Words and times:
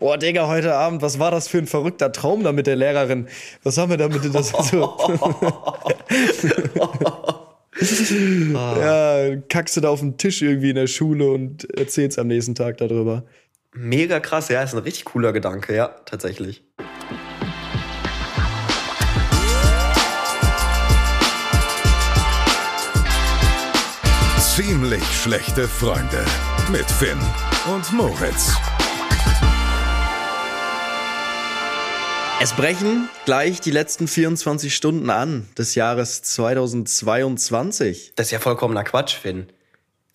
Boah, 0.00 0.16
Digga, 0.16 0.46
heute 0.46 0.76
Abend, 0.76 1.02
was 1.02 1.18
war 1.18 1.32
das 1.32 1.48
für 1.48 1.58
ein 1.58 1.66
verrückter 1.66 2.12
Traum 2.12 2.44
da 2.44 2.52
mit 2.52 2.68
der 2.68 2.76
Lehrerin? 2.76 3.26
Was 3.64 3.78
haben 3.78 3.90
wir 3.90 3.96
da 3.96 4.06
mit 4.08 4.32
das 4.32 4.50
so? 4.50 4.96
ja, 8.54 9.36
kackst 9.48 9.76
du 9.76 9.80
da 9.80 9.88
auf 9.88 9.98
den 9.98 10.16
Tisch 10.16 10.40
irgendwie 10.40 10.70
in 10.70 10.76
der 10.76 10.86
Schule 10.86 11.28
und 11.32 11.68
erzählst 11.76 12.16
am 12.20 12.28
nächsten 12.28 12.54
Tag 12.54 12.76
darüber. 12.76 13.24
Mega 13.72 14.20
krass, 14.20 14.48
ja, 14.50 14.62
ist 14.62 14.72
ein 14.72 14.82
richtig 14.82 15.04
cooler 15.06 15.32
Gedanke, 15.32 15.74
ja, 15.74 15.88
tatsächlich. 16.04 16.62
Ziemlich 24.38 25.04
schlechte 25.04 25.66
Freunde 25.66 26.24
mit 26.70 26.88
Finn 26.88 27.18
und 27.74 27.92
Moritz. 27.92 28.54
Es 32.40 32.52
brechen 32.52 33.08
gleich 33.24 33.60
die 33.60 33.72
letzten 33.72 34.06
24 34.06 34.72
Stunden 34.72 35.10
an 35.10 35.48
des 35.58 35.74
Jahres 35.74 36.22
2022. 36.22 38.12
Das 38.14 38.28
ist 38.28 38.30
ja 38.30 38.38
vollkommener 38.38 38.84
Quatsch, 38.84 39.16
Finn. 39.16 39.48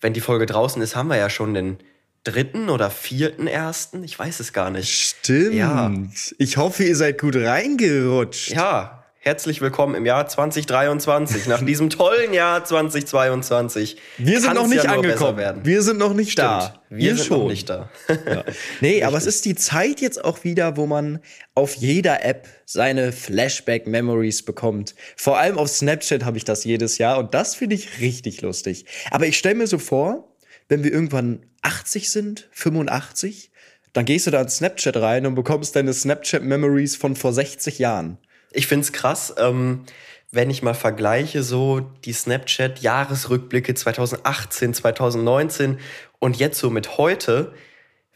Wenn 0.00 0.14
die 0.14 0.22
Folge 0.22 0.46
draußen 0.46 0.80
ist, 0.80 0.96
haben 0.96 1.08
wir 1.08 1.18
ja 1.18 1.28
schon 1.28 1.52
den 1.52 1.76
dritten 2.24 2.70
oder 2.70 2.90
vierten 2.90 3.46
ersten. 3.46 4.02
Ich 4.04 4.18
weiß 4.18 4.40
es 4.40 4.54
gar 4.54 4.70
nicht. 4.70 4.88
Stimmt. 4.90 5.54
Ja. 5.54 5.92
Ich 6.38 6.56
hoffe, 6.56 6.84
ihr 6.84 6.96
seid 6.96 7.20
gut 7.20 7.36
reingerutscht. 7.36 8.52
Ja, 8.52 9.03
herzlich 9.24 9.62
willkommen 9.62 9.94
im 9.94 10.04
Jahr 10.04 10.28
2023, 10.28 11.46
nach 11.46 11.64
diesem 11.64 11.88
tollen 11.88 12.34
Jahr 12.34 12.62
2022. 12.62 13.96
Wir 14.18 14.38
sind 14.38 14.52
noch 14.52 14.66
nicht 14.66 14.84
ja 14.84 14.92
angekommen. 14.92 15.60
Wir 15.64 15.80
sind 15.80 15.96
noch 15.96 16.12
nicht 16.12 16.32
Stimmt. 16.32 16.48
da. 16.48 16.82
Wir, 16.90 16.98
Wir 16.98 17.16
sind 17.16 17.26
schon. 17.26 17.38
noch 17.38 17.48
nicht 17.48 17.70
da. 17.70 17.88
ja. 18.08 18.44
Nee, 18.82 19.02
aber 19.04 19.16
es 19.16 19.24
ist 19.24 19.46
die 19.46 19.54
Zeit 19.54 20.02
jetzt 20.02 20.22
auch 20.22 20.44
wieder, 20.44 20.76
wo 20.76 20.84
man 20.84 21.20
auf 21.54 21.74
jeder 21.74 22.22
App 22.22 22.48
seine 22.66 23.12
Flashback-Memories 23.12 24.42
bekommt. 24.42 24.94
Vor 25.16 25.38
allem 25.38 25.56
auf 25.56 25.70
Snapchat 25.70 26.22
habe 26.22 26.36
ich 26.36 26.44
das 26.44 26.64
jedes 26.64 26.98
Jahr 26.98 27.18
und 27.18 27.32
das 27.32 27.54
finde 27.54 27.76
ich 27.76 28.00
richtig 28.00 28.42
lustig. 28.42 28.84
Aber 29.10 29.26
ich 29.26 29.38
stelle 29.38 29.54
mir 29.54 29.66
so 29.66 29.78
vor, 29.78 30.36
wenn 30.68 30.84
wir 30.84 30.92
irgendwann 30.92 31.46
80 31.62 32.10
sind, 32.10 32.48
85, 32.52 33.50
dann 33.94 34.04
gehst 34.04 34.26
du 34.26 34.30
da 34.30 34.42
in 34.42 34.50
Snapchat 34.50 34.98
rein 34.98 35.24
und 35.24 35.34
bekommst 35.34 35.76
deine 35.76 35.94
Snapchat-Memories 35.94 36.96
von 36.96 37.16
vor 37.16 37.32
60 37.32 37.78
Jahren 37.78 38.18
ich 38.54 38.66
finde 38.66 38.84
es 38.84 38.92
krass, 38.92 39.34
ähm, 39.38 39.84
wenn 40.30 40.50
ich 40.50 40.62
mal 40.62 40.74
vergleiche, 40.74 41.42
so 41.42 41.80
die 42.04 42.12
Snapchat-Jahresrückblicke 42.12 43.74
2018, 43.74 44.74
2019 44.74 45.78
und 46.18 46.36
jetzt 46.36 46.58
so 46.58 46.70
mit 46.70 46.98
heute, 46.98 47.52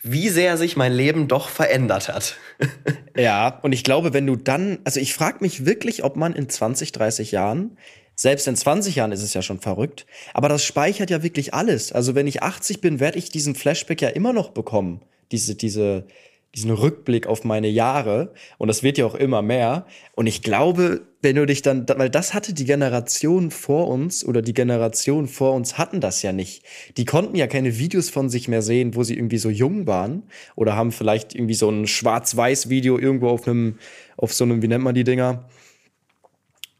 wie 0.02 0.28
sehr 0.28 0.56
sich 0.56 0.76
mein 0.76 0.92
Leben 0.92 1.28
doch 1.28 1.48
verändert 1.48 2.08
hat. 2.08 2.36
ja, 3.16 3.58
und 3.62 3.72
ich 3.72 3.84
glaube, 3.84 4.12
wenn 4.12 4.26
du 4.26 4.36
dann, 4.36 4.78
also 4.84 5.00
ich 5.00 5.14
frage 5.14 5.38
mich 5.40 5.64
wirklich, 5.64 6.04
ob 6.04 6.16
man 6.16 6.34
in 6.34 6.48
20, 6.48 6.92
30 6.92 7.32
Jahren, 7.32 7.76
selbst 8.14 8.48
in 8.48 8.56
20 8.56 8.96
Jahren 8.96 9.12
ist 9.12 9.22
es 9.22 9.34
ja 9.34 9.42
schon 9.42 9.60
verrückt, 9.60 10.06
aber 10.34 10.48
das 10.48 10.64
speichert 10.64 11.10
ja 11.10 11.22
wirklich 11.22 11.54
alles. 11.54 11.92
Also 11.92 12.14
wenn 12.14 12.26
ich 12.26 12.42
80 12.42 12.80
bin, 12.80 12.98
werde 13.00 13.18
ich 13.18 13.30
diesen 13.30 13.54
Flashback 13.54 14.02
ja 14.02 14.08
immer 14.08 14.32
noch 14.32 14.50
bekommen. 14.50 15.02
Diese, 15.30 15.54
diese, 15.54 16.04
diesen 16.54 16.70
Rückblick 16.70 17.26
auf 17.26 17.44
meine 17.44 17.68
Jahre 17.68 18.32
und 18.56 18.68
das 18.68 18.82
wird 18.82 18.96
ja 18.96 19.04
auch 19.04 19.14
immer 19.14 19.42
mehr 19.42 19.86
und 20.14 20.26
ich 20.26 20.42
glaube, 20.42 21.02
wenn 21.20 21.36
du 21.36 21.46
dich 21.46 21.62
dann 21.62 21.86
weil 21.88 22.08
das 22.08 22.32
hatte 22.32 22.54
die 22.54 22.64
Generation 22.64 23.50
vor 23.50 23.88
uns 23.88 24.24
oder 24.24 24.40
die 24.40 24.54
Generation 24.54 25.28
vor 25.28 25.52
uns 25.52 25.76
hatten 25.76 26.00
das 26.00 26.22
ja 26.22 26.32
nicht. 26.32 26.64
Die 26.96 27.04
konnten 27.04 27.36
ja 27.36 27.46
keine 27.46 27.78
Videos 27.78 28.08
von 28.08 28.30
sich 28.30 28.48
mehr 28.48 28.62
sehen, 28.62 28.94
wo 28.94 29.02
sie 29.02 29.14
irgendwie 29.14 29.38
so 29.38 29.50
jung 29.50 29.86
waren 29.86 30.24
oder 30.56 30.74
haben 30.74 30.90
vielleicht 30.90 31.34
irgendwie 31.34 31.54
so 31.54 31.68
ein 31.68 31.86
schwarz-weiß 31.86 32.70
Video 32.70 32.98
irgendwo 32.98 33.28
auf 33.28 33.46
einem 33.46 33.78
auf 34.16 34.32
so 34.32 34.44
einem 34.44 34.62
wie 34.62 34.68
nennt 34.68 34.84
man 34.84 34.94
die 34.94 35.04
Dinger? 35.04 35.48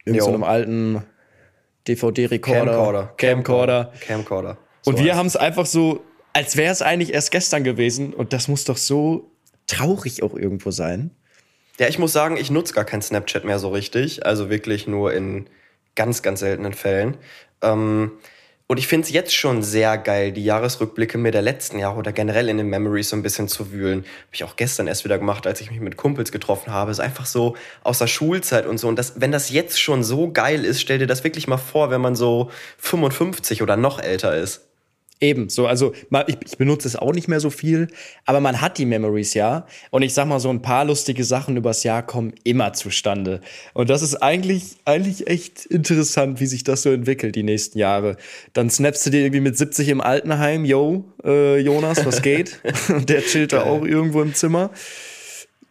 In 0.05 0.19
so 0.19 0.29
einem 0.29 0.43
alten 0.43 1.03
DVD-Rekorder, 1.87 2.63
Camcorder, 2.65 3.13
Camcorder. 3.17 3.93
Camcorder. 3.99 4.57
So 4.81 4.91
und 4.91 5.03
wir 5.03 5.15
haben 5.15 5.27
es 5.27 5.35
einfach 5.35 5.67
so 5.67 6.01
als 6.33 6.57
wäre 6.57 6.71
es 6.71 6.81
eigentlich 6.81 7.13
erst 7.13 7.31
gestern 7.31 7.63
gewesen 7.63 8.13
und 8.13 8.33
das 8.33 8.47
muss 8.47 8.63
doch 8.63 8.77
so 8.77 9.31
traurig 9.69 10.23
auch 10.23 10.35
irgendwo 10.35 10.71
sein. 10.71 11.11
Ja, 11.79 11.87
ich 11.87 11.99
muss 11.99 12.11
sagen, 12.11 12.35
ich 12.35 12.51
nutze 12.51 12.73
gar 12.73 12.85
kein 12.85 13.01
Snapchat 13.01 13.45
mehr 13.45 13.59
so 13.59 13.69
richtig. 13.69 14.25
Also 14.25 14.49
wirklich 14.49 14.87
nur 14.87 15.13
in 15.13 15.47
ganz, 15.95 16.21
ganz 16.21 16.41
seltenen 16.41 16.73
Fällen. 16.73 17.17
Ähm, 17.61 18.11
und 18.71 18.77
ich 18.77 18.87
finde 18.87 19.07
es 19.07 19.11
jetzt 19.11 19.33
schon 19.33 19.63
sehr 19.63 19.97
geil, 19.97 20.31
die 20.31 20.43
Jahresrückblicke 20.43 21.17
mir 21.17 21.31
der 21.31 21.41
letzten 21.41 21.79
Jahre 21.79 21.97
oder 21.97 22.11
generell 22.11 22.49
in 22.49 22.57
den 22.57 22.67
Memories 22.67 23.09
so 23.09 23.15
ein 23.15 23.23
bisschen 23.23 23.47
zu 23.47 23.71
wühlen. 23.71 24.01
Habe 24.01 24.33
ich 24.33 24.43
auch 24.43 24.57
gestern 24.57 24.85
erst 24.85 25.05
wieder 25.05 25.17
gemacht, 25.17 25.47
als 25.47 25.59
ich 25.59 25.71
mich 25.71 25.79
mit 25.79 25.97
Kumpels 25.97 26.31
getroffen 26.31 26.71
habe. 26.71 26.91
ist 26.91 26.99
einfach 26.99 27.25
so 27.25 27.55
aus 27.83 27.97
der 27.97 28.05
Schulzeit 28.05 28.67
und 28.67 28.77
so. 28.77 28.87
Und 28.87 28.99
das, 28.99 29.19
wenn 29.19 29.31
das 29.31 29.49
jetzt 29.49 29.81
schon 29.81 30.03
so 30.03 30.31
geil 30.31 30.65
ist, 30.65 30.81
stell 30.81 30.99
dir 30.99 31.07
das 31.07 31.23
wirklich 31.23 31.47
mal 31.47 31.57
vor, 31.57 31.89
wenn 31.89 32.01
man 32.01 32.15
so 32.15 32.51
55 32.77 33.63
oder 33.63 33.75
noch 33.75 33.99
älter 33.99 34.37
ist. 34.37 34.68
Eben, 35.21 35.49
so, 35.49 35.67
also 35.67 35.93
ich, 36.27 36.37
ich, 36.45 36.57
benutze 36.57 36.87
es 36.87 36.95
auch 36.95 37.11
nicht 37.11 37.27
mehr 37.27 37.41
so 37.41 37.49
viel, 37.49 37.89
aber 38.25 38.39
man 38.39 38.61
hat 38.61 38.77
die 38.77 38.85
Memories 38.85 39.33
ja. 39.33 39.67
Und 39.91 40.01
ich 40.01 40.13
sag 40.13 40.27
mal, 40.27 40.39
so 40.39 40.49
ein 40.49 40.61
paar 40.61 40.85
lustige 40.85 41.25
Sachen 41.25 41.57
übers 41.57 41.83
Jahr 41.83 42.05
kommen 42.05 42.33
immer 42.45 42.71
zustande. 42.71 43.41
Und 43.73 43.89
das 43.89 44.01
ist 44.01 44.15
eigentlich, 44.15 44.77
eigentlich 44.85 45.27
echt 45.27 45.65
interessant, 45.65 46.39
wie 46.39 46.45
sich 46.45 46.63
das 46.63 46.83
so 46.83 46.91
entwickelt, 46.91 47.35
die 47.35 47.43
nächsten 47.43 47.79
Jahre. 47.79 48.15
Dann 48.53 48.69
snappst 48.69 49.05
du 49.07 49.09
dir 49.09 49.19
irgendwie 49.19 49.41
mit 49.41 49.57
70 49.57 49.89
im 49.89 49.99
Altenheim, 49.99 50.63
yo, 50.63 51.03
äh, 51.25 51.59
Jonas, 51.59 52.05
was 52.05 52.21
geht? 52.21 52.61
Und 52.87 53.09
der 53.09 53.21
chillt 53.21 53.51
da 53.51 53.63
auch 53.63 53.83
irgendwo 53.83 54.21
im 54.21 54.33
Zimmer. 54.33 54.69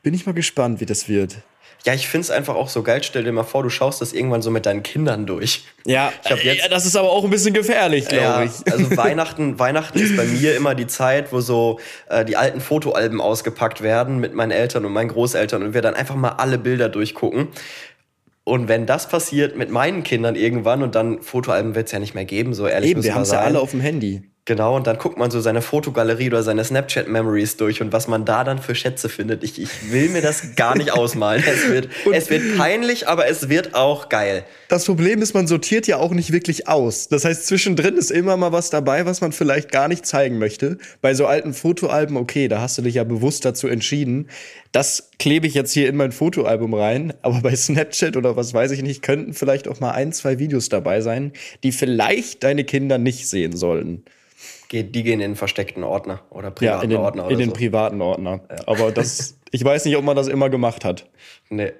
Bin 0.02 0.12
ich 0.12 0.26
mal 0.26 0.32
gespannt, 0.32 0.80
wie 0.80 0.86
das 0.86 1.08
wird. 1.08 1.38
Ja, 1.86 1.94
ich 1.94 2.08
finde 2.08 2.24
es 2.24 2.30
einfach 2.30 2.54
auch 2.54 2.68
so 2.68 2.82
geil. 2.82 3.02
Stell 3.02 3.24
dir 3.24 3.32
mal 3.32 3.44
vor, 3.44 3.62
du 3.62 3.70
schaust 3.70 4.00
das 4.00 4.12
irgendwann 4.12 4.42
so 4.42 4.50
mit 4.50 4.66
deinen 4.66 4.82
Kindern 4.82 5.26
durch. 5.26 5.64
Ja, 5.86 6.12
jetzt, 6.28 6.44
ja 6.44 6.68
das 6.68 6.84
ist 6.86 6.96
aber 6.96 7.10
auch 7.10 7.24
ein 7.24 7.30
bisschen 7.30 7.54
gefährlich, 7.54 8.08
glaube 8.08 8.24
ja, 8.24 8.42
ich. 8.42 8.72
Also 8.72 8.96
Weihnachten, 8.96 9.58
Weihnachten 9.58 9.98
ist 9.98 10.16
bei 10.16 10.24
mir 10.24 10.56
immer 10.56 10.74
die 10.74 10.86
Zeit, 10.86 11.32
wo 11.32 11.40
so 11.40 11.78
äh, 12.08 12.24
die 12.24 12.36
alten 12.36 12.60
Fotoalben 12.60 13.20
ausgepackt 13.20 13.82
werden 13.82 14.18
mit 14.18 14.34
meinen 14.34 14.50
Eltern 14.50 14.84
und 14.84 14.92
meinen 14.92 15.08
Großeltern 15.08 15.62
und 15.62 15.74
wir 15.74 15.82
dann 15.82 15.94
einfach 15.94 16.16
mal 16.16 16.30
alle 16.30 16.58
Bilder 16.58 16.88
durchgucken. 16.88 17.48
Und 18.44 18.66
wenn 18.66 18.86
das 18.86 19.08
passiert 19.08 19.56
mit 19.56 19.70
meinen 19.70 20.02
Kindern 20.02 20.34
irgendwann 20.34 20.82
und 20.82 20.94
dann 20.94 21.22
Fotoalben 21.22 21.74
wird 21.74 21.86
es 21.86 21.92
ja 21.92 21.98
nicht 21.98 22.14
mehr 22.14 22.24
geben, 22.24 22.54
so 22.54 22.66
ehrlich 22.66 22.90
Eben, 22.90 23.04
wir 23.04 23.14
haben 23.14 23.22
es 23.22 23.30
ja 23.30 23.40
alle 23.40 23.60
auf 23.60 23.72
dem 23.72 23.80
Handy. 23.80 24.22
Genau, 24.48 24.76
und 24.76 24.86
dann 24.86 24.96
guckt 24.96 25.18
man 25.18 25.30
so 25.30 25.42
seine 25.42 25.60
Fotogalerie 25.60 26.28
oder 26.28 26.42
seine 26.42 26.64
Snapchat-Memories 26.64 27.58
durch 27.58 27.82
und 27.82 27.92
was 27.92 28.08
man 28.08 28.24
da 28.24 28.44
dann 28.44 28.58
für 28.58 28.74
Schätze 28.74 29.10
findet. 29.10 29.44
Ich, 29.44 29.60
ich 29.60 29.92
will 29.92 30.08
mir 30.08 30.22
das 30.22 30.56
gar 30.56 30.74
nicht 30.74 30.90
ausmalen. 30.90 31.44
Es 31.46 31.68
wird, 31.68 31.90
es 32.14 32.30
wird 32.30 32.56
peinlich, 32.56 33.08
aber 33.08 33.28
es 33.28 33.50
wird 33.50 33.74
auch 33.74 34.08
geil. 34.08 34.44
Das 34.68 34.86
Problem 34.86 35.20
ist, 35.20 35.34
man 35.34 35.46
sortiert 35.46 35.86
ja 35.86 35.98
auch 35.98 36.12
nicht 36.12 36.32
wirklich 36.32 36.66
aus. 36.66 37.08
Das 37.08 37.26
heißt, 37.26 37.46
zwischendrin 37.46 37.96
ist 37.96 38.10
immer 38.10 38.38
mal 38.38 38.50
was 38.50 38.70
dabei, 38.70 39.04
was 39.04 39.20
man 39.20 39.32
vielleicht 39.32 39.70
gar 39.70 39.86
nicht 39.86 40.06
zeigen 40.06 40.38
möchte. 40.38 40.78
Bei 41.02 41.12
so 41.12 41.26
alten 41.26 41.52
Fotoalben, 41.52 42.16
okay, 42.16 42.48
da 42.48 42.62
hast 42.62 42.78
du 42.78 42.82
dich 42.82 42.94
ja 42.94 43.04
bewusst 43.04 43.44
dazu 43.44 43.68
entschieden. 43.68 44.30
Das 44.72 45.10
klebe 45.18 45.46
ich 45.46 45.52
jetzt 45.52 45.74
hier 45.74 45.90
in 45.90 45.96
mein 45.96 46.10
Fotoalbum 46.12 46.72
rein. 46.72 47.12
Aber 47.20 47.42
bei 47.42 47.54
Snapchat 47.54 48.16
oder 48.16 48.34
was 48.34 48.54
weiß 48.54 48.70
ich 48.70 48.80
nicht, 48.80 49.02
könnten 49.02 49.34
vielleicht 49.34 49.68
auch 49.68 49.80
mal 49.80 49.90
ein, 49.90 50.14
zwei 50.14 50.38
Videos 50.38 50.70
dabei 50.70 51.02
sein, 51.02 51.32
die 51.62 51.72
vielleicht 51.72 52.44
deine 52.44 52.64
Kinder 52.64 52.96
nicht 52.96 53.28
sehen 53.28 53.54
sollten 53.54 54.04
geht, 54.68 54.94
die 54.94 55.02
gehen 55.02 55.14
in 55.14 55.30
den 55.30 55.36
versteckten 55.36 55.84
Ordner 55.84 56.20
oder 56.30 56.50
privaten 56.50 56.76
ja, 56.78 56.82
in 56.82 56.90
den, 56.90 56.98
Ordner. 56.98 57.24
Oder 57.24 57.32
in 57.32 57.38
den 57.38 57.50
so. 57.50 57.56
privaten 57.56 58.00
Ordner. 58.00 58.40
Ja. 58.50 58.56
Aber 58.66 58.92
das, 58.92 59.38
ich 59.50 59.64
weiß 59.64 59.84
nicht, 59.84 59.96
ob 59.96 60.04
man 60.04 60.16
das 60.16 60.28
immer 60.28 60.50
gemacht 60.50 60.84
hat. 60.84 61.06
Nee. 61.48 61.72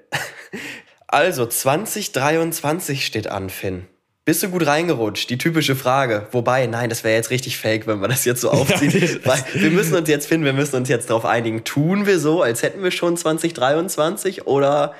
Also, 1.07 1.47
2023 1.47 3.07
steht 3.07 3.29
an, 3.29 3.51
Finn. 3.51 3.87
Bist 4.29 4.43
du 4.43 4.51
gut 4.51 4.67
reingerutscht? 4.67 5.31
Die 5.31 5.39
typische 5.39 5.75
Frage. 5.75 6.27
Wobei, 6.33 6.67
nein, 6.67 6.91
das 6.91 7.03
wäre 7.03 7.15
jetzt 7.15 7.31
richtig 7.31 7.57
fake, 7.57 7.87
wenn 7.87 7.99
man 7.99 8.11
das 8.11 8.27
jetzt 8.27 8.43
so 8.43 8.51
aufzieht. 8.51 9.25
Weil 9.25 9.43
wir 9.55 9.71
müssen 9.71 9.95
uns 9.97 10.07
jetzt 10.07 10.27
finden, 10.27 10.45
wir 10.45 10.53
müssen 10.53 10.77
uns 10.77 10.91
jetzt 10.91 11.09
darauf 11.09 11.25
einigen. 11.25 11.65
Tun 11.65 12.05
wir 12.05 12.19
so, 12.19 12.43
als 12.43 12.63
hätten 12.63 12.83
wir 12.83 12.91
schon 12.91 13.17
2023 13.17 14.47
oder 14.47 14.93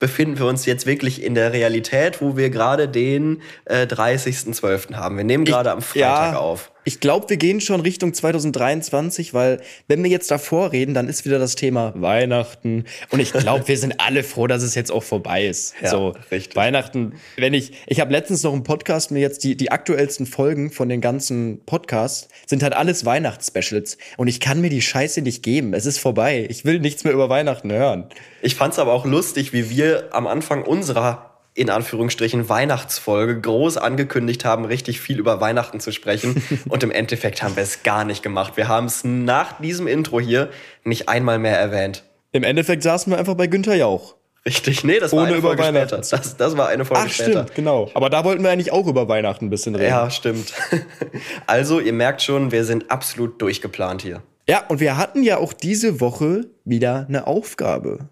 befinden 0.00 0.36
wir 0.36 0.46
uns 0.46 0.66
jetzt 0.66 0.84
wirklich 0.84 1.22
in 1.22 1.36
der 1.36 1.52
Realität, 1.52 2.20
wo 2.20 2.36
wir 2.36 2.50
gerade 2.50 2.88
den 2.88 3.40
äh, 3.66 3.86
30.12. 3.86 4.94
haben. 4.94 5.16
Wir 5.16 5.22
nehmen 5.22 5.44
gerade 5.44 5.70
am 5.70 5.80
Freitag 5.80 6.32
ja, 6.32 6.38
auf. 6.38 6.71
Ich 6.84 6.98
glaube, 6.98 7.30
wir 7.30 7.36
gehen 7.36 7.60
schon 7.60 7.80
Richtung 7.80 8.12
2023, 8.12 9.34
weil 9.34 9.60
wenn 9.86 10.02
wir 10.02 10.10
jetzt 10.10 10.30
davor 10.30 10.72
reden, 10.72 10.94
dann 10.94 11.08
ist 11.08 11.24
wieder 11.24 11.38
das 11.38 11.54
Thema 11.54 11.92
Weihnachten. 11.94 12.84
Und 13.10 13.20
ich 13.20 13.32
glaube, 13.32 13.68
wir 13.68 13.78
sind 13.78 14.00
alle 14.00 14.24
froh, 14.24 14.48
dass 14.48 14.62
es 14.62 14.74
jetzt 14.74 14.90
auch 14.90 15.02
vorbei 15.02 15.46
ist. 15.46 15.74
Ja, 15.80 15.90
so 15.90 16.14
richtig. 16.30 16.56
Weihnachten, 16.56 17.14
wenn 17.36 17.54
ich, 17.54 17.72
ich 17.86 18.00
habe 18.00 18.10
letztens 18.10 18.42
noch 18.42 18.52
im 18.52 18.64
Podcast 18.64 19.12
mir 19.12 19.20
jetzt 19.20 19.44
die, 19.44 19.56
die 19.56 19.70
aktuellsten 19.70 20.26
Folgen 20.26 20.72
von 20.72 20.88
den 20.88 21.00
ganzen 21.00 21.64
Podcasts 21.64 22.28
sind 22.46 22.62
halt 22.64 22.74
alles 22.74 23.04
Weihnachtsspecials. 23.04 23.96
Und 24.16 24.26
ich 24.26 24.40
kann 24.40 24.60
mir 24.60 24.70
die 24.70 24.82
Scheiße 24.82 25.22
nicht 25.22 25.42
geben. 25.42 25.74
Es 25.74 25.86
ist 25.86 25.98
vorbei. 25.98 26.46
Ich 26.50 26.64
will 26.64 26.80
nichts 26.80 27.04
mehr 27.04 27.12
über 27.12 27.28
Weihnachten 27.28 27.70
hören. 27.70 28.06
Ich 28.40 28.56
fand's 28.56 28.78
aber 28.80 28.92
auch 28.92 29.04
lustig, 29.04 29.52
wie 29.52 29.70
wir 29.70 30.08
am 30.12 30.26
Anfang 30.26 30.64
unserer 30.64 31.31
in 31.54 31.68
Anführungsstrichen 31.70 32.48
Weihnachtsfolge 32.48 33.40
groß 33.40 33.76
angekündigt 33.76 34.44
haben, 34.44 34.64
richtig 34.64 35.00
viel 35.00 35.18
über 35.18 35.40
Weihnachten 35.40 35.80
zu 35.80 35.92
sprechen. 35.92 36.42
Und 36.68 36.82
im 36.82 36.90
Endeffekt 36.90 37.42
haben 37.42 37.56
wir 37.56 37.62
es 37.62 37.82
gar 37.82 38.04
nicht 38.04 38.22
gemacht. 38.22 38.56
Wir 38.56 38.68
haben 38.68 38.86
es 38.86 39.04
nach 39.04 39.60
diesem 39.60 39.86
Intro 39.86 40.18
hier 40.20 40.48
nicht 40.84 41.08
einmal 41.08 41.38
mehr 41.38 41.58
erwähnt. 41.58 42.04
Im 42.32 42.44
Endeffekt 42.44 42.82
saßen 42.82 43.12
wir 43.12 43.18
einfach 43.18 43.34
bei 43.34 43.46
Günther 43.46 43.74
Jauch. 43.74 44.16
Richtig, 44.44 44.82
nee, 44.82 44.98
das 44.98 45.12
war 45.12 45.20
Ohne 45.20 45.28
eine 45.28 45.36
über 45.36 45.48
Folge 45.48 45.62
Weihnachten. 45.62 46.02
später. 46.02 46.16
Das, 46.16 46.36
das 46.36 46.56
war 46.56 46.68
eine 46.68 46.84
Folge 46.84 47.04
Ach, 47.06 47.12
später. 47.12 47.30
stimmt, 47.44 47.54
genau. 47.54 47.90
Aber 47.94 48.10
da 48.10 48.24
wollten 48.24 48.42
wir 48.42 48.50
eigentlich 48.50 48.72
auch 48.72 48.88
über 48.88 49.06
Weihnachten 49.06 49.46
ein 49.46 49.50
bisschen 49.50 49.74
reden. 49.76 49.90
Ja, 49.90 50.10
stimmt. 50.10 50.52
Also, 51.46 51.78
ihr 51.80 51.92
merkt 51.92 52.22
schon, 52.22 52.50
wir 52.50 52.64
sind 52.64 52.90
absolut 52.90 53.40
durchgeplant 53.40 54.02
hier. 54.02 54.22
Ja, 54.48 54.64
und 54.66 54.80
wir 54.80 54.96
hatten 54.96 55.22
ja 55.22 55.36
auch 55.36 55.52
diese 55.52 56.00
Woche 56.00 56.46
wieder 56.64 57.06
eine 57.08 57.26
Aufgabe. 57.28 58.08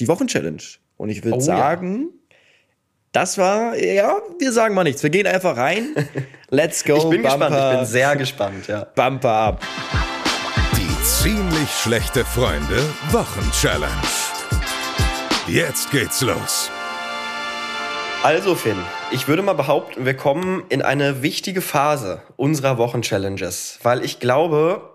Die 0.00 0.08
Wochenchallenge. 0.08 0.58
Und 0.98 1.08
ich 1.08 1.24
würde 1.24 1.38
Oh 1.38 1.40
ja. 1.40 1.56
Das 3.14 3.38
war, 3.38 3.76
ja, 3.76 4.18
wir 4.40 4.52
sagen 4.52 4.74
mal 4.74 4.82
nichts. 4.82 5.02
Wir 5.04 5.10
gehen 5.10 5.26
einfach 5.26 5.56
rein. 5.56 5.94
Let's 6.50 6.84
go. 6.84 6.96
Ich 6.96 7.04
bin 7.04 7.22
Bumper, 7.22 7.48
gespannt, 7.48 7.72
ich 7.72 7.78
bin 7.78 7.86
sehr 7.86 8.16
gespannt, 8.16 8.66
ja. 8.66 8.86
Bumper 8.96 9.30
ab. 9.30 9.62
Die 10.76 11.04
ziemlich 11.04 11.70
schlechte 11.70 12.24
Freunde 12.24 12.82
Wochenchallenge. 13.12 14.02
Jetzt 15.46 15.92
geht's 15.92 16.22
los. 16.22 16.70
Also, 18.24 18.56
Finn, 18.56 18.78
ich 19.12 19.28
würde 19.28 19.42
mal 19.42 19.52
behaupten, 19.52 20.04
wir 20.04 20.14
kommen 20.14 20.64
in 20.68 20.82
eine 20.82 21.22
wichtige 21.22 21.60
Phase 21.60 22.20
unserer 22.36 22.78
Wochenchallenges, 22.78 23.78
weil 23.84 24.04
ich 24.04 24.18
glaube, 24.18 24.90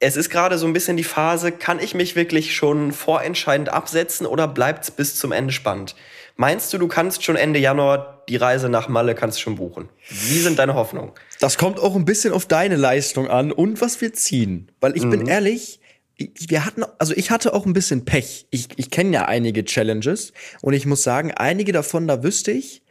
es 0.00 0.16
ist 0.16 0.30
gerade 0.30 0.58
so 0.58 0.66
ein 0.66 0.72
bisschen 0.72 0.96
die 0.96 1.04
Phase, 1.04 1.52
kann 1.52 1.78
ich 1.78 1.94
mich 1.94 2.16
wirklich 2.16 2.56
schon 2.56 2.90
vorentscheidend 2.90 3.68
absetzen 3.68 4.26
oder 4.26 4.48
bleibt's 4.48 4.90
bis 4.90 5.14
zum 5.16 5.30
Ende 5.30 5.52
spannend? 5.52 5.94
Meinst 6.40 6.72
du, 6.72 6.78
du 6.78 6.86
kannst 6.86 7.24
schon 7.24 7.34
Ende 7.34 7.58
Januar 7.58 8.22
die 8.28 8.36
Reise 8.36 8.68
nach 8.68 8.88
Malle 8.88 9.16
kannst 9.16 9.40
schon 9.40 9.56
buchen? 9.56 9.88
Wie 10.08 10.38
sind 10.38 10.58
deine 10.60 10.74
Hoffnungen? 10.74 11.10
Das 11.40 11.58
kommt 11.58 11.80
auch 11.80 11.96
ein 11.96 12.04
bisschen 12.04 12.32
auf 12.32 12.46
deine 12.46 12.76
Leistung 12.76 13.28
an 13.28 13.50
und 13.50 13.80
was 13.80 14.00
wir 14.00 14.12
ziehen. 14.12 14.70
Weil 14.80 14.96
ich 14.96 15.02
bin 15.10 15.26
ehrlich, 15.26 15.80
ich- 16.16 16.30
wir 16.48 16.64
hatten, 16.64 16.84
also 17.00 17.12
ich 17.16 17.32
hatte 17.32 17.54
auch 17.54 17.66
ein 17.66 17.72
bisschen 17.72 18.04
Pech. 18.04 18.46
Ich, 18.50 18.68
ich 18.76 18.90
kenne 18.92 19.10
ja 19.14 19.24
einige 19.24 19.64
Challenges 19.64 20.32
und 20.62 20.74
ich 20.74 20.86
muss 20.86 21.02
sagen, 21.02 21.32
einige 21.32 21.72
davon, 21.72 22.06
da 22.06 22.22
wüsste 22.22 22.52
ich, 22.52 22.82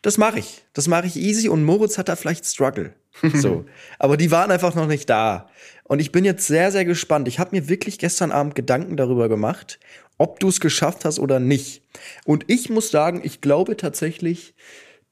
das 0.00 0.16
mache 0.16 0.38
ich. 0.38 0.64
Das 0.72 0.88
mache 0.88 1.06
ich 1.06 1.16
easy 1.16 1.50
und 1.50 1.62
Moritz 1.62 1.98
hat 1.98 2.08
da 2.08 2.16
vielleicht 2.16 2.46
Struggle. 2.46 2.94
So. 3.34 3.64
Aber 3.98 4.16
die 4.16 4.30
waren 4.32 4.50
einfach 4.50 4.74
noch 4.74 4.86
nicht 4.88 5.08
da. 5.10 5.48
Und 5.84 6.00
ich 6.00 6.10
bin 6.10 6.24
jetzt 6.24 6.46
sehr, 6.46 6.72
sehr 6.72 6.84
gespannt. 6.84 7.28
Ich 7.28 7.38
habe 7.38 7.54
mir 7.54 7.68
wirklich 7.68 7.98
gestern 7.98 8.32
Abend 8.32 8.54
Gedanken 8.54 8.96
darüber 8.96 9.28
gemacht, 9.28 9.78
ob 10.18 10.40
du 10.40 10.48
es 10.48 10.60
geschafft 10.60 11.04
hast 11.04 11.18
oder 11.18 11.40
nicht. 11.40 11.82
Und 12.24 12.44
ich 12.48 12.70
muss 12.70 12.90
sagen, 12.90 13.20
ich 13.24 13.40
glaube 13.40 13.76
tatsächlich, 13.76 14.54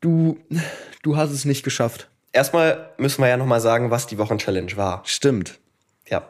du, 0.00 0.38
du 1.02 1.16
hast 1.16 1.30
es 1.30 1.44
nicht 1.44 1.62
geschafft. 1.62 2.08
Erstmal 2.32 2.90
müssen 2.98 3.20
wir 3.22 3.28
ja 3.28 3.36
nochmal 3.36 3.60
sagen, 3.60 3.90
was 3.90 4.06
die 4.06 4.18
Wochenchallenge 4.18 4.76
war. 4.76 5.02
Stimmt. 5.04 5.58
Ja. 6.08 6.26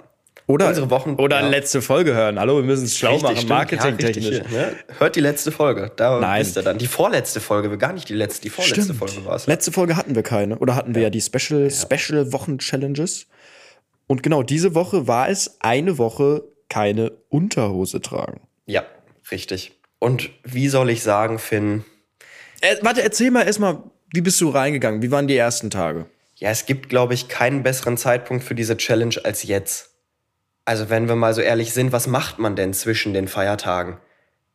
Oder, 0.49 0.69
Unsere 0.69 0.91
Wochen- 0.91 1.15
oder 1.15 1.41
ja. 1.41 1.49
letzte 1.49 1.81
Folge 1.81 2.15
hören. 2.15 2.39
Hallo, 2.39 2.57
wir 2.57 2.65
müssen 2.65 2.85
es 2.85 2.99
schlau 2.99 3.11
Richtig, 3.11 3.23
machen, 3.23 3.37
stimmt. 3.37 3.51
marketingtechnisch. 3.51 4.39
Ja, 4.39 4.49
hier, 4.49 4.59
ne? 4.59 4.77
Hört 4.99 5.15
die 5.15 5.21
letzte 5.21 5.53
Folge. 5.53 5.93
Da 5.95 6.19
Nein. 6.19 6.41
wisst 6.41 6.57
ihr 6.57 6.63
dann. 6.63 6.79
Die 6.79 6.89
vorletzte 6.89 7.41
Folge, 7.41 7.77
gar 7.79 7.93
nicht 7.93 8.09
die 8.09 8.15
letzte, 8.15 8.43
die 8.43 8.51
vorletzte 8.51 8.93
Folge 8.93 9.25
war 9.25 9.37
es. 9.37 9.47
Letzte 9.47 9.71
Folge 9.71 9.97
hatten 9.97 10.17
wir 10.17 10.25
keine. 10.25 10.59
Oder 10.59 10.75
hatten 10.75 10.97
wir 10.97 11.03
ja, 11.03 11.11
die 11.11 11.21
Special, 11.21 11.71
Special 11.71 12.33
Wochen-Challenges. 12.33 13.29
Und 14.09 14.25
genau, 14.25 14.43
diese 14.43 14.75
Woche 14.75 15.07
war 15.07 15.29
es 15.29 15.59
eine 15.61 15.97
Woche 15.97 16.43
keine 16.69 17.13
Unterhose 17.29 18.01
tragen. 18.01 18.41
Ja, 18.73 18.85
richtig. 19.31 19.79
Und 19.99 20.31
wie 20.45 20.69
soll 20.69 20.89
ich 20.89 21.03
sagen, 21.03 21.39
Finn? 21.39 21.85
Äh, 22.63 22.77
warte, 22.81 23.03
erzähl 23.03 23.31
mal 23.31 23.43
erstmal, 23.47 23.83
wie 24.15 24.23
bist 24.23 24.41
du 24.41 24.49
reingegangen? 24.49 25.03
Wie 25.03 25.11
waren 25.11 25.27
die 25.29 25.37
ersten 25.37 25.69
Tage? 25.69 26.07
Ja, 26.37 26.49
es 26.51 26.65
gibt, 26.65 26.89
glaube 26.89 27.13
ich, 27.13 27.29
keinen 27.29 27.63
besseren 27.63 27.99
Zeitpunkt 27.99 28.43
für 28.45 28.55
diese 28.55 28.77
Challenge 28.79 29.15
als 29.25 29.43
jetzt. 29.43 29.91
Also, 30.65 30.89
wenn 30.89 31.07
wir 31.07 31.17
mal 31.17 31.35
so 31.35 31.43
ehrlich 31.43 31.75
sind, 31.75 31.93
was 31.93 32.07
macht 32.07 32.39
man 32.39 32.57
denn 32.57 32.73
zwischen 32.73 33.13
den 33.13 33.29
Feiertagen? 33.29 33.99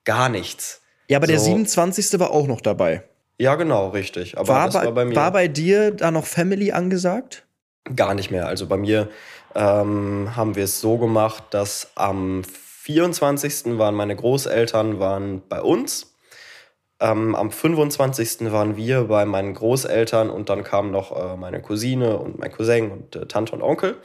Gar 0.04 0.30
nichts. 0.30 0.82
Ja, 1.10 1.18
aber 1.18 1.28
der 1.28 1.38
So. 1.40 1.46
27. 1.46 2.20
war 2.20 2.32
auch 2.32 2.48
noch 2.48 2.62
dabei. 2.62 3.04
Ja, 3.38 3.54
genau, 3.56 3.90
richtig. 3.90 4.38
Aber 4.38 4.48
War, 4.48 4.70
bei, 4.72 4.86
war 4.86 4.92
bei 4.94 5.06
mir 5.06 5.16
war 5.16 5.32
bei 5.32 5.48
dir 5.48 5.92
da 5.92 6.10
noch 6.10 6.26
Family 6.26 6.72
angesagt? 6.72 7.44
gar 7.96 8.16
nicht 8.16 8.32
mehr. 8.32 8.48
Also 8.48 8.66
bei 8.68 8.76
mir 8.76 9.10
ähm, 9.56 10.36
haben 10.36 10.56
wir 10.56 10.66
es 10.66 10.82
so 10.82 10.98
gemacht, 10.98 11.44
dass 11.52 11.92
am 11.96 12.42
24. 12.88 13.78
waren 13.78 13.96
meine 13.96 14.16
Großeltern 14.16 14.98
waren 14.98 15.42
bei 15.50 15.62
uns. 15.62 16.14
Ähm, 17.02 17.36
am 17.36 17.52
25. 17.52 18.50
waren 18.52 18.78
wir 18.78 19.04
bei 19.04 19.26
meinen 19.26 19.54
Großeltern 19.54 20.30
und 20.30 20.48
dann 20.48 20.64
kamen 20.64 20.92
noch 20.92 21.12
äh, 21.12 21.36
meine 21.36 21.62
Cousine 21.62 22.18
und 22.18 22.40
mein 22.40 22.50
Cousin 22.50 22.90
und 22.90 23.16
äh, 23.18 23.26
Tante 23.28 23.52
und 23.52 23.62
Onkel 23.62 23.98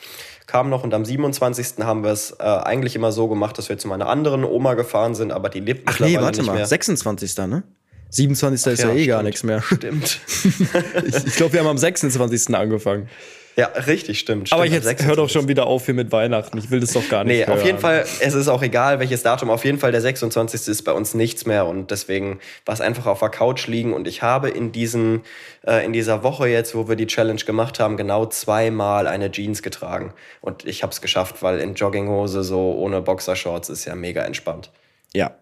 kamen 0.49 0.69
noch 0.69 0.83
und 0.83 0.93
am 0.95 1.05
27. 1.05 1.85
haben 1.85 2.03
wir 2.03 2.11
es 2.11 2.33
äh, 2.33 2.43
eigentlich 2.43 2.97
immer 2.97 3.13
so 3.13 3.29
gemacht, 3.29 3.57
dass 3.57 3.69
wir 3.69 3.79
zu 3.79 3.87
meiner 3.87 4.09
anderen 4.09 4.43
Oma 4.43 4.75
gefahren 4.75 5.15
sind, 5.15 5.31
aber 5.31 5.49
die 5.49 5.61
lebt 5.61 5.83
Ach 5.89 6.01
nee, 6.01 6.17
warte 6.17 6.41
nicht 6.41 6.49
mal. 6.49 6.57
mehr. 6.57 6.67
26. 6.67 7.37
ne? 7.47 7.63
27. 8.11 8.73
ist 8.73 8.83
ja, 8.83 8.89
ja, 8.89 8.95
eh 8.95 9.07
gar 9.07 9.19
stimmt. 9.21 9.27
nichts 9.27 9.43
mehr. 9.45 9.63
Stimmt. 9.63 10.21
Ich, 11.07 11.27
ich 11.29 11.37
glaube, 11.37 11.53
wir 11.53 11.61
haben 11.61 11.69
am 11.69 11.79
26. 11.79 12.53
angefangen. 12.55 13.09
Ja, 13.57 13.67
richtig, 13.67 14.19
stimmt. 14.19 14.53
Aber 14.53 14.67
stimmt, 14.67 14.85
am 14.85 14.91
jetzt 14.91 15.05
hör 15.05 15.17
doch 15.17 15.29
26.. 15.29 15.33
schon 15.33 15.49
wieder 15.49 15.67
auf 15.67 15.85
hier 15.85 15.95
mit 15.95 16.11
Weihnachten. 16.13 16.59
Ich 16.59 16.71
will 16.71 16.81
das 16.81 16.93
doch 16.93 17.09
gar 17.09 17.25
nicht. 17.25 17.37
Nee, 17.37 17.45
auf 17.45 17.57
hören. 17.57 17.67
jeden 17.67 17.79
Fall, 17.79 18.05
es 18.21 18.35
ist 18.35 18.49
auch 18.49 18.63
egal, 18.63 18.99
welches 18.99 19.23
Datum. 19.23 19.51
Auf 19.51 19.65
jeden 19.65 19.79
Fall, 19.79 19.93
der 19.93 20.01
26. 20.01 20.69
ist 20.69 20.83
bei 20.83 20.93
uns 20.93 21.15
nichts 21.15 21.45
mehr 21.45 21.67
und 21.67 21.91
deswegen 21.91 22.41
war 22.65 22.75
es 22.75 22.81
einfach 22.81 23.07
auf 23.07 23.21
der 23.21 23.29
Couch 23.29 23.67
liegen 23.67 23.93
und 23.93 24.09
ich 24.09 24.23
habe 24.23 24.49
in 24.49 24.73
diesen, 24.73 25.23
äh, 25.67 25.85
in 25.85 25.93
dieser 25.93 26.23
Woche 26.23 26.49
jetzt, 26.49 26.75
wo 26.75 26.89
wir 26.89 26.97
die 26.97 27.07
Challenge 27.07 27.43
gemacht 27.43 27.79
haben, 27.79 27.97
genau 27.97 28.27
zweimal 28.27 29.07
eine 29.07 29.31
Jeans 29.31 29.63
getragen 29.63 30.15
und 30.41 30.65
ich 30.65 30.83
habe 30.83 30.93
es 30.93 31.01
geschafft, 31.01 31.43
weil 31.43 31.61
in 31.61 31.75
Jogginghose 31.75 32.43
so 32.43 32.73
ohne 32.73 33.03
Boxershorts 33.03 33.69
ist 33.69 33.85
ja 33.85 33.95
mega 33.95 34.23
entspannt. 34.23 34.71
Ja, 35.13 35.37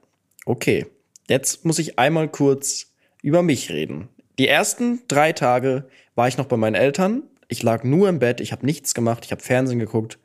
okay. 0.47 0.87
Jetzt 1.29 1.65
muss 1.65 1.79
ich 1.79 1.99
einmal 1.99 2.29
kurz 2.29 2.89
über 3.23 3.43
mich 3.43 3.71
reden. 3.71 4.09
Die 4.39 4.49
ersten 4.49 5.03
drei 5.07 5.33
Tage 5.33 5.85
war 6.15 6.27
ich 6.27 6.39
noch 6.39 6.47
bei 6.47 6.57
meinen 6.57 6.75
Eltern. 6.75 7.23
Ich 7.51 7.65
lag 7.65 7.83
nur 7.83 8.09
im 8.09 8.21
Bett, 8.21 8.41
ich 8.41 8.53
habe 8.53 8.65
nichts 8.65 8.95
gemacht, 8.95 9.25
ich 9.25 9.33
habe 9.33 9.43
Fernsehen 9.43 9.81
geguckt. 9.81 10.19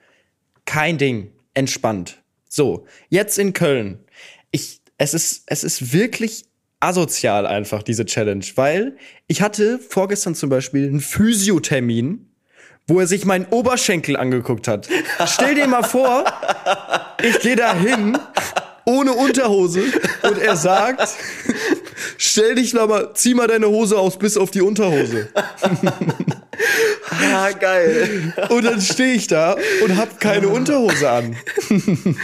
Kein 0.66 1.00
Ding, 1.00 1.31
entspannt. 1.56 2.22
So, 2.48 2.86
jetzt 3.10 3.39
in 3.39 3.54
Köln. 3.54 4.00
Ich, 4.51 4.81
es 5.00 5.16
ist, 5.16 5.44
es 5.48 5.63
ist 5.63 5.92
wirklich 5.92 6.45
asozial 6.80 7.48
einfach 7.48 7.81
diese 7.81 8.06
Challenge, 8.06 8.45
weil 8.56 8.95
ich 9.25 9.42
hatte 9.42 9.80
vorgestern 9.80 10.36
zum 10.36 10.51
Beispiel 10.51 10.88
einen 10.88 11.00
Physiothermin, 11.00 12.30
wo 12.88 13.00
er 13.00 13.07
sich 13.07 13.25
meinen 13.25 13.48
Oberschenkel 13.48 14.18
angeguckt 14.18 14.68
hat. 14.68 14.88
Stell 15.25 15.56
dir 15.56 15.68
mal 15.68 15.81
vor, 15.81 16.25
ich 17.24 17.39
gehe 17.39 17.56
da 17.56 17.74
hin 17.74 18.19
ohne 18.86 19.13
Unterhose 19.13 19.81
und 20.22 20.38
er 20.38 20.55
sagt, 20.55 21.10
stell 22.20 22.53
dich 22.53 22.75
mal, 22.75 23.15
zieh 23.15 23.34
mal 23.34 23.48
deine 23.48 23.67
Hose 23.67 23.98
aus 23.98 24.20
bis 24.20 24.38
auf 24.38 24.51
die 24.51 24.62
Unterhose. 24.62 25.29
Ah, 27.22 27.51
geil. 27.51 28.34
Und 28.50 28.65
dann 28.65 28.81
stehe 28.81 29.13
ich 29.13 29.27
da 29.27 29.55
und 29.84 29.98
hab 29.98 30.19
keine 30.19 30.48
Unterhose 30.50 31.10
an. 31.10 31.36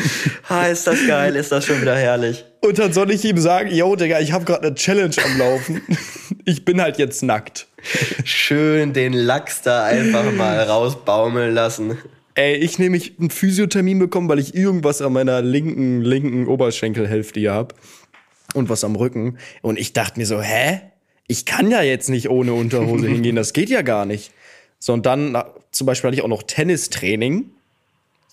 Ah, 0.49 0.67
ist 0.67 0.85
das 0.85 1.07
geil, 1.07 1.35
ist 1.35 1.51
das 1.51 1.65
schon 1.65 1.81
wieder 1.81 1.95
herrlich. 1.95 2.43
Und 2.59 2.77
dann 2.77 2.91
soll 2.91 3.11
ich 3.11 3.23
ihm 3.23 3.37
sagen, 3.37 3.73
yo, 3.73 3.95
Digga, 3.95 4.19
ich 4.19 4.33
habe 4.33 4.43
gerade 4.43 4.67
eine 4.67 4.75
Challenge 4.75 5.15
am 5.23 5.37
Laufen. 5.37 5.81
Ich 6.43 6.65
bin 6.65 6.81
halt 6.81 6.97
jetzt 6.97 7.23
nackt. 7.23 7.67
Schön 8.25 8.93
den 8.93 9.13
Lachs 9.13 9.61
da 9.61 9.85
einfach 9.85 10.29
mal 10.33 10.59
rausbaumeln 10.59 11.53
lassen. 11.53 11.97
Ey, 12.35 12.55
ich 12.55 12.79
nämlich 12.79 13.19
einen 13.19 13.29
Physiothermin 13.29 13.99
bekommen, 13.99 14.27
weil 14.29 14.39
ich 14.39 14.55
irgendwas 14.55 15.01
an 15.01 15.13
meiner 15.13 15.41
linken, 15.41 16.01
linken 16.01 16.47
Oberschenkelhälfte 16.47 17.39
hier 17.39 17.53
hab. 17.53 17.75
Und 18.53 18.69
was 18.69 18.83
am 18.83 18.95
Rücken. 18.95 19.37
Und 19.61 19.79
ich 19.79 19.93
dachte 19.93 20.19
mir 20.19 20.25
so, 20.25 20.41
hä? 20.41 20.81
Ich 21.27 21.45
kann 21.45 21.71
ja 21.71 21.81
jetzt 21.81 22.09
nicht 22.09 22.29
ohne 22.29 22.53
Unterhose 22.53 23.07
hingehen, 23.07 23.37
das 23.37 23.53
geht 23.53 23.69
ja 23.69 23.83
gar 23.83 24.05
nicht. 24.05 24.31
So, 24.81 24.93
und 24.93 25.05
dann 25.05 25.33
na, 25.33 25.53
zum 25.71 25.85
Beispiel 25.85 26.07
hatte 26.07 26.17
ich 26.17 26.23
auch 26.23 26.27
noch 26.27 26.41
Tennistraining. 26.41 27.51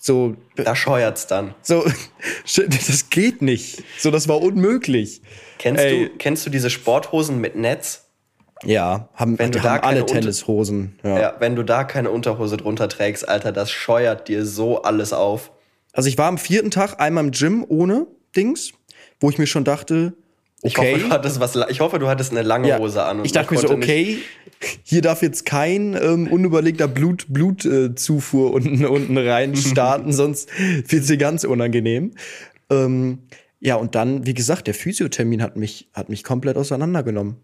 So, 0.01 0.35
Da 0.55 0.75
scheuert's 0.75 1.27
dann. 1.27 1.53
so, 1.61 1.85
das 2.55 3.09
geht 3.11 3.41
nicht. 3.43 3.83
So, 3.99 4.09
das 4.09 4.27
war 4.27 4.41
unmöglich. 4.41 5.21
Kennst, 5.59 5.83
Ey. 5.83 6.09
du, 6.09 6.17
kennst 6.17 6.45
du 6.45 6.49
diese 6.49 6.71
Sporthosen 6.71 7.39
mit 7.39 7.55
Netz? 7.55 8.05
Ja, 8.63 9.09
haben, 9.13 9.37
Wenn 9.37 9.51
du 9.51 9.59
die 9.59 9.63
da 9.63 9.75
haben 9.75 9.83
alle 9.83 10.05
Tennishosen. 10.05 10.97
Ja. 11.03 11.19
Ja, 11.19 11.35
wenn 11.39 11.55
du 11.55 11.63
da 11.63 11.83
keine 11.83 12.09
Unterhose 12.09 12.57
drunter 12.57 12.89
trägst, 12.89 13.29
Alter, 13.29 13.51
das 13.51 13.69
scheuert 13.71 14.27
dir 14.27 14.45
so 14.45 14.81
alles 14.81 15.13
auf. 15.13 15.51
Also 15.93 16.09
ich 16.09 16.17
war 16.17 16.27
am 16.27 16.37
vierten 16.39 16.71
Tag 16.71 16.99
einmal 16.99 17.25
im 17.25 17.31
Gym 17.31 17.63
ohne 17.67 18.07
Dings, 18.35 18.71
wo 19.19 19.29
ich 19.29 19.37
mir 19.37 19.47
schon 19.47 19.65
dachte, 19.65 20.13
Ich, 20.61 20.77
okay. 20.77 20.93
hoffe, 20.95 21.03
du 21.05 21.09
hattest 21.09 21.39
was, 21.39 21.57
ich 21.69 21.79
hoffe, 21.79 21.99
du 21.99 22.07
hattest 22.07 22.31
eine 22.31 22.41
lange 22.41 22.67
Ja, 22.67 22.79
Hose 22.79 23.01
an. 23.03 23.23
ich 23.23 23.31
dachte 23.31 23.53
mir 23.53 23.59
so, 23.61 23.69
okay, 23.69 24.17
hier 24.83 25.01
darf 25.01 25.21
jetzt 25.21 25.45
kein 25.45 25.93
ähm, 25.93 26.27
unüberlegter 26.27 26.87
Blut, 26.89 27.27
Blutzufuhr 27.29 28.51
unten, 28.53 28.85
unten 28.85 29.17
rein 29.17 29.55
starten, 29.55 30.11
sonst 30.11 30.49
wird 30.57 31.05
sie 31.05 31.17
ganz 31.17 31.45
unangenehm. 31.45 32.13
Ähm, 32.69 33.19
Ja, 33.61 33.75
und 33.75 33.95
dann, 33.95 34.25
wie 34.25 34.33
gesagt, 34.33 34.67
der 34.67 34.73
Physiothermin 34.73 35.41
hat 35.41 35.55
mich, 35.55 35.89
hat 35.93 36.09
mich 36.09 36.23
komplett 36.23 36.57
auseinandergenommen. 36.57 37.37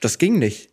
Das 0.00 0.18
ging 0.18 0.38
nicht. 0.38 0.70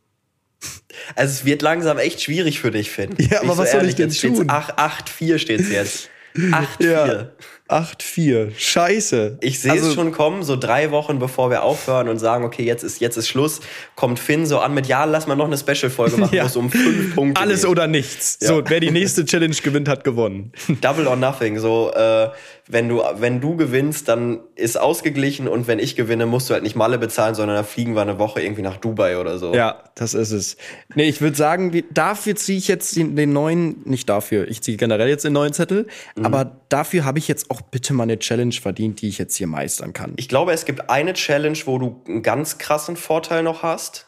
Also 1.15 1.31
es 1.31 1.45
wird 1.45 1.61
langsam 1.61 1.97
echt 1.99 2.21
schwierig 2.21 2.59
für 2.59 2.71
dich, 2.71 2.89
Finn. 2.89 3.15
Ja, 3.19 3.41
aber 3.41 3.53
so 3.53 3.57
was 3.59 3.71
soll 3.71 3.81
ehrlich, 3.81 3.91
ich 3.91 3.95
denn 3.97 4.09
jetzt 4.09 4.21
tun? 4.21 4.49
8-4 4.49 5.37
steht's 5.37 5.69
jetzt. 5.69 6.09
8-4. 6.35 6.63
Ja. 6.79 7.29
8-4. 7.67 8.51
Scheiße. 8.57 9.37
Ich 9.41 9.59
sehe 9.59 9.71
Also- 9.71 9.87
es 9.89 9.93
schon 9.95 10.11
kommen, 10.11 10.43
so 10.43 10.55
drei 10.55 10.91
Wochen 10.91 11.17
bevor 11.19 11.49
wir 11.49 11.63
aufhören 11.63 12.09
und 12.09 12.19
sagen, 12.19 12.45
okay, 12.45 12.63
jetzt 12.63 12.83
ist, 12.83 12.99
jetzt 13.01 13.17
ist 13.17 13.27
Schluss, 13.27 13.61
kommt 13.95 14.19
Finn 14.19 14.45
so 14.45 14.59
an 14.59 14.73
mit, 14.73 14.85
ja, 14.87 15.05
lass 15.05 15.25
mal 15.27 15.35
noch 15.35 15.45
eine 15.45 15.57
Special-Folge 15.57 16.17
machen, 16.17 16.35
Ja. 16.35 16.43
wo 16.43 16.47
es 16.47 16.55
um 16.55 16.69
fünf 16.69 17.15
Punkte 17.15 17.41
Alles 17.41 17.61
geht. 17.61 17.69
oder 17.71 17.87
nichts. 17.87 18.37
So, 18.39 18.61
wer 18.67 18.79
die 18.79 18.91
nächste 18.91 19.25
Challenge 19.25 19.55
gewinnt, 19.55 19.87
hat 19.87 20.03
gewonnen. 20.03 20.51
Double 20.81 21.07
or 21.07 21.15
nothing. 21.15 21.57
So, 21.59 21.91
äh, 21.93 22.29
wenn 22.67 22.89
du, 22.89 23.01
wenn 23.17 23.41
du 23.41 23.55
gewinnst, 23.57 24.07
dann 24.07 24.39
ist 24.55 24.79
ausgeglichen 24.79 25.47
und 25.47 25.67
wenn 25.67 25.77
ich 25.79 25.95
gewinne, 25.95 26.25
musst 26.25 26.49
du 26.49 26.53
halt 26.53 26.63
nicht 26.63 26.75
Malle 26.75 26.97
bezahlen, 26.97 27.35
sondern 27.35 27.55
dann 27.57 27.65
fliegen 27.65 27.93
wir 27.95 28.01
eine 28.01 28.17
Woche 28.19 28.41
irgendwie 28.41 28.63
nach 28.63 28.77
Dubai 28.77 29.17
oder 29.19 29.37
so. 29.37 29.53
Ja, 29.53 29.83
das 29.95 30.13
ist 30.15 30.31
es. 30.31 30.57
Nee, 30.95 31.07
ich 31.07 31.21
würde 31.21 31.37
sagen, 31.37 31.83
dafür 31.91 32.35
ziehe 32.35 32.57
ich 32.57 32.67
jetzt 32.67 32.95
den, 32.95 33.15
den 33.15 33.33
neuen, 33.33 33.81
nicht 33.85 34.09
dafür, 34.09 34.47
ich 34.47 34.61
ziehe 34.61 34.77
generell 34.77 35.07
jetzt 35.09 35.25
den 35.25 35.33
neuen 35.33 35.53
Zettel, 35.53 35.85
aber 36.21 36.59
dafür 36.69 37.05
habe 37.05 37.19
ich 37.19 37.27
jetzt 37.27 37.51
auch 37.51 37.54
bitte 37.61 37.93
mal 37.93 38.03
eine 38.03 38.19
Challenge 38.19 38.53
verdient, 38.53 39.01
die 39.01 39.09
ich 39.09 39.17
jetzt 39.17 39.35
hier 39.35 39.47
meistern 39.47 39.93
kann. 39.93 40.13
Ich 40.17 40.29
glaube, 40.29 40.53
es 40.53 40.65
gibt 40.65 40.89
eine 40.89 41.13
Challenge, 41.13 41.57
wo 41.65 41.77
du 41.77 42.01
einen 42.07 42.23
ganz 42.23 42.57
krassen 42.57 42.95
Vorteil 42.95 43.43
noch 43.43 43.63
hast. 43.63 44.07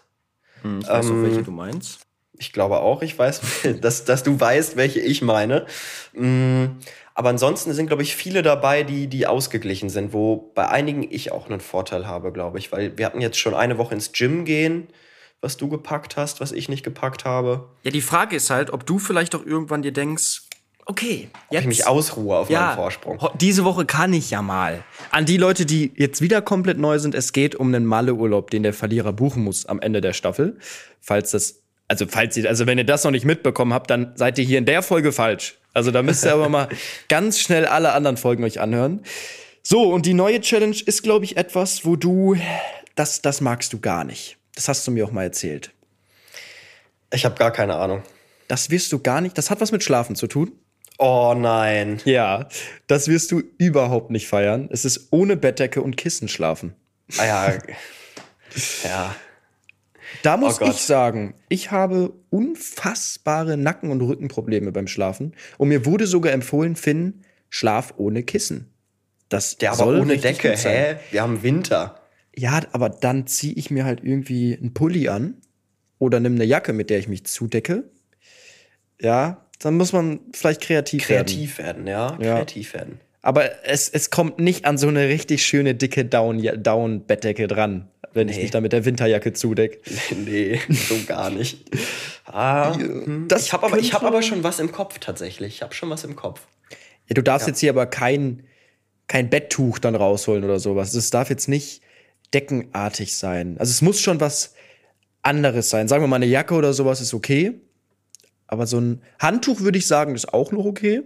ich 0.63 0.87
weiß 0.87 1.07
auch, 1.07 1.21
welche 1.21 1.43
du 1.43 1.51
meinst. 1.51 1.99
Ich 2.39 2.53
glaube 2.53 2.79
auch, 2.79 3.01
ich 3.01 3.17
weiß, 3.17 3.41
dass, 3.81 4.05
dass 4.05 4.23
du 4.23 4.39
weißt, 4.39 4.77
welche 4.77 4.99
ich 4.99 5.21
meine. 5.21 5.65
Mm, 6.13 6.65
Aber 7.15 7.29
ansonsten 7.29 7.73
sind, 7.73 7.87
glaube 7.87 8.03
ich, 8.03 8.15
viele 8.15 8.43
dabei, 8.43 8.83
die, 8.83 9.07
die 9.07 9.25
ausgeglichen 9.25 9.89
sind, 9.89 10.13
wo 10.13 10.51
bei 10.53 10.67
einigen 10.69 11.03
ich 11.09 11.31
auch 11.31 11.49
einen 11.49 11.61
Vorteil 11.61 12.05
habe, 12.05 12.31
glaube 12.31 12.59
ich. 12.59 12.71
Weil 12.71 12.97
wir 12.97 13.07
hatten 13.07 13.21
jetzt 13.21 13.39
schon 13.39 13.55
eine 13.55 13.77
Woche 13.79 13.95
ins 13.95 14.11
Gym 14.11 14.45
gehen, 14.45 14.87
was 15.41 15.57
du 15.57 15.67
gepackt 15.67 16.15
hast, 16.17 16.39
was 16.41 16.51
ich 16.51 16.69
nicht 16.69 16.83
gepackt 16.83 17.25
habe. 17.25 17.69
Ja, 17.83 17.91
die 17.91 18.01
Frage 18.01 18.35
ist 18.35 18.49
halt, 18.51 18.71
ob 18.71 18.85
du 18.85 18.99
vielleicht 18.99 19.33
auch 19.33 19.45
irgendwann 19.45 19.81
dir 19.81 19.91
denkst, 19.93 20.43
okay, 20.87 21.29
Ob 21.47 21.53
jetzt 21.53 21.61
ich 21.61 21.67
mich 21.67 21.87
ausruhe 21.87 22.37
auf 22.37 22.49
meinem 22.49 22.75
Vorsprung. 22.75 23.19
Diese 23.39 23.63
Woche 23.63 23.85
kann 23.85 24.13
ich 24.13 24.31
ja 24.31 24.41
mal. 24.41 24.83
An 25.11 25.25
die 25.25 25.37
Leute, 25.37 25.65
die 25.65 25.91
jetzt 25.95 26.21
wieder 26.21 26.41
komplett 26.41 26.77
neu 26.77 26.97
sind, 26.99 27.13
es 27.13 27.33
geht 27.33 27.55
um 27.55 27.67
einen 27.67 27.85
Malle-Urlaub, 27.85 28.49
den 28.49 28.63
der 28.63 28.73
Verlierer 28.73 29.13
buchen 29.13 29.43
muss 29.43 29.65
am 29.65 29.79
Ende 29.79 30.01
der 30.01 30.13
Staffel. 30.13 30.57
Falls 31.01 31.31
das, 31.31 31.61
also 31.87 32.05
falls 32.07 32.35
ihr, 32.37 32.47
also 32.49 32.65
wenn 32.65 32.77
ihr 32.77 32.85
das 32.85 33.03
noch 33.03 33.11
nicht 33.11 33.25
mitbekommen 33.25 33.73
habt, 33.73 33.89
dann 33.89 34.13
seid 34.15 34.37
ihr 34.39 34.45
hier 34.45 34.57
in 34.57 34.65
der 34.65 34.81
Folge 34.81 35.11
falsch. 35.11 35.57
Also 35.73 35.91
da 35.91 36.01
müsst 36.01 36.25
ihr 36.25 36.33
aber 36.33 36.49
mal 36.49 36.69
ganz 37.09 37.39
schnell 37.39 37.65
alle 37.65 37.93
anderen 37.93 38.17
Folgen 38.17 38.43
euch 38.43 38.59
anhören. 38.59 39.03
So, 39.61 39.91
und 39.93 40.05
die 40.05 40.13
neue 40.13 40.39
Challenge 40.39 40.77
ist, 40.85 41.03
glaube 41.03 41.25
ich, 41.25 41.35
etwas, 41.35 41.85
wo 41.85 41.97
du, 41.97 42.37
das, 42.95 43.21
das 43.21 43.41
magst 43.41 43.73
du 43.73 43.79
gar 43.79 44.05
nicht. 44.05 44.37
Das 44.55 44.69
hast 44.69 44.87
du 44.87 44.91
mir 44.91 45.05
auch 45.05 45.11
mal 45.11 45.23
erzählt. 45.23 45.71
Ich 47.13 47.25
habe 47.25 47.35
gar 47.35 47.51
keine 47.51 47.75
Ahnung. 47.75 48.01
Das 48.47 48.69
wirst 48.69 48.91
du 48.93 48.99
gar 48.99 49.19
nicht, 49.19 49.37
das 49.37 49.49
hat 49.51 49.59
was 49.59 49.71
mit 49.71 49.83
Schlafen 49.83 50.15
zu 50.15 50.27
tun. 50.27 50.53
Oh 50.97 51.35
nein. 51.37 52.01
Ja, 52.05 52.47
das 52.87 53.07
wirst 53.07 53.31
du 53.31 53.43
überhaupt 53.57 54.09
nicht 54.09 54.27
feiern. 54.27 54.67
Es 54.71 54.85
ist 54.85 55.07
ohne 55.11 55.37
Bettdecke 55.37 55.81
und 55.81 55.95
Kissen 55.95 56.27
schlafen. 56.27 56.73
Ah 57.17 57.25
ja. 57.25 57.53
ja. 58.83 59.15
Da 60.23 60.37
muss 60.37 60.61
Oh 60.61 60.65
ich 60.65 60.77
sagen, 60.77 61.35
ich 61.49 61.71
habe 61.71 62.13
unfassbare 62.29 63.57
Nacken- 63.57 63.91
und 63.91 64.01
Rückenprobleme 64.01 64.71
beim 64.71 64.87
Schlafen. 64.87 65.33
Und 65.57 65.67
mir 65.69 65.85
wurde 65.85 66.07
sogar 66.07 66.33
empfohlen, 66.33 66.75
Finn, 66.75 67.21
schlaf 67.49 67.93
ohne 67.97 68.23
Kissen. 68.23 68.73
Das 69.29 69.57
Der 69.57 69.71
aber 69.71 69.83
soll 69.83 69.99
ohne 69.99 70.17
Decke, 70.17 70.55
hä? 70.55 70.95
Wir 71.11 71.21
haben 71.21 71.43
Winter. 71.43 72.01
Ja, 72.35 72.61
aber 72.71 72.89
dann 72.89 73.27
ziehe 73.27 73.53
ich 73.53 73.71
mir 73.71 73.83
halt 73.85 74.03
irgendwie 74.03 74.57
einen 74.57 74.73
Pulli 74.73 75.09
an 75.09 75.41
oder 75.99 76.19
nimm 76.19 76.35
eine 76.35 76.45
Jacke, 76.45 76.71
mit 76.71 76.89
der 76.89 76.99
ich 76.99 77.07
mich 77.07 77.25
zudecke. 77.25 77.89
Ja, 79.01 79.46
dann 79.59 79.75
muss 79.75 79.93
man 79.93 80.19
vielleicht 80.33 80.61
kreativ, 80.61 81.09
werden. 81.09 81.25
Kreativ 81.27 81.57
werden, 81.57 81.87
ja. 81.87 82.17
Ja. 82.21 82.35
Kreativ 82.35 82.73
werden. 82.73 82.99
Aber 83.21 83.65
es, 83.65 83.89
es 83.89 84.09
kommt 84.09 84.39
nicht 84.39 84.65
an 84.65 84.77
so 84.77 84.87
eine 84.87 85.07
richtig 85.09 85.45
schöne, 85.45 85.75
dicke 85.75 86.05
Down- 86.05 86.41
Down-Bettdecke 86.63 87.47
dran, 87.47 87.89
wenn 88.13 88.29
ich 88.29 88.37
Nee. 88.37 88.43
mich 88.43 88.51
da 88.51 88.61
mit 88.61 88.71
der 88.71 88.85
Winterjacke 88.85 89.33
zudecke. 89.33 89.79
nee, 90.15 90.59
so 90.69 90.95
gar 91.07 91.29
nicht. 91.29 91.65
Ah, 92.25 92.75
hm. 92.75 93.25
das 93.27 93.45
ich 93.47 93.53
habe 93.53 93.65
aber, 93.65 93.79
ich 93.79 93.93
hab 93.93 94.03
aber 94.03 94.21
schon 94.21 94.43
was 94.43 94.59
im 94.59 94.71
Kopf 94.71 94.99
tatsächlich. 94.99 95.55
Ich 95.55 95.61
habe 95.61 95.73
schon 95.73 95.89
was 95.89 96.03
im 96.03 96.15
Kopf. 96.15 96.41
Ja, 97.09 97.15
du 97.15 97.23
darfst 97.23 97.47
jetzt 97.47 97.59
hier 97.59 97.71
aber 97.71 97.85
kein, 97.85 98.43
kein 99.07 99.29
Betttuch 99.29 99.79
dann 99.79 99.95
rausholen 99.95 100.43
oder 100.43 100.59
sowas. 100.59 100.93
Es 100.93 101.09
darf 101.09 101.29
jetzt 101.29 101.47
nicht 101.49 101.81
deckenartig 102.33 103.15
sein. 103.17 103.55
Also 103.59 103.71
es 103.71 103.81
muss 103.81 103.99
schon 103.99 104.19
was 104.19 104.53
anderes 105.21 105.69
sein. 105.69 105.87
Sagen 105.87 106.03
wir 106.03 106.07
mal, 106.07 106.17
eine 106.17 106.25
Jacke 106.25 106.53
oder 106.53 106.73
sowas 106.73 107.01
ist 107.01 107.13
okay. 107.13 107.53
Aber 108.47 108.65
so 108.67 108.79
ein 108.79 109.01
Handtuch 109.19 109.59
würde 109.61 109.77
ich 109.77 109.87
sagen, 109.87 110.15
ist 110.15 110.33
auch 110.33 110.51
noch 110.51 110.65
okay. 110.65 111.03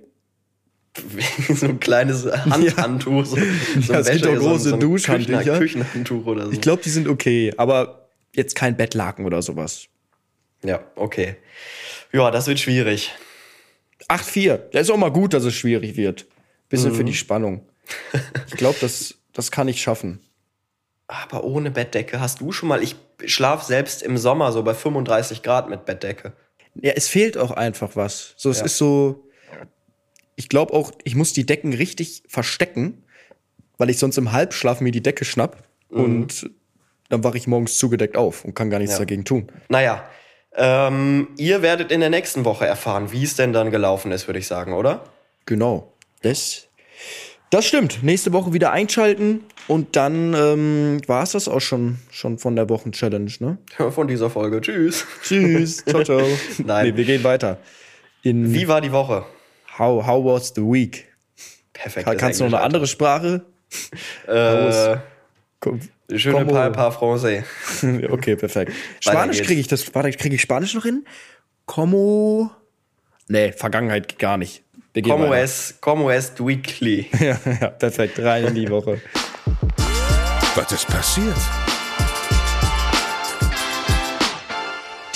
so 1.54 1.68
ein 1.68 1.80
kleines 1.80 2.26
Handhandtuch. 2.46 3.26
So, 3.26 3.38
so 3.82 3.94
Ja, 3.94 4.00
es 4.00 4.12
gibt 4.12 4.28
auch 4.28 4.36
große 4.36 4.70
so 4.72 4.78
Duschhandtücher. 4.78 5.42
Küchen- 5.58 5.60
Küchenhandtuch 5.84 6.26
oder 6.26 6.46
so. 6.48 6.52
Ich 6.52 6.62
glaube, 6.62 6.82
die 6.84 6.90
sind 6.90 7.08
okay. 7.08 7.54
Aber 7.58 8.10
jetzt 8.34 8.56
kein 8.56 8.76
Bettlaken 8.78 9.26
oder 9.26 9.42
sowas. 9.42 9.86
Ja, 10.64 10.82
okay. 10.96 11.38
Ja, 12.12 12.30
das 12.30 12.48
wird 12.48 12.60
schwierig. 12.60 13.12
8-4. 14.10 14.60
Ja, 14.74 14.80
ist 14.82 14.92
auch 14.92 14.98
mal 14.98 15.12
gut, 15.12 15.34
dass 15.34 15.44
es 15.46 15.54
schwierig 15.56 15.96
wird. 15.96 16.26
Bisschen 16.70 16.92
Mhm. 16.92 16.96
für 16.96 17.04
die 17.06 17.14
Spannung. 17.14 17.66
Ich 18.48 18.56
glaube, 18.58 18.78
das, 18.82 19.16
das 19.34 19.52
kann 19.52 19.68
ich 19.68 19.82
schaffen. 19.82 20.20
Aber 21.08 21.44
ohne 21.44 21.72
Bettdecke 21.72 22.20
hast 22.20 22.40
du 22.42 22.52
schon 22.52 22.70
mal. 22.70 22.82
Ich 22.84 22.96
schlaf 23.26 23.64
selbst 23.64 24.02
im 24.04 24.18
Sommer 24.18 24.52
so 24.52 24.64
bei 24.64 24.74
35 24.74 25.42
Grad 25.44 25.70
mit 25.70 25.86
Bettdecke. 25.86 26.34
Ja, 26.76 26.94
es 26.96 27.08
fehlt 27.08 27.38
auch 27.38 27.52
einfach 27.52 27.96
was. 27.96 28.34
So, 28.38 28.50
es 28.50 28.60
Ja. 28.60 28.66
ist 28.66 28.78
so. 28.78 29.24
Ich 30.36 30.50
glaube 30.50 30.74
auch, 30.74 30.92
ich 31.04 31.16
muss 31.16 31.34
die 31.34 31.46
Decken 31.46 31.74
richtig 31.74 32.24
verstecken, 32.28 33.04
weil 33.78 33.90
ich 33.90 33.98
sonst 34.00 34.18
im 34.18 34.32
Halbschlaf 34.32 34.82
mir 34.82 34.92
die 34.92 35.04
Decke 35.04 35.26
schnapp 35.26 35.64
und 35.90 36.50
dann 37.10 37.24
wache 37.24 37.38
ich 37.38 37.46
morgens 37.48 37.78
zugedeckt 37.78 38.16
auf 38.16 38.46
und 38.46 38.56
kann 38.56 38.70
gar 38.70 38.80
nichts 38.80 38.94
Ja. 38.94 39.00
dagegen 39.00 39.26
tun. 39.26 39.52
Naja, 39.70 40.04
ähm, 40.56 41.28
ihr 41.38 41.62
werdet 41.62 41.92
in 41.92 42.00
der 42.00 42.10
nächsten 42.10 42.46
Woche 42.46 42.66
erfahren, 42.66 43.12
wie 43.12 43.24
es 43.24 43.36
denn 43.36 43.54
dann 43.54 43.70
gelaufen 43.72 44.12
ist, 44.12 44.28
würde 44.28 44.40
ich 44.40 44.48
sagen, 44.48 44.74
oder? 44.74 45.04
Genau. 45.46 45.94
Das, 46.22 46.68
das 47.50 47.66
stimmt. 47.66 48.02
Nächste 48.02 48.32
Woche 48.34 48.54
wieder 48.54 48.72
einschalten 48.72 49.44
und 49.72 49.96
dann 49.96 50.34
ähm, 50.34 51.02
war 51.08 51.24
es 51.24 51.32
das 51.32 51.48
auch 51.48 51.62
schon, 51.62 51.98
schon 52.12 52.38
von 52.38 52.58
der 52.58 52.68
Wochen-Challenge, 52.68 53.32
ne? 53.40 53.58
Von 53.92 54.06
dieser 54.10 54.30
Folge. 54.30 54.60
Tschüss. 54.60 55.06
Tschüss. 55.24 55.78
ciao, 55.86 56.04
ciao. 56.04 56.28
Nein. 56.58 56.88
Nee, 56.88 56.98
wir 56.98 57.06
gehen 57.06 57.24
weiter. 57.24 57.58
In 58.22 58.54
Wie 58.54 58.68
war 58.68 58.82
die 58.82 58.92
Woche? 58.92 59.24
How, 59.80 60.06
how 60.06 60.26
was 60.26 60.52
the 60.54 60.62
week? 60.62 61.08
Perfekt. 61.72 62.06
Kann, 62.06 62.18
kannst 62.18 62.42
du 62.42 62.44
noch 62.44 62.52
eine 62.52 62.62
andere 62.66 62.86
Sprache? 62.86 63.46
Äh, 64.28 64.98
je 66.10 66.34
ne 66.34 66.46
parle 66.46 66.72
pas 66.72 66.94
français. 66.94 67.46
Okay, 68.10 68.36
perfekt. 68.36 68.74
Spanisch 69.00 69.42
kriege 69.42 69.62
ich 69.62 69.70
das. 69.70 69.96
Warte, 69.96 70.12
kriege 70.12 70.36
ich 70.36 70.42
Spanisch 70.42 70.74
noch 70.74 70.84
hin? 70.84 71.06
Como. 71.66 72.52
Nee, 73.30 73.54
Vergangenheit 73.54 74.10
geht 74.10 74.20
gar 74.20 74.38
nicht. 74.38 74.66
Como 75.02 75.34
es, 75.34 75.78
como 75.80 76.12
es 76.12 76.34
weekly. 76.40 77.10
Ja, 77.22 77.40
ja, 77.46 77.70
perfekt. 77.70 78.20
Rein 78.20 78.48
in 78.48 78.56
die 78.56 78.70
Woche. 78.70 79.00
Was 80.54 80.70
ist 80.74 80.88
passiert? 80.88 81.38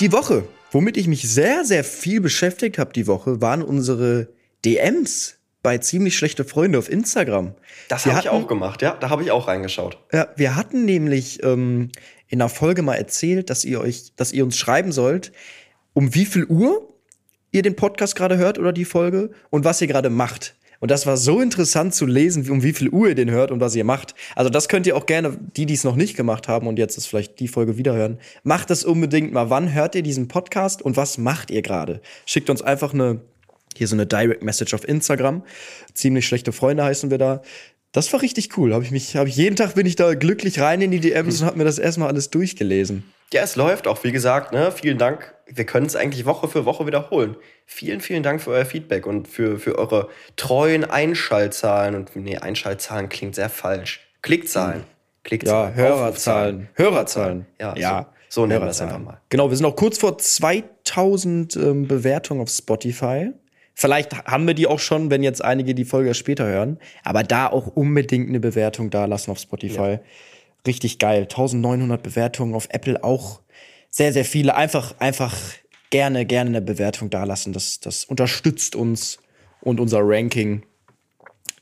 Die 0.00 0.10
Woche, 0.10 0.48
womit 0.70 0.96
ich 0.96 1.08
mich 1.08 1.28
sehr, 1.28 1.66
sehr 1.66 1.84
viel 1.84 2.22
beschäftigt 2.22 2.78
habe 2.78 2.94
die 2.94 3.06
Woche, 3.06 3.42
waren 3.42 3.62
unsere 3.62 4.28
DMs 4.64 5.36
bei 5.62 5.76
ziemlich 5.76 6.16
schlechte 6.16 6.46
Freunde 6.46 6.78
auf 6.78 6.88
Instagram. 6.88 7.54
Das 7.88 8.06
habe 8.06 8.18
ich 8.20 8.30
auch 8.30 8.48
gemacht, 8.48 8.80
ja. 8.80 8.96
Da 8.98 9.10
habe 9.10 9.24
ich 9.24 9.30
auch 9.30 9.46
reingeschaut. 9.46 9.98
Ja, 10.10 10.28
wir 10.36 10.56
hatten 10.56 10.86
nämlich 10.86 11.42
ähm, 11.42 11.90
in 12.28 12.40
einer 12.40 12.48
Folge 12.48 12.80
mal 12.80 12.94
erzählt, 12.94 13.50
dass 13.50 13.62
ihr 13.66 13.82
euch, 13.82 14.14
dass 14.16 14.32
ihr 14.32 14.42
uns 14.42 14.56
schreiben 14.56 14.90
sollt, 14.90 15.32
um 15.92 16.14
wie 16.14 16.24
viel 16.24 16.46
Uhr 16.46 16.94
ihr 17.50 17.60
den 17.60 17.76
Podcast 17.76 18.16
gerade 18.16 18.38
hört 18.38 18.58
oder 18.58 18.72
die 18.72 18.86
Folge 18.86 19.32
und 19.50 19.66
was 19.66 19.82
ihr 19.82 19.86
gerade 19.86 20.08
macht. 20.08 20.56
Und 20.86 20.90
das 20.92 21.04
war 21.04 21.16
so 21.16 21.40
interessant 21.40 21.96
zu 21.96 22.06
lesen, 22.06 22.48
um 22.48 22.62
wie 22.62 22.72
viel 22.72 22.90
Uhr 22.90 23.08
ihr 23.08 23.16
den 23.16 23.28
hört 23.28 23.50
und 23.50 23.58
was 23.58 23.74
ihr 23.74 23.82
macht. 23.82 24.14
Also 24.36 24.50
das 24.50 24.68
könnt 24.68 24.86
ihr 24.86 24.96
auch 24.96 25.06
gerne, 25.06 25.36
die, 25.56 25.66
die 25.66 25.74
es 25.74 25.82
noch 25.82 25.96
nicht 25.96 26.16
gemacht 26.16 26.46
haben 26.46 26.68
und 26.68 26.78
jetzt 26.78 26.96
ist 26.96 27.06
vielleicht 27.06 27.40
die 27.40 27.48
Folge 27.48 27.76
wiederhören, 27.76 28.20
macht 28.44 28.70
das 28.70 28.84
unbedingt 28.84 29.32
mal. 29.32 29.50
Wann 29.50 29.74
hört 29.74 29.96
ihr 29.96 30.04
diesen 30.04 30.28
Podcast 30.28 30.82
und 30.82 30.96
was 30.96 31.18
macht 31.18 31.50
ihr 31.50 31.60
gerade? 31.62 32.00
Schickt 32.24 32.50
uns 32.50 32.62
einfach 32.62 32.94
eine, 32.94 33.20
hier 33.76 33.88
so 33.88 33.96
eine 33.96 34.06
Direct 34.06 34.44
Message 34.44 34.74
auf 34.74 34.86
Instagram. 34.86 35.42
Ziemlich 35.92 36.24
schlechte 36.24 36.52
Freunde 36.52 36.84
heißen 36.84 37.10
wir 37.10 37.18
da. 37.18 37.42
Das 37.90 38.12
war 38.12 38.22
richtig 38.22 38.56
cool. 38.56 38.72
Habe 38.72 38.84
ich 38.84 38.92
mich, 38.92 39.16
habe 39.16 39.28
ich 39.28 39.34
jeden 39.34 39.56
Tag 39.56 39.74
bin 39.74 39.86
ich 39.86 39.96
da 39.96 40.14
glücklich 40.14 40.60
rein 40.60 40.80
in 40.82 40.92
die 40.92 41.00
DMs 41.00 41.40
und 41.40 41.48
habe 41.48 41.58
mir 41.58 41.64
das 41.64 41.80
erstmal 41.80 42.06
alles 42.06 42.30
durchgelesen. 42.30 43.02
Ja, 43.32 43.42
es 43.42 43.56
läuft 43.56 43.88
auch, 43.88 44.04
wie 44.04 44.12
gesagt, 44.12 44.52
ne? 44.52 44.70
Vielen 44.70 44.98
Dank. 44.98 45.34
Wir 45.46 45.66
können 45.66 45.86
es 45.86 45.96
eigentlich 45.96 46.26
Woche 46.26 46.48
für 46.48 46.64
Woche 46.64 46.86
wiederholen. 46.86 47.36
Vielen, 47.66 48.00
vielen 48.00 48.22
Dank 48.22 48.40
für 48.40 48.50
euer 48.50 48.64
Feedback 48.64 49.06
und 49.06 49.28
für, 49.28 49.58
für 49.58 49.78
eure 49.78 50.08
treuen 50.36 50.84
Einschaltzahlen. 50.84 51.94
Und 51.94 52.14
nee, 52.16 52.38
Einschaltzahlen 52.38 53.08
klingt 53.08 53.34
sehr 53.34 53.48
falsch. 53.48 54.00
Klickzahlen. 54.22 54.84
Klickzahlen. 55.24 55.76
Ja, 55.76 55.82
Hörerzahlen. 55.82 56.68
Hörerzahlen. 56.74 57.46
Ja, 57.60 57.76
ja. 57.76 58.12
So, 58.28 58.42
so 58.42 58.46
nennen 58.46 58.62
wir 58.62 58.70
es 58.70 58.80
einfach 58.80 58.98
mal. 58.98 59.20
Genau, 59.28 59.50
wir 59.50 59.56
sind 59.56 59.66
auch 59.66 59.76
kurz 59.76 59.98
vor 59.98 60.18
2000 60.18 61.56
ähm, 61.56 61.88
Bewertungen 61.88 62.40
auf 62.40 62.48
Spotify. 62.48 63.32
Vielleicht 63.74 64.24
haben 64.24 64.46
wir 64.46 64.54
die 64.54 64.66
auch 64.66 64.78
schon, 64.78 65.10
wenn 65.10 65.22
jetzt 65.22 65.44
einige 65.44 65.74
die 65.74 65.84
Folge 65.84 66.14
später 66.14 66.46
hören. 66.46 66.78
Aber 67.04 67.22
da 67.22 67.48
auch 67.48 67.66
unbedingt 67.66 68.28
eine 68.28 68.40
Bewertung 68.40 68.90
da 68.90 69.04
lassen 69.04 69.30
auf 69.30 69.38
Spotify. 69.38 69.92
Ja. 69.92 70.00
Richtig 70.66 70.98
geil. 70.98 71.22
1900 71.22 72.02
Bewertungen 72.02 72.54
auf 72.54 72.68
Apple 72.70 73.02
auch 73.04 73.40
sehr, 73.90 74.12
sehr 74.12 74.24
viele. 74.24 74.56
Einfach, 74.56 74.94
einfach 74.98 75.34
gerne, 75.90 76.26
gerne 76.26 76.50
eine 76.50 76.62
Bewertung 76.62 77.10
da 77.10 77.24
lassen. 77.24 77.52
Das, 77.52 77.80
das 77.80 78.04
unterstützt 78.04 78.74
uns 78.74 79.18
und 79.60 79.80
unser 79.80 80.00
Ranking, 80.02 80.64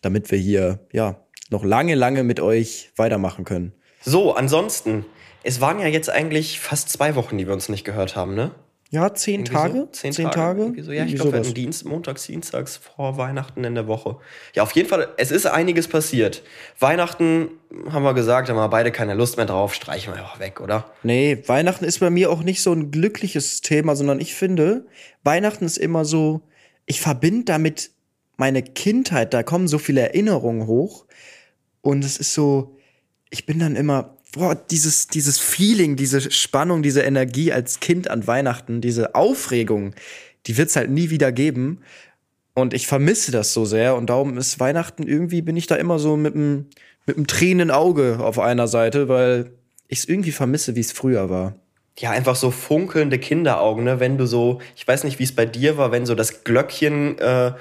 damit 0.00 0.30
wir 0.30 0.38
hier, 0.38 0.86
ja, 0.92 1.20
noch 1.50 1.64
lange, 1.64 1.94
lange 1.94 2.24
mit 2.24 2.40
euch 2.40 2.90
weitermachen 2.96 3.44
können. 3.44 3.72
So, 4.02 4.34
ansonsten, 4.34 5.04
es 5.42 5.60
waren 5.60 5.78
ja 5.78 5.86
jetzt 5.86 6.10
eigentlich 6.10 6.58
fast 6.60 6.88
zwei 6.88 7.14
Wochen, 7.14 7.38
die 7.38 7.46
wir 7.46 7.54
uns 7.54 7.68
nicht 7.68 7.84
gehört 7.84 8.16
haben, 8.16 8.34
ne? 8.34 8.52
Ja, 8.90 9.12
zehn 9.12 9.40
Irgendwie 9.40 9.52
Tage. 9.52 9.74
So? 9.74 9.86
Zehn, 9.86 10.12
zehn 10.12 10.30
Tage. 10.30 10.66
Tage? 10.66 10.82
So. 10.82 10.92
Ja, 10.92 11.04
ich 11.04 11.16
glaube, 11.16 11.40
Dienst, 11.40 11.84
montags, 11.84 12.26
dienstags 12.26 12.76
vor 12.76 13.16
Weihnachten 13.16 13.64
in 13.64 13.74
der 13.74 13.86
Woche. 13.88 14.18
Ja, 14.54 14.62
auf 14.62 14.72
jeden 14.72 14.88
Fall, 14.88 15.08
es 15.16 15.30
ist 15.30 15.46
einiges 15.46 15.88
passiert. 15.88 16.42
Weihnachten 16.78 17.48
haben 17.90 18.04
wir 18.04 18.14
gesagt, 18.14 18.48
haben 18.48 18.56
wir 18.56 18.68
beide 18.68 18.92
keine 18.92 19.14
Lust 19.14 19.36
mehr 19.36 19.46
drauf, 19.46 19.74
streichen 19.74 20.12
wir 20.14 20.20
einfach 20.20 20.38
weg, 20.38 20.60
oder? 20.60 20.92
Nee, 21.02 21.42
Weihnachten 21.46 21.84
ist 21.84 21.98
bei 21.98 22.10
mir 22.10 22.30
auch 22.30 22.42
nicht 22.42 22.62
so 22.62 22.72
ein 22.72 22.90
glückliches 22.90 23.62
Thema, 23.62 23.96
sondern 23.96 24.20
ich 24.20 24.34
finde, 24.34 24.86
Weihnachten 25.24 25.64
ist 25.64 25.78
immer 25.78 26.04
so, 26.04 26.42
ich 26.86 27.00
verbinde 27.00 27.44
damit 27.44 27.90
meine 28.36 28.62
Kindheit, 28.62 29.34
da 29.34 29.42
kommen 29.42 29.68
so 29.68 29.78
viele 29.78 30.02
Erinnerungen 30.02 30.66
hoch. 30.66 31.06
Und 31.80 32.04
es 32.04 32.16
ist 32.16 32.34
so, 32.34 32.76
ich 33.30 33.46
bin 33.46 33.58
dann 33.58 33.76
immer, 33.76 34.16
boah, 34.34 34.54
dieses, 34.54 35.08
dieses 35.08 35.38
Feeling, 35.38 35.96
diese 35.96 36.30
Spannung, 36.30 36.82
diese 36.82 37.02
Energie 37.02 37.52
als 37.52 37.80
Kind 37.80 38.08
an 38.08 38.26
Weihnachten, 38.26 38.80
diese 38.80 39.14
Aufregung, 39.14 39.94
die 40.46 40.56
wird's 40.56 40.76
halt 40.76 40.90
nie 40.90 41.10
wieder 41.10 41.32
geben. 41.32 41.80
Und 42.54 42.74
ich 42.74 42.86
vermisse 42.86 43.32
das 43.32 43.52
so 43.52 43.64
sehr. 43.64 43.96
Und 43.96 44.10
darum 44.10 44.36
ist 44.38 44.60
Weihnachten 44.60 45.04
irgendwie, 45.04 45.42
bin 45.42 45.56
ich 45.56 45.66
da 45.66 45.76
immer 45.76 45.98
so 45.98 46.16
mit 46.16 46.34
einem 46.34 46.66
mit 47.06 47.16
einem 47.16 47.26
tränenden 47.26 47.70
Auge 47.70 48.18
auf 48.20 48.38
einer 48.38 48.68
Seite, 48.68 49.08
weil 49.08 49.52
ich 49.88 50.00
es 50.00 50.04
irgendwie 50.08 50.32
vermisse, 50.32 50.74
wie 50.74 50.80
es 50.80 50.92
früher 50.92 51.28
war. 51.28 51.54
Ja, 51.98 52.10
einfach 52.10 52.34
so 52.34 52.50
funkelnde 52.50 53.18
Kinderaugen, 53.18 53.84
ne? 53.84 54.00
Wenn 54.00 54.18
du 54.18 54.26
so, 54.26 54.60
ich 54.74 54.86
weiß 54.86 55.04
nicht, 55.04 55.18
wie 55.18 55.24
es 55.24 55.34
bei 55.34 55.46
dir 55.46 55.76
war, 55.76 55.92
wenn 55.92 56.06
so 56.06 56.14
das 56.14 56.42
Glöckchen 56.42 57.18
äh, 57.18 57.52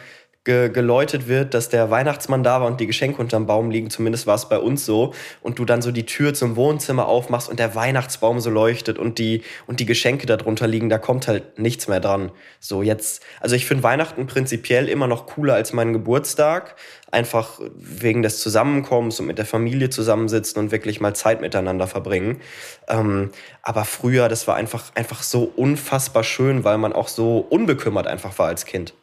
ge 0.44 0.70
geläutet 0.70 1.28
wird, 1.28 1.54
dass 1.54 1.70
der 1.70 1.90
Weihnachtsmann 1.90 2.44
da 2.44 2.60
war 2.60 2.68
und 2.68 2.80
die 2.80 2.88
Geschenke 2.88 3.22
unterm 3.22 3.46
Baum 3.46 3.72
liegen, 3.72 3.90
zumindest 3.90 4.28
war 4.28 4.36
es 4.36 4.50
bei 4.50 4.60
uns 4.60 4.86
so, 4.86 5.14
und 5.42 5.58
du 5.60 5.66
dann 5.66 5.82
so 5.82 5.92
die 5.92 6.06
Tür 6.06 6.34
zum 6.34 6.56
Wohnzimmer 6.56 7.08
aufmachst 7.08 7.50
und 7.50 7.60
der 7.60 7.76
Weihnachtsbaum 7.76 8.40
so 8.42 8.50
leuchtet 8.50 9.00
und 9.00 9.20
die, 9.20 9.44
und 9.68 9.80
die 9.80 9.86
Geschenke 9.86 10.26
darunter 10.26 10.68
liegen, 10.68 10.90
da 10.90 10.98
kommt 10.98 11.28
halt 11.28 11.60
nichts 11.60 11.88
mehr 11.88 12.00
dran. 12.02 12.32
So 12.60 12.82
jetzt, 12.82 13.24
also 13.40 13.56
ich 13.56 13.66
finde 13.66 13.84
Weihnachten 13.84 14.28
prinzipiell 14.28 14.90
immer 14.90 15.08
noch 15.08 15.28
cooler 15.28 15.54
als 15.54 15.72
meinen 15.72 15.94
Geburtstag, 15.94 16.76
einfach 17.10 17.62
wegen 17.76 18.22
des 18.22 18.40
Zusammenkommens 18.40 19.20
und 19.20 19.28
mit 19.28 19.38
der 19.38 19.46
Familie 19.46 19.90
zusammensitzen 19.90 20.60
und 20.60 20.72
wirklich 20.72 21.00
mal 21.00 21.16
Zeit 21.16 21.40
miteinander 21.42 21.88
verbringen. 21.88 22.42
Ähm, 22.90 23.32
aber 23.62 23.86
früher, 23.86 24.28
das 24.28 24.48
war 24.48 24.56
einfach, 24.56 24.92
einfach 24.96 25.24
so 25.24 25.52
unfassbar 25.56 26.24
schön, 26.24 26.64
weil 26.64 26.78
man 26.78 26.92
auch 26.92 27.08
so 27.08 27.38
unbekümmert 27.38 28.08
einfach 28.08 28.38
war 28.40 28.48
als 28.48 28.66
Kind. 28.66 28.94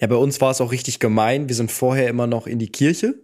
Ja, 0.00 0.06
bei 0.06 0.16
uns 0.16 0.40
war 0.40 0.50
es 0.50 0.60
auch 0.60 0.72
richtig 0.72 0.98
gemein. 0.98 1.48
Wir 1.48 1.56
sind 1.56 1.70
vorher 1.70 2.08
immer 2.08 2.26
noch 2.26 2.46
in 2.46 2.58
die 2.58 2.68
Kirche, 2.68 3.14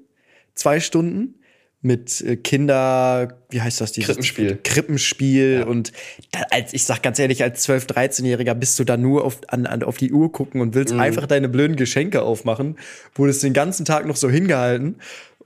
zwei 0.55 0.81
Stunden 0.81 1.35
mit 1.83 2.21
äh, 2.21 2.37
Kinder, 2.37 3.39
wie 3.49 3.63
heißt 3.63 3.81
das? 3.81 3.93
Dieses 3.93 4.09
Krippenspiel. 4.09 4.59
Krippenspiel. 4.63 5.61
Ja. 5.61 5.67
Und 5.67 5.93
da, 6.33 6.41
als 6.51 6.75
ich 6.75 6.85
sag 6.85 7.03
ganz 7.03 7.19
ehrlich, 7.19 7.43
als 7.43 7.67
12-, 7.67 7.89
13-Jähriger 7.89 8.55
bist 8.55 8.79
du 8.79 8.85
da 8.85 8.97
nur 8.97 9.25
auf, 9.25 9.41
an, 9.49 9.67
an, 9.67 9.83
auf 9.83 9.97
die 9.97 10.13
Uhr 10.13 10.31
gucken 10.31 10.61
und 10.61 10.75
willst 10.75 10.93
mhm. 10.93 11.01
einfach 11.01 11.27
deine 11.27 11.49
blöden 11.49 11.77
Geschenke 11.77 12.23
aufmachen. 12.23 12.79
Wurdest 13.15 13.43
den 13.43 13.55
ganzen 13.55 13.87
Tag 13.87 14.07
noch 14.07 14.17
so 14.17 14.29
hingehalten. 14.29 14.97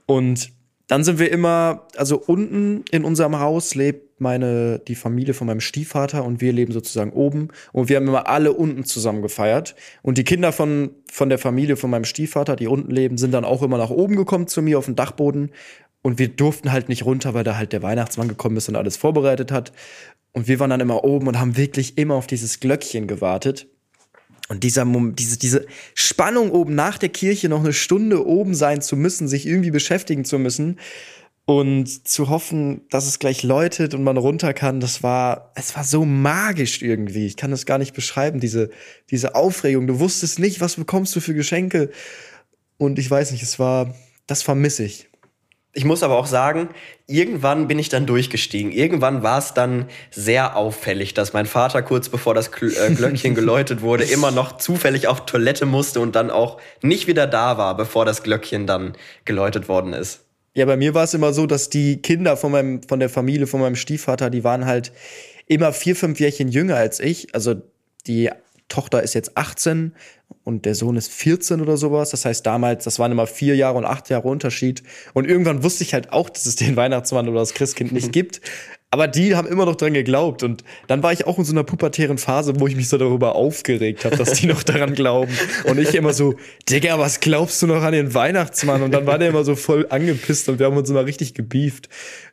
Und 0.05 0.49
dann 0.87 1.03
sind 1.03 1.19
wir 1.19 1.31
immer, 1.31 1.87
also 1.97 2.17
unten 2.17 2.83
in 2.91 3.05
unserem 3.05 3.39
Haus 3.39 3.73
lebt 3.75 4.21
meine, 4.21 4.79
die 4.79 4.95
Familie 4.95 5.33
von 5.33 5.47
meinem 5.47 5.59
Stiefvater 5.59 6.23
und 6.23 6.41
wir 6.41 6.53
leben 6.53 6.71
sozusagen 6.71 7.11
oben 7.11 7.49
und 7.73 7.89
wir 7.89 7.97
haben 7.97 8.07
immer 8.07 8.27
alle 8.27 8.53
unten 8.53 8.85
zusammen 8.85 9.21
gefeiert. 9.21 9.75
Und 10.03 10.17
die 10.17 10.23
Kinder 10.23 10.51
von, 10.51 10.91
von 11.11 11.29
der 11.29 11.39
Familie 11.39 11.75
von 11.75 11.89
meinem 11.89 12.05
Stiefvater, 12.05 12.55
die 12.55 12.67
unten 12.67 12.91
leben, 12.91 13.17
sind 13.17 13.31
dann 13.31 13.45
auch 13.45 13.61
immer 13.61 13.77
nach 13.77 13.89
oben 13.89 14.15
gekommen 14.15 14.47
zu 14.47 14.61
mir 14.61 14.77
auf 14.77 14.85
den 14.85 14.95
Dachboden 14.95 15.51
und 16.01 16.19
wir 16.19 16.27
durften 16.27 16.71
halt 16.71 16.87
nicht 16.87 17.03
runter, 17.03 17.33
weil 17.33 17.43
da 17.43 17.57
halt 17.57 17.73
der 17.73 17.81
Weihnachtsmann 17.81 18.27
gekommen 18.27 18.57
ist 18.57 18.69
und 18.69 18.75
alles 18.75 18.95
vorbereitet 18.95 19.51
hat. 19.51 19.71
Und 20.33 20.47
wir 20.47 20.59
waren 20.59 20.69
dann 20.69 20.81
immer 20.81 21.03
oben 21.03 21.27
und 21.27 21.39
haben 21.39 21.57
wirklich 21.57 21.97
immer 21.97 22.15
auf 22.15 22.27
dieses 22.27 22.59
Glöckchen 22.59 23.07
gewartet. 23.07 23.67
Und 24.47 24.63
dieser 24.63 24.85
Moment, 24.85 25.19
diese, 25.19 25.37
diese 25.37 25.65
Spannung 25.95 26.51
oben 26.51 26.75
nach 26.75 26.97
der 26.97 27.09
Kirche 27.09 27.49
noch 27.49 27.61
eine 27.61 27.73
Stunde 27.73 28.25
oben 28.25 28.53
sein 28.53 28.81
zu 28.81 28.95
müssen, 28.95 29.27
sich 29.27 29.47
irgendwie 29.47 29.71
beschäftigen 29.71 30.23
zu 30.23 30.37
müssen 30.37 30.79
und 31.45 32.07
zu 32.07 32.29
hoffen, 32.29 32.81
dass 32.89 33.07
es 33.07 33.19
gleich 33.19 33.43
läutet 33.43 33.93
und 33.93 34.03
man 34.03 34.17
runter 34.17 34.53
kann, 34.53 34.79
das 34.79 35.03
war, 35.03 35.51
es 35.55 35.75
war 35.75 35.83
so 35.83 36.05
magisch 36.05 36.81
irgendwie. 36.81 37.25
Ich 37.25 37.37
kann 37.37 37.51
das 37.51 37.65
gar 37.65 37.77
nicht 37.77 37.93
beschreiben, 37.93 38.39
diese, 38.39 38.69
diese 39.11 39.35
Aufregung. 39.35 39.87
Du 39.87 39.99
wusstest 39.99 40.39
nicht, 40.39 40.61
was 40.61 40.75
bekommst 40.75 41.15
du 41.15 41.19
für 41.19 41.33
Geschenke. 41.33 41.91
Und 42.77 42.99
ich 42.99 43.09
weiß 43.09 43.31
nicht, 43.31 43.43
es 43.43 43.59
war, 43.59 43.95
das 44.27 44.41
vermisse 44.41 44.83
ich. 44.83 45.07
Ich 45.77 45.83
muss 45.83 46.03
aber 46.03 46.17
auch 46.17 46.25
sagen, 46.25 46.69
irgendwann 47.05 47.67
bin 47.67 47.79
ich 47.79 47.89
dann 47.89 48.05
durchgestiegen. 48.05 48.71
Irgendwann 48.71 49.23
war 49.23 49.39
es 49.39 49.53
dann 49.53 49.89
sehr 50.09 50.55
auffällig, 50.55 51.13
dass 51.13 51.33
mein 51.33 51.45
Vater 51.45 51.81
kurz 51.81 52.07
bevor 52.07 52.33
das 52.33 52.47
äh, 52.47 52.93
Glöckchen 52.95 53.35
geläutet 53.35 53.81
wurde, 53.81 54.05
immer 54.05 54.31
noch 54.31 54.57
zufällig 54.57 55.07
auf 55.09 55.25
Toilette 55.25 55.65
musste 55.65 55.99
und 55.99 56.15
dann 56.15 56.31
auch 56.31 56.61
nicht 56.81 57.07
wieder 57.07 57.27
da 57.27 57.57
war, 57.57 57.75
bevor 57.75 58.05
das 58.05 58.23
Glöckchen 58.23 58.65
dann 58.65 58.93
geläutet 59.25 59.67
worden 59.67 59.91
ist. 59.91 60.21
Ja, 60.53 60.65
bei 60.65 60.77
mir 60.77 60.93
war 60.93 61.03
es 61.03 61.13
immer 61.13 61.33
so, 61.33 61.45
dass 61.45 61.69
die 61.69 62.01
Kinder 62.01 62.37
von 62.37 62.53
meinem, 62.53 62.81
von 62.81 63.01
der 63.01 63.09
Familie, 63.09 63.45
von 63.45 63.59
meinem 63.59 63.75
Stiefvater, 63.75 64.29
die 64.29 64.45
waren 64.45 64.65
halt 64.65 64.93
immer 65.47 65.73
vier, 65.73 65.97
fünf 65.97 66.21
Jährchen 66.21 66.47
jünger 66.47 66.77
als 66.77 67.01
ich. 67.01 67.35
Also 67.35 67.55
die 68.07 68.29
Tochter 68.67 69.03
ist 69.03 69.13
jetzt 69.13 69.37
18 69.37 69.93
und 70.43 70.65
der 70.65 70.73
Sohn 70.75 70.95
ist 70.97 71.11
14 71.11 71.61
oder 71.61 71.77
sowas. 71.77 72.09
Das 72.09 72.25
heißt, 72.25 72.45
damals, 72.45 72.83
das 72.83 72.97
waren 72.97 73.11
immer 73.11 73.27
vier 73.27 73.55
Jahre 73.55 73.77
und 73.77 73.85
acht 73.85 74.09
Jahre 74.09 74.27
Unterschied. 74.27 74.81
Und 75.13 75.27
irgendwann 75.27 75.63
wusste 75.63 75.83
ich 75.83 75.93
halt 75.93 76.11
auch, 76.11 76.29
dass 76.29 76.45
es 76.45 76.55
den 76.55 76.75
Weihnachtsmann 76.75 77.29
oder 77.29 77.39
das 77.39 77.53
Christkind 77.53 77.91
nicht 77.91 78.11
gibt. 78.11 78.41
Aber 78.95 79.09
die 79.09 79.35
haben 79.35 79.45
immer 79.45 79.65
noch 79.65 79.75
dran 79.75 79.93
geglaubt. 79.93 80.41
Und 80.41 80.63
dann 80.87 81.03
war 81.03 81.11
ich 81.11 81.27
auch 81.27 81.37
in 81.37 81.43
so 81.43 81.51
einer 81.51 81.65
pubertären 81.65 82.17
Phase, 82.17 82.61
wo 82.61 82.67
ich 82.67 82.77
mich 82.77 82.87
so 82.87 82.97
darüber 82.97 83.35
aufgeregt 83.35 84.05
habe, 84.05 84.15
dass 84.15 84.31
die 84.31 84.47
noch 84.47 84.63
daran 84.63 84.93
glauben. 84.93 85.37
Und 85.65 85.77
ich 85.79 85.93
immer 85.95 86.13
so, 86.13 86.35
Digga, 86.69 86.97
was 86.97 87.19
glaubst 87.19 87.61
du 87.61 87.67
noch 87.67 87.83
an 87.83 87.91
den 87.91 88.13
Weihnachtsmann? 88.13 88.81
Und 88.83 88.93
dann 88.93 89.05
war 89.05 89.17
der 89.17 89.27
immer 89.27 89.43
so 89.43 89.57
voll 89.57 89.85
angepisst 89.89 90.47
und 90.47 90.59
wir 90.59 90.67
haben 90.67 90.77
uns 90.77 90.89
immer 90.89 91.05
richtig 91.05 91.33
gebieft. 91.33 91.89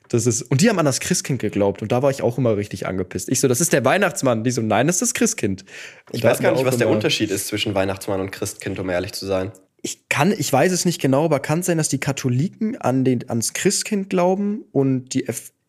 Das 0.09 0.25
ist, 0.25 0.43
und 0.43 0.61
die 0.61 0.69
haben 0.69 0.79
an 0.79 0.85
das 0.85 1.01
Christkind 1.01 1.41
geglaubt 1.41 1.83
und 1.83 1.91
da 1.91 2.01
war 2.01 2.13
ich 2.13 2.23
auch 2.23 2.39
immer 2.39 2.57
richtig 2.57 2.87
angepisst. 2.87 3.29
Ich 3.29 3.41
so, 3.41 3.49
das 3.49 3.61
ist 3.61 3.73
der 3.73 3.85
Weihnachtsmann. 3.85 4.45
Die 4.45 4.53
so, 4.53 4.63
nein, 4.63 4.87
das 4.87 4.97
ist 4.97 5.03
das 5.03 5.15
Christkind. 5.15 5.65
Und 6.13 6.19
ich 6.19 6.23
weiß 6.23 6.39
gar 6.39 6.53
nicht, 6.53 6.65
was 6.65 6.77
der 6.77 6.89
Unterschied 6.89 7.33
ist 7.33 7.49
zwischen 7.49 7.75
Weihnachtsmann 7.75 8.21
und 8.21 8.31
Christkind, 8.31 8.79
um 8.79 8.89
ehrlich 8.89 9.15
zu 9.15 9.27
sein. 9.27 9.51
Ich 9.85 10.09
kann, 10.09 10.31
ich 10.31 10.53
weiß 10.53 10.71
es 10.71 10.85
nicht 10.85 11.01
genau, 11.01 11.25
aber 11.25 11.41
kann 11.41 11.59
es 11.59 11.67
sein, 11.67 11.77
dass 11.77 11.89
die 11.89 11.99
Katholiken 11.99 12.81
an 12.81 13.03
den, 13.03 13.29
ans 13.29 13.53
Christkind 13.53 14.11
glauben 14.11 14.65
und 14.71 15.13
die, 15.13 15.27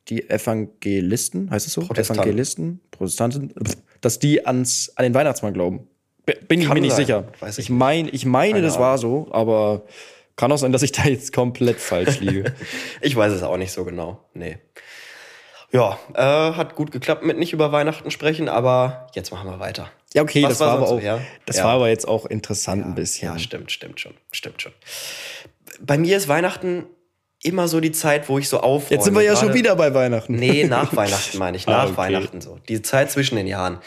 die 0.10 0.30
Evangelisten, 0.30 1.50
heißt 1.50 1.68
es 1.68 1.74
so? 1.74 1.82
Protestanten. 1.82 2.24
Evangelisten, 2.24 2.82
Protestanten, 2.92 3.54
dass 4.02 4.20
die 4.20 4.46
ans, 4.46 4.92
an 4.96 5.04
den 5.04 5.14
Weihnachtsmann 5.14 5.54
glauben. 5.54 5.88
Bin 6.48 6.62
ich 6.62 6.70
mir 6.70 6.80
nicht 6.80 6.92
sein. 6.92 7.06
sicher. 7.06 7.28
Weiß 7.40 7.58
ich, 7.58 7.66
ich 7.66 7.70
meine, 7.70 8.10
ich 8.10 8.26
meine, 8.26 8.62
das 8.62 8.80
war 8.80 8.98
so, 8.98 9.28
aber 9.32 9.86
kann 10.36 10.52
auch 10.52 10.58
sein, 10.58 10.72
dass 10.72 10.84
ich 10.84 10.92
da 10.92 11.04
jetzt 11.04 11.34
komplett 11.34 11.80
falsch 11.80 12.20
liege. 12.20 12.54
ich 13.02 13.16
weiß 13.16 13.34
es 13.34 13.44
auch 13.44 13.58
nicht 13.58 13.72
so 13.72 13.84
genau. 13.84 14.24
Nee. 14.34 14.58
Ja, 15.72 15.98
äh, 16.14 16.56
hat 16.56 16.76
gut 16.76 16.92
geklappt 16.92 17.26
mit 17.26 17.38
nicht 17.40 17.52
über 17.52 17.72
Weihnachten 17.72 18.12
sprechen, 18.12 18.48
aber 18.48 19.08
jetzt 19.16 19.32
machen 19.32 19.50
wir 19.50 19.60
weiter. 19.60 19.90
Ja, 20.14 20.22
okay, 20.22 20.44
Was 20.44 20.52
das 20.52 20.60
war, 20.60 20.68
war 20.68 20.74
aber 20.76 20.86
auch, 20.86 21.02
so, 21.02 21.22
das 21.46 21.58
ja. 21.58 21.64
war 21.64 21.72
aber 21.74 21.90
jetzt 21.90 22.08
auch 22.08 22.28
interessant 22.28 22.84
ja, 22.84 22.88
ein 22.88 22.96
bisschen. 22.96 23.28
Ja, 23.30 23.40
stimmt, 23.40 23.72
stimmt 23.72 24.00
schon, 24.00 24.14
stimmt 24.32 24.62
schon. 24.62 24.72
Bei 25.82 25.98
mir 25.98 26.16
ist 26.16 26.28
Weihnachten 26.28 26.86
immer 27.44 27.68
so 27.68 27.80
die 27.80 27.92
Zeit, 27.92 28.30
wo 28.30 28.40
ich 28.40 28.50
so 28.50 28.60
aufräume. 28.60 28.96
Jetzt 28.96 29.04
sind 29.06 29.14
wir 29.14 29.22
ja 29.22 29.34
Gerade, 29.34 29.46
schon 29.48 29.54
wieder 29.54 29.76
bei 29.76 29.94
Weihnachten. 29.94 30.36
Nee, 30.36 30.64
nach 30.66 30.96
Weihnachten 30.96 31.38
meine 31.38 31.58
ich, 31.58 31.68
ah, 31.68 31.72
nach 31.72 31.80
ah, 31.80 31.88
okay. 31.88 31.98
Weihnachten 31.98 32.42
so. 32.42 32.58
Die 32.68 32.82
Zeit 32.82 33.12
zwischen 33.12 33.36
den 33.36 33.48
Jahren. 33.48 33.80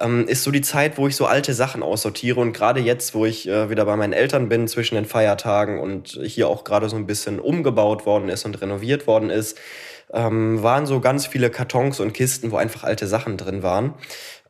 ähm, 0.00 0.26
ist 0.26 0.42
so 0.42 0.50
die 0.50 0.62
Zeit, 0.62 0.96
wo 0.96 1.06
ich 1.06 1.16
so 1.16 1.26
alte 1.26 1.52
Sachen 1.52 1.82
aussortiere. 1.82 2.40
Und 2.40 2.52
gerade 2.52 2.80
jetzt, 2.80 3.14
wo 3.14 3.26
ich 3.26 3.48
äh, 3.48 3.68
wieder 3.68 3.84
bei 3.84 3.96
meinen 3.96 4.12
Eltern 4.12 4.48
bin 4.48 4.66
zwischen 4.66 4.94
den 4.94 5.04
Feiertagen 5.04 5.78
und 5.78 6.18
hier 6.24 6.48
auch 6.48 6.64
gerade 6.64 6.88
so 6.88 6.96
ein 6.96 7.06
bisschen 7.06 7.38
umgebaut 7.38 8.06
worden 8.06 8.28
ist 8.28 8.44
und 8.44 8.60
renoviert 8.60 9.06
worden 9.06 9.30
ist, 9.30 9.58
ähm, 10.12 10.62
waren 10.62 10.86
so 10.86 11.00
ganz 11.00 11.26
viele 11.26 11.50
Kartons 11.50 12.00
und 12.00 12.12
Kisten, 12.12 12.50
wo 12.50 12.56
einfach 12.56 12.84
alte 12.84 13.06
Sachen 13.06 13.36
drin 13.36 13.62
waren. 13.62 13.94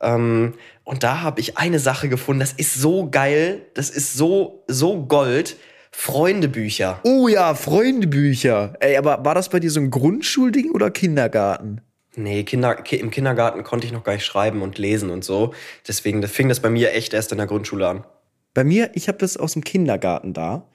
Ähm, 0.01 0.55
und 0.85 1.03
da 1.03 1.21
habe 1.21 1.41
ich 1.41 1.59
eine 1.59 1.79
Sache 1.79 2.09
gefunden, 2.09 2.41
das 2.41 2.53
ist 2.53 2.75
so 2.75 3.11
geil, 3.11 3.63
das 3.75 3.91
ist 3.91 4.15
so, 4.15 4.65
so 4.67 5.05
Gold. 5.05 5.57
Freundebücher. 5.91 7.01
Oh 7.05 7.29
ja, 7.29 7.55
Freundebücher. 7.55 8.75
Ey, 8.81 8.97
aber 8.97 9.25
war 9.25 9.35
das 9.35 9.49
bei 9.49 9.61
dir 9.61 9.71
so 9.71 9.81
ein 9.81 9.91
Grundschulding 9.91 10.71
oder 10.71 10.91
Kindergarten? 10.91 11.81
Nee, 12.17 12.43
Kinder, 12.45 12.85
im 12.91 13.11
Kindergarten 13.11 13.63
konnte 13.63 13.87
ich 13.87 13.93
noch 13.93 14.05
gar 14.05 14.15
nicht 14.15 14.25
schreiben 14.25 14.63
und 14.63 14.79
lesen 14.79 15.11
und 15.11 15.25
so. 15.25 15.55
Deswegen 15.87 16.23
fing 16.27 16.49
das 16.49 16.61
bei 16.61 16.71
mir 16.71 16.93
echt 16.93 17.15
erst 17.15 17.33
in 17.33 17.39
der 17.39 17.47
Grundschule 17.47 17.87
an. 17.87 18.05
Bei 18.53 18.65
mir, 18.65 18.91
ich 18.95 19.09
habe 19.09 19.19
das 19.19 19.37
aus 19.37 19.53
dem 19.53 19.63
Kindergarten 19.63 20.33
da, 20.33 20.67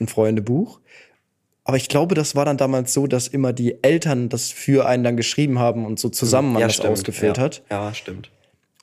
ein 0.00 0.06
Freundebuch. 0.06 0.80
Aber 1.64 1.76
ich 1.76 1.88
glaube, 1.88 2.14
das 2.14 2.34
war 2.34 2.44
dann 2.44 2.56
damals 2.56 2.94
so, 2.94 3.06
dass 3.06 3.28
immer 3.28 3.52
die 3.52 3.82
Eltern 3.82 4.28
das 4.28 4.50
für 4.50 4.86
einen 4.86 5.04
dann 5.04 5.16
geschrieben 5.16 5.58
haben 5.58 5.84
und 5.84 5.98
so 5.98 6.08
zusammen 6.08 6.52
man 6.52 6.60
ja, 6.60 6.68
das 6.68 6.76
stimmt. 6.76 6.92
ausgefüllt 6.92 7.36
ja. 7.36 7.42
hat. 7.42 7.62
Ja, 7.70 7.92
stimmt. 7.92 8.30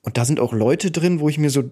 Und 0.03 0.17
da 0.17 0.25
sind 0.25 0.39
auch 0.39 0.53
Leute 0.53 0.91
drin, 0.91 1.19
wo 1.19 1.29
ich 1.29 1.39
mir 1.39 1.49
so, 1.49 1.63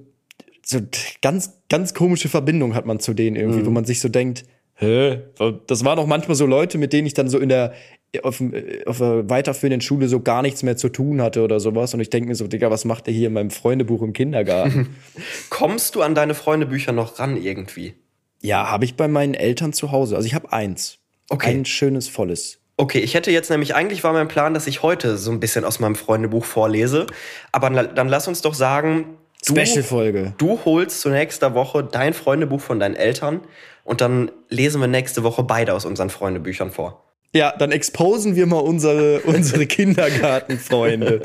so 0.66 0.80
ganz, 1.22 1.54
ganz 1.70 1.94
komische 1.94 2.30
Verbindungen 2.30 2.76
hat 2.76 2.86
man 2.86 3.00
zu 3.00 3.14
denen 3.14 3.36
irgendwie, 3.36 3.60
Mhm. 3.60 3.66
wo 3.66 3.70
man 3.72 3.86
sich 3.86 4.00
so 4.00 4.10
denkt, 4.10 4.44
hä? 4.76 5.20
Das 5.68 5.84
waren 5.86 6.00
auch 6.00 6.08
manchmal 6.08 6.36
so 6.36 6.46
Leute, 6.46 6.78
mit 6.78 6.94
denen 6.94 7.06
ich 7.08 7.14
dann 7.14 7.28
so 7.30 7.38
in 7.40 7.50
der, 7.50 7.74
auf, 8.24 8.42
auf 8.86 8.98
der 9.00 9.30
weiterführenden 9.30 9.82
Schule 9.82 10.08
so 10.08 10.20
gar 10.20 10.42
nichts 10.42 10.64
mehr 10.64 10.78
zu 10.78 10.90
tun 10.90 11.22
hatte 11.22 11.42
oder 11.44 11.60
sowas. 11.60 11.94
Und 11.94 12.00
ich 12.00 12.10
denke 12.10 12.30
mir 12.30 12.36
so, 12.36 12.48
Digga, 12.48 12.70
was 12.72 12.86
macht 12.86 13.08
der 13.08 13.14
hier 13.14 13.28
in 13.28 13.34
meinem 13.34 13.50
Freundebuch 13.52 14.02
im 14.02 14.14
Kindergarten? 14.14 14.96
Kommst 15.50 15.96
du 15.96 16.02
an 16.02 16.16
deine 16.16 16.34
Freundebücher 16.36 16.92
noch 16.92 17.20
ran 17.20 17.38
irgendwie? 17.38 17.96
ja, 18.42 18.70
habe 18.70 18.84
ich 18.84 18.96
bei 18.96 19.08
meinen 19.08 19.36
Eltern 19.36 19.72
zu 19.72 19.92
Hause. 19.94 20.18
Also 20.18 20.26
ich 20.28 20.34
habe 20.36 20.52
eins. 20.52 20.98
Okay. 21.30 21.52
Ein 21.52 21.64
schönes, 21.64 22.10
volles. 22.10 22.60
Okay, 22.76 23.00
ich 23.00 23.14
hätte 23.14 23.32
jetzt 23.32 23.50
nämlich, 23.50 23.74
eigentlich 23.74 24.04
war 24.04 24.12
mein 24.12 24.28
Plan, 24.28 24.54
dass 24.54 24.68
ich 24.68 24.84
heute 24.84 25.18
so 25.18 25.32
ein 25.32 25.40
bisschen 25.40 25.64
aus 25.64 25.80
meinem 25.80 25.96
Freundebuch 25.96 26.44
vorlese. 26.44 27.08
Aber 27.54 27.70
dann 27.70 28.08
lass 28.10 28.28
uns 28.28 28.42
doch 28.42 28.54
sagen, 28.54 29.06
Special-Folge. 29.46 30.34
du 30.38 30.60
holst 30.66 31.02
zu 31.02 31.10
nächster 31.10 31.54
Woche 31.54 31.84
dein 31.90 32.14
Freundebuch 32.14 32.62
von 32.62 32.80
deinen 32.80 32.96
Eltern 32.96 33.42
und 33.84 34.02
dann 34.02 34.32
lesen 34.50 34.80
wir 34.82 34.88
nächste 34.88 35.24
Woche 35.24 35.44
beide 35.44 35.74
aus 35.74 35.86
unseren 35.86 36.10
Freundebüchern 36.10 36.72
vor. 36.72 37.04
Ja, 37.36 37.52
dann 37.58 37.72
exposen 37.72 38.36
wir 38.36 38.46
mal 38.46 38.60
unsere, 38.60 39.20
unsere 39.26 39.66
Kindergartenfreunde. 39.66 41.22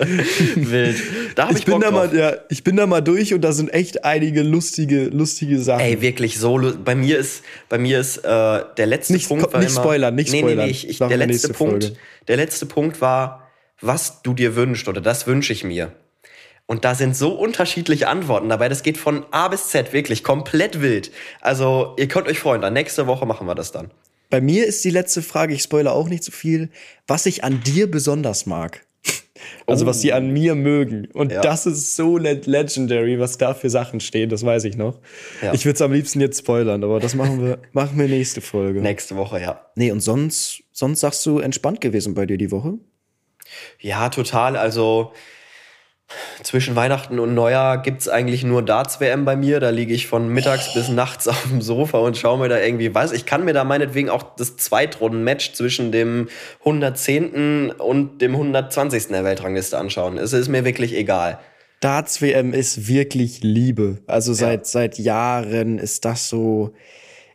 Wild. 0.57 0.97
Da 1.35 1.45
habe 1.45 1.53
ich, 1.53 1.59
Ich 1.61 1.65
bin 1.67 1.75
Bock 1.75 1.83
da 1.83 1.91
drauf. 1.91 2.11
mal, 2.13 2.19
ja, 2.19 2.33
ich 2.49 2.65
bin 2.65 2.77
da 2.77 2.87
mal 2.87 3.01
durch 3.03 3.35
und 3.35 3.43
da 3.43 3.53
sind 3.53 3.69
echt 3.75 4.05
einige 4.05 4.43
lustige, 4.43 5.05
lustige 5.05 5.59
Sachen. 5.61 5.81
Ey, 5.81 6.01
wirklich 6.01 6.39
so. 6.39 6.59
Bei 6.85 6.95
mir 6.95 7.19
ist, 7.19 7.43
bei 7.69 7.79
mir 7.79 8.01
ist 8.01 8.19
äh, 8.19 8.21
der 8.77 8.87
letzte 8.87 9.13
Nicht- 9.13 9.29
Punkt 9.29 9.53
war 9.53 9.61
nicht 9.61 9.71
immer, 9.73 9.81
spoilern, 9.83 10.15
nicht 10.15 10.31
nee, 10.33 10.37
Nee, 10.39 10.41
spoilern. 10.49 10.65
nee, 10.65 10.71
ich, 10.71 10.89
ich, 10.89 11.01
Machen 11.01 11.11
der 11.11 11.27
letzte 11.27 11.53
Punkt, 11.53 11.85
Folge. 11.85 11.99
der 12.27 12.37
letzte 12.37 12.67
Punkt 12.67 13.01
war, 13.01 13.49
was 13.81 14.23
du 14.23 14.33
dir 14.35 14.57
wünschst 14.57 14.89
oder 14.89 15.01
das 15.01 15.27
wünsche 15.27 15.53
ich 15.53 15.63
mir. 15.63 15.93
Und 16.69 16.85
da 16.85 16.95
sind 16.95 17.17
so 17.17 17.31
unterschiedliche 17.33 18.09
Antworten 18.09 18.49
dabei. 18.51 18.69
Das 18.69 18.83
geht 18.83 18.99
von 18.99 19.25
A 19.31 19.49
bis 19.49 19.69
Z 19.69 19.93
wirklich 19.95 20.23
komplett 20.23 20.81
wild. 20.83 21.11
Also 21.41 21.95
ihr 21.99 22.09
könnt 22.09 22.29
euch 22.29 22.39
freuen. 22.39 22.61
Dann 22.61 22.75
nächste 22.75 23.07
Woche 23.07 23.25
machen 23.27 23.47
wir 23.47 23.55
das 23.55 23.73
dann. 23.73 23.91
Bei 24.31 24.43
mir 24.43 24.67
ist 24.67 24.85
die 24.85 24.91
letzte 24.91 25.23
Frage, 25.23 25.55
ich 25.55 25.63
spoilere 25.63 25.95
auch 25.95 26.11
nicht 26.11 26.23
so 26.23 26.31
viel, 26.31 26.69
was 27.07 27.25
ich 27.25 27.43
an 27.43 27.63
dir 27.65 27.91
besonders 27.91 28.45
mag. 28.45 28.85
Also 29.67 29.87
was 29.87 30.03
sie 30.03 30.13
an 30.13 30.31
mir 30.31 30.55
mögen. 30.55 31.07
Und 31.15 31.33
Ja. 31.33 31.41
das 31.41 31.65
ist 31.65 31.97
so 31.97 32.19
le- 32.19 32.43
legendary, 32.45 33.19
was 33.19 33.39
da 33.39 33.55
für 33.55 33.71
Sachen 33.71 34.01
stehen, 34.01 34.29
das 34.29 34.45
weiß 34.45 34.65
ich 34.65 34.77
noch. 34.77 34.99
Ja. 35.41 35.55
Ich 35.55 35.65
würde 35.65 35.77
es 35.77 35.81
am 35.83 35.93
liebsten 35.93 36.21
jetzt 36.21 36.39
spoilern, 36.41 36.85
aber 36.85 37.01
das 37.01 37.15
machen 37.15 37.43
wir, 37.43 37.59
machen 37.73 37.99
wir 37.99 38.09
nächste 38.09 38.43
Folge. 38.43 38.83
Nächste 38.83 39.17
Woche, 39.17 39.41
ja. 39.41 39.65
Nee, 39.75 39.91
und 39.93 40.01
sonst, 40.01 40.65
sonst 40.73 41.01
sagst 41.01 41.25
du 41.25 41.39
entspannt 41.39 41.81
gewesen 41.81 42.13
bei 42.13 42.27
dir 42.27 42.37
die 42.37 42.51
Woche? 42.51 42.75
Ja, 43.81 44.11
total. 44.11 44.57
Also 44.57 45.13
zwischen 46.43 46.77
Weihnachten 46.77 47.19
und 47.19 47.35
Neujahr 47.35 47.83
gibt's 47.83 48.09
eigentlich 48.09 48.45
nur 48.45 48.63
Darts-WM 48.63 49.25
bei 49.25 49.37
mir. 49.37 49.61
Da 49.61 49.71
liege 49.71 49.93
ich 49.93 50.07
von 50.07 50.29
mittags 50.29 50.73
bis 50.75 50.89
nachts 50.89 51.29
auf 51.29 51.43
dem 51.43 51.61
Sofa 51.61 51.99
und 51.99 52.17
schaue 52.17 52.39
mir 52.39 52.49
da 52.49 52.59
irgendwie 52.59 52.95
was. 52.95 53.13
Ich 53.13 53.27
kann 53.27 53.45
mir 53.45 53.53
da 53.53 53.65
meinetwegen 53.65 54.09
auch 54.09 54.23
das 54.37 54.57
Zweitrunden-Match 54.57 55.53
zwischen 55.53 55.93
dem 55.93 56.29
110. 56.61 57.73
und 57.73 58.23
dem 58.23 58.33
120. 58.33 59.09
der 59.09 59.25
Weltrangliste 59.25 59.79
anschauen. 59.79 60.19
Es 60.19 60.33
ist 60.33 60.49
mir 60.49 60.65
wirklich 60.65 60.95
egal. 60.95 61.39
Darts 61.81 62.21
WM 62.21 62.55
ist 62.55 62.89
wirklich 62.89 63.43
Liebe. 63.43 63.99
Also 64.07 64.33
seit, 64.33 64.67
seit 64.67 64.99
Jahren 64.99 65.79
ist 65.79 66.05
das 66.05 66.29
so. 66.29 66.73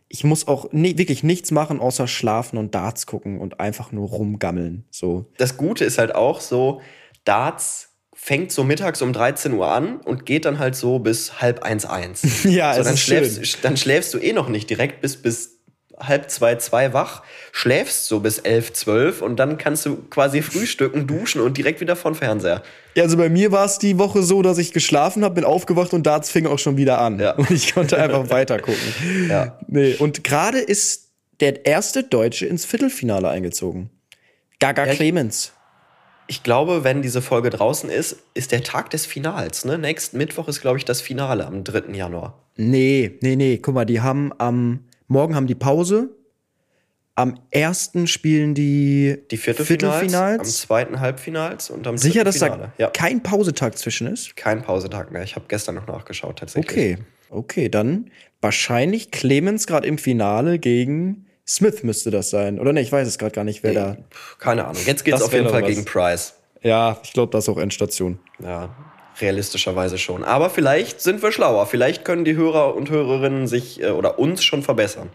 Ich 0.08 0.22
muss 0.22 0.46
auch 0.46 0.70
nie, 0.70 0.98
wirklich 0.98 1.22
nichts 1.22 1.50
machen, 1.50 1.80
außer 1.80 2.06
schlafen 2.06 2.58
und 2.58 2.74
Darts 2.74 3.06
gucken 3.06 3.40
und 3.40 3.58
einfach 3.58 3.90
nur 3.90 4.08
rumgammeln. 4.08 4.84
So. 4.90 5.26
Das 5.38 5.56
Gute 5.56 5.84
ist 5.84 5.98
halt 5.98 6.14
auch 6.14 6.40
so, 6.40 6.82
Darts 7.24 7.93
fängt 8.24 8.52
so 8.52 8.64
mittags 8.64 9.02
um 9.02 9.12
13 9.12 9.52
Uhr 9.52 9.70
an 9.70 9.98
und 9.98 10.24
geht 10.24 10.46
dann 10.46 10.58
halt 10.58 10.74
so 10.74 10.98
bis 10.98 11.42
halb 11.42 11.62
eins 11.62 11.84
eins. 11.84 12.22
Ja, 12.44 12.72
so, 12.72 12.82
dann 12.82 12.94
ist 12.94 13.00
schläfst, 13.00 13.58
dann 13.62 13.76
schläfst 13.76 14.14
du 14.14 14.18
eh 14.18 14.32
noch 14.32 14.48
nicht 14.48 14.70
direkt 14.70 15.02
bis, 15.02 15.20
bis 15.20 15.58
halb 15.98 16.30
zwei, 16.30 16.54
zwei 16.54 16.94
wach, 16.94 17.22
schläfst 17.52 18.06
so 18.06 18.20
bis 18.20 18.38
elf, 18.38 18.72
zwölf 18.72 19.20
und 19.20 19.36
dann 19.36 19.58
kannst 19.58 19.84
du 19.84 19.96
quasi 20.08 20.40
frühstücken, 20.40 21.06
duschen 21.06 21.42
und 21.42 21.58
direkt 21.58 21.82
wieder 21.82 21.96
von 21.96 22.14
Fernseher. 22.14 22.62
Ja, 22.94 23.02
also 23.02 23.18
bei 23.18 23.28
mir 23.28 23.52
war 23.52 23.66
es 23.66 23.78
die 23.78 23.98
Woche 23.98 24.22
so, 24.22 24.40
dass 24.40 24.56
ich 24.56 24.72
geschlafen 24.72 25.22
habe, 25.22 25.34
bin 25.34 25.44
aufgewacht 25.44 25.92
und 25.92 26.06
Darts 26.06 26.30
fing 26.30 26.46
auch 26.46 26.58
schon 26.58 26.78
wieder 26.78 27.02
an. 27.02 27.20
Ja. 27.20 27.32
Und 27.32 27.50
ich 27.50 27.74
konnte 27.74 28.00
einfach 28.00 28.30
weiter 28.30 28.58
gucken. 28.58 29.28
Ja. 29.28 29.58
Nee. 29.66 29.96
Und 29.98 30.24
gerade 30.24 30.60
ist 30.60 31.10
der 31.40 31.66
erste 31.66 32.02
Deutsche 32.02 32.46
ins 32.46 32.64
Viertelfinale 32.64 33.28
eingezogen. 33.28 33.90
Gaga 34.60 34.86
Ja, 34.86 34.94
Clemens. 34.94 35.52
Ich 36.26 36.42
glaube, 36.42 36.84
wenn 36.84 37.02
diese 37.02 37.20
Folge 37.20 37.50
draußen 37.50 37.90
ist, 37.90 38.16
ist 38.34 38.52
der 38.52 38.62
Tag 38.62 38.90
des 38.90 39.04
Finals. 39.06 39.64
Ne? 39.64 39.76
Nächsten 39.78 40.16
Mittwoch 40.16 40.48
ist, 40.48 40.60
glaube 40.60 40.78
ich, 40.78 40.84
das 40.84 41.00
Finale 41.00 41.46
am 41.46 41.64
3. 41.64 41.92
Januar. 41.94 42.38
Nee, 42.56 43.18
nee, 43.20 43.36
nee. 43.36 43.58
Guck 43.58 43.74
mal, 43.74 43.84
die 43.84 44.00
haben 44.00 44.32
am 44.38 44.80
morgen 45.06 45.34
haben 45.34 45.46
die 45.46 45.54
Pause. 45.54 46.10
Am 47.16 47.38
ersten 47.50 48.08
spielen 48.08 48.54
die, 48.54 49.18
Die 49.30 49.36
Viertelfinals, 49.36 49.84
am 49.84 50.00
Viertelfinals. 50.00 50.58
zweiten 50.58 50.98
Halbfinals 51.00 51.70
und 51.70 51.86
am 51.86 51.96
Sicher, 51.96 52.24
dass 52.24 52.38
da 52.38 52.46
Finale. 52.46 52.72
Ja, 52.78 52.88
kein 52.90 53.22
Pausetag 53.22 53.78
zwischen 53.78 54.08
ist? 54.08 54.34
kein 54.34 54.62
Pausetag 54.62 55.12
mehr. 55.12 55.22
Ich 55.22 55.36
habe 55.36 55.44
gestern 55.46 55.76
noch 55.76 55.86
nachgeschaut 55.86 56.40
tatsächlich. 56.40 56.70
Okay, 56.70 56.98
okay, 57.30 57.68
dann 57.68 58.10
wahrscheinlich 58.40 59.12
Clemens 59.12 59.68
gerade 59.68 59.86
im 59.86 59.98
Finale 59.98 60.58
gegen 60.58 61.26
Smith 61.46 61.82
müsste 61.82 62.10
das 62.10 62.30
sein. 62.30 62.58
Oder 62.58 62.72
ne, 62.72 62.80
ich 62.80 62.90
weiß 62.90 63.06
es 63.06 63.18
gerade 63.18 63.32
gar 63.32 63.44
nicht, 63.44 63.62
wer 63.62 63.74
da. 63.74 63.96
Keine 64.38 64.64
Ahnung. 64.66 64.82
Jetzt 64.86 65.04
geht's 65.04 65.18
Das 65.18 65.26
auf 65.26 65.32
jeden 65.32 65.48
Fall 65.48 65.62
was. 65.62 65.68
gegen 65.68 65.84
Price. 65.84 66.34
Ja, 66.62 66.98
ich 67.02 67.12
glaube, 67.12 67.30
das 67.32 67.44
ist 67.44 67.48
auch 67.50 67.58
Endstation. 67.58 68.18
Ja, 68.42 68.74
realistischerweise 69.20 69.98
schon. 69.98 70.24
Aber 70.24 70.48
vielleicht 70.48 71.00
sind 71.02 71.22
wir 71.22 71.30
schlauer. 71.30 71.66
Vielleicht 71.66 72.04
können 72.04 72.24
die 72.24 72.34
Hörer 72.34 72.74
und 72.74 72.88
Hörerinnen 72.90 73.46
sich 73.46 73.82
äh, 73.82 73.90
oder 73.90 74.18
uns 74.18 74.42
schon 74.42 74.62
verbessern. 74.62 75.10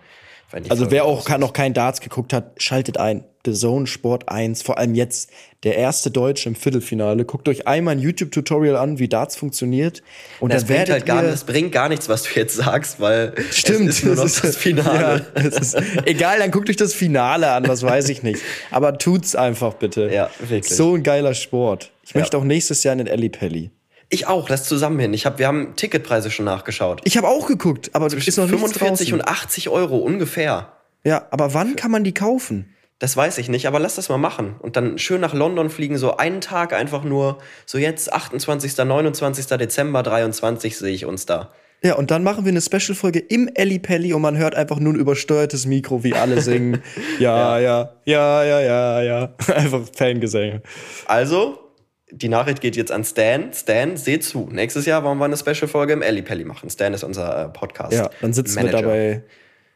Also 0.70 0.92
wer 0.92 1.06
auch 1.06 1.28
noch 1.38 1.54
kein 1.54 1.74
Darts 1.74 2.02
geguckt 2.02 2.34
hat, 2.34 2.62
schaltet 2.62 2.98
ein. 2.98 3.24
The 3.46 3.54
Zone 3.54 3.88
Sport 3.88 4.28
1, 4.28 4.64
vor 4.64 4.78
allem 4.78 4.96
jetzt 4.96 5.30
der 5.64 5.78
erste 5.78 6.12
Deutsche 6.12 6.50
im 6.50 6.56
Viertelfinale. 6.56 7.24
Guckt 7.24 7.48
euch 7.48 7.68
einmal 7.68 7.96
ein 7.96 8.00
YouTube-Tutorial 8.00 8.76
an, 8.76 9.00
wie 9.00 9.08
Darts 9.08 9.38
funktioniert. 9.38 10.04
Und 10.42 10.52
das 10.54 10.66
bringt 10.66 10.90
halt 10.90 11.06
gar 11.06 11.24
das 11.24 11.46
bringt 11.46 11.72
gar 11.72 11.88
nichts, 11.88 12.10
was 12.10 12.24
du 12.24 12.30
jetzt 12.36 12.56
sagst, 12.56 13.00
weil 13.00 13.34
Stimmt, 13.52 13.90
es 13.90 14.00
ist 14.00 14.06
nur 14.06 14.16
noch 14.16 14.24
das, 14.24 14.58
Finale. 14.58 15.26
Ja, 15.36 15.42
es 15.42 15.58
ist, 15.74 15.78
egal, 16.06 16.40
dann 16.40 16.52
guckt 16.52 16.70
euch 16.70 16.76
das 16.76 16.94
Finale 16.94 17.50
an, 17.52 17.68
was 17.68 17.82
weiß 17.82 18.10
ich 18.10 18.24
nicht. 18.24 18.42
Aber 18.72 18.98
tut's 18.98 19.36
einfach 19.36 19.76
bitte. 19.76 20.10
Ja, 20.12 20.30
wirklich. 20.40 20.76
So 20.76 20.96
ein 20.96 21.04
geiler 21.04 21.34
Sport. 21.34 21.92
Ich 22.04 22.14
Ja. 22.14 22.20
möchte 22.20 22.38
auch 22.38 22.44
nächstes 22.44 22.84
Jahr 22.84 22.92
in 22.94 22.98
den 23.00 23.08
Ellipelli. 23.08 23.72
Ich 24.10 24.28
auch, 24.28 24.50
lass 24.50 24.64
zusammen 24.64 25.00
hin. 25.00 25.14
Ich 25.14 25.26
hab, 25.26 25.38
wir 25.38 25.48
haben 25.48 25.76
Ticketpreise 25.76 26.32
schon 26.32 26.46
nachgeschaut. 26.46 27.02
Ich 27.04 27.16
habe 27.16 27.28
auch 27.28 27.48
geguckt, 27.48 27.92
aber 27.94 28.08
ist 28.08 28.14
noch 28.14 28.48
nichts 28.48 28.60
45 28.60 29.10
draußen. 29.10 29.14
und 29.14 29.28
80 29.28 29.70
Euro 29.70 29.98
ungefähr. 29.98 30.74
Ja, 31.04 31.28
aber 31.30 31.54
wann 31.54 31.76
kann 31.76 31.92
man 31.92 32.04
die 32.04 32.14
kaufen? 32.14 32.74
Das 32.98 33.16
weiß 33.16 33.38
ich 33.38 33.48
nicht, 33.48 33.66
aber 33.68 33.80
lass 33.80 33.96
das 33.96 34.10
mal 34.10 34.18
machen. 34.18 34.56
Und 34.60 34.76
dann 34.76 34.98
schön 34.98 35.22
nach 35.22 35.34
London 35.34 35.70
fliegen, 35.70 35.98
so 35.98 36.18
einen 36.18 36.42
Tag 36.42 36.74
einfach 36.74 37.04
nur, 37.04 37.38
so 37.66 37.78
jetzt 37.78 38.12
28., 38.12 38.76
29. 38.78 39.46
Dezember 39.46 40.04
23 40.04 40.78
sehe 40.78 40.94
ich 40.94 41.06
uns 41.06 41.26
da. 41.26 41.52
Ja, 41.82 41.96
und 41.96 42.12
dann 42.12 42.24
machen 42.24 42.44
wir 42.44 42.52
eine 42.52 42.60
Special-Folge 42.60 43.20
im 43.20 43.48
Ellipelli 43.54 44.12
und 44.14 44.22
man 44.22 44.36
hört 44.38 44.54
einfach 44.54 44.80
nur 44.80 44.94
ein 44.94 45.00
übersteuertes 45.00 45.66
Mikro, 45.66 46.04
wie 46.04 46.14
alle 46.14 46.42
singen. 46.42 46.84
Ja, 47.20 47.58
ja, 47.58 47.94
ja, 48.04 48.44
ja, 48.44 48.60
ja, 48.60 49.02
ja. 49.02 49.34
Einfach 49.56 49.82
Fangesänge. 49.96 50.62
Also, 51.06 51.69
die 52.12 52.30
Nachricht 52.30 52.62
geht 52.62 52.76
jetzt 52.76 52.92
an 52.92 53.04
Stan. 53.04 53.52
Stan, 53.54 53.98
seh 53.98 54.20
zu. 54.20 54.50
Nächstes 54.52 54.86
Jahr 54.86 55.04
wollen 55.04 55.18
wir 55.18 55.26
eine 55.26 55.38
Special-Folge 55.38 55.94
im 55.94 56.02
Ellipelli 56.02 56.44
machen. 56.46 56.70
Stan 56.70 56.94
ist 56.94 57.04
unser 57.04 57.46
äh, 57.46 57.50
Podcast. 57.50 57.94
Ja, 57.94 58.10
dann 58.22 58.34
sitzen 58.34 58.56
wir 58.56 58.64
Manager. 58.64 58.82
dabei 58.82 59.24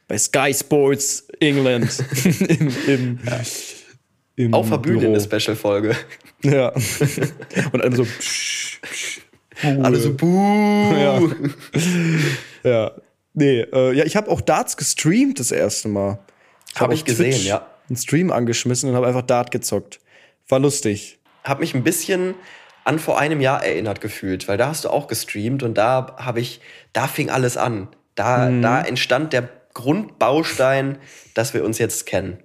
bei 0.07 0.17
Sky 0.17 0.53
Sports 0.53 1.27
England 1.39 2.03
im, 2.47 2.71
im, 2.87 3.19
im 4.35 4.53
Auf 4.53 4.69
der 4.69 4.77
Bühne 4.77 4.99
Büro. 4.99 5.13
eine 5.13 5.21
Special-Folge. 5.21 5.95
Ja. 6.43 6.69
Und 7.71 7.83
dann 7.83 7.95
so. 7.95 8.03
psch, 8.03 8.81
psch. 8.81 9.21
Alle 9.61 9.97
so, 9.97 10.13
buh. 10.13 10.93
Ja. 10.93 11.21
ja. 12.63 12.91
Nee, 13.33 13.61
äh, 13.61 13.93
ja, 13.93 14.03
ich 14.05 14.15
habe 14.15 14.29
auch 14.29 14.41
Darts 14.41 14.77
gestreamt 14.77 15.39
das 15.39 15.51
erste 15.51 15.87
Mal. 15.87 16.19
Hab 16.75 16.89
auf 16.89 16.93
ich 16.93 17.05
gesehen, 17.05 17.31
Twitch 17.31 17.45
ja. 17.45 17.67
Einen 17.89 17.97
Stream 17.97 18.31
angeschmissen 18.31 18.89
und 18.89 18.95
habe 18.95 19.07
einfach 19.07 19.21
Dart 19.21 19.51
gezockt. 19.51 19.99
War 20.47 20.59
lustig. 20.59 21.19
Hab 21.43 21.59
mich 21.59 21.73
ein 21.75 21.83
bisschen 21.83 22.35
an 22.85 22.99
vor 22.99 23.17
einem 23.19 23.39
Jahr 23.41 23.63
erinnert 23.63 24.01
gefühlt, 24.01 24.47
weil 24.47 24.57
da 24.57 24.67
hast 24.67 24.85
du 24.85 24.89
auch 24.89 25.07
gestreamt 25.07 25.63
und 25.63 25.75
da 25.77 26.15
habe 26.19 26.39
ich, 26.41 26.59
da 26.93 27.07
fing 27.07 27.29
alles 27.29 27.55
an. 27.57 27.87
Da, 28.15 28.49
Mhm. 28.49 28.61
da 28.61 28.81
entstand 28.81 29.33
der 29.33 29.47
Grundbaustein, 29.73 30.97
dass 31.33 31.53
wir 31.53 31.63
uns 31.63 31.77
jetzt 31.79 32.05
kennen. 32.05 32.37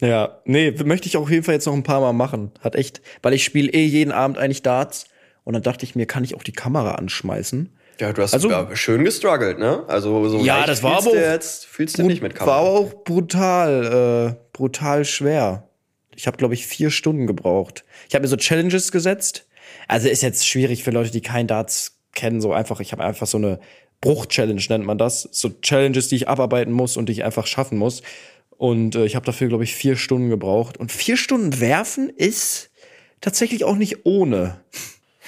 Ja, 0.00 0.38
nee, 0.44 0.70
möchte 0.84 1.08
ich 1.08 1.16
auf 1.16 1.30
jeden 1.30 1.42
Fall 1.44 1.54
jetzt 1.54 1.66
noch 1.66 1.74
ein 1.74 1.82
paar 1.82 2.00
Mal 2.00 2.12
machen. 2.12 2.52
Hat 2.60 2.74
echt, 2.76 3.02
weil 3.22 3.34
ich 3.34 3.44
spiele 3.44 3.70
eh 3.70 3.84
jeden 3.84 4.12
Abend 4.12 4.38
eigentlich 4.38 4.62
Darts 4.62 5.06
und 5.44 5.52
dann 5.54 5.62
dachte 5.62 5.84
ich 5.84 5.94
mir, 5.94 6.06
kann 6.06 6.24
ich 6.24 6.34
auch 6.36 6.42
die 6.42 6.52
Kamera 6.52 6.92
anschmeißen? 6.94 7.76
Ja, 7.98 8.12
du 8.14 8.22
hast 8.22 8.32
Also- 8.32 8.50
schön 8.74 9.04
gestruggelt, 9.04 9.58
ne? 9.58 9.84
Also 9.88 10.26
so 10.28 10.38
Ja, 10.38 10.64
das 10.64 10.82
war 10.82 11.02
fühlst 11.02 11.08
aber 11.08 11.32
jetzt 11.32 11.66
fühlst 11.66 11.98
du 11.98 12.02
nicht 12.04 12.22
mit 12.22 12.32
War 12.32 12.46
Kamera. 12.46 12.56
aber 12.60 12.68
auch 12.70 13.04
brutal, 13.04 14.36
äh, 14.38 14.40
brutal 14.56 15.04
schwer. 15.04 15.68
Ich 16.16 16.26
habe, 16.26 16.36
glaube 16.36 16.54
ich, 16.54 16.66
vier 16.66 16.90
Stunden 16.90 17.26
gebraucht. 17.26 17.84
Ich 18.08 18.14
habe 18.14 18.22
mir 18.22 18.28
so 18.28 18.36
Challenges 18.36 18.92
gesetzt. 18.92 19.46
Also 19.88 20.08
ist 20.08 20.22
jetzt 20.22 20.46
schwierig 20.46 20.82
für 20.82 20.90
Leute, 20.90 21.10
die 21.10 21.20
kein 21.20 21.46
Darts 21.46 21.98
kennen. 22.12 22.40
So 22.40 22.52
einfach, 22.52 22.80
ich 22.80 22.92
habe 22.92 23.04
einfach 23.04 23.26
so 23.26 23.38
eine 23.38 23.60
Bruch-Challenge, 24.00 24.62
nennt 24.68 24.84
man 24.84 24.98
das. 24.98 25.28
So 25.32 25.50
Challenges, 25.60 26.08
die 26.08 26.16
ich 26.16 26.28
abarbeiten 26.28 26.72
muss 26.72 26.96
und 26.96 27.08
die 27.08 27.12
ich 27.12 27.24
einfach 27.24 27.46
schaffen 27.46 27.78
muss. 27.78 28.02
Und 28.50 28.94
äh, 28.94 29.06
ich 29.06 29.16
habe 29.16 29.26
dafür, 29.26 29.48
glaube 29.48 29.64
ich, 29.64 29.74
vier 29.74 29.96
Stunden 29.96 30.28
gebraucht. 30.28 30.76
Und 30.76 30.92
vier 30.92 31.16
Stunden 31.16 31.60
werfen 31.60 32.10
ist 32.10 32.70
tatsächlich 33.20 33.64
auch 33.64 33.76
nicht 33.76 34.04
ohne. 34.04 34.60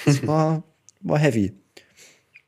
Das 0.05 0.25
war, 0.27 0.63
war 1.01 1.19
heavy. 1.19 1.53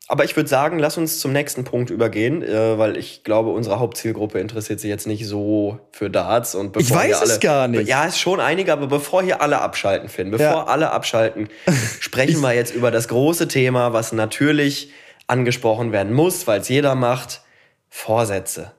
Aber 0.08 0.24
ich 0.24 0.36
würde 0.36 0.48
sagen, 0.48 0.78
lass 0.78 0.98
uns 1.00 1.20
zum 1.20 1.32
nächsten 1.34 1.64
Punkt 1.64 1.90
übergehen, 1.90 2.44
äh, 2.44 2.78
weil 2.78 2.96
ich 2.96 3.24
glaube, 3.24 3.50
unsere 3.50 3.80
Hauptzielgruppe 3.80 4.40
interessiert 4.40 4.80
sich 4.80 4.90
jetzt 4.90 5.08
nicht 5.08 5.26
so 5.26 5.80
für 5.92 6.12
Darts. 6.12 6.54
Und 6.54 6.74
bevor 6.74 6.82
Ich 6.82 6.94
weiß 7.12 7.22
alle, 7.22 7.32
es 7.32 7.40
gar 7.40 7.68
nicht. 7.68 7.88
Ja, 7.88 8.06
ist 8.06 8.20
schon 8.20 8.40
einige, 8.40 8.72
aber 8.72 8.86
bevor 8.86 9.24
hier 9.24 9.42
alle 9.42 9.62
abschalten, 9.62 10.08
Finn, 10.08 10.30
bevor 10.30 10.46
Ja. 10.46 10.64
alle 10.66 10.92
abschalten, 10.92 11.50
sprechen 12.00 12.40
wir 12.42 12.54
jetzt 12.54 12.76
über 12.76 12.92
das 12.92 13.08
große 13.08 13.48
Thema, 13.48 13.94
was 13.94 14.12
natürlich 14.12 14.92
angesprochen 15.26 15.92
werden 15.92 16.14
muss, 16.14 16.46
weil 16.46 16.62
es 16.62 16.70
jeder 16.70 16.94
macht. 16.94 17.42
Vorsätze. 17.90 18.74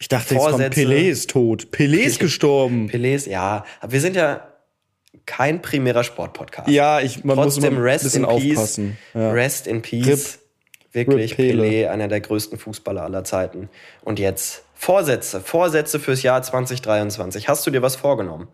Ich 0.00 0.08
dachte, 0.08 0.34
jetzt 0.34 0.40
kommt 0.42 0.50
Vorsätze. 0.54 0.80
Pelé 0.80 1.08
ist 1.08 1.30
tot. 1.30 1.68
Pelé 1.70 1.98
ist 1.98 2.18
gestorben. 2.18 2.88
Pelés, 2.90 3.28
ja. 3.28 3.64
Aber 3.80 3.92
wir 3.92 4.00
sind 4.00 4.16
ja 4.16 4.48
kein 5.26 5.62
primärer 5.62 6.02
Sportpodcast. 6.02 6.68
Ja, 6.68 7.00
ich, 7.00 7.22
man 7.22 7.36
muss 7.36 7.54
Trotzdem 7.54 7.64
immer 7.74 7.80
ein 7.80 7.82
Rest 7.84 8.04
bisschen 8.04 8.24
in 8.24 8.30
Peace. 8.30 8.56
aufpassen. 8.56 8.98
Ja. 9.14 9.30
Rest 9.30 9.66
in 9.68 9.82
Peace. 9.82 10.06
Rip 10.08 10.41
Pele. 10.92 11.24
Pelé, 11.24 11.88
einer 11.88 12.08
der 12.08 12.20
größten 12.20 12.58
Fußballer 12.58 13.02
aller 13.02 13.24
Zeiten. 13.24 13.68
Und 14.02 14.18
jetzt 14.18 14.64
Vorsätze. 14.74 15.40
Vorsätze 15.40 15.98
fürs 15.98 16.22
Jahr 16.22 16.42
2023. 16.42 17.48
Hast 17.48 17.66
du 17.66 17.70
dir 17.70 17.82
was 17.82 17.96
vorgenommen? 17.96 18.48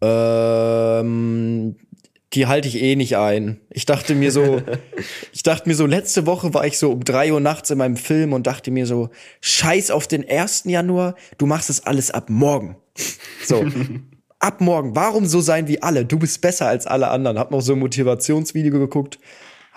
Ähm, 0.00 1.76
die 2.34 2.46
halte 2.46 2.68
ich 2.68 2.82
eh 2.82 2.94
nicht 2.94 3.16
ein. 3.16 3.60
Ich 3.70 3.86
dachte 3.86 4.14
mir 4.14 4.30
so, 4.30 4.60
ich 5.32 5.42
dachte 5.42 5.68
mir 5.68 5.74
so, 5.74 5.86
letzte 5.86 6.26
Woche 6.26 6.52
war 6.52 6.66
ich 6.66 6.78
so 6.78 6.92
um 6.92 7.04
drei 7.04 7.32
Uhr 7.32 7.40
nachts 7.40 7.70
in 7.70 7.78
meinem 7.78 7.96
Film 7.96 8.32
und 8.32 8.46
dachte 8.46 8.70
mir 8.70 8.86
so, 8.86 9.10
scheiß 9.40 9.90
auf 9.90 10.06
den 10.06 10.28
1. 10.28 10.64
Januar, 10.64 11.14
du 11.38 11.46
machst 11.46 11.68
das 11.70 11.86
alles 11.86 12.10
ab 12.10 12.28
morgen. 12.28 12.76
So. 13.44 13.64
ab 14.40 14.60
morgen. 14.60 14.94
Warum 14.94 15.26
so 15.26 15.40
sein 15.40 15.68
wie 15.68 15.82
alle? 15.82 16.04
Du 16.04 16.18
bist 16.18 16.40
besser 16.40 16.66
als 16.68 16.86
alle 16.86 17.08
anderen. 17.08 17.38
Hab 17.38 17.50
noch 17.50 17.60
so 17.60 17.72
ein 17.72 17.78
Motivationsvideo 17.78 18.78
geguckt. 18.78 19.18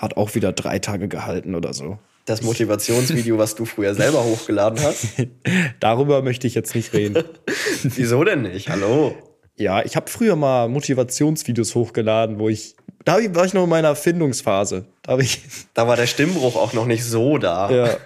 Hat 0.01 0.17
auch 0.17 0.33
wieder 0.33 0.51
drei 0.51 0.79
Tage 0.79 1.07
gehalten 1.07 1.53
oder 1.53 1.75
so. 1.75 1.99
Das 2.25 2.41
Motivationsvideo, 2.41 3.37
was 3.37 3.53
du 3.53 3.65
früher 3.65 3.93
selber 3.93 4.23
hochgeladen 4.23 4.79
hast? 4.81 5.05
Darüber 5.79 6.23
möchte 6.23 6.47
ich 6.47 6.55
jetzt 6.55 6.73
nicht 6.73 6.91
reden. 6.93 7.23
Wieso 7.83 8.23
denn 8.23 8.41
nicht? 8.41 8.69
Hallo? 8.69 9.13
Ja, 9.57 9.85
ich 9.85 9.95
habe 9.95 10.09
früher 10.09 10.35
mal 10.35 10.69
Motivationsvideos 10.69 11.75
hochgeladen, 11.75 12.39
wo 12.39 12.49
ich. 12.49 12.75
Da 13.05 13.17
war 13.35 13.45
ich 13.45 13.53
noch 13.53 13.63
in 13.63 13.69
meiner 13.69 13.89
Erfindungsphase. 13.89 14.85
Da 15.03 15.19
ich. 15.19 15.43
Da 15.75 15.87
war 15.87 15.97
der 15.97 16.07
Stimmbruch 16.07 16.55
auch 16.55 16.73
noch 16.73 16.87
nicht 16.87 17.03
so 17.03 17.37
da. 17.37 17.69
Ja, 17.69 17.97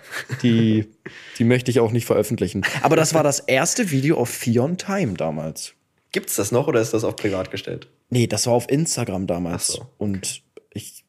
die, 0.44 0.90
die 1.38 1.46
möchte 1.46 1.72
ich 1.72 1.80
auch 1.80 1.92
nicht 1.92 2.06
veröffentlichen. 2.06 2.66
Aber 2.82 2.98
das 2.98 3.14
war 3.14 3.24
das 3.24 3.40
erste 3.40 3.92
Video 3.92 4.18
auf 4.18 4.30
Fion 4.30 4.78
Time 4.78 5.14
damals. 5.14 5.76
Gibt's 6.12 6.36
das 6.36 6.52
noch 6.52 6.68
oder 6.68 6.82
ist 6.82 6.94
das 6.94 7.06
auf 7.06 7.16
privat 7.16 7.52
gestellt? 7.52 7.88
Nee, 8.10 8.28
das 8.28 8.48
war 8.48 8.54
auf 8.54 8.70
Instagram 8.70 9.28
damals. 9.28 9.68
So, 9.68 9.88
Und 9.98 10.45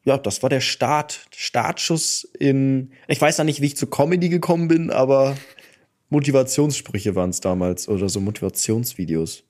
ja, 0.07 0.17
das 0.17 0.41
war 0.41 0.49
der 0.49 0.61
Start, 0.61 1.27
Startschuss 1.35 2.23
in. 2.39 2.93
Ich 3.09 3.19
weiß 3.19 3.39
noch 3.39 3.45
nicht, 3.45 3.59
wie 3.59 3.65
ich 3.65 3.75
zu 3.75 3.87
Comedy 3.87 4.29
gekommen 4.29 4.69
bin, 4.69 4.89
aber 4.89 5.35
Motivationssprüche 6.07 7.13
waren 7.13 7.31
es 7.31 7.41
damals 7.41 7.89
oder 7.89 8.07
so 8.07 8.21
Motivationsvideos. 8.21 9.43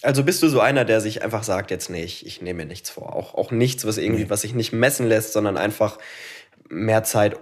Also 0.00 0.24
bist 0.24 0.42
du 0.42 0.48
so 0.48 0.60
einer, 0.60 0.86
der 0.86 1.02
sich 1.02 1.22
einfach 1.22 1.42
sagt, 1.42 1.70
jetzt 1.70 1.90
nee, 1.90 2.04
ich, 2.04 2.24
ich 2.24 2.40
nehme 2.40 2.62
mir 2.62 2.66
nichts 2.66 2.88
vor. 2.88 3.14
Auch, 3.14 3.34
auch 3.34 3.50
nichts, 3.50 3.84
was 3.84 3.98
irgendwie, 3.98 4.30
was 4.30 4.40
sich 4.40 4.54
nicht 4.54 4.72
messen 4.72 5.06
lässt, 5.06 5.34
sondern 5.34 5.58
einfach 5.58 5.98
mehr 6.70 7.04
Zeit 7.04 7.38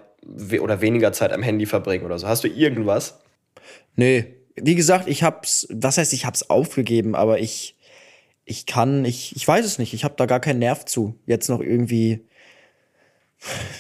oder 0.61 0.81
weniger 0.81 1.13
Zeit 1.13 1.33
am 1.33 1.45
Handy 1.45 1.67
verbringen 1.67 2.05
oder 2.05 2.19
so. 2.19 2.27
Hast 2.27 2.43
du 2.43 2.49
irgendwas? 2.49 3.21
Nee, 3.95 4.35
wie 4.57 4.75
gesagt, 4.75 5.07
ich 5.07 5.23
hab's, 5.23 5.69
was 5.71 5.99
heißt, 5.99 6.13
ich 6.13 6.27
hab's 6.27 6.51
aufgegeben, 6.51 7.15
aber 7.15 7.39
ich, 7.39 7.77
ich 8.45 8.67
kann, 8.67 9.05
ich, 9.05 9.37
ich 9.37 9.47
weiß 9.47 9.65
es 9.65 9.79
nicht, 9.79 9.95
ich 9.95 10.03
habe 10.03 10.15
da 10.17 10.27
gar 10.27 10.41
keinen 10.41 10.59
Nerv 10.59 10.85
zu. 10.85 11.15
Jetzt 11.27 11.49
noch 11.49 11.61
irgendwie. 11.61 12.27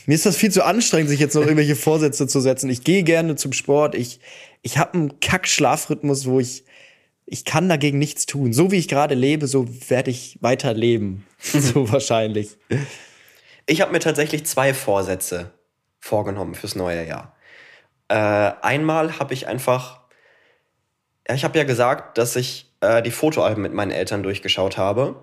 Mir 0.07 0.14
ist 0.14 0.26
das 0.26 0.37
viel 0.37 0.50
zu 0.50 0.64
anstrengend, 0.64 1.09
sich 1.09 1.20
jetzt 1.20 1.35
noch 1.35 1.42
irgendwelche 1.42 1.76
Vorsätze 1.76 2.26
zu 2.26 2.40
setzen. 2.40 2.70
Ich 2.70 2.85
gehe 2.85 3.02
gerne 3.02 3.37
zum 3.37 3.52
Sport. 3.52 3.94
Ich, 3.94 4.20
ich 4.62 4.79
habe 4.79 4.94
einen 4.94 5.20
Kack-Schlafrhythmus, 5.20 6.26
wo 6.26 6.40
ich, 6.40 6.64
ich 7.24 7.44
kann 7.44 7.68
dagegen 7.68 7.98
nichts 7.98 8.26
tun. 8.26 8.52
So 8.52 8.70
wie 8.70 8.76
ich 8.76 8.88
gerade 8.88 9.14
lebe, 9.14 9.46
so 9.46 9.66
werde 9.88 10.11
ich 10.11 10.38
weiter 10.40 10.74
leben. 10.74 11.26
so 11.38 11.90
wahrscheinlich. 11.90 12.57
Ich 13.66 13.81
habe 13.81 13.92
mir 13.92 14.00
tatsächlich 14.00 14.46
zwei 14.46 14.74
Vorsätze 14.74 15.52
vorgenommen 15.98 16.55
fürs 16.55 16.76
neue 16.76 17.07
Jahr. 17.07 17.37
Äh, 18.09 18.14
einmal 18.14 19.18
habe 19.18 19.35
ich 19.35 19.48
einfach, 19.48 20.00
ja, 21.29 21.35
ich 21.35 21.44
habe 21.44 21.59
ja 21.59 21.64
gesagt, 21.64 22.18
dass 22.18 22.37
ich 22.37 22.72
äh, 22.81 23.02
die 23.02 23.11
Fotoalben 23.11 23.62
mit 23.62 23.72
meinen 23.72 23.90
Eltern 23.90 24.22
durchgeschaut 24.22 24.79
habe. 24.79 25.16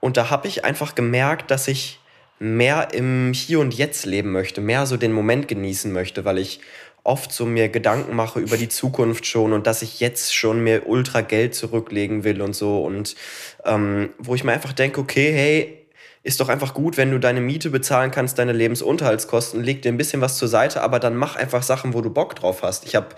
Und 0.00 0.16
da 0.16 0.30
habe 0.30 0.46
ich 0.46 0.64
einfach 0.64 0.94
gemerkt, 0.94 1.50
dass 1.50 1.66
ich 1.66 1.98
mehr 2.38 2.88
im 2.92 3.32
Hier 3.32 3.60
und 3.60 3.74
Jetzt 3.74 4.06
leben 4.06 4.32
möchte, 4.32 4.60
mehr 4.60 4.86
so 4.86 4.96
den 4.96 5.12
Moment 5.12 5.48
genießen 5.48 5.92
möchte, 5.92 6.24
weil 6.24 6.38
ich 6.38 6.60
oft 7.04 7.32
so 7.32 7.46
mir 7.46 7.68
Gedanken 7.68 8.14
mache 8.14 8.38
über 8.38 8.56
die 8.56 8.68
Zukunft 8.68 9.26
schon 9.26 9.52
und 9.52 9.66
dass 9.66 9.82
ich 9.82 9.98
jetzt 10.00 10.34
schon 10.34 10.62
mir 10.62 10.86
ultra 10.86 11.22
Geld 11.22 11.54
zurücklegen 11.54 12.22
will 12.22 12.42
und 12.42 12.54
so 12.54 12.84
und 12.84 13.16
ähm, 13.64 14.10
wo 14.18 14.34
ich 14.34 14.44
mir 14.44 14.52
einfach 14.52 14.72
denke, 14.72 15.00
okay, 15.00 15.32
hey, 15.32 15.78
ist 16.22 16.40
doch 16.40 16.50
einfach 16.50 16.74
gut, 16.74 16.96
wenn 16.96 17.10
du 17.10 17.18
deine 17.18 17.40
Miete 17.40 17.70
bezahlen 17.70 18.10
kannst, 18.10 18.38
deine 18.38 18.52
Lebensunterhaltskosten, 18.52 19.62
leg 19.62 19.80
dir 19.80 19.90
ein 19.90 19.96
bisschen 19.96 20.20
was 20.20 20.36
zur 20.36 20.48
Seite, 20.48 20.82
aber 20.82 20.98
dann 20.98 21.16
mach 21.16 21.36
einfach 21.36 21.62
Sachen, 21.62 21.94
wo 21.94 22.02
du 22.02 22.10
Bock 22.10 22.34
drauf 22.36 22.62
hast. 22.62 22.84
Ich 22.84 22.94
habe 22.94 23.08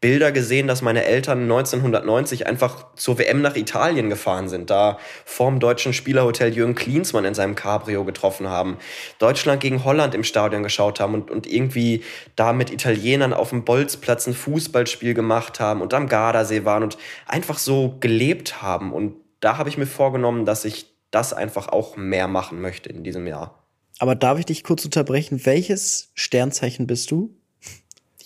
Bilder 0.00 0.30
gesehen, 0.30 0.68
dass 0.68 0.80
meine 0.80 1.04
Eltern 1.04 1.42
1990 1.42 2.46
einfach 2.46 2.94
zur 2.94 3.18
WM 3.18 3.42
nach 3.42 3.56
Italien 3.56 4.08
gefahren 4.08 4.48
sind, 4.48 4.70
da 4.70 4.98
vorm 5.24 5.58
deutschen 5.58 5.92
Spielerhotel 5.92 6.54
Jürgen 6.54 6.76
Klinsmann 6.76 7.24
in 7.24 7.34
seinem 7.34 7.56
Cabrio 7.56 8.04
getroffen 8.04 8.48
haben, 8.48 8.76
Deutschland 9.18 9.60
gegen 9.60 9.84
Holland 9.84 10.14
im 10.14 10.22
Stadion 10.22 10.62
geschaut 10.62 11.00
haben 11.00 11.14
und, 11.14 11.32
und 11.32 11.48
irgendwie 11.48 12.04
da 12.36 12.52
mit 12.52 12.70
Italienern 12.70 13.32
auf 13.32 13.50
dem 13.50 13.64
Bolzplatz 13.64 14.28
ein 14.28 14.34
Fußballspiel 14.34 15.14
gemacht 15.14 15.58
haben 15.58 15.82
und 15.82 15.92
am 15.92 16.08
Gardasee 16.08 16.64
waren 16.64 16.84
und 16.84 16.96
einfach 17.26 17.58
so 17.58 17.96
gelebt 17.98 18.62
haben. 18.62 18.92
Und 18.92 19.16
da 19.40 19.58
habe 19.58 19.68
ich 19.68 19.78
mir 19.78 19.86
vorgenommen, 19.86 20.44
dass 20.44 20.64
ich 20.64 20.86
das 21.10 21.32
einfach 21.32 21.68
auch 21.68 21.96
mehr 21.96 22.28
machen 22.28 22.60
möchte 22.60 22.88
in 22.88 23.02
diesem 23.02 23.26
Jahr. 23.26 23.64
Aber 23.98 24.14
darf 24.14 24.38
ich 24.38 24.46
dich 24.46 24.62
kurz 24.62 24.84
unterbrechen? 24.84 25.44
Welches 25.44 26.12
Sternzeichen 26.14 26.86
bist 26.86 27.10
du? 27.10 27.37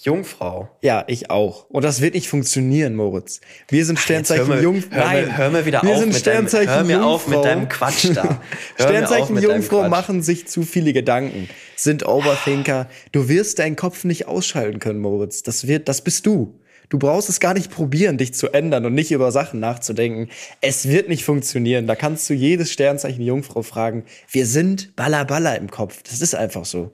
Jungfrau. 0.05 0.69
Ja, 0.81 1.05
ich 1.07 1.31
auch. 1.31 1.67
Und 1.71 1.85
das 1.85 2.01
wird 2.01 2.15
nicht 2.15 2.29
funktionieren, 2.29 2.97
Moritz. 2.97 3.41
Wir 3.69 3.87
sind 3.87 3.99
Sternzeichen 3.99 4.49
hör 4.49 4.57
mir, 4.57 4.63
Jung. 4.63 4.83
Hör 4.91 5.09
mir, 5.11 5.37
hör 5.37 5.51
mir 5.51 5.65
wieder 5.65 5.83
wir 5.83 5.91
auf 5.91 5.99
sind 6.01 6.13
mit 6.13 6.27
deinem, 6.27 6.49
Sternzeichen 6.49 6.75
hör 6.75 6.85
mir 6.85 7.05
auf 7.05 7.27
mit 7.27 7.35
Jungfrau. 7.35 7.51
deinem 7.51 7.69
Quatsch 7.69 8.11
da. 8.13 8.23
Hör 8.77 8.89
Sternzeichen 8.89 9.35
deinem 9.37 9.45
Jungfrau 9.45 9.89
machen 9.89 10.23
sich 10.23 10.49
zu 10.49 10.63
viele 10.63 10.93
Gedanken, 10.93 11.49
sind 11.77 12.07
Overthinker. 12.07 12.89
Du 13.13 13.29
wirst 13.29 13.61
deinen 13.61 13.77
Kopf 13.77 14.05
nicht 14.05 14.27
ausschalten 14.27 14.81
können, 14.81 14.99
Moritz. 14.99 15.43
Das 15.45 15.69
wird, 15.69 15.89
das 15.89 16.03
bist 16.03 16.27
du. 16.27 16.59
Du 16.93 16.99
brauchst 16.99 17.31
es 17.31 17.41
gar 17.41 17.55
nicht 17.55 17.71
probieren, 17.71 18.19
dich 18.19 18.35
zu 18.35 18.51
ändern 18.51 18.85
und 18.85 18.93
nicht 18.93 19.13
über 19.13 19.33
Sachen 19.33 19.61
nachzudenken. 19.61 20.29
Es 20.61 20.89
wird 20.89 21.09
nicht 21.09 21.25
funktionieren. 21.25 21.87
Da 21.87 21.95
kannst 21.95 22.29
du 22.29 22.35
jedes 22.35 22.71
Sternzeichen 22.71 23.23
Jungfrau 23.23 23.63
fragen. 23.63 24.05
Wir 24.31 24.45
sind 24.45 24.95
Balla 24.95 25.25
Balla 25.25 25.55
im 25.55 25.71
Kopf. 25.71 26.03
Das 26.03 26.21
ist 26.21 26.35
einfach 26.35 26.67
so. 26.67 26.93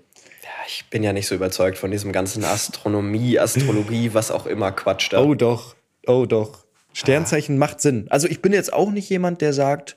Ich 0.68 0.84
bin 0.90 1.02
ja 1.02 1.14
nicht 1.14 1.26
so 1.26 1.34
überzeugt 1.34 1.78
von 1.78 1.90
diesem 1.90 2.12
ganzen 2.12 2.44
Astronomie, 2.44 3.38
Astrologie, 3.38 4.10
was 4.12 4.30
auch 4.30 4.44
immer 4.44 4.70
Quatsch 4.70 5.10
da. 5.10 5.22
Oh 5.22 5.34
doch, 5.34 5.74
oh 6.06 6.26
doch. 6.26 6.66
Sternzeichen 6.92 7.56
macht 7.56 7.80
Sinn. 7.80 8.06
Also 8.10 8.28
ich 8.28 8.42
bin 8.42 8.52
jetzt 8.52 8.72
auch 8.72 8.90
nicht 8.90 9.08
jemand, 9.08 9.40
der 9.40 9.54
sagt, 9.54 9.96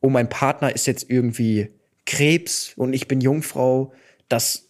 oh, 0.00 0.08
mein 0.08 0.28
Partner 0.28 0.74
ist 0.74 0.86
jetzt 0.86 1.08
irgendwie 1.08 1.70
Krebs 2.04 2.72
und 2.76 2.94
ich 2.94 3.06
bin 3.06 3.20
Jungfrau. 3.20 3.92
Das 4.28 4.64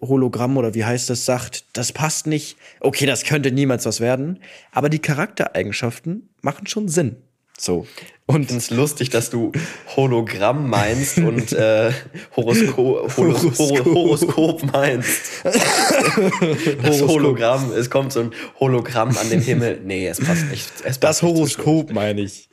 Hologramm 0.00 0.56
oder 0.56 0.74
wie 0.74 0.84
heißt 0.84 1.10
das 1.10 1.24
sagt, 1.24 1.64
das 1.76 1.92
passt 1.92 2.28
nicht. 2.28 2.56
Okay, 2.78 3.06
das 3.06 3.24
könnte 3.24 3.50
niemals 3.50 3.86
was 3.86 4.00
werden. 4.00 4.40
Aber 4.70 4.88
die 4.88 5.00
Charaktereigenschaften 5.00 6.30
machen 6.42 6.68
schon 6.68 6.88
Sinn. 6.88 7.16
So. 7.60 7.86
Und 8.24 8.50
es 8.50 8.70
lustig, 8.70 9.10
dass 9.10 9.28
du 9.28 9.52
Hologramm 9.94 10.70
meinst 10.70 11.18
und 11.18 11.52
äh, 11.52 11.92
Horosko 12.34 13.06
Holo 13.16 13.34
Horoskop. 13.34 13.84
Horoskop 13.84 14.72
meinst. 14.72 15.44
das 15.44 17.02
Hologramm, 17.02 17.72
es 17.72 17.90
kommt 17.90 18.14
so 18.14 18.20
ein 18.20 18.30
Hologramm 18.58 19.16
an 19.18 19.28
den 19.28 19.42
Himmel. 19.42 19.80
Nee, 19.84 20.06
es 20.06 20.20
passt 20.24 20.46
nicht. 20.46 20.70
Es 20.78 20.98
passt 20.98 21.02
das 21.02 21.22
Horoskop 21.22 21.92
meine 21.92 22.22
ich. 22.22 22.48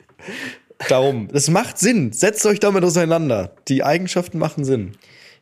Darum, 0.88 1.28
das 1.28 1.48
macht 1.48 1.78
Sinn. 1.78 2.12
Setzt 2.12 2.44
euch 2.44 2.60
damit 2.60 2.84
auseinander. 2.84 3.56
Die 3.68 3.82
Eigenschaften 3.82 4.38
machen 4.38 4.64
Sinn. 4.64 4.92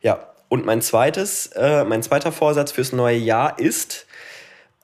Ja, 0.01 0.33
und 0.47 0.65
mein 0.65 0.81
zweites, 0.81 1.47
äh, 1.55 1.83
mein 1.83 2.01
zweiter 2.03 2.31
Vorsatz 2.31 2.71
fürs 2.71 2.93
neue 2.93 3.17
Jahr 3.17 3.59
ist, 3.59 4.07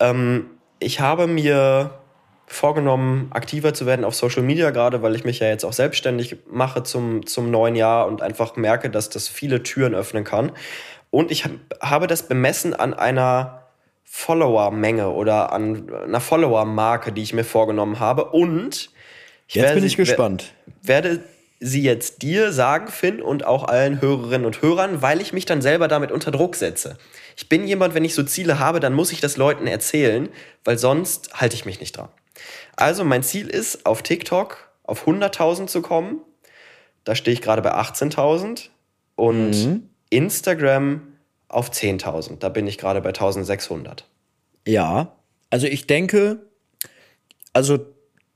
ähm, 0.02 0.48
ich 0.80 1.00
habe 1.00 1.28
mir 1.28 2.03
vorgenommen, 2.54 3.28
aktiver 3.32 3.74
zu 3.74 3.86
werden 3.86 4.06
auf 4.06 4.16
Social 4.16 4.44
Media, 4.44 4.70
gerade 4.72 5.02
weil 5.02 5.16
ich 5.16 5.24
mich 5.24 5.40
ja 5.40 5.48
jetzt 5.48 5.66
auch 5.66 5.74
selbstständig 5.74 6.38
mache 6.50 6.84
zum, 6.84 7.26
zum 7.26 7.52
neuen 7.52 7.76
Jahr 7.76 8.08
und 8.08 8.22
einfach 8.22 8.56
merke, 8.56 8.90
dass 8.90 9.10
das 9.10 9.28
viele 9.28 9.64
Türen 9.64 9.96
öffnen 9.96 10.24
kann. 10.24 10.52
Und 11.10 11.32
ich 11.32 11.46
hab, 11.46 11.52
habe 11.82 12.08
das 12.08 12.28
bemessen 12.28 12.74
an 12.74 12.94
einer 12.94 13.64
Follower-Menge 14.04 15.10
oder 15.10 15.52
an 15.52 15.92
einer 15.92 16.22
Follower-Marke, 16.22 17.12
die 17.12 17.24
ich 17.24 17.34
mir 17.34 17.44
vorgenommen 17.44 18.00
habe. 18.00 18.26
Und 18.26 18.92
ich 19.48 19.56
jetzt 19.56 19.64
werde, 19.64 19.76
bin 19.76 19.86
ich 19.86 19.98
gespannt. 19.98 20.54
Werde 20.82 21.24
sie 21.60 21.82
jetzt 21.82 22.22
dir 22.22 22.52
sagen, 22.52 22.90
Finn, 22.90 23.22
und 23.22 23.46
auch 23.46 23.64
allen 23.64 24.02
Hörerinnen 24.02 24.46
und 24.46 24.62
Hörern, 24.62 25.02
weil 25.02 25.22
ich 25.22 25.34
mich 25.34 25.46
dann 25.46 25.62
selber 25.62 25.88
damit 25.88 26.12
unter 26.12 26.30
Druck 26.30 26.56
setze. 26.56 26.98
Ich 27.36 27.50
bin 27.50 27.66
jemand, 27.68 27.96
wenn 27.96 28.06
ich 28.06 28.14
so 28.14 28.24
Ziele 28.24 28.60
habe, 28.60 28.80
dann 28.80 28.94
muss 28.94 29.12
ich 29.12 29.22
das 29.22 29.38
Leuten 29.38 29.66
erzählen, 29.66 30.30
weil 30.64 30.78
sonst 30.78 31.40
halte 31.40 31.56
ich 31.56 31.66
mich 31.66 31.80
nicht 31.80 31.98
dran. 31.98 32.10
Also 32.76 33.04
mein 33.04 33.24
Ziel 33.24 33.48
ist, 33.48 33.86
auf 33.86 34.02
TikTok 34.02 34.72
auf 34.84 35.08
100.000 35.08 35.68
zu 35.68 35.82
kommen. 35.82 36.22
Da 37.04 37.16
stehe 37.16 37.34
ich 37.34 37.42
gerade 37.42 37.62
bei 37.62 37.74
18.000. 37.74 38.70
Und 39.16 39.52
mhm. 39.52 39.90
Instagram 40.10 41.02
auf 41.48 41.70
10.000. 41.72 42.40
Da 42.40 42.50
bin 42.50 42.68
ich 42.68 42.78
gerade 42.78 43.02
bei 43.02 43.12
1.600. 43.12 44.04
Ja, 44.68 45.16
also 45.50 45.68
ich 45.68 45.88
denke, 45.88 46.48
also 47.54 47.86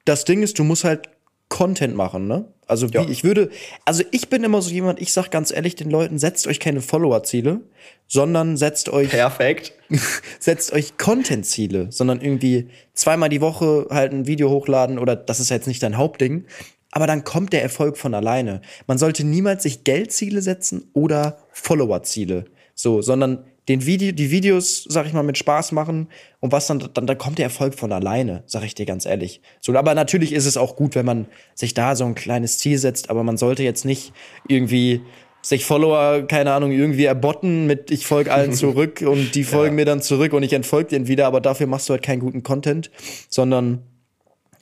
das 0.06 0.24
Ding 0.26 0.44
ist, 0.44 0.60
du 0.60 0.64
musst 0.64 0.84
halt 0.84 1.10
Content 1.50 1.96
machen, 1.96 2.28
ne? 2.28 2.46
Also 2.68 2.90
wie, 2.90 2.98
ja. 2.98 3.06
ich 3.08 3.24
würde, 3.24 3.50
also 3.86 4.04
ich 4.12 4.28
bin 4.28 4.44
immer 4.44 4.62
so 4.62 4.70
jemand, 4.70 5.02
ich 5.02 5.14
sag 5.14 5.32
ganz 5.32 5.52
ehrlich 5.52 5.76
den 5.76 5.90
Leuten, 5.90 6.20
setzt 6.20 6.48
euch 6.48 6.60
keine 6.60 6.82
Follower-Ziele, 6.82 7.62
sondern 8.08 8.58
setzt 8.58 8.90
euch. 8.90 9.10
Perfekt. 9.10 9.74
setzt 10.40 10.74
euch 10.74 10.98
Content-Ziele, 10.98 11.88
sondern 11.92 12.20
irgendwie 12.20 12.68
zweimal 12.94 13.30
die 13.30 13.40
Woche 13.40 13.88
halt 13.90 14.12
ein 14.12 14.28
Video 14.28 14.50
hochladen 14.50 15.00
oder 15.00 15.16
das 15.16 15.40
ist 15.40 15.50
jetzt 15.50 15.68
nicht 15.68 15.82
dein 15.82 15.98
Hauptding. 15.98 16.46
Aber 16.92 17.08
dann 17.08 17.24
kommt 17.24 17.54
der 17.54 17.64
Erfolg 17.64 17.98
von 17.98 18.14
alleine. 18.14 18.62
Man 18.86 18.98
sollte 18.98 19.24
niemals 19.24 19.64
sich 19.64 19.84
Geldziele 19.86 20.42
setzen 20.42 20.90
oder 20.94 21.38
Follower-Ziele. 21.52 22.46
So, 22.76 23.02
sondern 23.02 23.46
den 23.68 23.86
Video, 23.86 24.12
die 24.12 24.32
Videos, 24.32 24.86
sag 24.88 25.06
ich 25.08 25.14
mal, 25.14 25.24
mit 25.24 25.38
Spaß 25.38 25.72
machen 25.72 26.08
und 26.40 26.52
was 26.52 26.68
dann, 26.68 26.90
dann, 26.94 27.08
dann 27.08 27.18
kommt 27.18 27.38
der 27.38 27.46
Erfolg 27.46 27.76
von 27.76 27.92
alleine, 27.92 28.44
sag 28.46 28.64
ich 28.64 28.76
dir 28.76 28.86
ganz 28.86 29.06
ehrlich. 29.06 29.42
So, 29.60 29.76
aber 29.76 29.94
natürlich 29.94 30.34
ist 30.34 30.46
es 30.46 30.58
auch 30.58 30.76
gut, 30.76 30.96
wenn 30.96 31.06
man 31.06 31.28
sich 31.54 31.74
da 31.74 31.96
so 31.96 32.06
ein 32.06 32.16
kleines 32.16 32.58
Ziel 32.58 32.78
setzt, 32.78 33.10
aber 33.10 33.24
man 33.24 33.38
sollte 33.38 33.64
jetzt 33.64 33.86
nicht 33.86 34.14
irgendwie 34.48 35.02
sich 35.42 35.66
Follower, 35.66 36.24
keine 36.28 36.52
Ahnung, 36.52 36.72
irgendwie 36.72 37.06
erbotten 37.06 37.68
mit 37.68 37.92
ich 37.92 38.06
folge 38.06 38.32
allen 38.32 38.54
zurück 38.54 39.04
und 39.06 39.36
die 39.36 39.44
folgen 39.44 39.78
ja. 39.78 39.82
mir 39.82 39.86
dann 39.86 40.02
zurück 40.02 40.34
und 40.34 40.44
ich 40.44 40.54
entfolge 40.54 40.90
denen 40.90 41.08
wieder, 41.08 41.28
aber 41.28 41.42
dafür 41.42 41.68
machst 41.68 41.90
du 41.90 41.94
halt 41.94 42.04
keinen 42.04 42.20
guten 42.20 42.44
Content, 42.44 42.90
sondern 43.30 43.84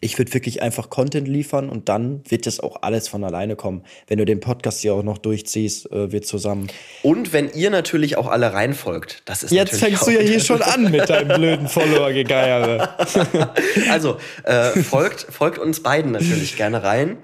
ich 0.06 0.20
würde 0.20 0.34
wirklich 0.36 0.62
einfach 0.62 0.92
Content 0.92 1.28
liefern 1.28 1.68
und 1.68 1.90
dann 1.90 2.22
wird 2.30 2.46
das 2.46 2.60
auch 2.60 2.84
alles 2.84 3.08
von 3.08 3.24
alleine 3.24 3.56
kommen. 3.56 3.84
Wenn 4.08 4.20
du 4.20 4.26
den 4.26 4.40
Podcast 4.40 4.82
hier 4.82 4.94
auch 4.94 5.04
noch 5.04 5.18
durchziehst, 5.18 5.92
äh, 5.92 6.12
wir 6.12 6.22
zusammen. 6.22 6.68
Und 7.02 7.34
wenn 7.34 7.52
ihr 7.52 7.72
natürlich 7.72 8.16
auch 8.16 8.28
alle 8.28 8.54
reinfolgt, 8.54 9.24
das 9.26 9.42
ist 9.42 9.52
Jetzt 9.52 9.80
fängst 9.80 10.06
du 10.06 10.12
ja 10.12 10.22
hier 10.22 10.40
schon 10.40 10.62
an 10.62 10.92
mit 10.92 11.10
deinem 11.10 11.36
blöden 11.36 11.68
Follower-Gegeiere. 11.68 12.96
also, 13.90 14.18
äh, 14.44 14.80
folgt, 14.82 15.26
folgt 15.30 15.58
uns 15.58 15.82
beiden 15.82 16.12
natürlich 16.12 16.56
gerne 16.56 16.84
rein. 16.84 17.18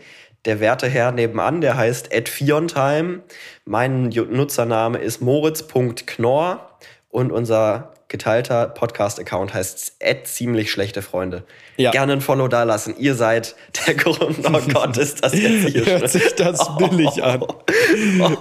Der 0.46 0.60
werte 0.60 0.90
Herr 0.90 1.12
nebenan, 1.12 1.62
der 1.62 1.78
heißt 1.78 2.10
@fiontime. 2.28 3.22
Mein 3.64 4.10
Nutzername 4.10 4.98
ist 4.98 5.22
moritz.knorr 5.22 6.80
und 7.10 7.32
unser 7.32 7.91
geteilter 8.12 8.68
Podcast-Account 8.68 9.54
heißt 9.54 9.94
ziemlich 10.26 10.72
schlechte 10.72 11.02
Freunde. 11.02 11.44
Ja. 11.78 11.90
Gerne 11.90 12.14
ein 12.14 12.22
Follow 12.22 12.48
da 12.48 12.64
lassen. 12.64 12.94
Ihr 13.00 13.16
seid 13.16 13.56
der 13.88 13.96
Grund. 13.96 14.38
Oh 14.44 14.60
Gott, 14.72 14.98
ist 14.98 15.24
das 15.24 15.34
jetzt 15.34 15.70
hier 15.70 15.86
Hört 15.86 16.10
sich 16.10 16.36
das 16.36 16.60
billig 16.78 17.24
an. 17.24 17.44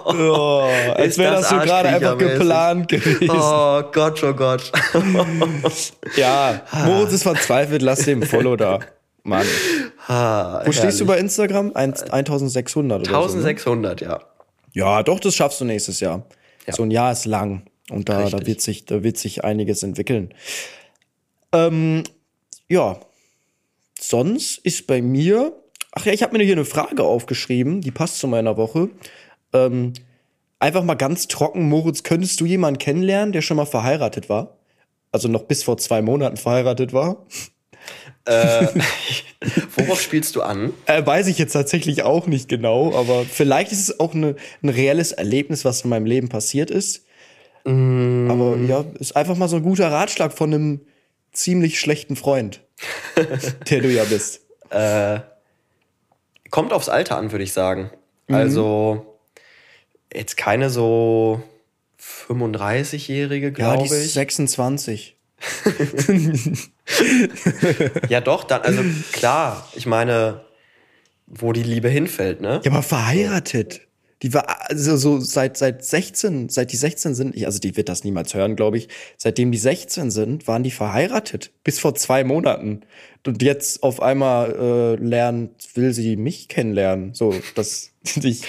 Oh, 0.05 0.69
als 0.95 1.19
wäre 1.19 1.35
das, 1.35 1.49
das 1.49 1.51
so 1.51 1.57
gerade 1.59 1.89
einfach 1.89 2.19
geplant 2.19 2.89
gewesen. 2.89 3.31
Oh 3.31 3.83
Gott, 3.93 4.23
oh 4.23 4.35
Gott. 4.35 4.71
ja, 6.17 6.61
Moritz 6.85 7.13
ist 7.13 7.23
verzweifelt. 7.23 7.83
Lass 7.83 8.01
dem 8.05 8.23
Follow 8.23 8.57
da. 8.57 8.81
Mann. 9.23 9.47
Ha, 10.09 10.63
Wo 10.65 10.73
stehst 10.73 11.01
du 11.01 11.07
bei 11.07 11.19
Instagram? 11.19 11.73
1600 11.75 13.09
oder 13.09 13.19
1600, 13.19 14.01
so, 14.01 14.07
ne? 14.07 14.11
ja. 14.11 14.21
Ja, 14.73 15.03
doch, 15.03 15.21
das 15.21 15.35
schaffst 15.35 15.61
du 15.61 15.65
nächstes 15.65 16.01
Jahr. 16.01 16.23
Ja. 16.67 16.75
So 16.75 16.83
ein 16.83 16.91
Jahr 16.91 17.13
ist 17.13 17.25
lang. 17.25 17.63
Und 17.91 18.09
da, 18.09 18.29
da, 18.29 18.47
wird, 18.47 18.61
sich, 18.61 18.85
da 18.85 19.03
wird 19.03 19.19
sich 19.19 19.45
einiges 19.45 19.83
entwickeln. 19.83 20.33
Ähm, 21.53 22.05
ja, 22.69 23.01
sonst 23.99 24.59
ist 24.59 24.87
bei 24.87 25.03
mir. 25.03 25.53
Ach 25.93 26.07
ja, 26.07 26.13
ich 26.13 26.23
habe 26.23 26.37
mir 26.37 26.45
hier 26.45 26.55
eine 26.55 26.65
Frage 26.65 27.03
aufgeschrieben, 27.03 27.81
die 27.81 27.91
passt 27.91 28.19
zu 28.19 28.29
meiner 28.29 28.57
Woche. 28.57 28.91
Ähm, 29.53 29.93
einfach 30.61 30.85
mal 30.85 30.95
ganz 30.95 31.27
trocken, 31.27 31.69
Moritz, 31.69 32.05
könntest 32.05 32.41
du 32.41 32.47
jemanden 32.47 32.79
kennenlernen, 32.79 33.33
der 33.33 33.43
schon 33.43 33.57
mal 33.57 33.67
verheiratet 33.67 34.29
war? 34.29 34.57
Also 35.13 35.27
noch 35.27 35.43
bis 35.43 35.65
vor 35.65 35.77
zwei 35.79 36.03
Monaten 36.03 36.37
verheiratet 36.37 36.93
war? 36.93 37.27
Äh, 38.27 38.69
worauf 39.77 40.01
spielst 40.01 40.37
du 40.37 40.43
an? 40.43 40.73
Äh, 40.87 41.05
weiß 41.05 41.27
ich 41.27 41.39
jetzt 41.39 41.53
tatsächlich 41.53 42.05
auch 42.05 42.27
nicht 42.27 42.49
genau, 42.49 42.95
aber 42.95 43.25
vielleicht 43.25 43.73
ist 43.73 43.81
es 43.81 44.01
auch 44.01 44.15
eine, 44.15 44.37
ein 44.63 44.69
reelles 44.69 45.13
Erlebnis, 45.13 45.65
was 45.65 45.83
in 45.83 45.91
meinem 45.91 46.07
Leben 46.07 46.29
passiert 46.29 46.71
ist. 46.71 47.07
Mm. 47.65 48.31
Aber 48.31 48.57
ja, 48.57 48.85
ist 48.99 49.17
einfach 49.17 49.37
mal 49.37 49.49
so 49.49 49.57
ein 49.57 49.63
guter 49.63 49.91
Ratschlag 49.91 50.33
von 50.33 50.53
einem 50.53 50.81
ziemlich 51.33 51.79
schlechten 51.79 52.17
Freund, 52.17 52.63
der 53.71 53.81
du 53.81 53.89
ja 53.89 54.05
bist. 54.05 54.41
Äh, 54.71 55.21
kommt 56.51 56.73
aufs 56.73 56.89
Alter 56.89 57.17
an, 57.17 57.33
würde 57.33 57.45
ich 57.45 57.53
sagen. 57.53 57.91
Mhm. 58.29 58.35
Also 58.35 59.17
jetzt 60.13 60.37
keine 60.37 60.71
so 60.71 61.43
35-Jährige, 62.01 63.53
glaube 63.53 63.85
ja, 63.85 63.89
die 63.89 63.95
ich. 64.05 64.13
26. 64.13 65.17
ja, 68.09 68.21
doch, 68.21 68.45
dann, 68.45 68.61
also 68.63 68.83
klar, 69.13 69.67
ich 69.75 69.87
meine, 69.87 70.45
wo 71.27 71.53
die 71.53 71.63
Liebe 71.63 71.89
hinfällt, 71.89 72.43
ne? 72.43 72.61
Ja, 72.63 72.71
aber 72.73 72.83
verheiratet. 72.83 73.81
Die 74.23 74.35
war 74.35 74.71
also 74.71 74.97
so 74.97 75.19
seit 75.19 75.57
seit 75.57 75.85
16, 75.85 76.51
seit 76.51 76.73
die 76.73 76.77
16 76.77 77.15
sind, 77.15 77.45
also 77.45 77.59
die 77.59 77.77
wird 77.77 77.89
das 77.89 78.05
niemals 78.05 78.35
hören, 78.35 78.55
glaube 78.55 78.77
ich. 78.77 78.89
Seitdem 79.17 79.51
die 79.51 79.59
16 79.59 80.11
sind, 80.11 80.47
waren 80.47 80.63
die 80.63 80.71
verheiratet 80.71 81.51
bis 81.65 81.79
vor 81.79 81.95
zwei 81.95 82.23
Monaten. 82.25 82.83
Und 83.27 83.43
jetzt 83.43 83.83
auf 83.83 84.01
einmal 84.01 84.99
äh, 84.99 85.03
lernt, 85.03 85.51
will 85.75 85.93
sie 85.93 86.17
mich 86.17 86.49
kennenlernen. 86.49 87.15
So, 87.15 87.35
das 87.55 87.93
ich. 88.23 88.43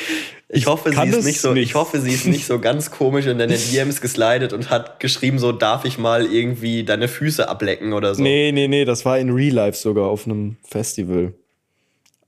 Ich 0.53 0.65
hoffe, 0.65 0.91
sie 0.91 1.07
ist 1.07 1.23
nicht 1.23 1.39
so, 1.39 1.53
nicht. 1.53 1.63
ich 1.63 1.75
hoffe, 1.75 2.01
sie 2.01 2.11
ist 2.11 2.27
nicht 2.27 2.45
so 2.45 2.59
ganz 2.59 2.91
komisch 2.91 3.25
in 3.25 3.37
deine 3.37 3.57
DMs 3.71 4.01
geslidet 4.01 4.51
und 4.51 4.69
hat 4.69 4.99
geschrieben, 4.99 5.39
so 5.39 5.53
darf 5.53 5.85
ich 5.85 5.97
mal 5.97 6.25
irgendwie 6.25 6.83
deine 6.83 7.07
Füße 7.07 7.47
ablecken 7.47 7.93
oder 7.93 8.15
so. 8.15 8.21
Nee, 8.21 8.51
nee, 8.51 8.67
nee, 8.67 8.83
das 8.83 9.05
war 9.05 9.17
in 9.17 9.29
Real 9.29 9.53
Life 9.53 9.77
sogar 9.77 10.09
auf 10.09 10.25
einem 10.25 10.57
Festival. 10.63 11.33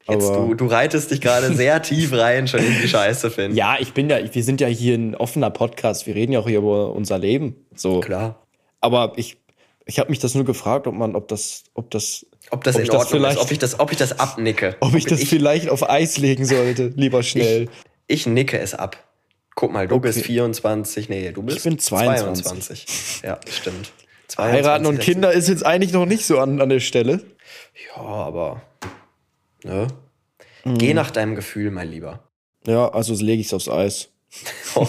Jetzt, 0.09 0.29
du, 0.29 0.53
du 0.53 0.65
reitest 0.65 1.11
dich 1.11 1.21
gerade 1.21 1.53
sehr 1.55 1.81
tief 1.81 2.11
rein 2.11 2.47
schon 2.47 2.59
in 2.59 2.81
die 2.81 2.87
Scheiße, 2.87 3.31
Finn. 3.31 3.55
Ja, 3.55 3.77
ich 3.79 3.93
bin 3.93 4.09
ja, 4.09 4.17
wir 4.33 4.43
sind 4.43 4.59
ja 4.59 4.67
hier 4.67 4.95
ein 4.95 5.15
offener 5.15 5.49
Podcast. 5.49 6.07
Wir 6.07 6.15
reden 6.15 6.33
ja 6.33 6.39
auch 6.39 6.47
hier 6.47 6.59
über 6.59 6.93
unser 6.93 7.17
Leben. 7.17 7.65
So. 7.75 8.01
Klar. 8.01 8.45
Aber 8.81 9.13
ich, 9.15 9.37
ich 9.85 9.99
habe 9.99 10.09
mich 10.09 10.19
das 10.19 10.35
nur 10.35 10.43
gefragt, 10.43 10.87
ob 10.87 10.95
man, 10.95 11.15
ob 11.15 11.29
das, 11.29 11.63
ob 11.73 11.89
das, 11.89 12.25
ob 12.49 12.65
das 12.65 12.75
ob 12.75 12.81
in 12.81 12.91
Ordnung 12.91 13.21
das 13.21 13.35
ist, 13.35 13.41
ob 13.41 13.51
ich 13.51 13.59
das, 13.59 13.79
ob 13.79 13.91
ich 13.91 13.97
das 13.97 14.19
abnicke. 14.19 14.75
Ob 14.81 14.93
ich 14.93 15.05
das 15.05 15.21
ich, 15.21 15.29
vielleicht 15.29 15.69
auf 15.69 15.89
Eis 15.89 16.17
legen 16.17 16.45
sollte, 16.45 16.91
lieber 16.95 17.23
schnell. 17.23 17.69
Ich, 18.07 18.21
ich 18.21 18.27
nicke 18.27 18.59
es 18.59 18.73
ab. 18.73 18.97
Guck 19.55 19.71
mal, 19.71 19.87
du 19.87 19.95
okay. 19.95 20.07
bist 20.07 20.21
24, 20.25 21.07
nee, 21.09 21.31
du 21.31 21.43
bist 21.43 21.59
ich 21.59 21.63
bin 21.63 21.79
22. 21.79 22.43
22. 22.43 23.21
Ja, 23.23 23.39
stimmt. 23.49 23.93
22, 24.27 24.65
Heiraten 24.65 24.85
und 24.87 24.99
Kinder 24.99 25.31
ist 25.31 25.47
jetzt 25.47 25.65
eigentlich 25.65 25.93
noch 25.93 26.05
nicht 26.05 26.25
so 26.25 26.39
an, 26.39 26.59
an 26.59 26.69
der 26.69 26.79
Stelle. 26.79 27.21
Ja, 27.95 28.01
aber 28.01 28.61
Ne? 29.63 29.87
Mhm. 30.63 30.77
Geh 30.77 30.93
nach 30.93 31.11
deinem 31.11 31.35
Gefühl, 31.35 31.71
mein 31.71 31.89
Lieber. 31.89 32.19
Ja, 32.65 32.89
also 32.89 33.13
lege 33.13 33.41
ich 33.41 33.47
es 33.47 33.53
aufs 33.53 33.69
Eis. 33.69 34.09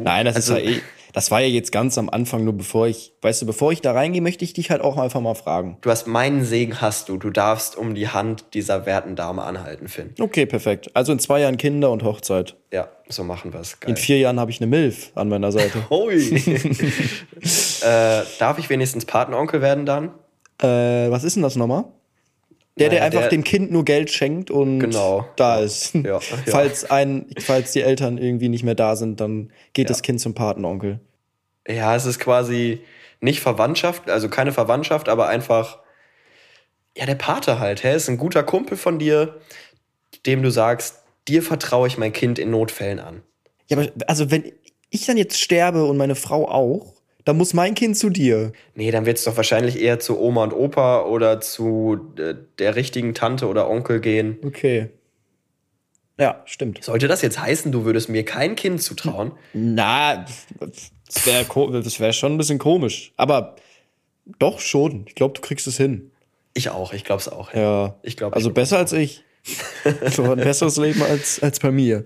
Nein, 0.00 0.24
das 0.26 0.36
Also- 0.36 0.56
ist 0.56 0.64
ja 0.64 0.70
eh, 0.72 0.80
das 1.14 1.30
war 1.30 1.40
ja 1.40 1.48
jetzt 1.48 1.72
ganz 1.72 1.96
am 1.98 2.10
Anfang, 2.10 2.44
nur 2.44 2.52
bevor 2.52 2.86
ich, 2.86 3.14
weißt 3.22 3.42
du, 3.42 3.46
bevor 3.46 3.72
ich 3.72 3.80
da 3.80 3.92
reingehe, 3.92 4.20
möchte 4.20 4.44
ich 4.44 4.52
dich 4.52 4.70
halt 4.70 4.82
auch 4.82 4.98
einfach 4.98 5.20
mal 5.22 5.34
fragen. 5.34 5.78
Du 5.80 5.90
hast 5.90 6.06
meinen 6.06 6.44
Segen, 6.44 6.80
hast 6.82 7.08
du. 7.08 7.16
Du 7.16 7.30
darfst 7.30 7.76
um 7.76 7.94
die 7.94 8.08
Hand 8.08 8.44
dieser 8.54 8.84
werten 8.86 9.16
Dame 9.16 9.42
anhalten, 9.42 9.88
Finn. 9.88 10.14
Okay, 10.20 10.44
perfekt. 10.46 10.90
Also 10.94 11.10
in 11.12 11.18
zwei 11.18 11.40
Jahren 11.40 11.56
Kinder 11.56 11.90
und 11.90 12.04
Hochzeit. 12.04 12.56
Ja, 12.72 12.88
so 13.08 13.24
machen 13.24 13.52
wir 13.54 13.60
es. 13.60 13.78
In 13.86 13.96
vier 13.96 14.18
Jahren 14.18 14.38
habe 14.38 14.50
ich 14.50 14.60
eine 14.60 14.66
Milf 14.68 15.10
an 15.14 15.28
meiner 15.30 15.50
Seite. 15.50 15.78
Hui. 15.90 16.14
äh, 17.82 18.22
darf 18.38 18.58
ich 18.58 18.68
wenigstens 18.68 19.04
Patenonkel 19.06 19.60
werden 19.62 19.86
dann? 19.86 20.10
äh, 20.62 21.10
was 21.10 21.24
ist 21.24 21.36
denn 21.36 21.42
das 21.42 21.56
nochmal? 21.56 21.84
Der, 22.78 22.88
der 22.88 22.98
Naja, 23.00 23.06
einfach 23.06 23.20
der- 23.22 23.28
dem 23.30 23.44
Kind 23.44 23.70
nur 23.70 23.84
Geld 23.84 24.10
schenkt 24.10 24.50
und 24.50 24.78
Genau. 24.80 25.26
da 25.36 25.58
ist. 25.60 25.94
Ja, 25.94 26.00
ja. 26.02 26.20
Falls, 26.46 26.88
ein, 26.90 27.26
falls 27.40 27.72
die 27.72 27.82
Eltern 27.82 28.18
irgendwie 28.18 28.48
nicht 28.48 28.64
mehr 28.64 28.74
da 28.74 28.96
sind, 28.96 29.20
dann 29.20 29.52
geht 29.72 29.86
Ja. 29.86 29.88
das 29.88 30.02
Kind 30.02 30.20
zum 30.20 30.34
Patenonkel. 30.34 31.00
Ja, 31.68 31.94
es 31.96 32.06
ist 32.06 32.18
quasi 32.18 32.80
nicht 33.20 33.40
Verwandtschaft, 33.40 34.08
also 34.08 34.28
keine 34.28 34.52
Verwandtschaft, 34.52 35.08
aber 35.08 35.28
einfach, 35.28 35.80
ja, 36.96 37.04
der 37.06 37.14
Pate 37.16 37.58
halt. 37.58 37.82
Hä? 37.84 37.94
Ist 37.94 38.08
ein 38.08 38.16
guter 38.18 38.42
Kumpel 38.42 38.76
von 38.76 38.98
dir, 38.98 39.40
dem 40.24 40.42
du 40.42 40.50
sagst, 40.50 41.02
dir 41.26 41.42
vertraue 41.42 41.88
ich 41.88 41.98
mein 41.98 42.12
Kind 42.12 42.38
in 42.38 42.50
Notfällen 42.50 42.98
an. 43.00 43.22
Ja, 43.68 43.76
aber 43.76 43.88
also 44.06 44.30
wenn 44.30 44.44
ich 44.90 45.04
dann 45.04 45.16
jetzt 45.18 45.38
sterbe 45.40 45.84
und 45.84 45.96
meine 45.98 46.14
Frau 46.14 46.48
auch, 46.48 46.94
dann 47.28 47.36
muss 47.36 47.52
mein 47.52 47.74
Kind 47.74 47.94
zu 47.98 48.08
dir. 48.08 48.52
Nee, 48.74 48.90
dann 48.90 49.04
wird 49.04 49.18
es 49.18 49.24
doch 49.24 49.36
wahrscheinlich 49.36 49.78
eher 49.80 50.00
zu 50.00 50.18
Oma 50.18 50.44
und 50.44 50.54
Opa 50.54 51.02
oder 51.02 51.40
zu 51.42 52.12
äh, 52.16 52.34
der 52.58 52.74
richtigen 52.74 53.12
Tante 53.12 53.46
oder 53.48 53.68
Onkel 53.68 54.00
gehen. 54.00 54.38
Okay. 54.42 54.88
Ja, 56.18 56.42
stimmt. 56.46 56.82
Sollte 56.82 57.06
das 57.06 57.20
jetzt 57.20 57.38
heißen, 57.38 57.70
du 57.70 57.84
würdest 57.84 58.08
mir 58.08 58.24
kein 58.24 58.56
Kind 58.56 58.82
zutrauen? 58.82 59.32
Na, 59.52 60.24
das 60.58 61.26
wäre 61.26 61.44
wär 61.46 62.12
schon 62.14 62.32
ein 62.32 62.38
bisschen 62.38 62.58
komisch. 62.58 63.12
Aber 63.18 63.56
doch 64.38 64.58
schon. 64.58 65.04
Ich 65.06 65.14
glaube, 65.14 65.34
du 65.34 65.42
kriegst 65.42 65.66
es 65.66 65.76
hin. 65.76 66.10
Ich 66.54 66.70
auch, 66.70 66.94
ich 66.94 67.04
glaube 67.04 67.20
es 67.20 67.28
auch. 67.28 67.52
Ja. 67.52 67.96
Ich 68.02 68.16
glaub, 68.16 68.34
Also 68.34 68.48
ich- 68.48 68.54
besser 68.54 68.78
als 68.78 68.92
ich. 68.94 69.22
so 70.10 70.24
ein 70.24 70.38
besseres 70.38 70.78
Leben 70.78 71.02
als, 71.02 71.42
als 71.42 71.60
bei 71.60 71.70
mir. 71.70 72.04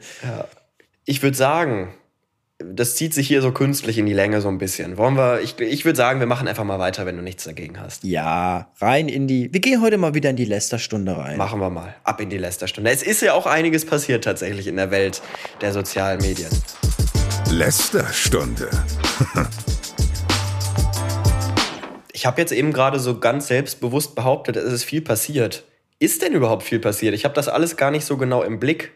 Ich 1.05 1.23
würde 1.23 1.37
sagen, 1.37 1.95
das 2.75 2.97
zieht 2.97 3.15
sich 3.15 3.29
hier 3.29 3.43
so 3.43 3.53
künstlich 3.53 3.99
in 3.99 4.07
die 4.07 4.13
Länge 4.13 4.41
so 4.41 4.49
ein 4.49 4.59
bisschen. 4.59 4.97
Wollen 4.97 5.17
wir, 5.17 5.41
ich, 5.41 5.59
ich 5.61 5.85
würde 5.85 5.97
sagen, 5.97 6.21
wir 6.21 6.27
machen 6.27 6.49
einfach 6.49 6.65
mal 6.65 6.79
weiter, 6.79 7.07
wenn 7.07 7.17
du 7.17 7.23
nichts 7.23 7.45
dagegen 7.45 7.81
hast. 7.81 8.05
Ja, 8.05 8.71
rein 8.81 9.09
in 9.09 9.27
die. 9.27 9.53
Wir 9.53 9.61
gehen 9.61 9.81
heute 9.83 9.99
mal 9.99 10.15
wieder 10.15 10.31
in 10.31 10.37
die 10.37 10.45
Lästerstunde 10.45 11.17
rein. 11.17 11.37
Machen 11.37 11.61
wir 11.61 11.71
mal. 11.71 11.95
Ab 12.05 12.21
in 12.21 12.31
die 12.31 12.39
Lästerstunde. 12.39 12.91
Es 12.91 13.03
ist 13.03 13.23
ja 13.23 13.35
auch 13.35 13.47
einiges 13.47 13.85
passiert 13.85 14.25
tatsächlich 14.25 14.67
in 14.67 14.77
der 14.77 14.91
Welt 14.91 15.23
der 15.61 15.73
sozialen 15.73 16.21
Medien. 16.21 16.51
Lästerstunde. 17.51 18.71
Ich 22.15 22.27
habe 22.27 22.41
jetzt 22.41 22.53
eben 22.53 22.73
gerade 22.73 23.01
so 23.01 23.19
ganz 23.19 23.49
selbstbewusst 23.49 24.15
behauptet, 24.15 24.55
es 24.55 24.73
ist 24.73 24.85
viel 24.85 25.01
passiert. 25.01 25.65
Ist 25.99 26.23
denn 26.23 26.35
überhaupt 26.35 26.63
viel 26.63 26.79
passiert? 26.79 27.15
Ich 27.15 27.25
habe 27.25 27.35
das 27.35 27.49
alles 27.49 27.77
gar 27.77 27.91
nicht 27.91 28.05
so 28.05 28.17
genau 28.17 28.43
im 28.43 28.61
Blick. 28.61 28.93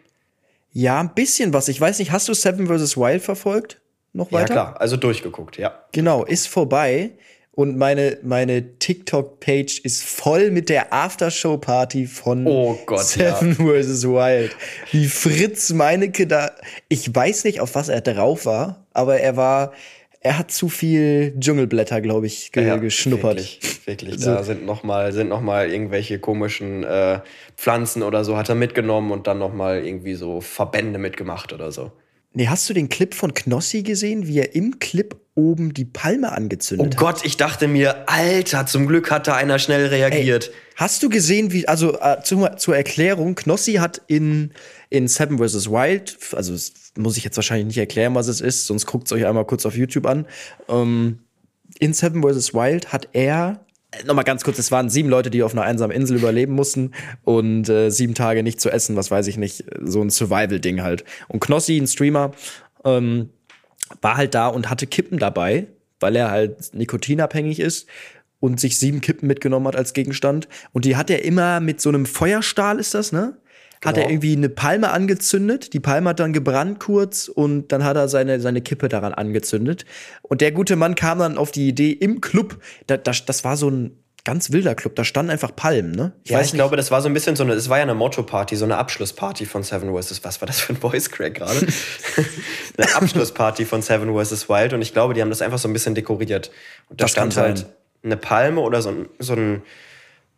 Ja, 0.78 1.00
ein 1.00 1.14
bisschen 1.14 1.54
was. 1.54 1.68
Ich 1.68 1.80
weiß 1.80 1.98
nicht, 2.00 2.12
hast 2.12 2.28
du 2.28 2.34
Seven 2.34 2.66
vs. 2.66 2.98
Wild 2.98 3.22
verfolgt? 3.22 3.80
Noch 4.12 4.30
weiter? 4.30 4.54
Ja, 4.54 4.62
klar. 4.62 4.80
Also 4.80 4.98
durchgeguckt, 4.98 5.56
ja. 5.56 5.84
Genau, 5.92 6.22
ist 6.22 6.48
vorbei. 6.48 7.12
Und 7.52 7.78
meine, 7.78 8.18
meine 8.22 8.78
TikTok-Page 8.78 9.80
ist 9.84 10.04
voll 10.04 10.50
mit 10.50 10.68
der 10.68 10.92
Aftershow-Party 10.92 12.06
von 12.06 12.46
Oh 12.46 12.78
Gott, 12.84 13.04
Seven 13.06 13.54
vs. 13.54 14.04
Wild. 14.06 14.54
Wie 14.90 15.06
Fritz 15.06 15.72
Meinecke 15.72 16.26
da. 16.26 16.50
Ich 16.90 17.14
weiß 17.14 17.44
nicht, 17.44 17.60
auf 17.60 17.74
was 17.74 17.88
er 17.88 18.02
drauf 18.02 18.44
war, 18.44 18.84
aber 18.92 19.18
er 19.18 19.38
war. 19.38 19.72
Er 20.26 20.38
hat 20.38 20.50
zu 20.50 20.68
viel 20.68 21.34
Dschungelblätter, 21.38 22.00
glaube 22.00 22.26
ich, 22.26 22.50
ge 22.50 22.66
ja, 22.66 22.78
geschnuppert. 22.78 23.36
Wirklich, 23.36 23.86
wirklich. 23.86 24.20
Da 24.24 24.42
sind 24.42 24.66
noch 24.66 24.82
mal, 24.82 25.12
sind 25.12 25.28
noch 25.28 25.40
mal 25.40 25.70
irgendwelche 25.70 26.18
komischen 26.18 26.82
äh, 26.82 27.20
Pflanzen 27.56 28.02
oder 28.02 28.24
so 28.24 28.36
hat 28.36 28.48
er 28.48 28.56
mitgenommen 28.56 29.12
und 29.12 29.28
dann 29.28 29.38
noch 29.38 29.54
mal 29.54 29.86
irgendwie 29.86 30.14
so 30.14 30.40
Verbände 30.40 30.98
mitgemacht 30.98 31.52
oder 31.52 31.70
so. 31.70 31.92
Nee, 32.32 32.48
hast 32.48 32.68
du 32.68 32.74
den 32.74 32.88
Clip 32.88 33.14
von 33.14 33.34
Knossi 33.34 33.84
gesehen, 33.84 34.26
wie 34.26 34.40
er 34.40 34.56
im 34.56 34.80
Clip 34.80 35.14
oben 35.36 35.72
die 35.72 35.84
Palme 35.84 36.30
Oh 36.32 36.34
angezündet 36.34 36.94
hat? 36.94 36.96
Gott, 36.96 37.24
ich 37.24 37.36
dachte 37.36 37.68
mir, 37.68 38.08
Alter, 38.08 38.66
zum 38.66 38.88
Glück 38.88 39.12
hat 39.12 39.28
da 39.28 39.36
einer 39.36 39.60
schnell 39.60 39.86
reagiert. 39.86 40.50
Hast 40.74 41.04
du 41.04 41.08
gesehen, 41.08 41.52
wie, 41.52 41.68
also 41.68 42.00
äh, 42.00 42.20
zu, 42.24 42.46
zur 42.56 42.76
Erklärung, 42.76 43.36
Knossi 43.36 43.74
hat 43.74 44.02
in, 44.08 44.50
in 44.90 45.06
Seven 45.06 45.38
vs. 45.38 45.70
Wild, 45.70 46.18
also 46.32 46.52
muss 46.96 47.16
ich 47.16 47.24
jetzt 47.24 47.36
wahrscheinlich 47.36 47.66
nicht 47.66 47.78
erklären, 47.78 48.14
was 48.14 48.28
es 48.28 48.40
ist, 48.40 48.66
sonst 48.66 48.86
guckt 48.86 49.06
es 49.06 49.12
euch 49.12 49.26
einmal 49.26 49.44
kurz 49.44 49.66
auf 49.66 49.76
YouTube 49.76 50.06
an. 50.06 50.26
Ähm, 50.68 51.20
in 51.78 51.92
Seven 51.92 52.22
vs. 52.22 52.54
Wild 52.54 52.92
hat 52.92 53.08
er, 53.12 53.60
äh, 53.90 54.04
nochmal 54.04 54.24
ganz 54.24 54.44
kurz, 54.44 54.58
es 54.58 54.70
waren 54.70 54.88
sieben 54.88 55.08
Leute, 55.08 55.30
die 55.30 55.42
auf 55.42 55.52
einer 55.52 55.62
einsamen 55.62 55.94
Insel 55.94 56.16
überleben 56.16 56.54
mussten 56.54 56.92
und 57.24 57.68
äh, 57.68 57.90
sieben 57.90 58.14
Tage 58.14 58.42
nicht 58.42 58.60
zu 58.60 58.70
essen, 58.70 58.96
was 58.96 59.10
weiß 59.10 59.26
ich 59.26 59.36
nicht, 59.36 59.64
so 59.82 60.02
ein 60.02 60.10
Survival-Ding 60.10 60.82
halt. 60.82 61.04
Und 61.28 61.40
Knossi, 61.40 61.76
ein 61.76 61.86
Streamer, 61.86 62.32
ähm, 62.84 63.30
war 64.00 64.16
halt 64.16 64.34
da 64.34 64.48
und 64.48 64.70
hatte 64.70 64.86
Kippen 64.86 65.18
dabei, 65.18 65.66
weil 66.00 66.16
er 66.16 66.30
halt 66.30 66.74
nikotinabhängig 66.74 67.60
ist 67.60 67.86
und 68.40 68.60
sich 68.60 68.78
sieben 68.78 69.00
Kippen 69.00 69.26
mitgenommen 69.26 69.66
hat 69.66 69.76
als 69.76 69.92
Gegenstand. 69.92 70.48
Und 70.72 70.84
die 70.84 70.96
hat 70.96 71.10
er 71.10 71.24
immer 71.24 71.60
mit 71.60 71.80
so 71.80 71.88
einem 71.88 72.06
Feuerstahl, 72.06 72.78
ist 72.78 72.94
das, 72.94 73.12
ne? 73.12 73.36
Hat 73.84 73.94
Genau. 73.94 74.06
er 74.06 74.10
irgendwie 74.10 74.36
eine 74.36 74.48
Palme 74.48 74.90
angezündet, 74.90 75.72
die 75.72 75.80
Palme 75.80 76.10
hat 76.10 76.20
dann 76.20 76.32
gebrannt 76.32 76.80
kurz 76.80 77.28
und 77.28 77.68
dann 77.72 77.84
hat 77.84 77.96
er 77.96 78.08
seine, 78.08 78.40
seine 78.40 78.60
Kippe 78.62 78.88
daran 78.88 79.12
angezündet. 79.12 79.84
Und 80.22 80.40
der 80.40 80.52
gute 80.52 80.76
Mann 80.76 80.94
kam 80.94 81.18
dann 81.18 81.38
auf 81.38 81.50
die 81.50 81.68
Idee 81.68 81.92
im 81.92 82.20
Club, 82.20 82.58
da, 82.86 82.96
das, 82.96 83.24
das 83.24 83.44
war 83.44 83.56
so 83.56 83.68
ein 83.70 83.98
ganz 84.24 84.50
wilder 84.50 84.74
Club, 84.74 84.96
da 84.96 85.04
standen 85.04 85.30
einfach 85.30 85.54
Palmen, 85.54 85.92
ne? 85.92 86.12
ja, 86.24 86.40
ich 86.40 86.52
glaube, 86.52 86.76
das 86.76 86.90
war 86.90 87.00
so 87.00 87.08
ein 87.08 87.14
bisschen 87.14 87.36
so 87.36 87.44
eine, 87.44 87.52
es 87.52 87.68
war 87.68 87.76
ja 87.76 87.84
eine 87.84 87.94
Motto-Party, 87.94 88.56
so 88.56 88.64
eine 88.64 88.76
Abschlussparty 88.76 89.46
von 89.46 89.62
Seven 89.62 89.94
vs. 89.96 90.24
Was 90.24 90.40
war 90.40 90.46
das 90.46 90.58
für 90.58 90.72
ein 90.72 90.76
Voice 90.78 91.10
Crack 91.10 91.34
gerade? 91.34 91.60
eine 92.76 92.94
Abschlussparty 92.96 93.64
von 93.64 93.82
Seven 93.82 94.12
vs. 94.12 94.48
Wild 94.48 94.72
und 94.72 94.82
ich 94.82 94.92
glaube, 94.92 95.14
die 95.14 95.22
haben 95.22 95.30
das 95.30 95.42
einfach 95.42 95.58
so 95.58 95.68
ein 95.68 95.72
bisschen 95.72 95.94
dekoriert. 95.94 96.50
Und 96.88 97.00
da 97.00 97.04
Das 97.04 97.12
stand 97.12 97.36
halt 97.36 97.66
eine 98.02 98.16
Palme 98.16 98.60
oder 98.62 98.82
so 98.82 98.88
ein, 98.88 99.08
so 99.20 99.34
ein 99.34 99.62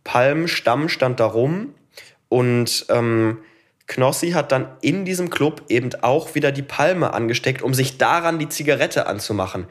Palmstamm 0.05 0.89
stand 0.89 1.21
da 1.21 1.25
rum 1.27 1.75
und 2.29 2.87
ähm, 2.89 3.39
Knossi 3.87 4.33
hat 4.33 4.53
dann 4.53 4.69
in 4.83 5.05
diesem 5.05 5.31
Club 5.31 5.63
eben 5.69 5.91
auch 6.03 6.35
wieder 6.35 6.53
die 6.53 6.63
Palme 6.63 7.15
angesteckt, 7.15 7.63
um 7.63 7.75
sich 7.75 7.97
daran 7.99 8.39
die 8.39 8.49
Zigarette 8.49 9.07
anzumachen. 9.07 9.67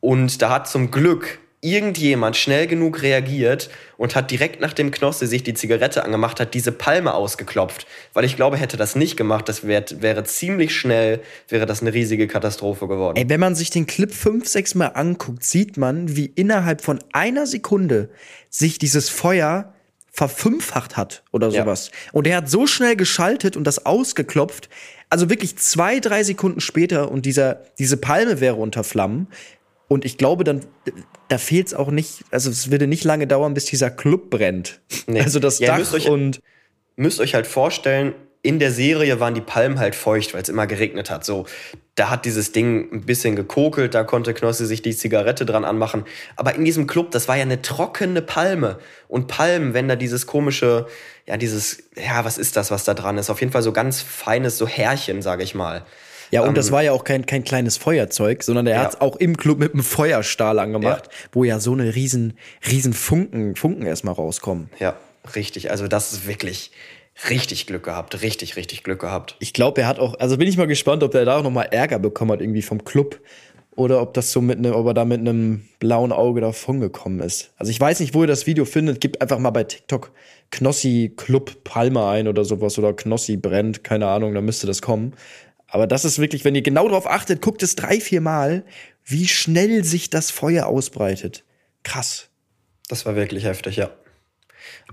Und 0.00 0.42
da 0.42 0.50
hat 0.50 0.68
zum 0.68 0.90
Glück 0.90 1.38
irgendjemand 1.62 2.36
schnell 2.36 2.66
genug 2.66 3.02
reagiert 3.02 3.68
und 3.98 4.14
hat 4.14 4.30
direkt 4.30 4.60
nachdem 4.60 4.90
Knossi 4.90 5.26
sich 5.26 5.42
die 5.42 5.52
Zigarette 5.52 6.04
angemacht 6.04 6.40
hat, 6.40 6.54
diese 6.54 6.72
Palme 6.72 7.12
ausgeklopft. 7.12 7.86
Weil 8.14 8.24
ich 8.24 8.36
glaube, 8.36 8.56
hätte 8.56 8.78
das 8.78 8.96
nicht 8.96 9.16
gemacht, 9.16 9.48
das 9.48 9.66
wär, 9.66 9.84
wäre 10.00 10.24
ziemlich 10.24 10.74
schnell, 10.74 11.20
wäre 11.48 11.66
das 11.66 11.82
eine 11.82 11.92
riesige 11.92 12.28
Katastrophe 12.28 12.88
geworden. 12.88 13.16
Ey, 13.16 13.28
wenn 13.28 13.40
man 13.40 13.54
sich 13.54 13.68
den 13.68 13.86
Clip 13.86 14.12
fünf, 14.12 14.48
sechs 14.48 14.74
Mal 14.74 14.88
anguckt, 14.88 15.44
sieht 15.44 15.76
man, 15.76 16.16
wie 16.16 16.26
innerhalb 16.26 16.80
von 16.80 16.98
einer 17.12 17.46
Sekunde 17.46 18.08
sich 18.48 18.78
dieses 18.78 19.10
Feuer 19.10 19.74
verfünffacht 20.12 20.96
hat 20.96 21.22
oder 21.32 21.48
Ja. 21.48 21.62
sowas. 21.62 21.90
Und 22.12 22.26
er 22.26 22.38
hat 22.38 22.50
so 22.50 22.66
schnell 22.66 22.96
geschaltet 22.96 23.56
und 23.56 23.64
das 23.64 23.86
ausgeklopft. 23.86 24.68
Also 25.08 25.28
wirklich 25.30 25.56
zwei, 25.56 25.98
drei 26.00 26.22
Sekunden 26.22 26.60
später 26.60 27.10
und 27.10 27.26
dieser, 27.26 27.62
diese 27.78 27.96
Palme 27.96 28.40
wäre 28.40 28.56
unter 28.56 28.84
Flammen. 28.84 29.28
Und 29.88 30.04
ich 30.04 30.18
glaube, 30.18 30.44
dann, 30.44 30.60
da 31.28 31.38
fehlt 31.38 31.68
es 31.68 31.74
auch 31.74 31.90
nicht, 31.90 32.24
also 32.30 32.48
es 32.50 32.70
würde 32.70 32.86
nicht 32.86 33.02
lange 33.04 33.26
dauern, 33.26 33.54
bis 33.54 33.64
dieser 33.64 33.90
Club 33.90 34.30
brennt. 34.30 34.80
Nee. 35.06 35.20
Also 35.20 35.40
das 35.40 35.58
Ja, 35.58 35.68
Dach 35.68 35.78
müsst 35.78 35.94
euch- 35.94 36.08
und 36.08 36.40
müsst 36.96 37.18
euch 37.20 37.34
halt 37.34 37.46
vorstellen, 37.48 38.14
in 38.42 38.58
der 38.58 38.70
Serie 38.72 39.20
waren 39.20 39.34
die 39.34 39.40
Palmen 39.40 39.78
halt 39.78 39.94
feucht, 39.94 40.32
weil 40.34 40.42
es 40.42 40.48
immer 40.48 40.66
geregnet 40.66 41.10
hat. 41.10 41.24
So, 41.24 41.46
da 41.94 42.08
hat 42.08 42.24
dieses 42.24 42.52
Ding 42.52 42.88
ein 42.92 43.02
bisschen 43.02 43.36
gekokelt, 43.36 43.94
da 43.94 44.04
konnte 44.04 44.32
Knossi 44.32 44.64
sich 44.64 44.80
die 44.80 44.96
Zigarette 44.96 45.44
dran 45.44 45.64
anmachen. 45.64 46.04
Aber 46.36 46.54
in 46.54 46.64
diesem 46.64 46.86
Club, 46.86 47.10
das 47.10 47.28
war 47.28 47.36
ja 47.36 47.42
eine 47.42 47.60
trockene 47.60 48.22
Palme. 48.22 48.78
Und 49.08 49.26
Palmen, 49.26 49.74
wenn 49.74 49.88
da 49.88 49.96
dieses 49.96 50.26
komische, 50.26 50.86
ja, 51.26 51.36
dieses, 51.36 51.82
ja, 51.96 52.24
was 52.24 52.38
ist 52.38 52.56
das, 52.56 52.70
was 52.70 52.84
da 52.84 52.94
dran 52.94 53.18
ist? 53.18 53.28
Auf 53.28 53.40
jeden 53.40 53.52
Fall 53.52 53.62
so 53.62 53.72
ganz 53.72 54.00
feines, 54.00 54.56
so 54.56 54.66
Härchen, 54.66 55.20
sage 55.20 55.42
ich 55.42 55.54
mal. 55.54 55.84
Ja, 56.30 56.42
und 56.42 56.56
das 56.56 56.70
war 56.70 56.82
ja 56.82 56.92
auch 56.92 57.02
kein, 57.04 57.26
kein 57.26 57.42
kleines 57.44 57.76
Feuerzeug, 57.76 58.44
sondern 58.44 58.66
er 58.68 58.74
Ähm, 58.74 58.78
Ja. 58.78 58.84
hat's 58.84 59.00
auch 59.00 59.16
im 59.16 59.36
Club 59.36 59.58
mit 59.58 59.74
einem 59.74 59.82
Feuerstahl 59.82 60.60
angemacht, 60.60 61.06
Ja. 61.06 61.28
wo 61.32 61.44
ja 61.44 61.58
so 61.58 61.72
eine 61.72 61.94
riesen, 61.94 62.38
riesen 62.70 62.92
Funken, 62.94 63.56
Funken 63.56 63.84
erstmal 63.84 64.14
rauskommen. 64.14 64.70
Ja, 64.78 64.94
richtig. 65.34 65.70
Also 65.72 65.88
das 65.88 66.12
ist 66.12 66.26
wirklich 66.28 66.70
richtig 67.28 67.66
Glück 67.66 67.84
gehabt. 67.84 68.22
Richtig, 68.22 68.56
richtig 68.56 68.82
Glück 68.82 69.00
gehabt. 69.00 69.36
Ich 69.40 69.52
glaube, 69.52 69.82
er 69.82 69.88
hat 69.88 69.98
auch, 69.98 70.18
also 70.18 70.38
bin 70.38 70.48
ich 70.48 70.56
mal 70.56 70.66
gespannt, 70.66 71.02
ob 71.02 71.10
der 71.12 71.24
da 71.24 71.38
auch 71.38 71.42
noch 71.42 71.50
mal 71.50 71.64
Ärger 71.64 71.98
bekommen 71.98 72.32
hat, 72.32 72.40
irgendwie 72.40 72.62
vom 72.62 72.84
Club. 72.84 73.20
Oder 73.76 74.02
ob 74.02 74.14
das 74.14 74.32
so 74.32 74.40
mit 74.40 74.60
ne, 74.60 74.74
ob 74.74 74.86
er 74.86 74.94
da 74.94 75.04
mit 75.04 75.20
einem 75.20 75.68
blauen 75.78 76.12
Auge 76.12 76.40
davon 76.40 76.80
gekommen 76.80 77.20
ist. 77.20 77.52
Also 77.56 77.70
ich 77.70 77.80
weiß 77.80 78.00
nicht, 78.00 78.14
wo 78.14 78.22
ihr 78.22 78.26
das 78.26 78.46
Video 78.46 78.64
findet. 78.64 79.00
Gebt 79.00 79.22
einfach 79.22 79.38
mal 79.38 79.50
bei 79.50 79.64
TikTok 79.64 80.12
Knossi 80.50 81.12
Club 81.16 81.62
Palme 81.64 82.04
ein 82.06 82.28
oder 82.28 82.44
sowas 82.44 82.78
oder 82.78 82.92
Knossi 82.92 83.36
brennt, 83.36 83.84
keine 83.84 84.08
Ahnung, 84.08 84.34
da 84.34 84.40
müsste 84.40 84.66
das 84.66 84.82
kommen. 84.82 85.14
Aber 85.68 85.86
das 85.86 86.04
ist 86.04 86.18
wirklich, 86.18 86.44
wenn 86.44 86.56
ihr 86.56 86.62
genau 86.62 86.88
darauf 86.88 87.06
achtet, 87.06 87.40
guckt 87.40 87.62
es 87.62 87.76
drei, 87.76 88.00
vier 88.00 88.20
Mal, 88.20 88.64
wie 89.04 89.28
schnell 89.28 89.84
sich 89.84 90.10
das 90.10 90.30
Feuer 90.30 90.66
ausbreitet. 90.66 91.44
Krass. 91.84 92.28
Das 92.88 93.06
war 93.06 93.14
wirklich 93.14 93.44
heftig, 93.44 93.76
ja. 93.76 93.90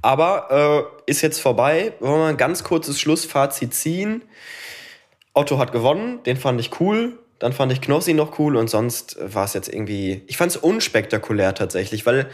Aber 0.02 0.92
äh, 1.06 1.12
ist 1.12 1.22
jetzt 1.22 1.40
vorbei. 1.40 1.94
Wollen 2.00 2.14
wir 2.14 2.18
mal 2.18 2.30
ein 2.30 2.38
ganz 2.38 2.64
kurzes 2.64 3.00
Schlussfazit 3.00 3.74
ziehen. 3.74 4.24
Otto 5.34 5.60
hat 5.60 5.72
gewonnen, 5.72 6.24
den 6.24 6.38
fand 6.38 6.60
ich 6.60 6.80
cool. 6.80 7.18
Dann 7.40 7.54
fand 7.54 7.72
ich 7.72 7.82
Knossi 7.82 8.14
noch 8.14 8.40
cool 8.40 8.56
und 8.56 8.70
sonst 8.70 9.18
war 9.22 9.46
es 9.46 9.54
jetzt 9.54 9.72
irgendwie. 9.72 10.24
Ich 10.28 10.38
fand 10.38 10.52
es 10.52 10.58
unspektakulär 10.58 11.54
tatsächlich, 11.54 12.06
weil 12.06 12.30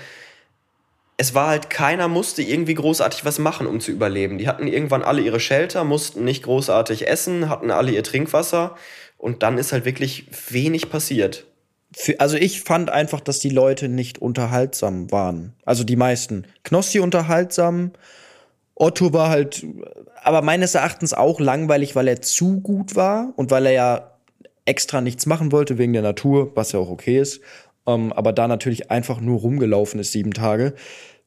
es 1.17 1.35
war 1.35 1.47
halt 1.47 1.69
keiner 1.69 2.07
musste 2.07 2.41
irgendwie 2.41 2.73
großartig 2.73 3.25
was 3.25 3.39
machen, 3.39 3.67
um 3.67 3.79
zu 3.79 3.91
überleben. 3.91 4.37
Die 4.37 4.47
hatten 4.47 4.67
irgendwann 4.67 5.03
alle 5.03 5.21
ihre 5.21 5.39
Shelter, 5.39 5.83
mussten 5.83 6.23
nicht 6.23 6.43
großartig 6.43 7.07
essen, 7.07 7.49
hatten 7.49 7.69
alle 7.71 7.91
ihr 7.91 8.03
Trinkwasser 8.03 8.75
und 9.17 9.43
dann 9.43 9.57
ist 9.57 9.73
halt 9.73 9.85
wirklich 9.85 10.25
wenig 10.49 10.89
passiert. 10.89 11.45
Also 12.17 12.37
ich 12.37 12.61
fand 12.61 12.89
einfach, 12.89 13.19
dass 13.19 13.39
die 13.39 13.49
Leute 13.49 13.89
nicht 13.89 14.19
unterhaltsam 14.19 15.11
waren. 15.11 15.53
Also 15.65 15.83
die 15.83 15.95
meisten. 15.95 16.45
Knossi 16.63 16.99
unterhaltsam, 16.99 17.91
Otto 18.75 19.13
war 19.13 19.29
halt, 19.29 19.65
aber 20.23 20.41
meines 20.41 20.75
Erachtens 20.75 21.13
auch 21.13 21.39
langweilig, 21.39 21.95
weil 21.95 22.07
er 22.07 22.21
zu 22.21 22.59
gut 22.61 22.95
war 22.95 23.33
und 23.35 23.51
weil 23.51 23.67
er 23.67 23.71
ja 23.71 24.11
extra 24.65 25.01
nichts 25.01 25.25
machen 25.25 25.51
wollte 25.51 25.77
wegen 25.77 25.93
der 25.93 26.01
Natur, 26.01 26.51
was 26.55 26.71
ja 26.71 26.79
auch 26.79 26.89
okay 26.89 27.19
ist. 27.19 27.41
Ähm, 27.85 28.13
aber 28.13 28.33
da 28.33 28.47
natürlich 28.47 28.91
einfach 28.91 29.19
nur 29.19 29.39
rumgelaufen 29.39 29.99
ist 29.99 30.11
sieben 30.11 30.33
Tage. 30.33 30.73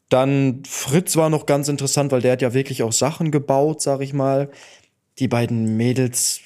Dann 0.08 0.62
Fritz 0.66 1.16
war 1.16 1.30
noch 1.30 1.46
ganz 1.46 1.68
interessant, 1.68 2.12
weil 2.12 2.22
der 2.22 2.32
hat 2.32 2.42
ja 2.42 2.54
wirklich 2.54 2.82
auch 2.82 2.92
Sachen 2.92 3.30
gebaut, 3.30 3.82
sag 3.82 4.00
ich 4.00 4.12
mal. 4.12 4.50
Die 5.18 5.28
beiden 5.28 5.76
Mädels 5.76 6.40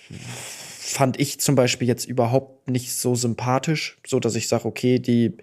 fand 0.92 1.18
ich 1.20 1.40
zum 1.40 1.54
Beispiel 1.54 1.88
jetzt 1.88 2.06
überhaupt 2.06 2.68
nicht 2.68 2.92
so 2.92 3.14
sympathisch, 3.14 3.98
so 4.06 4.20
dass 4.20 4.34
ich 4.34 4.48
sage, 4.48 4.66
okay, 4.66 4.98
die 4.98 5.36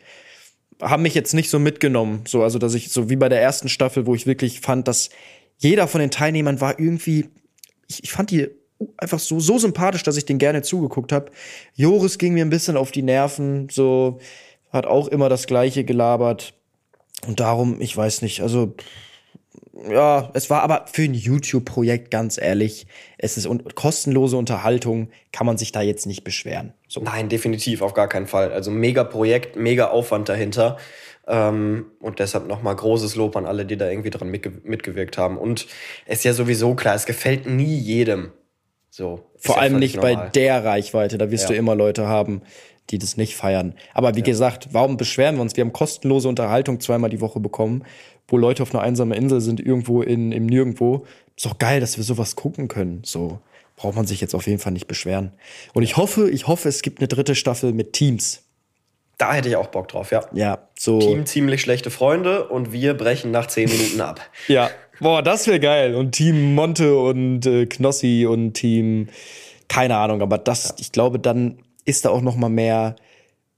haben 0.82 1.04
mich 1.04 1.16
jetzt 1.16 1.34
nicht 1.34 1.50
so 1.50 1.60
mitgenommen, 1.60 2.24
so 2.28 2.44
also 2.44 2.60
dass 2.60 2.74
ich 2.74 2.90
so 2.90 3.10
wie 3.10 3.16
bei 3.16 3.30
der 3.30 3.42
ersten 3.42 3.70
Staffel, 3.70 4.06
wo 4.06 4.16
ich 4.16 4.28
wirklich 4.28 4.62
fand, 4.62 4.88
dass 4.88 5.10
jeder 5.58 5.88
von 5.88 6.00
den 6.02 6.12
Teilnehmern 6.12 6.62
war 6.62 6.80
irgendwie, 6.80 7.30
ich, 7.88 8.04
ich 8.04 8.12
fand 8.12 8.32
die 8.32 8.50
einfach 8.98 9.20
so, 9.20 9.40
so 9.40 9.58
sympathisch, 9.58 10.04
dass 10.04 10.18
ich 10.18 10.26
den 10.26 10.38
gerne 10.38 10.62
zugeguckt 10.62 11.12
habe. 11.12 11.32
Joris 11.74 12.18
ging 12.18 12.34
mir 12.34 12.46
ein 12.46 12.52
bisschen 12.52 12.78
auf 12.78 12.92
die 12.92 13.02
Nerven, 13.02 13.70
so 13.70 14.20
hat 14.72 14.86
auch 14.86 15.08
immer 15.08 15.30
das 15.30 15.48
Gleiche 15.48 15.84
gelabert. 15.84 16.54
Und 17.26 17.40
darum, 17.40 17.82
ich 17.82 17.96
weiß 17.98 18.22
nicht, 18.22 18.42
also 18.42 18.76
ja, 19.90 20.30
es 20.34 20.50
war 20.50 20.64
aber 20.64 20.86
für 20.92 21.04
ein 21.04 21.14
YouTube-Projekt 21.14 22.12
ganz 22.12 22.38
ehrlich, 22.38 22.88
es 23.18 23.38
ist 23.38 23.46
un 23.46 23.64
kostenlose 23.76 24.38
Unterhaltung, 24.38 25.10
kann 25.32 25.46
man 25.46 25.58
sich 25.58 25.72
da 25.72 25.82
jetzt 25.82 26.06
nicht 26.06 26.24
beschweren. 26.24 26.74
So. 26.88 27.02
Nein, 27.02 27.30
definitiv, 27.30 27.82
auf 27.82 27.94
gar 27.94 28.08
keinen 28.08 28.28
Fall. 28.28 28.52
Also 28.52 28.72
mega 28.72 29.04
Projekt, 29.04 29.56
mega 29.56 29.90
Aufwand 29.90 30.30
dahinter. 30.30 30.78
Ähm, 31.28 31.88
und 32.00 32.20
deshalb 32.20 32.48
nochmal 32.48 32.76
großes 32.76 33.16
Lob 33.16 33.36
an 33.36 33.46
alle, 33.46 33.66
die 33.66 33.78
da 33.78 33.90
irgendwie 33.90 34.10
dran 34.10 34.30
mitge 34.30 34.52
mitgewirkt 34.64 35.18
haben. 35.18 35.38
Und 35.38 35.68
es 36.06 36.20
ist 36.20 36.24
ja 36.24 36.34
sowieso 36.34 36.74
klar, 36.74 36.96
es 36.96 37.06
gefällt 37.06 37.46
nie 37.46 37.78
jedem. 37.78 38.32
So. 38.90 39.30
Vor 39.36 39.60
allem 39.60 39.78
nicht 39.78 39.98
normal. 39.98 40.16
bei 40.16 40.30
der 40.30 40.64
Reichweite. 40.64 41.18
Da 41.18 41.30
wirst 41.30 41.44
ja. 41.44 41.50
du 41.50 41.56
immer 41.56 41.76
Leute 41.76 42.08
haben, 42.08 42.42
die 42.90 42.98
das 42.98 43.18
nicht 43.18 43.36
feiern. 43.36 43.76
Aber 43.94 44.16
wie 44.16 44.20
ja. 44.20 44.26
gesagt, 44.26 44.70
warum 44.72 44.98
beschweren 44.98 45.36
wir 45.36 45.42
uns? 45.42 45.56
Wir 45.56 45.64
haben 45.64 45.74
kostenlose 45.74 46.30
Unterhaltung 46.30 46.80
zweimal 46.80 47.10
die 47.10 47.22
Woche 47.22 47.40
bekommen, 47.40 47.84
wo 48.28 48.38
Leute 48.38 48.64
auf 48.64 48.74
einer 48.74 48.84
einsamen 48.84 49.18
Insel 49.18 49.42
sind, 49.42 49.60
irgendwo 49.60 50.02
in, 50.02 50.32
im 50.32 50.46
Nirgendwo. 50.46 51.06
Ist 51.36 51.46
doch 51.46 51.58
geil, 51.58 51.80
dass 51.80 51.98
wir 51.98 52.04
sowas 52.04 52.36
gucken 52.36 52.68
können. 52.68 53.02
So 53.06 53.40
braucht 53.76 53.96
man 53.96 54.08
sich 54.08 54.20
jetzt 54.20 54.36
auf 54.36 54.48
jeden 54.48 54.60
Fall 54.60 54.74
nicht 54.74 54.88
beschweren. 54.88 55.32
Und 55.74 55.84
ich 55.84 55.98
hoffe, 55.98 56.30
ich 56.30 56.48
hoffe, 56.48 56.68
es 56.68 56.82
gibt 56.82 57.00
eine 57.00 57.08
dritte 57.08 57.36
Staffel 57.36 57.72
mit 57.72 57.94
Teams. 57.94 58.44
Da 59.18 59.34
hätte 59.34 59.50
ich 59.50 59.56
auch 59.56 59.68
Bock 59.68 59.88
drauf, 59.88 60.12
ja. 60.12 60.22
Ja, 60.34 60.68
so. 60.78 61.00
Team 61.00 61.26
ziemlich 61.26 61.62
schlechte 61.62 61.90
Freunde 61.90 62.48
und 62.50 62.72
wir 62.72 62.94
brechen 62.96 63.32
nach 63.32 63.48
zehn 63.48 63.70
Minuten 63.70 64.02
ab. 64.02 64.20
ja, 64.48 64.70
boah, 65.00 65.24
das 65.24 65.48
wäre 65.48 65.60
geil. 65.60 65.96
Und 65.96 66.12
Team 66.12 66.54
Monte 66.54 66.98
und 66.98 67.46
äh, 67.46 67.66
Knossi 67.66 68.28
und 68.30 68.54
Team, 68.54 69.10
keine 69.70 69.98
Ahnung, 69.98 70.22
aber 70.22 70.38
das, 70.38 70.70
ja. 70.70 70.76
ich 70.80 70.92
glaube, 70.92 71.18
dann 71.20 71.60
ist 71.86 72.06
da 72.06 72.10
auch 72.10 72.22
noch 72.22 72.36
mal 72.36 72.50
mehr. 72.50 72.96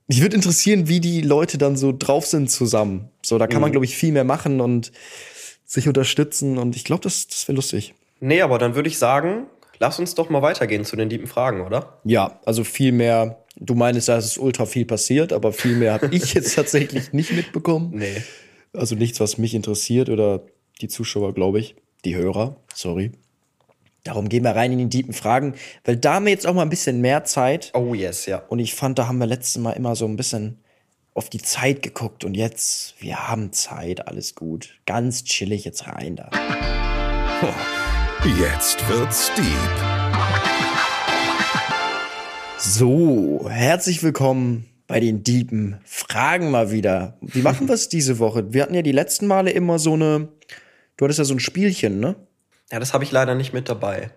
Mich 0.10 0.22
würde 0.22 0.36
interessieren, 0.36 0.90
wie 0.90 1.00
die 1.00 1.22
Leute 1.22 1.58
dann 1.58 1.78
so 1.78 1.96
drauf 1.98 2.26
sind 2.26 2.52
zusammen. 2.52 3.10
So, 3.22 3.38
da 3.38 3.48
kann 3.48 3.58
mhm. 3.58 3.62
man, 3.62 3.72
glaube 3.72 3.86
ich, 3.86 3.96
viel 3.96 4.12
mehr 4.12 4.26
machen 4.26 4.60
und 4.60 4.92
sich 5.66 5.88
unterstützen. 5.88 6.58
Und 6.58 6.76
ich 6.76 6.84
glaube, 6.84 7.04
das, 7.04 7.28
das 7.28 7.48
wäre 7.48 7.56
lustig. 7.56 7.94
Nee, 8.20 8.42
aber 8.42 8.58
dann 8.58 8.76
würde 8.76 8.90
ich 8.90 8.98
sagen, 8.98 9.46
lass 9.78 10.00
uns 10.00 10.16
doch 10.16 10.30
mal 10.30 10.42
weitergehen 10.42 10.84
zu 10.84 10.98
den 10.98 11.10
tiefen 11.10 11.28
Fragen, 11.28 11.62
oder? 11.62 12.02
Ja, 12.04 12.42
also 12.44 12.66
viel 12.66 12.92
mehr 12.92 13.46
Du 13.60 13.76
meinst, 13.76 14.08
da 14.08 14.18
ist 14.18 14.38
ultra 14.38 14.66
viel 14.66 14.86
passiert, 14.86 15.34
aber 15.34 15.52
viel 15.52 15.76
mehr 15.76 15.94
habe 15.94 16.10
ich 16.12 16.34
jetzt 16.34 16.56
tatsächlich 16.56 17.12
nicht 17.12 17.34
mitbekommen. 17.34 17.92
Nee. 17.94 18.24
Also 18.74 18.96
nichts, 18.96 19.20
was 19.20 19.38
mich 19.38 19.54
interessiert 19.54 20.10
oder 20.10 20.46
die 20.82 20.88
Zuschauer, 20.88 21.34
glaube 21.34 21.60
ich. 21.60 21.76
Die 22.06 22.16
Hörer, 22.16 22.56
sorry. 22.74 23.12
Darum 24.10 24.28
gehen 24.28 24.44
wir 24.44 24.56
rein 24.56 24.72
in 24.72 24.90
die 24.90 24.90
tiefen 24.90 25.14
Fragen, 25.14 25.54
weil 25.86 25.96
da 25.96 26.16
haben 26.16 26.26
wir 26.26 26.32
jetzt 26.32 26.48
auch 26.48 26.56
mal 26.56 26.64
ein 26.64 26.72
bisschen 26.72 27.00
mehr 27.00 27.26
Zeit. 27.26 27.70
Oh 27.76 27.94
yes, 27.94 28.26
ja. 28.26 28.42
Und 28.50 28.58
ich 28.58 28.74
fand, 28.74 28.98
da 28.98 29.08
haben 29.08 29.20
wir 29.20 29.28
letztes 29.28 29.62
Mal 29.62 29.74
immer 29.74 29.96
so 29.96 30.08
ein 30.08 30.16
bisschen 30.16 30.58
auf 31.14 31.30
die 31.30 31.38
Zeit 31.38 31.84
geguckt 31.84 32.24
und 32.24 32.34
jetzt, 32.34 32.96
wir 32.98 33.28
haben 33.28 33.52
Zeit, 33.52 34.08
alles 34.08 34.34
gut. 34.34 34.80
Ganz 34.88 35.26
chillig 35.26 35.64
jetzt 35.64 35.86
rein 35.86 36.16
da. 36.16 36.32
Jetzt 38.40 38.90
wird's 38.90 39.32
deep. 39.36 39.46
So, 42.58 43.48
herzlich 43.48 44.02
willkommen 44.02 44.66
bei 44.88 45.00
den 45.00 45.22
Diepen. 45.22 45.78
Fragen 45.86 46.50
mal 46.50 46.72
wieder. 46.72 47.20
Wie 47.22 47.44
machen 47.44 47.68
wir 47.68 47.76
es 47.76 47.90
diese 47.90 48.18
Woche? 48.18 48.54
Wir 48.54 48.64
hatten 48.64 48.74
ja 48.74 48.82
die 48.82 48.92
letzten 48.92 49.28
Male 49.28 49.52
immer 49.52 49.78
so 49.78 49.94
eine. 49.94 50.30
Du 50.98 51.06
hattest 51.06 51.20
ja 51.20 51.26
so 51.26 51.36
ein 51.36 51.40
Spielchen, 51.40 52.00
ne? 52.00 52.16
Ja, 52.72 52.80
das 52.80 52.94
habe 52.94 53.04
ich 53.04 53.12
leider 53.12 53.36
nicht 53.36 53.54
mit 53.54 53.70
dabei. 53.70 54.12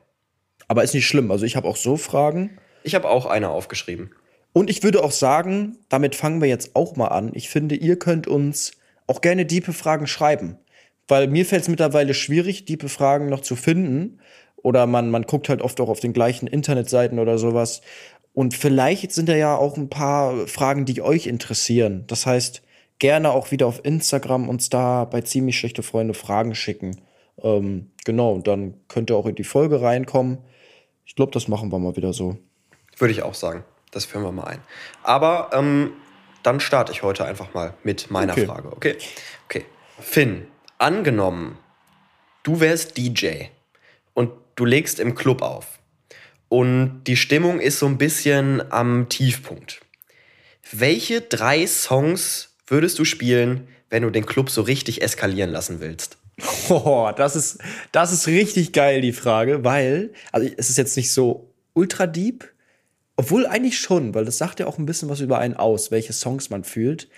Aber 0.68 0.84
ist 0.84 0.94
nicht 0.94 1.06
schlimm. 1.06 1.30
Also 1.30 1.44
ich 1.44 1.56
habe 1.56 1.68
auch 1.68 1.76
so 1.76 1.96
Fragen. 1.96 2.58
Ich 2.82 2.94
habe 2.94 3.08
auch 3.08 3.26
eine 3.26 3.50
aufgeschrieben. 3.50 4.10
Und 4.52 4.68
ich 4.68 4.82
würde 4.82 5.02
auch 5.02 5.12
sagen, 5.12 5.78
damit 5.88 6.14
fangen 6.14 6.40
wir 6.40 6.48
jetzt 6.48 6.76
auch 6.76 6.96
mal 6.96 7.08
an. 7.08 7.32
Ich 7.34 7.48
finde, 7.48 7.74
ihr 7.74 7.98
könnt 7.98 8.26
uns 8.26 8.72
auch 9.06 9.20
gerne 9.20 9.46
diepe 9.46 9.72
Fragen 9.72 10.06
schreiben. 10.06 10.58
Weil 11.08 11.28
mir 11.28 11.46
fällt 11.46 11.62
es 11.62 11.68
mittlerweile 11.68 12.14
schwierig, 12.14 12.64
diepe 12.64 12.88
Fragen 12.88 13.28
noch 13.28 13.40
zu 13.40 13.56
finden. 13.56 14.20
Oder 14.56 14.86
man, 14.86 15.10
man 15.10 15.22
guckt 15.22 15.48
halt 15.48 15.62
oft 15.62 15.80
auch 15.80 15.88
auf 15.88 16.00
den 16.00 16.12
gleichen 16.12 16.46
Internetseiten 16.46 17.18
oder 17.18 17.38
sowas. 17.38 17.80
Und 18.34 18.54
vielleicht 18.54 19.12
sind 19.12 19.28
da 19.28 19.34
ja 19.34 19.56
auch 19.56 19.76
ein 19.76 19.90
paar 19.90 20.46
Fragen, 20.46 20.84
die 20.84 21.02
euch 21.02 21.26
interessieren. 21.26 22.04
Das 22.06 22.26
heißt, 22.26 22.62
gerne 22.98 23.30
auch 23.30 23.50
wieder 23.50 23.66
auf 23.66 23.84
Instagram 23.84 24.48
uns 24.48 24.70
da 24.70 25.04
bei 25.04 25.22
ziemlich 25.22 25.58
schlechte 25.58 25.82
Freunde 25.82 26.14
Fragen 26.14 26.54
schicken. 26.54 27.00
Ähm, 27.42 27.90
genau, 28.04 28.32
und 28.32 28.46
dann 28.46 28.74
könnt 28.88 29.10
ihr 29.10 29.16
auch 29.16 29.26
in 29.26 29.34
die 29.34 29.44
Folge 29.44 29.82
reinkommen. 29.82 30.38
Ich 31.04 31.16
glaube, 31.16 31.32
das 31.32 31.48
machen 31.48 31.70
wir 31.72 31.78
mal 31.78 31.96
wieder 31.96 32.12
so. 32.12 32.38
Würde 32.98 33.12
ich 33.12 33.22
auch 33.22 33.34
sagen. 33.34 33.64
Das 33.90 34.04
führen 34.04 34.24
wir 34.24 34.32
mal 34.32 34.44
ein. 34.44 34.60
Aber 35.02 35.50
ähm, 35.52 35.92
dann 36.42 36.60
starte 36.60 36.92
ich 36.92 37.02
heute 37.02 37.24
einfach 37.24 37.54
mal 37.54 37.74
mit 37.82 38.10
meiner 38.10 38.32
okay. 38.32 38.46
Frage. 38.46 38.72
Okay. 38.72 38.96
Okay. 39.44 39.64
Finn, 39.98 40.46
angenommen, 40.78 41.58
du 42.42 42.60
wärst 42.60 42.96
DJ 42.96 43.44
und 44.14 44.30
du 44.56 44.64
legst 44.64 44.98
im 45.00 45.14
Club 45.14 45.42
auf 45.42 45.78
und 46.48 47.04
die 47.04 47.16
Stimmung 47.16 47.60
ist 47.60 47.78
so 47.78 47.86
ein 47.86 47.98
bisschen 47.98 48.72
am 48.72 49.08
Tiefpunkt. 49.08 49.80
Welche 50.70 51.20
drei 51.20 51.66
Songs 51.66 52.56
würdest 52.66 52.98
du 52.98 53.04
spielen, 53.04 53.68
wenn 53.90 54.02
du 54.02 54.10
den 54.10 54.26
Club 54.26 54.50
so 54.50 54.62
richtig 54.62 55.02
eskalieren 55.02 55.50
lassen 55.50 55.80
willst? 55.80 56.18
Oh, 56.70 57.10
das 57.14 57.36
ist, 57.36 57.58
das 57.92 58.12
ist 58.12 58.26
richtig 58.26 58.72
geil, 58.72 59.00
die 59.00 59.12
Frage, 59.12 59.64
weil, 59.64 60.12
also 60.32 60.48
es 60.56 60.70
ist 60.70 60.78
jetzt 60.78 60.96
nicht 60.96 61.12
so 61.12 61.52
ultra 61.74 62.06
deep, 62.06 62.50
obwohl 63.16 63.46
eigentlich 63.46 63.78
schon, 63.78 64.14
weil 64.14 64.24
das 64.24 64.38
sagt 64.38 64.60
ja 64.60 64.66
auch 64.66 64.78
ein 64.78 64.86
bisschen 64.86 65.08
was 65.08 65.20
über 65.20 65.38
einen 65.38 65.54
aus, 65.54 65.90
welche 65.90 66.12
Songs 66.12 66.50
man 66.50 66.64
fühlt. 66.64 67.08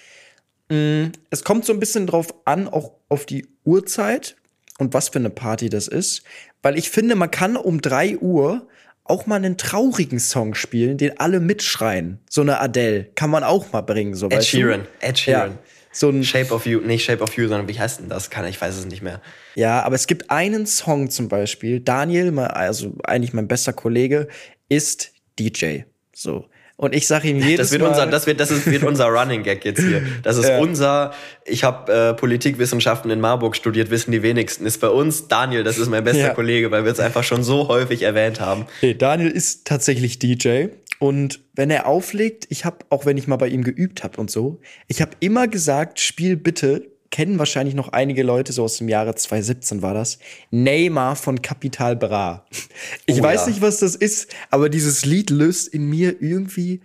Mm, 0.68 1.06
es 1.30 1.44
kommt 1.44 1.64
so 1.64 1.72
ein 1.72 1.80
bisschen 1.80 2.06
drauf 2.06 2.34
an, 2.44 2.68
auch 2.68 2.92
auf 3.08 3.26
die 3.26 3.46
Uhrzeit 3.64 4.36
und 4.78 4.92
was 4.92 5.10
für 5.10 5.20
eine 5.20 5.30
Party 5.30 5.68
das 5.68 5.88
ist, 5.88 6.24
weil 6.62 6.76
ich 6.76 6.90
finde, 6.90 7.14
man 7.14 7.30
kann 7.30 7.56
um 7.56 7.80
drei 7.80 8.18
Uhr 8.18 8.66
auch 9.04 9.26
mal 9.26 9.36
einen 9.36 9.58
traurigen 9.58 10.18
Song 10.18 10.54
spielen, 10.54 10.96
den 10.96 11.20
alle 11.20 11.38
mitschreien. 11.38 12.18
So 12.28 12.40
eine 12.40 12.60
Adele 12.60 13.04
kann 13.14 13.30
man 13.30 13.44
auch 13.44 13.70
mal 13.72 13.82
bringen. 13.82 14.14
So, 14.14 14.30
Ed 14.30 14.44
Sheeran. 14.44 14.82
Du? 14.82 15.06
Ed 15.06 15.18
Sheeran. 15.18 15.50
Ja, 15.52 15.58
so 15.94 16.10
ein 16.10 16.24
Shape 16.24 16.52
of 16.52 16.66
You, 16.66 16.80
nicht 16.80 17.04
Shape 17.04 17.22
of 17.22 17.36
You, 17.36 17.48
sondern 17.48 17.68
wie 17.68 17.78
heißt 17.78 18.00
denn 18.00 18.08
das? 18.08 18.28
Kann 18.28 18.44
ich 18.46 18.60
weiß 18.60 18.76
es 18.76 18.84
nicht 18.86 19.02
mehr. 19.02 19.20
Ja, 19.54 19.82
aber 19.82 19.94
es 19.94 20.06
gibt 20.06 20.30
einen 20.30 20.66
Song 20.66 21.08
zum 21.08 21.28
Beispiel. 21.28 21.80
Daniel, 21.80 22.38
also 22.38 22.94
eigentlich 23.04 23.32
mein 23.32 23.48
bester 23.48 23.72
Kollege, 23.72 24.28
ist 24.68 25.12
DJ. 25.38 25.82
So. 26.14 26.46
Und 26.76 26.92
ich 26.92 27.06
sage 27.06 27.28
ihm 27.28 27.36
jedes 27.40 27.68
Das 27.68 27.70
wird 27.70 27.82
Mal, 27.82 27.90
unser, 27.90 28.06
das 28.08 28.26
wird, 28.26 28.40
das 28.40 28.50
ist, 28.50 28.66
wird 28.66 28.82
unser 28.82 29.06
Running 29.06 29.44
Gag 29.44 29.64
jetzt 29.64 29.80
hier. 29.80 30.02
Das 30.24 30.36
ist 30.36 30.48
Ja. 30.48 30.58
unser, 30.58 31.12
ich 31.44 31.62
habe 31.62 31.92
äh, 31.92 32.14
Politikwissenschaften 32.14 33.12
in 33.12 33.20
Marburg 33.20 33.54
studiert, 33.54 33.90
wissen 33.90 34.10
die 34.10 34.24
wenigsten. 34.24 34.66
Ist 34.66 34.80
bei 34.80 34.88
uns 34.88 35.28
Daniel, 35.28 35.62
das 35.62 35.78
ist 35.78 35.88
mein 35.88 36.02
bester 36.02 36.18
Ja. 36.26 36.34
Kollege, 36.34 36.72
weil 36.72 36.84
wir 36.84 36.90
es 36.90 36.98
einfach 36.98 37.22
schon 37.22 37.44
so 37.44 37.68
häufig 37.68 38.02
erwähnt 38.02 38.40
haben. 38.40 38.66
Nee, 38.82 38.94
Daniel 38.94 39.30
ist 39.30 39.64
tatsächlich 39.66 40.18
DJ 40.18 40.66
und 41.04 41.44
wenn 41.52 41.68
er 41.68 41.86
auflegt, 41.86 42.46
ich 42.48 42.64
habe 42.64 42.78
auch 42.88 43.04
wenn 43.04 43.18
ich 43.18 43.28
mal 43.28 43.36
bei 43.36 43.48
ihm 43.48 43.62
geübt 43.62 44.04
habe 44.04 44.18
und 44.18 44.30
so, 44.30 44.62
ich 44.88 45.02
habe 45.02 45.10
immer 45.20 45.48
gesagt, 45.48 46.00
spiel 46.00 46.34
bitte, 46.34 46.90
kennen 47.10 47.38
wahrscheinlich 47.38 47.74
noch 47.74 47.90
einige 47.90 48.22
Leute 48.22 48.54
so 48.54 48.64
aus 48.64 48.78
dem 48.78 48.88
Jahre 48.88 49.14
2017 49.14 49.82
war 49.82 49.92
das, 49.92 50.18
Neymar 50.50 51.14
von 51.16 51.42
Capital 51.42 51.94
Bra. 51.94 52.46
Ich 53.04 53.20
Oh 53.20 53.22
weiß 53.22 53.42
ja. 53.42 53.48
nicht, 53.48 53.60
was 53.60 53.80
das 53.80 53.96
ist, 53.96 54.34
aber 54.48 54.70
dieses 54.70 55.04
Lied 55.04 55.28
löst 55.28 55.68
in 55.68 55.90
mir 55.90 56.22
irgendwie 56.22 56.80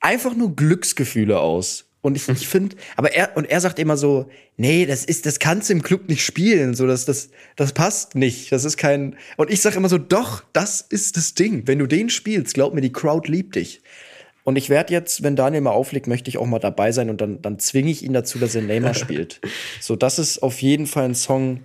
einfach 0.00 0.36
nur 0.36 0.54
Glücksgefühle 0.54 1.40
aus. 1.40 1.86
Und 2.06 2.16
ich, 2.16 2.28
ich 2.28 2.48
finde, 2.48 2.76
aber 2.96 3.12
er, 3.12 3.36
und 3.36 3.44
er 3.44 3.60
sagt 3.60 3.78
immer 3.78 3.96
so, 3.96 4.28
nee, 4.56 4.86
das 4.86 5.04
ist, 5.04 5.26
das 5.26 5.38
kannst 5.38 5.68
du 5.68 5.74
im 5.74 5.82
Club 5.82 6.08
nicht 6.08 6.24
spielen, 6.24 6.74
so, 6.74 6.86
das, 6.86 7.04
das, 7.04 7.30
das 7.56 7.72
passt 7.72 8.14
nicht, 8.14 8.50
das 8.52 8.64
ist 8.64 8.76
kein, 8.76 9.16
und 9.36 9.50
ich 9.50 9.60
sag 9.60 9.76
immer 9.76 9.88
so, 9.88 9.98
doch, 9.98 10.42
das 10.52 10.80
ist 10.80 11.16
das 11.16 11.34
Ding. 11.34 11.66
Wenn 11.66 11.78
du 11.78 11.86
den 11.86 12.08
spielst, 12.10 12.54
glaub 12.54 12.72
mir, 12.74 12.80
die 12.80 12.92
Crowd 12.92 13.30
liebt 13.30 13.56
dich. 13.56 13.82
Und 14.44 14.56
ich 14.56 14.70
werde 14.70 14.92
jetzt, 14.92 15.24
wenn 15.24 15.34
Daniel 15.34 15.62
mal 15.62 15.72
auflegt, 15.72 16.06
möchte 16.06 16.30
ich 16.30 16.38
auch 16.38 16.46
mal 16.46 16.60
dabei 16.60 16.92
sein 16.92 17.10
und 17.10 17.20
dann, 17.20 17.42
dann 17.42 17.58
zwinge 17.58 17.90
ich 17.90 18.04
ihn 18.04 18.12
dazu, 18.12 18.38
dass 18.38 18.54
er 18.54 18.62
Neymar 18.62 18.94
spielt. 19.04 19.40
So, 19.80 19.96
das 19.96 20.18
ist 20.20 20.42
auf 20.42 20.62
jeden 20.62 20.86
Fall 20.86 21.04
ein 21.06 21.14
Song, 21.16 21.60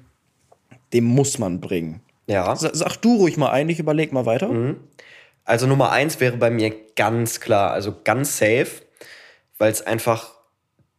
den 0.94 1.04
muss 1.04 1.38
man 1.38 1.62
bringen. 1.62 2.02
Ja. 2.28 2.56
Sa- 2.56 2.72
Sag 2.74 2.98
du 2.98 3.16
ruhig 3.18 3.38
mal 3.38 3.52
ein, 3.52 3.70
ich 3.70 3.80
überleg 3.80 4.12
mal 4.14 4.26
weiter. 4.26 4.50
Also 5.44 5.68
Nummer 5.68 5.92
eins 5.92 6.20
wäre 6.20 6.38
bei 6.38 6.50
mir 6.50 6.74
ganz 6.96 7.40
klar, 7.40 7.72
also 7.72 7.94
ganz 8.04 8.38
safe, 8.38 8.68
weil 9.62 9.72
es 9.72 9.86
einfach 9.86 10.32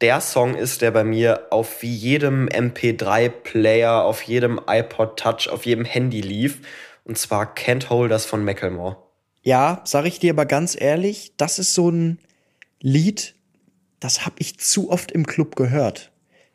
der 0.00 0.20
Song 0.20 0.54
ist, 0.54 0.82
der 0.82 0.92
bei 0.92 1.02
mir 1.02 1.48
auf 1.50 1.82
wie 1.82 1.92
jedem 1.92 2.48
MP3-Player, 2.48 4.04
auf 4.04 4.22
jedem 4.22 4.60
iPod 4.68 5.18
Touch, 5.18 5.48
auf 5.50 5.66
jedem 5.66 5.84
Handy 5.84 6.20
lief. 6.20 6.60
Und 7.02 7.18
zwar 7.18 7.56
Can't 7.56 7.88
Hold 7.88 8.12
Us 8.12 8.24
von 8.24 8.44
Macklemore. 8.44 8.98
Ja, 9.42 9.80
sag 9.84 10.04
ich 10.04 10.20
dir 10.20 10.32
aber 10.32 10.46
ganz 10.46 10.80
ehrlich, 10.80 11.32
das 11.36 11.58
ist 11.58 11.74
so 11.74 11.90
ein 11.90 12.20
Lied, 12.80 13.34
das 13.98 14.24
habe 14.24 14.36
ich 14.38 14.60
zu 14.60 14.90
oft 14.90 15.10
im 15.10 15.26
Club 15.26 15.56
gehört. 15.56 16.11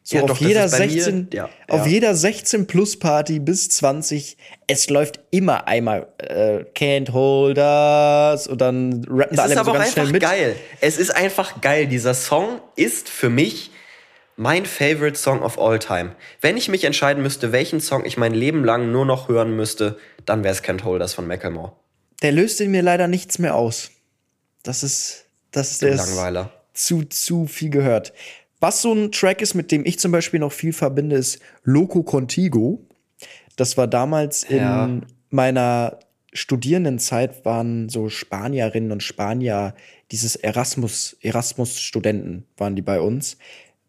So 0.10 0.16
Ja, 0.16 0.24
auf 0.24 0.30
doch, 0.30 0.40
jeder 0.40 0.64
ist 0.64 0.72
bei 0.72 0.86
mir- 0.88 1.04
16, 1.04 1.28
ja, 1.34 1.50
auf 1.68 1.82
ja. 1.86 1.92
jeder 1.92 2.16
16 2.16 2.66
Plus 2.66 2.98
Party 2.98 3.40
bis 3.40 3.68
20, 3.68 4.38
es 4.66 4.90
läuft 4.90 5.20
immer 5.32 5.68
einmal 5.68 6.08
äh, 6.20 6.64
Can't 6.78 7.12
Hold 7.12 7.58
Us 7.58 8.48
und 8.48 8.62
dann 8.62 9.04
rappen 9.10 9.32
Es 9.32 9.36
da 9.36 9.44
alle 9.44 9.54
ist 9.54 9.60
aber 9.60 9.72
so 9.74 9.78
ganz 9.78 9.92
schnell 9.92 10.06
einfach 10.06 10.14
mit. 10.14 10.22
geil. 10.22 10.56
Es 10.80 10.98
ist 10.98 11.10
einfach 11.14 11.60
geil. 11.60 11.88
Dieser 11.88 12.14
Song 12.14 12.62
ist 12.78 13.10
für 13.10 13.28
mich 13.30 13.72
mein 14.38 14.66
favorite 14.66 15.18
Song 15.20 15.42
of 15.42 15.60
all 15.60 15.78
time. 15.78 16.16
Wenn 16.40 16.56
ich 16.56 16.70
mich 16.70 16.86
entscheiden 16.86 17.22
müsste, 17.22 17.52
welchen 17.52 17.82
Song 17.82 18.06
ich 18.06 18.16
mein 18.16 18.34
Leben 18.34 18.64
lang 18.64 18.94
nur 18.94 19.06
noch 19.06 19.28
hören 19.28 19.58
müsste, 19.58 19.98
dann 20.26 20.42
wäre 20.46 20.54
es 20.54 20.64
Can't 20.64 20.86
Hold 20.86 21.02
Us 21.02 21.16
von 21.16 21.28
Macklemore. 21.28 21.74
Der 22.22 22.32
löst 22.32 22.62
in 22.62 22.72
mir 22.72 22.82
leider 22.82 23.10
nichts 23.10 23.40
mehr 23.40 23.56
aus. 23.56 23.92
Das 24.64 24.84
ist 24.84 25.26
das 25.52 25.72
ist 25.72 25.82
der 25.82 25.90
ist 25.90 26.08
Langweiler. 26.08 26.50
zu 26.74 27.04
zu 27.04 27.46
viel 27.46 27.72
gehört. 27.72 28.14
Was 28.60 28.82
so 28.82 28.92
ein 28.94 29.12
Track 29.12 29.42
ist, 29.42 29.54
mit 29.54 29.72
dem 29.72 29.86
ich 29.86 30.00
zum 30.00 30.12
Beispiel 30.12 30.40
noch 30.40 30.52
viel 30.52 30.74
verbinde, 30.74 31.16
ist 31.16 31.40
Loco 31.64 32.04
Contigo. 32.04 32.82
Das 33.56 33.78
war 33.78 33.88
damals 33.88 34.44
in 34.44 34.58
Ja. 34.58 34.90
meiner 35.30 36.00
Studierendenzeit 36.34 37.46
waren 37.46 37.90
so 37.90 38.10
Spanierinnen 38.10 38.92
und 38.92 39.04
Spanier, 39.04 39.74
dieses 40.12 40.36
Erasmus, 40.36 41.18
Erasmus-Studenten 41.22 42.46
waren 42.58 42.76
die 42.76 42.82
bei 42.82 43.00
uns. 43.02 43.38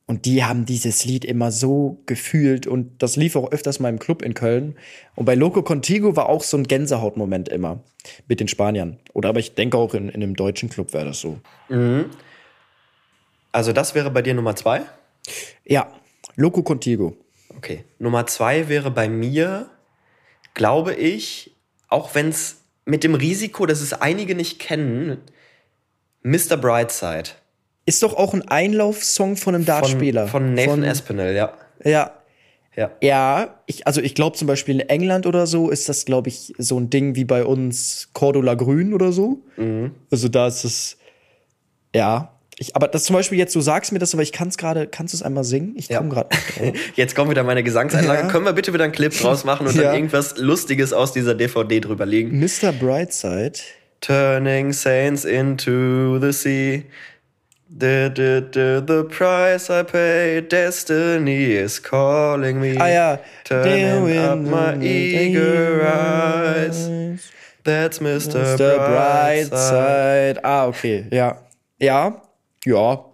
Und 0.07 0.25
die 0.25 0.43
haben 0.43 0.65
dieses 0.65 1.05
Lied 1.05 1.27
immer 1.27 1.53
so 1.53 2.03
gefühlt 2.07 2.67
und 2.67 3.03
das 3.03 3.17
lief 3.17 3.37
auch 3.37 3.53
öfters 3.53 3.79
mal 3.79 3.91
im 3.91 3.99
Club 3.99 4.23
in 4.23 4.33
Köln. 4.33 4.77
Und 5.15 5.27
bei 5.27 5.35
Loco 5.35 5.63
Contigo 5.63 6.17
war 6.17 6.31
auch 6.31 6.43
so 6.43 6.57
ein 6.57 6.65
Gänsehautmoment 6.65 7.51
immer 7.51 7.81
mit 8.27 8.41
den 8.41 8.49
Spaniern. 8.49 8.97
Oder 9.13 9.29
aber 9.29 9.41
ich 9.41 9.55
denke 9.55 9.77
auch 9.77 9.93
in, 9.93 10.09
in 10.09 10.23
einem 10.23 10.35
deutschen 10.35 10.71
Club 10.71 10.95
wäre 10.95 11.05
das 11.07 11.21
so. 11.21 11.39
Also 13.53 13.73
das 13.73 13.95
wäre 13.95 14.11
bei 14.11 14.23
dir 14.23 14.35
Nummer 14.35 14.55
zwei? 14.57 14.83
Ja, 15.65 15.89
Loco 16.37 16.63
Contigo. 16.63 17.17
Okay. 17.57 17.85
Nummer 17.99 18.27
zwei 18.27 18.69
wäre 18.69 18.91
bei 18.91 19.09
mir, 19.09 19.69
glaube 20.55 20.95
ich, 20.95 21.57
auch 21.89 22.15
wenn 22.15 22.29
es 22.29 22.59
mit 22.85 23.05
dem 23.05 23.15
Risiko, 23.15 23.67
dass 23.67 23.81
es 23.81 23.93
einige 23.93 24.35
nicht 24.35 24.59
kennen, 24.59 25.19
Mr. 26.23 26.57
Brightside. 26.57 27.31
Ist 27.87 28.03
doch 28.03 28.15
auch 28.15 28.35
ein 28.35 28.47
Einlaufsong 28.49 29.37
von 29.37 29.55
einem 29.55 29.65
Von, 29.65 29.75
Dartspieler. 29.75 30.29
von 30.29 30.55
Nathan 30.55 30.81
Von- 30.81 30.85
Aspinall, 30.85 31.35
ja. 31.35 31.53
Ja. 31.85 32.13
Ja. 32.77 32.93
Ja, 33.03 33.61
ich, 33.67 33.87
also 33.89 34.01
ich 34.01 34.15
glaube 34.15 34.37
zum 34.37 34.47
Beispiel 34.47 34.81
in 34.81 34.89
England 34.89 35.27
oder 35.27 35.49
so 35.49 35.69
ist 35.69 35.89
das, 35.89 36.05
glaube 36.05 36.29
ich, 36.29 36.55
so 36.59 36.79
ein 36.79 36.91
Ding 36.91 37.17
wie 37.17 37.25
bei 37.25 37.45
uns 37.45 38.11
Cordula 38.13 38.55
Grün 38.55 38.95
oder 38.95 39.11
so. 39.11 39.43
Mhm. 39.57 39.95
Also 40.13 40.29
da 40.29 40.47
ist 40.47 40.65
es, 40.65 40.97
ja. 41.95 42.33
Ich, 42.61 42.75
aber 42.75 42.89
das 42.89 43.05
zum 43.05 43.15
Beispiel 43.15 43.39
jetzt, 43.39 43.55
du 43.55 43.61
sagst 43.61 43.93
mir 43.93 44.01
das, 44.01 44.13
aber 44.15 44.23
ich 44.25 44.33
kann 44.33 44.49
es 44.49 44.59
gerade, 44.59 44.87
kannst 44.89 45.15
du 45.15 45.17
es 45.17 45.23
einmal 45.23 45.45
singen? 45.45 45.75
Ich 45.77 45.89
Ja. 45.89 45.99
komme 45.99 46.11
gerade 46.11 46.29
nicht 46.35 46.59
drauf. 46.59 46.83
Jetzt 46.97 47.15
kommt 47.15 47.31
wieder 47.31 47.45
meine 47.45 47.63
Gesangseinlage. 47.63 48.23
Ja. 48.23 48.29
Können 48.29 48.45
wir 48.47 48.53
bitte 48.53 48.73
wieder 48.75 48.83
einen 48.85 48.93
Clip 48.93 49.13
draus 49.17 49.45
machen 49.45 49.67
und 49.69 49.77
Ja. 49.77 49.83
dann 49.85 49.95
irgendwas 49.95 50.37
Lustiges 50.39 50.93
aus 50.93 51.13
dieser 51.13 51.35
DVD 51.37 51.81
drüber 51.81 52.05
legen? 52.05 52.39
Mr. 52.41 52.73
Brightside. 52.73 53.53
Turning 54.01 54.73
saints 54.73 55.25
into 55.25 56.19
the 56.21 56.33
sea. 56.33 56.83
The, 57.71 58.09
the, 58.17 58.43
the, 58.53 58.83
the 58.87 59.03
price 59.05 59.69
I 59.71 59.83
pay, 59.85 60.41
destiny 60.41 61.55
is 61.57 61.81
calling 61.83 62.59
me. 62.61 62.75
Ah 62.81 62.89
ja. 62.89 63.19
Turning 63.45 64.19
up 64.19 64.39
my 64.39 64.75
eager 64.85 65.83
eyes. 65.87 66.89
That's 67.65 68.01
Mr. 68.01 68.57
Mr. 68.57 68.57
Brightside. 68.79 69.51
Brightside. 69.51 70.45
Ah, 70.45 70.67
okay. 70.67 71.05
Ja. 71.11 71.37
Ja. 71.79 72.23
Ja. 72.65 73.05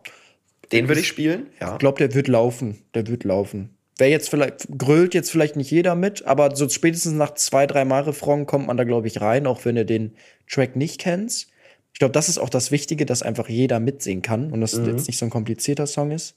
Den 0.73 0.89
würde 0.89 1.01
ich 1.01 1.09
spielen? 1.09 1.49
Ja. 1.61 1.73
Ich 1.75 1.79
glaube, 1.79 1.99
der 1.99 2.15
wird 2.15 2.29
laufen. 2.29 2.83
Der 2.95 3.07
wird 3.07 3.25
laufen. 3.25 3.77
Wer 3.97 4.09
jetzt 4.09 4.29
vielleicht, 4.29 4.67
grölt 4.77 5.15
jetzt 5.15 5.31
vielleicht 5.31 5.55
nicht 5.55 5.71
jeder 5.71 5.95
mit, 5.95 6.25
aber 6.27 6.57
so 6.57 6.69
spätestens 6.69 7.13
nach 7.13 7.35
zwei, 7.35 7.67
drei 7.67 7.85
Mal 7.85 8.03
Refrain 8.03 8.45
kommt 8.45 8.67
man 8.67 8.77
da, 8.77 8.83
glaube 8.83 9.07
ich, 9.07 9.21
rein, 9.21 9.47
auch 9.47 9.65
wenn 9.65 9.77
du 9.77 9.85
den 9.85 10.17
Track 10.51 10.75
nicht 10.75 11.01
kennst. 11.01 11.49
Ich 11.93 12.01
glaube, 12.01 12.11
das 12.11 12.29
ist 12.29 12.39
auch 12.39 12.49
das 12.49 12.73
Wichtige, 12.73 13.07
dass 13.07 13.23
einfach 13.23 13.49
jeder 13.49 13.79
mitsingen 13.79 14.23
kann 14.23 14.51
und 14.51 14.61
das 14.61 14.73
jetzt 14.73 15.07
nicht 15.07 15.17
so 15.17 15.27
ein 15.27 15.31
komplizierter 15.31 15.87
Song 15.87 16.11
ist. 16.11 16.35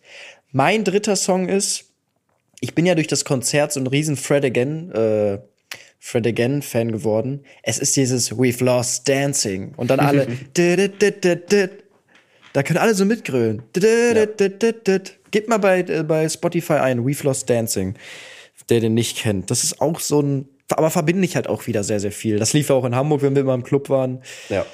Mein 0.52 0.84
dritter 0.84 1.16
Song 1.16 1.50
ist, 1.50 1.86
ich 2.60 2.76
bin 2.76 2.86
ja 2.86 2.94
durch 2.94 3.08
das 3.08 3.26
Konzert 3.26 3.72
so 3.72 3.80
ein 3.80 3.88
riesen 3.88 4.18
Fred 4.18 4.46
Again, 4.46 4.92
äh, 4.92 5.40
Fred 6.00 6.28
Again 6.28 6.62
Fan 6.62 6.92
geworden. 6.92 7.44
Es 7.64 7.80
ist 7.80 7.96
dieses 7.96 8.32
We've 8.32 8.64
Lost 8.64 9.10
Dancing 9.10 9.74
und 9.76 9.90
dann 9.90 10.00
alle 10.00 10.28
da 12.54 12.64
können 12.64 12.78
alle 12.80 12.94
so 12.96 13.06
mitgrölen. 13.06 13.64
Gebt 15.32 15.50
mal 15.50 15.58
bei, 15.58 15.80
äh, 15.82 16.04
bei 16.04 16.28
Spotify 16.30 16.74
ein, 16.74 17.06
We've 17.06 17.24
Lost 17.26 17.50
Dancing, 17.50 17.96
der 18.70 18.80
den 18.80 18.94
nicht 18.94 19.18
kennt. 19.18 19.52
Das 19.52 19.64
ist 19.64 19.82
auch 19.82 20.00
so 20.00 20.22
ein, 20.22 20.48
aber 20.70 20.90
verbinde 20.90 21.26
ich 21.26 21.36
halt 21.36 21.48
auch 21.50 21.68
wieder 21.68 21.84
sehr, 21.84 22.00
sehr 22.00 22.12
viel. 22.12 22.40
Das 22.40 22.54
lief 22.54 22.70
ja 22.70 22.76
auch 22.76 22.86
in 22.86 22.96
Hamburg, 22.96 23.22
wenn 23.22 23.36
wir 23.36 23.44
mal 23.44 23.56
im 23.56 23.64
Club 23.64 23.90
waren. 23.90 24.22
ja. 24.50 24.66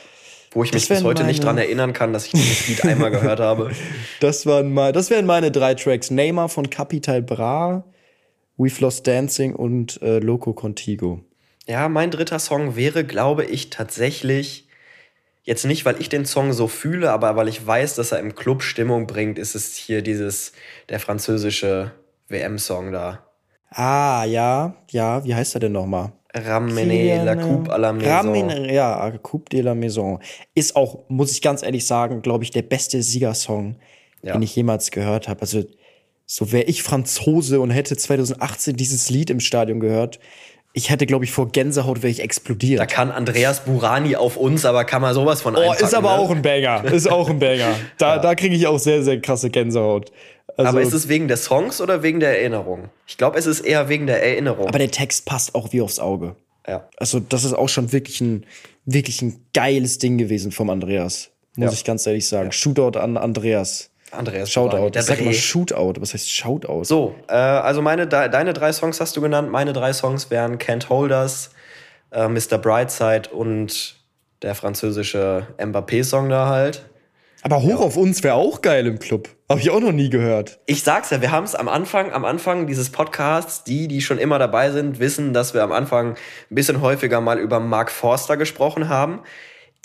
Wo 0.56 0.64
ich 0.64 0.72
mich 0.72 0.84
Das 0.84 0.90
bis 0.90 0.98
wären 0.98 1.06
heute 1.06 1.24
nicht 1.24 1.40
meine- 1.44 1.56
dran 1.62 1.66
erinnern 1.66 1.94
kann, 1.94 2.14
dass 2.14 2.28
ich 2.28 2.34
dieses 2.34 2.68
Lied 2.68 2.86
einmal 2.86 3.10
gehört 3.10 3.40
habe. 3.40 3.72
Das 4.20 4.46
waren 4.46 4.72
mal, 4.72 4.92
das 4.92 5.10
wären 5.10 5.26
meine 5.26 5.50
drei 5.50 5.74
Tracks. 5.74 6.12
Neymar 6.12 6.48
von 6.48 6.70
Capital 6.70 7.24
Bra, 7.24 7.84
We've 8.60 8.80
Lost 8.80 9.08
Dancing 9.08 9.56
und 9.56 10.00
äh, 10.04 10.20
Loco 10.20 10.54
Contigo. 10.54 11.22
Ja, 11.68 11.90
mein 11.90 12.12
dritter 12.12 12.38
Song 12.38 12.76
wäre, 12.76 13.04
glaube 13.04 13.46
ich, 13.46 13.72
tatsächlich 13.72 14.68
jetzt 15.44 15.66
nicht, 15.66 15.86
weil 15.86 16.00
ich 16.02 16.10
den 16.10 16.26
Song 16.26 16.54
so 16.54 16.68
fühle, 16.68 17.12
aber 17.12 17.36
weil 17.36 17.48
ich 17.48 17.66
weiß, 17.66 17.96
dass 17.96 18.12
er 18.12 18.20
im 18.20 18.36
Club 18.36 18.64
Stimmung 18.64 19.08
bringt, 19.08 19.38
ist 19.38 19.56
es 19.56 19.76
hier 19.76 20.02
dieses, 20.02 20.54
der 20.90 21.00
französische 21.00 21.92
WM-Song 22.30 22.92
da. 22.92 23.26
Ah, 23.70 24.24
ja, 24.26 24.76
ja, 24.92 25.24
wie 25.26 25.36
heißt 25.36 25.56
er 25.56 25.60
denn 25.60 25.72
nochmal? 25.72 26.12
Ramener 26.36 27.24
la 27.24 27.36
coupe 27.36 27.70
à 27.72 27.78
la 27.78 27.94
maison. 27.94 28.10
Ramener, 28.12 28.72
ja, 28.72 29.12
Coupe 29.22 29.50
de 29.52 29.62
la 29.62 29.76
Maison. 29.76 30.20
Ist 30.56 30.76
auch, 30.76 31.00
muss 31.08 31.32
ich 31.32 31.42
ganz 31.44 31.62
ehrlich 31.62 31.86
sagen, 31.86 32.22
glaube 32.24 32.44
ich, 32.44 32.50
der 32.52 32.64
beste 32.64 33.04
Siegersong, 33.04 33.76
Ja. 34.24 34.34
den 34.34 34.42
ich 34.42 34.56
jemals 34.56 34.90
gehört 34.90 35.28
habe. 35.28 35.42
Also, 35.42 35.64
so 36.26 36.52
wäre 36.52 36.64
ich 36.64 36.82
Franzose 36.82 37.60
und 37.60 37.70
hätte 37.70 37.96
2018 37.98 38.76
dieses 38.76 39.10
Lied 39.10 39.30
im 39.30 39.40
Stadion 39.42 39.80
gehört, 39.80 40.20
ich 40.76 40.90
hätte, 40.90 41.06
glaube 41.06 41.24
ich, 41.24 41.32
vor 41.32 41.50
Gänsehaut 41.50 42.02
wäre 42.02 42.10
ich 42.12 42.20
explodiert. 42.22 42.80
Da 42.80 42.86
kann 42.88 43.12
Andreas 43.12 43.62
Burani 43.66 44.16
auf 44.16 44.38
uns, 44.38 44.66
aber 44.66 44.86
kann 44.86 45.02
man 45.02 45.14
sowas 45.14 45.42
von 45.42 45.56
Oh, 45.56 45.72
ist 45.74 45.94
aber 45.94 46.10
ne? 46.16 46.20
auch 46.20 46.32
ein 46.32 46.42
Banger. 46.42 46.84
Ist 46.86 47.10
auch 47.10 47.30
ein 47.30 47.40
Banger. 47.40 47.76
Da, 48.00 48.18
da 48.18 48.34
kriege 48.36 48.56
ich 48.56 48.66
auch 48.68 48.80
sehr, 48.80 49.04
sehr 49.04 49.22
krasse 49.22 49.50
Gänsehaut. 49.52 50.12
Also, 50.58 50.70
Aber 50.70 50.82
ist 50.82 50.94
es 50.94 51.08
wegen 51.08 51.28
der 51.28 51.38
Songs 51.38 51.80
oder 51.82 52.04
wegen 52.04 52.20
der 52.20 52.40
Erinnerung? 52.40 52.90
Ich 53.08 53.18
glaube, 53.18 53.38
es 53.40 53.46
ist 53.46 53.62
eher 53.62 53.88
wegen 53.90 54.08
der 54.08 54.22
Erinnerung. 54.24 54.68
aber 54.68 54.78
der 54.80 54.92
Text 54.92 55.26
passt 55.26 55.56
auch 55.56 55.72
wie 55.74 55.82
aufs 55.82 56.00
Auge. 56.00 56.36
ja. 56.68 56.88
Also, 56.98 57.20
das 57.20 57.44
ist 57.44 57.54
auch 57.54 57.70
schon 57.70 57.92
wirklich 57.92 58.20
ein, 58.22 58.46
wirklich 58.86 59.22
ein 59.22 59.46
geiles 59.54 59.98
Ding 60.00 60.18
gewesen 60.18 60.52
vom 60.52 60.70
Andreas. 60.70 61.30
Muss 61.56 61.66
Ja. 61.68 61.74
ich 61.74 61.84
ganz 61.84 62.06
ehrlich 62.08 62.28
sagen. 62.28 62.52
Shootout 62.52 62.98
an 63.00 63.16
Andreas. 63.18 63.90
Andreas 64.14 64.52
Shoutout. 64.52 64.98
Ich 64.98 65.06
sag 65.06 65.20
immer 65.20 65.32
Bre. 65.32 65.38
Shootout. 65.38 65.94
Was 66.00 66.14
heißt 66.14 66.32
Shoutout? 66.32 66.84
So, 66.84 67.16
äh, 67.28 67.34
also 67.34 67.82
meine, 67.82 68.08
de, 68.08 68.30
deine 68.30 68.54
drei 68.54 68.72
Songs 68.72 69.00
hast 69.02 69.16
du 69.18 69.22
genannt. 69.22 69.52
Meine 69.52 69.74
drei 69.74 69.94
Songs 69.94 70.30
wären 70.30 70.58
Can't 70.58 70.90
Hold 70.90 71.12
Us, 71.12 71.52
äh, 72.12 72.28
Mr. 72.28 72.58
Brightside 72.58 73.30
und 73.30 73.96
der 74.42 74.56
französische 74.56 75.48
Mbappé-Song 75.58 76.30
da 76.30 76.48
halt. 76.48 76.84
Aber 77.44 77.62
hoch 77.62 77.82
auf 77.82 77.98
uns 77.98 78.24
wäre 78.24 78.36
auch 78.36 78.62
geil 78.62 78.88
im 78.88 79.00
Club. 79.00 79.28
Habe 79.50 79.60
ich 79.60 79.70
auch 79.70 79.82
noch 79.82 79.92
nie 79.92 80.10
gehört. 80.10 80.60
Ich 80.66 80.82
sag's 80.82 81.10
ja, 81.10 81.22
wir 81.22 81.32
haben 81.32 81.44
es 81.44 81.56
am 81.56 81.68
Anfang, 81.68 82.14
am 82.14 82.24
Anfang 82.24 82.68
dieses 82.68 82.90
Podcasts, 82.90 83.66
die, 83.66 83.90
die 83.90 84.02
schon 84.02 84.18
immer 84.18 84.40
dabei 84.40 84.72
sind, 84.72 85.00
wissen, 85.00 85.34
dass 85.34 85.54
wir 85.54 85.62
am 85.62 85.74
Anfang 85.74 86.12
ein 86.12 86.56
bisschen 86.56 86.80
häufiger 86.80 87.20
mal 87.20 87.38
über 87.40 87.60
Mark 87.60 87.92
Forster 87.92 88.38
gesprochen 88.38 88.88
haben. 88.88 89.20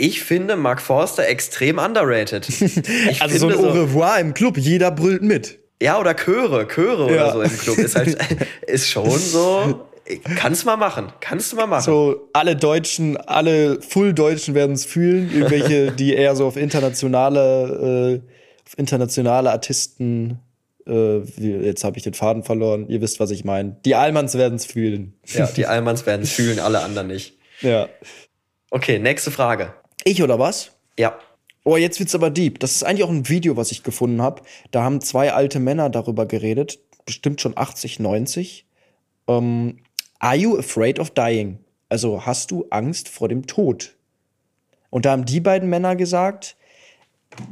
Ich 0.00 0.22
finde 0.22 0.56
Mark 0.56 0.80
Forster 0.80 1.26
extrem 1.28 1.78
underrated. 1.78 2.48
Ich 3.10 3.20
Also 3.20 3.36
so 3.38 3.48
ein 3.48 3.56
Au 3.56 3.70
revoir 3.72 4.18
im 4.20 4.32
Club. 4.32 4.56
Jeder 4.56 4.90
brüllt 4.92 5.22
mit. 5.22 5.58
Ja, 5.82 5.98
oder 6.00 6.14
Chöre, 6.14 6.66
Chöre 6.68 7.14
Ja. 7.14 7.34
oder 7.34 7.48
so 7.48 7.54
im 7.54 7.58
Club 7.58 7.78
ist 7.78 7.96
halt 7.96 8.16
ist 8.66 8.88
schon 8.88 9.10
so. 9.10 9.84
Kannst 10.36 10.64
mal 10.64 10.76
machen, 10.76 11.12
kannst 11.20 11.52
du 11.52 11.56
mal 11.56 11.66
machen. 11.66 11.82
So, 11.84 12.30
alle 12.32 12.56
Deutschen, 12.56 13.16
alle 13.18 13.82
Full-Deutschen 13.82 14.54
werden 14.54 14.72
es 14.72 14.86
fühlen. 14.86 15.30
Irgendwelche, 15.34 15.92
die 15.98 16.14
eher 16.14 16.34
so 16.34 16.46
auf 16.46 16.56
internationale, 16.56 18.20
äh, 18.24 18.30
auf 18.66 18.78
internationale 18.78 19.50
Artisten, 19.50 20.38
äh, 20.86 21.18
jetzt 21.18 21.84
habe 21.84 21.98
ich 21.98 22.04
den 22.04 22.14
Faden 22.14 22.42
verloren, 22.44 22.88
ihr 22.88 23.02
wisst, 23.02 23.20
was 23.20 23.30
ich 23.30 23.44
meine. 23.44 23.76
Die 23.84 23.94
Allmanns 23.96 24.34
werden 24.34 24.54
es 24.54 24.64
fühlen. 24.64 25.12
Ja, 25.26 25.46
die 25.46 25.66
Allmanns 25.66 26.06
werden 26.06 26.22
es 26.22 26.32
fühlen, 26.32 26.58
alle 26.58 26.80
anderen 26.80 27.08
nicht. 27.08 27.36
Ja. 27.60 27.88
Okay, 28.70 28.98
nächste 28.98 29.30
Frage. 29.30 29.74
Ich 30.04 30.22
oder 30.22 30.38
was? 30.38 30.72
Ja. 30.98 31.18
Oh, 31.64 31.76
jetzt 31.76 31.98
wird's 31.98 32.14
aber 32.14 32.30
deep. 32.30 32.60
Das 32.60 32.76
ist 32.76 32.82
eigentlich 32.82 33.04
auch 33.04 33.10
ein 33.10 33.28
Video, 33.28 33.56
was 33.56 33.72
ich 33.72 33.82
gefunden 33.82 34.22
habe. 34.22 34.42
Da 34.70 34.82
haben 34.82 35.00
zwei 35.00 35.32
alte 35.32 35.60
Männer 35.60 35.90
darüber 35.90 36.26
geredet, 36.26 36.78
bestimmt 37.04 37.40
schon 37.40 37.56
80, 37.56 38.00
90. 38.00 38.66
Ähm, 39.28 39.78
Are 40.18 40.36
you 40.36 40.58
afraid 40.58 40.98
of 40.98 41.10
dying? 41.10 41.58
Also 41.88 42.26
hast 42.26 42.50
du 42.50 42.66
Angst 42.70 43.08
vor 43.08 43.28
dem 43.28 43.46
Tod? 43.46 43.96
Und 44.90 45.04
da 45.04 45.12
haben 45.12 45.24
die 45.24 45.40
beiden 45.40 45.68
Männer 45.68 45.96
gesagt, 45.96 46.56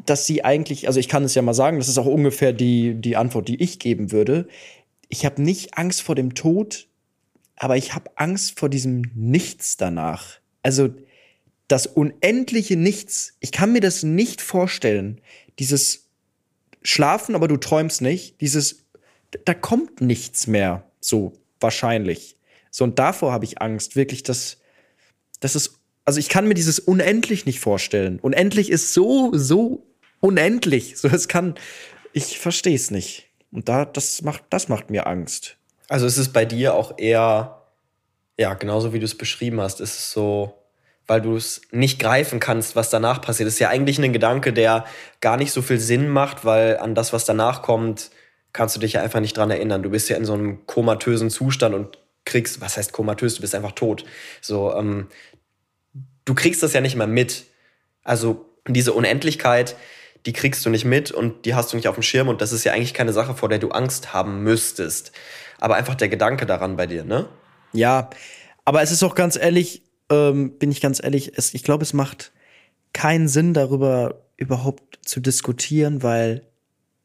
dass 0.07 0.27
sie 0.27 0.45
eigentlich, 0.45 0.87
also 0.89 0.99
ich 0.99 1.09
kann 1.09 1.25
es 1.25 1.35
ja 1.35 1.43
mal 1.43 1.55
sagen, 1.55 1.79
das 1.79 1.89
ist 1.89 1.99
auch 1.99 2.07
ungefähr 2.07 2.53
die, 2.53 2.95
die 2.95 3.17
Antwort, 3.17 3.49
die 3.49 3.63
ich 3.63 3.79
geben 3.79 4.11
würde. 4.11 4.49
Ich 5.09 5.25
habe 5.25 5.43
nicht 5.43 5.77
Angst 5.79 6.03
vor 6.03 6.15
dem 6.15 6.35
Tod, 6.35 6.89
aber 7.57 7.77
ich 7.77 7.95
habe 7.95 8.11
Angst 8.17 8.59
vor 8.59 8.69
diesem 8.69 9.03
Nichts 9.15 9.77
danach. 9.77 10.39
Also 10.63 10.91
das 11.69 11.87
unendliche 11.87 12.77
Nichts. 12.77 13.35
Ich 13.41 13.53
kann 13.53 13.73
mir 13.73 13.81
das 13.81 14.03
nicht 14.03 14.41
vorstellen. 14.41 15.21
Dieses 15.59 16.09
Schlafen, 16.83 17.35
aber 17.35 17.49
du 17.49 17.57
träumst 17.57 18.03
nicht. 18.03 18.41
Dieses, 18.41 18.87
da 19.45 19.55
kommt 19.55 20.01
nichts 20.01 20.47
mehr. 20.47 20.85
So, 21.01 21.33
wahrscheinlich. 21.61 22.37
So, 22.71 22.85
und 22.85 22.99
davor 22.99 23.33
habe 23.33 23.45
ich 23.45 23.61
Angst. 23.61 23.97
Wirklich, 23.97 24.23
dass, 24.23 24.59
das 25.41 25.57
ist, 25.57 25.81
also 26.05 26.21
ich 26.21 26.29
kann 26.29 26.47
mir 26.47 26.55
dieses 26.55 26.79
unendlich 26.79 27.47
nicht 27.47 27.61
vorstellen. 27.61 28.21
Unendlich 28.21 28.71
ist 28.71 28.93
so, 28.93 29.31
so 29.35 29.87
unendlich. 30.21 30.97
So, 30.97 31.09
es 31.09 31.27
kann, 31.27 31.57
ich 32.13 32.39
verstehe 32.39 32.77
es 32.77 32.91
nicht. 32.91 33.29
Und 33.51 33.69
da, 33.69 33.85
das 33.85 34.23
macht, 34.23 34.45
das 34.51 34.69
macht 34.69 34.91
mir 34.91 35.07
Angst. 35.07 35.57
Also 35.89 36.07
ist 36.07 36.19
es 36.19 36.33
bei 36.33 36.45
dir 36.45 36.75
auch 36.75 36.99
eher, 36.99 37.63
ja, 38.39 38.55
genauso 38.55 38.93
wie 38.93 38.99
du 38.99 39.05
es 39.05 39.17
beschrieben 39.17 39.61
hast, 39.61 39.81
ist 39.81 39.99
es 39.99 40.13
so, 40.13 40.55
weil 41.07 41.21
du 41.21 41.37
es 41.37 41.63
nicht 41.71 41.99
greifen 41.99 42.41
kannst, 42.41 42.77
was 42.77 42.91
danach 42.91 43.21
passiert. 43.21 43.47
Das 43.47 43.55
ist 43.55 43.61
ja 43.61 43.69
eigentlich 43.69 43.99
ein 43.99 44.13
Gedanke, 44.13 44.53
der 44.53 44.85
gar 45.21 45.37
nicht 45.37 45.53
so 45.53 45.63
viel 45.63 45.79
Sinn 45.79 46.09
macht, 46.09 46.45
weil 46.45 46.79
an 46.79 46.95
das, 46.95 47.13
was 47.13 47.25
danach 47.25 47.63
kommt, 47.63 48.11
kannst 48.53 48.75
du 48.75 48.81
dich 48.81 48.95
ja 48.95 49.03
einfach 49.03 49.21
nicht 49.21 49.37
dran 49.37 49.51
erinnern. 49.51 49.83
Du 49.83 49.91
bist 49.91 50.09
ja 50.09 50.17
in 50.17 50.25
so 50.25 50.35
einem 50.35 50.67
komatösen 50.67 51.31
Zustand 51.31 51.75
und 51.75 51.99
kriegst, 52.25 52.61
was 52.61 52.77
heißt 52.77 52.93
komatös, 52.93 53.37
du 53.37 53.43
bist 53.43 53.55
einfach 53.55 53.73
tot. 53.73 54.05
So, 54.41 54.75
ähm, 54.75 55.09
du 56.25 56.35
kriegst 56.35 56.63
das 56.63 56.73
ja 56.73 56.81
nicht 56.81 56.97
mehr 56.97 57.07
mit. 57.07 57.45
Also 58.03 58.47
diese 58.67 58.93
Unendlichkeit, 58.93 59.77
die 60.27 60.33
kriegst 60.33 60.67
du 60.67 60.71
nicht 60.71 60.85
mit 60.85 61.13
und 61.13 61.45
die 61.45 61.55
hast 61.55 61.73
du 61.73 61.77
nicht 61.77 61.87
auf 61.87 61.95
dem 61.95 62.03
Schirm 62.03 62.29
und 62.29 62.41
das 62.41 62.53
ist 62.53 62.65
ja 62.65 62.73
eigentlich 62.73 62.95
keine 62.95 63.13
Sache, 63.13 63.35
vor 63.35 63.49
der 63.49 63.59
du 63.59 63.71
Angst 63.71 64.13
haben 64.13 64.43
müsstest. 64.43 65.13
Aber 65.59 65.77
einfach 65.77 65.95
der 65.95 66.09
Gedanke 66.09 66.47
daran 66.47 66.77
bei 66.77 66.87
dir, 66.87 67.05
ne? 67.05 67.29
Ja, 67.73 68.11
aber 68.65 68.83
es 68.83 68.91
ist 68.91 69.05
auch 69.05 69.15
ganz 69.15 69.37
ehrlich, 69.37 69.83
ähm, 70.11 70.59
bin 70.59 70.71
ich 70.71 70.81
ganz 70.81 71.03
ehrlich, 71.03 71.33
es, 71.37 71.55
ich 71.55 71.63
glaube, 71.63 71.83
es 71.83 71.93
macht 71.93 72.33
keinen 72.93 73.29
Sinn, 73.29 73.55
darüber 73.55 74.23
überhaupt 74.37 74.99
zu 75.05 75.21
diskutieren, 75.21 76.03
weil 76.03 76.43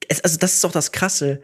es, 0.07 0.23
also 0.23 0.37
das 0.37 0.53
ist 0.53 0.63
doch 0.63 0.71
das 0.71 0.91
Krasse. 0.91 1.41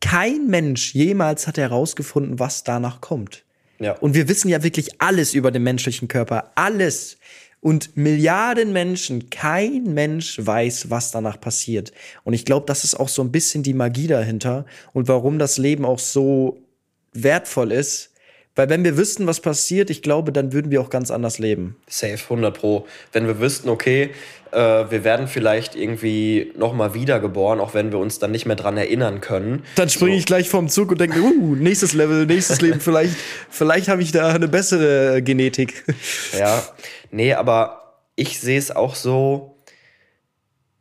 Kein 0.00 0.48
Mensch 0.48 0.94
jemals 0.94 1.46
hat 1.46 1.56
herausgefunden, 1.56 2.38
was 2.38 2.64
danach 2.64 3.00
kommt. 3.00 3.44
Ja. 3.78 3.92
Und 3.98 4.14
wir 4.14 4.28
wissen 4.28 4.48
ja 4.48 4.62
wirklich 4.62 5.00
alles 5.00 5.34
über 5.34 5.50
den 5.50 5.62
menschlichen 5.62 6.08
Körper. 6.08 6.52
Alles. 6.54 7.18
Und 7.60 7.96
Milliarden 7.96 8.72
Menschen, 8.72 9.30
kein 9.30 9.94
Mensch 9.94 10.38
weiß, 10.38 10.90
was 10.90 11.10
danach 11.10 11.40
passiert. 11.40 11.92
Und 12.22 12.34
ich 12.34 12.44
glaube, 12.44 12.66
das 12.66 12.84
ist 12.84 12.94
auch 12.94 13.08
so 13.08 13.22
ein 13.22 13.32
bisschen 13.32 13.62
die 13.62 13.74
Magie 13.74 14.06
dahinter 14.06 14.66
und 14.92 15.08
warum 15.08 15.38
das 15.38 15.56
Leben 15.56 15.84
auch 15.84 15.98
so 15.98 16.58
wertvoll 17.12 17.72
ist. 17.72 18.12
Weil 18.56 18.68
wenn 18.68 18.84
wir 18.84 18.96
wüssten, 18.96 19.26
was 19.26 19.40
passiert, 19.40 19.90
ich 19.90 20.00
glaube, 20.00 20.30
dann 20.30 20.52
würden 20.52 20.70
wir 20.70 20.80
auch 20.80 20.90
ganz 20.90 21.10
anders 21.10 21.38
leben. 21.38 21.76
Safe, 21.88 22.18
100 22.22 22.56
Pro. 22.56 22.86
Wenn 23.12 23.26
wir 23.26 23.40
wüssten, 23.40 23.68
okay, 23.68 24.10
äh, 24.52 24.56
wir 24.90 25.02
werden 25.02 25.26
vielleicht 25.26 25.74
irgendwie 25.74 26.52
nochmal 26.56 26.94
wiedergeboren, 26.94 27.58
auch 27.58 27.74
wenn 27.74 27.90
wir 27.90 27.98
uns 27.98 28.20
dann 28.20 28.30
nicht 28.30 28.46
mehr 28.46 28.54
dran 28.56 28.76
erinnern 28.76 29.20
können. 29.20 29.64
Dann 29.74 29.88
springe 29.88 30.16
ich 30.16 30.26
gleich 30.26 30.48
vom 30.48 30.68
Zug 30.68 30.92
und 30.92 31.00
denke, 31.00 31.20
uh, 31.20 31.56
nächstes 31.56 31.92
Level, 31.94 32.26
nächstes 32.26 32.60
Leben, 32.60 32.80
vielleicht, 32.80 33.16
vielleicht 33.50 33.88
habe 33.88 34.02
ich 34.02 34.12
da 34.12 34.28
eine 34.28 34.46
bessere 34.46 35.20
Genetik. 35.22 35.84
Ja, 36.38 36.62
nee, 37.10 37.34
aber 37.34 37.96
ich 38.14 38.38
sehe 38.38 38.58
es 38.58 38.70
auch 38.70 38.94
so, 38.94 39.56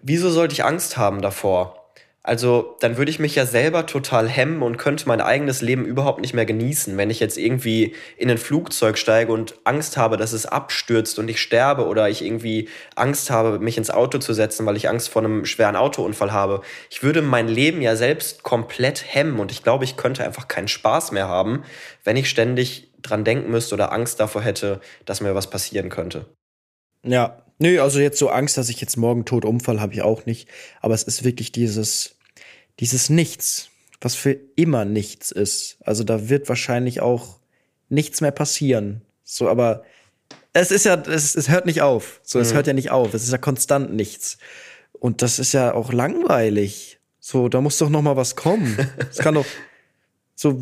wieso 0.04 0.30
sollte 0.30 0.54
ich 0.54 0.64
Angst 0.64 0.98
haben 0.98 1.22
davor? 1.24 1.83
Also, 2.26 2.78
dann 2.80 2.96
würde 2.96 3.12
ich 3.12 3.20
mich 3.20 3.36
ja 3.36 3.46
selber 3.46 3.86
total 3.86 4.30
hemmen 4.30 4.62
und 4.62 4.78
könnte 4.78 5.10
mein 5.10 5.20
eigenes 5.20 5.62
Leben 5.62 5.84
überhaupt 5.86 6.22
nicht 6.22 6.34
mehr 6.34 6.46
genießen, 6.46 6.96
wenn 6.96 7.10
ich 7.10 7.20
jetzt 7.20 7.38
irgendwie 7.38 7.96
in 8.16 8.32
ein 8.32 8.38
Flugzeug 8.38 8.98
steige 8.98 9.34
und 9.34 9.60
Angst 9.66 9.98
habe, 9.98 10.16
dass 10.16 10.32
es 10.32 10.46
abstürzt 10.46 11.20
und 11.20 11.30
ich 11.30 11.42
sterbe 11.42 11.86
oder 11.86 12.08
ich 12.08 12.24
irgendwie 12.24 12.70
Angst 12.96 13.30
habe, 13.30 13.60
mich 13.60 13.78
ins 13.78 13.90
Auto 13.90 14.20
zu 14.20 14.34
setzen, 14.34 14.66
weil 14.66 14.78
ich 14.78 14.88
Angst 14.88 15.10
vor 15.10 15.22
einem 15.22 15.46
schweren 15.46 15.76
Autounfall 15.76 16.32
habe. 16.32 16.62
Ich 16.90 17.04
würde 17.04 17.22
mein 17.22 17.50
Leben 17.50 17.82
ja 17.82 17.98
selbst 17.98 18.42
komplett 18.44 19.04
hemmen 19.06 19.42
und 19.42 19.52
ich 19.52 19.62
glaube, 19.62 19.84
ich 19.84 19.98
könnte 19.98 20.24
einfach 20.24 20.48
keinen 20.48 20.70
Spaß 20.70 21.12
mehr 21.12 21.28
haben, 21.28 21.64
wenn 22.06 22.16
ich 22.16 22.30
ständig 22.30 22.90
dran 23.02 23.26
denken 23.26 23.52
müsste 23.52 23.76
oder 23.76 23.92
Angst 23.92 24.22
davor 24.22 24.42
hätte, 24.42 24.80
dass 25.04 25.20
mir 25.20 25.36
was 25.36 25.50
passieren 25.50 25.90
könnte. 25.90 26.26
Ja, 27.04 27.43
nö, 27.60 27.82
also 27.82 28.00
jetzt 28.00 28.20
so 28.20 28.30
Angst, 28.30 28.58
dass 28.58 28.70
ich 28.70 28.82
jetzt 28.82 28.98
morgen 28.98 29.26
tot 29.26 29.46
umfall, 29.46 29.82
habe 29.82 29.94
ich 29.94 30.02
auch 30.02 30.26
nicht. 30.26 30.48
Aber 30.82 30.94
es 30.94 31.04
ist 31.04 31.24
wirklich 31.24 31.52
dieses, 31.52 32.16
dieses 32.80 33.10
Nichts, 33.10 33.70
was 34.02 34.16
für 34.16 34.38
immer 34.56 34.86
nichts 34.86 35.32
ist. 35.32 35.78
Also 35.82 36.04
da 36.04 36.30
wird 36.30 36.50
wahrscheinlich 36.50 37.02
auch 37.02 37.40
nichts 37.90 38.22
mehr 38.22 38.32
passieren. 38.32 39.02
So, 39.24 39.48
aber 39.50 39.84
es 40.54 40.72
ist 40.72 40.86
ja, 40.86 40.96
es, 40.96 41.36
es 41.36 41.50
hört 41.50 41.66
nicht 41.66 41.82
auf. 41.82 42.22
So, 42.24 42.40
es 42.40 42.54
hört 42.54 42.68
ja 42.68 42.74
nicht 42.74 42.92
auf. 42.92 43.14
Es 43.14 43.24
ist 43.24 43.32
ja 43.32 43.38
konstant 43.38 43.94
nichts. 43.94 44.38
Und 44.94 45.22
das 45.22 45.40
ist 45.40 45.54
ja 45.54 45.74
auch 45.74 45.92
langweilig. 45.92 47.00
So, 47.20 47.50
da 47.50 47.62
muss 47.62 47.78
doch 47.78 47.90
noch 47.90 48.02
mal 48.02 48.16
was 48.16 48.36
kommen. 48.36 48.78
Es 49.10 49.18
kann 49.18 49.36
doch 49.36 49.46
so. 50.36 50.62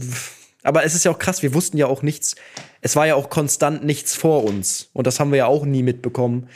Aber 0.63 0.83
es 0.83 0.93
ist 0.93 1.05
ja 1.05 1.11
auch 1.11 1.19
krass, 1.19 1.41
wir 1.41 1.53
wussten 1.53 1.77
ja 1.77 1.87
auch 1.87 2.03
nichts. 2.03 2.35
Es 2.81 2.95
war 2.95 3.07
ja 3.07 3.15
auch 3.15 3.29
konstant 3.29 3.83
nichts 3.83 4.15
vor 4.15 4.43
uns. 4.43 4.89
Und 4.93 5.07
das 5.07 5.19
haben 5.19 5.31
wir 5.31 5.37
ja 5.37 5.45
auch 5.47 5.65
nie 5.65 5.83
mitbekommen. 5.83 6.47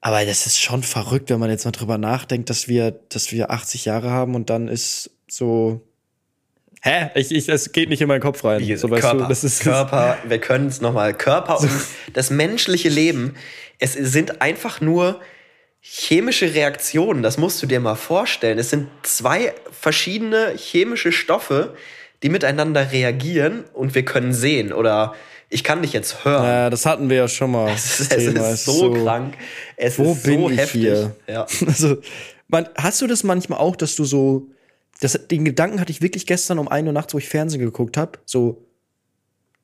Aber 0.00 0.24
das 0.24 0.46
ist 0.46 0.60
schon 0.60 0.82
verrückt, 0.82 1.30
wenn 1.30 1.38
man 1.38 1.50
jetzt 1.50 1.64
mal 1.64 1.72
drüber 1.72 1.98
nachdenkt, 1.98 2.48
dass 2.48 2.68
wir, 2.68 2.90
dass 2.90 3.32
wir 3.32 3.50
80 3.50 3.84
Jahre 3.84 4.10
haben 4.10 4.34
und 4.34 4.50
dann 4.50 4.68
ist 4.68 5.10
so. 5.28 5.86
Hä? 6.82 7.10
Ich, 7.14 7.30
ich, 7.30 7.48
es 7.48 7.72
geht 7.72 7.90
nicht 7.90 8.00
in 8.00 8.08
meinen 8.08 8.22
Kopf 8.22 8.42
rein. 8.42 8.60
So, 8.78 8.90
weißt 8.90 9.02
Körper, 9.02 9.22
du, 9.24 9.28
das 9.28 9.44
ist 9.44 9.60
Körper, 9.60 10.16
wir 10.26 10.38
können 10.38 10.68
es 10.68 10.80
nochmal. 10.80 11.12
Körper 11.12 11.60
und 11.60 11.70
das 12.14 12.30
menschliche 12.30 12.88
Leben, 12.88 13.34
es 13.78 13.92
sind 13.92 14.40
einfach 14.40 14.80
nur 14.80 15.20
chemische 15.80 16.54
Reaktionen. 16.54 17.22
Das 17.22 17.36
musst 17.36 17.62
du 17.62 17.66
dir 17.66 17.80
mal 17.80 17.96
vorstellen. 17.96 18.58
Es 18.58 18.70
sind 18.70 18.88
zwei 19.02 19.54
verschiedene 19.70 20.54
chemische 20.56 21.12
Stoffe, 21.12 21.74
die 22.22 22.30
miteinander 22.30 22.92
reagieren 22.92 23.64
und 23.74 23.94
wir 23.94 24.04
können 24.04 24.32
sehen 24.32 24.72
oder 24.72 25.14
ich 25.50 25.64
kann 25.64 25.82
dich 25.82 25.92
jetzt 25.92 26.24
hören. 26.24 26.44
Ja, 26.44 26.70
das 26.70 26.86
hatten 26.86 27.10
wir 27.10 27.16
ja 27.16 27.28
schon 27.28 27.50
mal. 27.50 27.70
es 27.74 28.00
ist, 28.00 28.12
es 28.12 28.24
Thema. 28.24 28.50
ist 28.50 28.64
so, 28.64 28.92
krank. 28.92 29.34
Es 29.76 29.98
Wo 29.98 30.12
ist 30.12 30.22
bin 30.22 30.40
so 30.40 30.50
ich 30.50 30.58
heftig. 30.58 30.80
hier? 30.80 31.16
Ja. 31.26 31.46
Also, 31.66 31.98
man, 32.48 32.68
hast 32.76 33.02
du 33.02 33.06
das 33.06 33.24
manchmal 33.24 33.58
auch, 33.58 33.76
dass 33.76 33.96
du 33.96 34.04
so, 34.04 34.48
das, 35.00 35.18
den 35.28 35.44
Gedanken 35.44 35.80
hatte 35.80 35.90
ich 35.90 36.02
wirklich 36.02 36.26
gestern 36.26 36.58
um 36.58 36.68
1 36.68 36.86
Uhr 36.86 36.92
nachts, 36.92 37.14
wo 37.14 37.18
ich 37.18 37.28
Fernsehen 37.28 37.60
geguckt 37.60 37.96
habe, 37.96 38.18
so, 38.24 38.64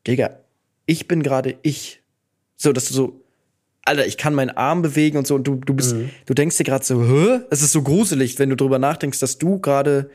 Digga, 0.06 0.38
ich 0.86 1.08
bin 1.08 1.22
gerade 1.22 1.56
ich. 1.62 2.02
So, 2.56 2.72
dass 2.72 2.86
du 2.86 2.94
so, 2.94 3.20
Alter, 3.84 4.06
ich 4.06 4.16
kann 4.16 4.34
meinen 4.34 4.50
Arm 4.50 4.82
bewegen 4.82 5.18
und 5.18 5.26
so. 5.26 5.36
Und 5.36 5.44
du, 5.44 5.56
du 5.56 5.74
bist, 5.74 5.94
mhm. 5.94 6.10
du 6.26 6.34
denkst 6.34 6.56
dir 6.56 6.64
gerade 6.64 6.84
so, 6.84 7.02
hä? 7.04 7.40
Es 7.50 7.62
ist 7.62 7.72
so 7.72 7.82
gruselig, 7.82 8.38
wenn 8.38 8.50
du 8.50 8.56
drüber 8.56 8.78
nachdenkst, 8.78 9.20
dass 9.20 9.38
du 9.38 9.60
gerade 9.60 10.10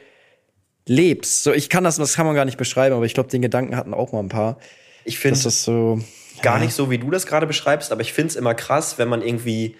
lebst. 0.88 1.43
So, 1.43 1.53
ich 1.53 1.69
kann 1.69 1.84
das, 1.84 1.97
das 1.97 2.15
kann 2.15 2.26
man 2.26 2.36
gar 2.36 2.45
nicht 2.45 2.57
beschreiben, 2.57 2.95
aber 2.95 3.05
ich 3.05 3.13
glaube, 3.13 3.30
den 3.30 3.41
Gedanken 3.41 3.78
hatten 3.78 3.93
auch 3.93 4.11
mal 4.11 4.19
ein 4.19 4.30
paar. 4.30 4.57
Ich 5.03 5.19
finde 5.19 5.41
das 5.41 5.63
so 5.63 5.99
gar 6.41 6.57
ja. 6.57 6.65
nicht 6.65 6.73
so, 6.73 6.89
wie 6.89 6.97
du 6.97 7.09
das 7.09 7.25
gerade 7.25 7.47
beschreibst, 7.47 7.91
aber 7.91 8.01
ich 8.01 8.13
finde 8.13 8.29
es 8.29 8.35
immer 8.35 8.53
krass, 8.53 8.97
wenn 8.97 9.07
man 9.07 9.21
irgendwie 9.21 9.75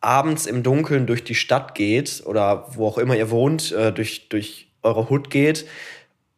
abends 0.00 0.46
im 0.46 0.62
Dunkeln 0.62 1.06
durch 1.06 1.24
die 1.24 1.34
Stadt 1.34 1.74
geht 1.74 2.22
oder 2.24 2.66
wo 2.74 2.86
auch 2.86 2.98
immer 2.98 3.16
ihr 3.16 3.30
wohnt, 3.30 3.72
äh, 3.72 3.92
durch, 3.92 4.28
durch 4.28 4.68
eure 4.82 5.10
Hut 5.10 5.30
geht 5.30 5.66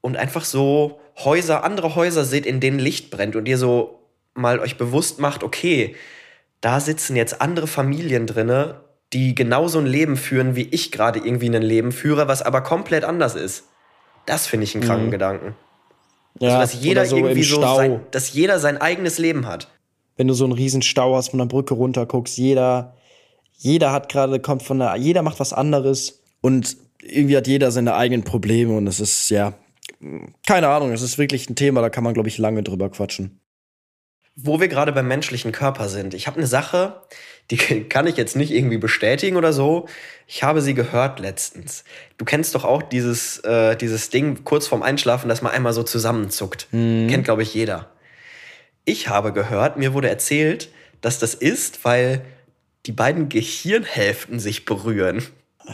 und 0.01 0.17
einfach 0.17 0.45
so 0.45 1.01
Häuser, 1.19 1.63
andere 1.63 1.95
Häuser 1.95 2.25
seht, 2.25 2.47
in 2.47 2.61
denen 2.61 2.79
Licht 2.79 3.11
brennt 3.11 3.37
und 3.37 3.47
ihr 3.47 3.59
so 3.59 4.01
mal 4.35 4.59
euch 4.59 4.79
bewusst 4.79 5.21
macht, 5.21 5.45
okay, 5.45 5.95
da 6.61 6.81
sitzen 6.81 7.17
jetzt 7.17 7.41
andere 7.41 7.67
Familien 7.67 8.27
drinne, 8.27 8.81
die 9.13 9.35
genauso 9.35 9.79
ein 9.79 9.87
Leben 9.87 10.17
führen, 10.17 10.57
wie 10.57 10.69
ich 10.71 10.91
gerade 10.91 11.19
irgendwie 11.19 11.55
ein 11.55 11.63
Leben 11.63 11.93
führe, 11.93 12.29
was 12.29 12.43
aber 12.43 12.63
komplett 12.63 13.05
anders 13.05 13.35
ist. 13.35 13.65
Das 14.27 14.47
finde 14.47 14.65
ich 14.65 14.75
einen 14.75 14.85
kranken 14.85 15.07
mhm. 15.07 15.11
Gedanken. 15.11 15.55
Ja, 16.43 16.59
also, 16.59 16.75
dass 16.75 16.85
jeder 16.85 17.07
so 17.07 17.17
irgendwie 17.17 17.43
so 17.43 17.61
sein, 17.61 18.01
dass 18.11 18.33
jeder 18.33 18.59
sein 18.59 18.79
eigenes 18.79 19.19
Leben 19.19 19.47
hat. 19.47 19.69
Wenn 20.17 20.27
du 20.27 20.35
so 20.35 20.45
einen 20.45 20.53
riesen 20.53 20.83
Stau 20.83 21.15
hast, 21.15 21.29
von 21.31 21.39
der 21.39 21.47
Brücke 21.47 21.75
runter 21.75 22.05
guckst, 22.05 22.37
jeder, 22.37 22.95
jeder 23.57 23.93
hat 23.93 24.09
gerade, 24.09 24.41
kommt 24.41 24.63
von 24.63 24.81
der, 24.81 24.97
jeder 24.97 25.23
macht 25.23 25.39
was 25.39 25.53
anderes 25.53 26.21
und 26.41 26.77
irgendwie 27.01 27.37
hat 27.37 27.47
jeder 27.47 27.71
seine 27.71 27.95
eigenen 27.95 28.25
Probleme 28.25 28.77
und 28.77 28.87
es 28.89 28.99
ist, 28.99 29.31
ja, 29.31 29.55
keine 30.47 30.69
Ahnung, 30.69 30.93
es 30.93 31.03
ist 31.03 31.17
wirklich 31.17 31.49
ein 31.49 31.55
Thema, 31.55 31.81
da 31.81 31.91
kann 31.91 32.03
man, 32.05 32.15
glaube 32.15 32.29
ich, 32.29 32.39
lange 32.39 32.63
drüber 32.63 32.91
quatschen. 32.91 33.41
Wo 34.35 34.61
wir 34.61 34.69
gerade 34.69 34.93
beim 34.93 35.09
menschlichen 35.09 35.53
Körper 35.53 35.89
sind. 35.89 36.15
Ich 36.15 36.27
habe 36.27 36.39
eine 36.39 36.47
Sache, 36.47 37.03
die 37.51 37.57
kann 37.89 38.07
ich 38.07 38.17
jetzt 38.17 38.37
nicht 38.37 38.51
irgendwie 38.51 38.79
bestätigen 38.79 39.37
oder 39.37 39.53
so. 39.53 39.89
Ich 40.27 40.43
habe 40.43 40.63
sie 40.63 40.75
gehört 40.75 41.21
letztens. 41.21 41.85
Du 42.17 42.25
kennst 42.25 42.55
doch 42.55 42.65
auch 42.65 42.83
dieses, 42.83 43.39
äh, 43.41 43.77
dieses 43.77 44.11
Ding 44.11 44.45
kurz 44.45 44.67
vorm 44.67 44.83
Einschlafen, 44.83 45.29
dass 45.29 45.43
man 45.43 45.53
einmal 45.53 45.73
so 45.73 45.83
zusammenzuckt. 45.83 46.69
Mhm. 46.71 47.09
Kennt, 47.09 47.25
glaube 47.25 47.43
ich, 47.43 47.55
jeder. 47.55 47.91
Ich 48.85 49.09
habe 49.09 49.33
gehört, 49.33 49.77
mir 49.77 49.93
wurde 49.93 50.09
erzählt, 50.09 50.71
dass 51.01 51.19
das 51.19 51.35
ist, 51.35 51.85
weil 51.85 52.25
die 52.87 52.93
beiden 52.93 53.29
Gehirnhälften 53.29 54.41
sich 54.41 54.65
berühren. 54.65 55.23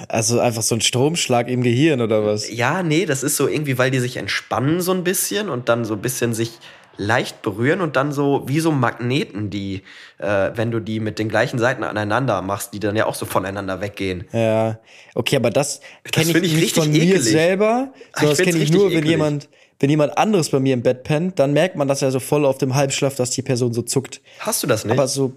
Also 0.08 0.40
einfach 0.40 0.62
so 0.62 0.74
ein 0.74 0.82
Stromschlag 0.82 1.48
im 1.48 1.62
Gehirn 1.62 2.02
oder 2.02 2.24
was? 2.24 2.50
Ja, 2.50 2.82
nee, 2.82 3.06
das 3.06 3.22
ist 3.22 3.36
so 3.36 3.48
irgendwie, 3.48 3.78
weil 3.78 3.90
die 3.90 4.00
sich 4.00 4.18
entspannen 4.18 4.82
so 4.82 4.92
ein 4.92 5.04
bisschen 5.04 5.48
und 5.48 5.70
dann 5.70 5.86
so 5.86 5.94
ein 5.94 6.02
bisschen 6.02 6.34
sich 6.34 6.58
leicht 6.98 7.42
berühren 7.42 7.80
und 7.80 7.96
dann 7.96 8.12
so 8.12 8.42
wie 8.46 8.60
so 8.60 8.72
Magneten, 8.72 9.50
die, 9.50 9.82
äh, 10.18 10.50
wenn 10.54 10.70
du 10.70 10.80
die 10.80 11.00
mit 11.00 11.18
den 11.18 11.28
gleichen 11.28 11.58
Seiten 11.58 11.84
aneinander 11.84 12.42
machst, 12.42 12.74
die 12.74 12.80
dann 12.80 12.96
ja 12.96 13.06
auch 13.06 13.14
so 13.14 13.24
voneinander 13.24 13.80
weggehen. 13.80 14.24
Ja, 14.32 14.78
okay, 15.14 15.36
aber 15.36 15.50
das 15.50 15.80
kenne 16.10 16.30
ich, 16.30 16.52
ich 16.52 16.54
nicht 16.54 16.74
von 16.74 16.92
ekelig. 16.92 17.14
mir 17.14 17.22
selber, 17.22 17.92
sondern 18.14 18.36
das 18.36 18.44
kenne 18.44 18.58
ich 18.58 18.72
nur, 18.72 18.90
wenn 18.90 19.06
jemand, 19.06 19.48
wenn 19.78 19.90
jemand 19.90 20.18
anderes 20.18 20.50
bei 20.50 20.58
mir 20.58 20.74
im 20.74 20.82
Bett 20.82 21.04
pennt, 21.04 21.38
dann 21.38 21.52
merkt 21.52 21.76
man 21.76 21.86
das 21.86 22.00
ja 22.00 22.10
so 22.10 22.20
voll 22.20 22.44
auf 22.44 22.58
dem 22.58 22.74
Halbschlaf, 22.74 23.14
dass 23.14 23.30
die 23.30 23.42
Person 23.42 23.72
so 23.72 23.82
zuckt. 23.82 24.20
Hast 24.40 24.62
du 24.64 24.66
das 24.66 24.84
nicht? 24.84 24.92
Aber 24.92 25.06
so, 25.06 25.32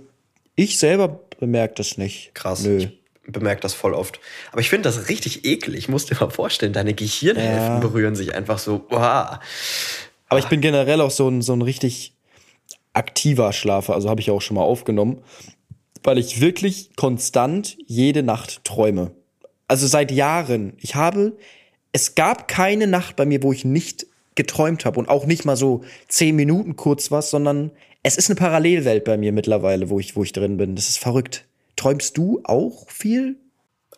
ich 0.56 0.80
selber 0.80 1.20
bemerke 1.40 1.76
das 1.76 1.98
nicht. 1.98 2.34
Krass. 2.34 2.64
Nö. 2.64 2.78
Ich 2.78 2.90
bemerke 3.28 3.62
das 3.62 3.76
voll 3.76 3.94
oft. 3.94 4.20
Aber 4.52 4.62
ich 4.62 4.70
finde 4.70 4.90
das 4.90 5.10
richtig 5.10 5.46
eklig. 5.46 5.78
Ich 5.78 5.90
muss 5.90 6.08
dir 6.08 6.18
mal 6.20 6.32
vorstellen, 6.32 6.74
deine 6.74 6.96
Gehirnhälften 6.96 7.76
ja. 7.76 7.80
berühren 7.80 8.16
sich 8.16 8.34
einfach 8.34 8.58
so. 8.58 8.86
Wow. 8.90 9.38
Aber 10.32 10.40
ich 10.40 10.48
bin 10.48 10.62
generell 10.62 11.02
auch 11.02 11.12
so 11.12 11.28
ein, 11.28 11.42
so 11.42 11.52
ein 11.52 11.62
richtig 11.62 12.16
aktiver 12.94 13.52
Schlafer, 13.52 13.96
also 13.96 14.10
habe 14.10 14.22
ich 14.22 14.32
auch 14.32 14.40
schon 14.40 14.56
mal 14.56 14.64
aufgenommen, 14.64 15.22
weil 16.04 16.18
ich 16.18 16.40
wirklich 16.40 16.96
konstant 16.96 17.78
jede 17.86 18.24
Nacht 18.24 18.64
träume. 18.64 19.12
Also 19.68 19.88
seit 19.88 20.10
Jahren. 20.10 20.72
Ich 20.78 20.96
habe, 20.96 21.36
es 21.92 22.16
gab 22.16 22.48
keine 22.48 22.88
Nacht 22.88 23.18
bei 23.18 23.26
mir, 23.26 23.44
wo 23.44 23.52
ich 23.52 23.66
nicht 23.66 24.08
geträumt 24.36 24.86
habe 24.86 25.02
und 25.02 25.10
auch 25.10 25.26
nicht 25.26 25.44
mal 25.44 25.58
so 25.58 25.84
zehn 26.08 26.38
Minuten 26.38 26.78
kurz 26.78 27.12
was, 27.12 27.30
sondern 27.30 27.72
es 28.02 28.16
ist 28.16 28.30
eine 28.30 28.40
Parallelwelt 28.40 29.04
bei 29.04 29.18
mir 29.18 29.34
mittlerweile, 29.34 29.90
wo 29.90 30.00
ich, 30.00 30.16
wo 30.16 30.24
ich 30.24 30.32
drin 30.32 30.56
bin. 30.56 30.78
Das 30.78 30.88
ist 30.88 30.98
verrückt. 30.98 31.44
Träumst 31.76 32.18
du 32.18 32.40
auch 32.46 32.90
viel? 32.90 33.36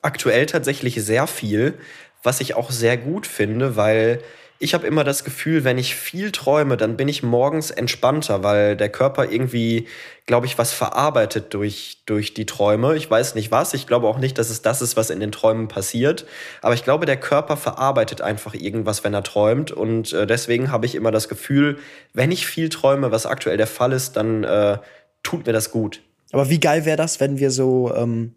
Aktuell 0.02 0.48
tatsächlich 0.48 0.96
sehr 0.96 1.28
viel, 1.28 1.76
was 2.24 2.42
ich 2.42 2.56
auch 2.56 2.72
sehr 2.72 2.98
gut 2.98 3.28
finde, 3.28 3.76
weil 3.76 4.20
ich 4.64 4.74
habe 4.74 4.88
immer 4.88 5.04
das 5.04 5.26
Gefühl, 5.26 5.66
wenn 5.66 5.78
ich 5.78 5.94
viel 5.94 6.32
träume, 6.32 6.78
dann 6.78 6.96
bin 6.96 7.10
ich 7.10 7.22
morgens 7.22 7.70
entspannter, 7.70 8.44
weil 8.44 8.78
der 8.78 8.88
Körper 8.88 9.30
irgendwie, 9.30 9.88
glaube 10.26 10.46
ich, 10.46 10.58
was 10.58 10.72
verarbeitet 10.72 11.54
durch, 11.54 11.98
durch 12.06 12.34
die 12.34 12.46
Träume. 12.46 12.96
Ich 12.96 13.12
weiß 13.12 13.36
nicht 13.36 13.52
was. 13.52 13.74
Ich 13.74 13.88
glaube 13.88 14.08
auch 14.08 14.20
nicht, 14.20 14.38
dass 14.38 14.50
es 14.50 14.62
das 14.62 14.82
ist, 14.82 14.96
was 14.96 15.10
in 15.10 15.20
den 15.20 15.34
Träumen 15.34 15.68
passiert. 15.68 16.26
Aber 16.62 16.74
ich 16.76 16.86
glaube, 16.86 17.06
der 17.06 17.18
Körper 17.18 17.58
verarbeitet 17.58 18.22
einfach 18.22 18.54
irgendwas, 18.54 19.04
wenn 19.04 19.14
er 19.14 19.24
träumt. 19.24 19.74
Und 19.74 20.14
äh, 20.14 20.26
deswegen 20.26 20.72
habe 20.72 20.86
ich 20.86 20.96
immer 20.96 21.12
das 21.12 21.28
Gefühl, 21.28 21.78
wenn 22.14 22.32
ich 22.32 22.48
viel 22.48 22.70
träume, 22.70 23.12
was 23.12 23.26
aktuell 23.26 23.58
der 23.58 23.68
Fall 23.68 23.92
ist, 23.92 24.16
dann 24.16 24.46
äh, 24.46 24.78
tut 25.24 25.46
mir 25.46 25.52
das 25.52 25.72
gut. 25.72 26.02
Aber 26.32 26.50
wie 26.50 26.62
geil 26.62 26.86
wäre 26.86 26.98
das, 26.98 27.20
wenn 27.20 27.38
wir 27.38 27.52
so 27.52 27.94
ähm, 27.94 28.36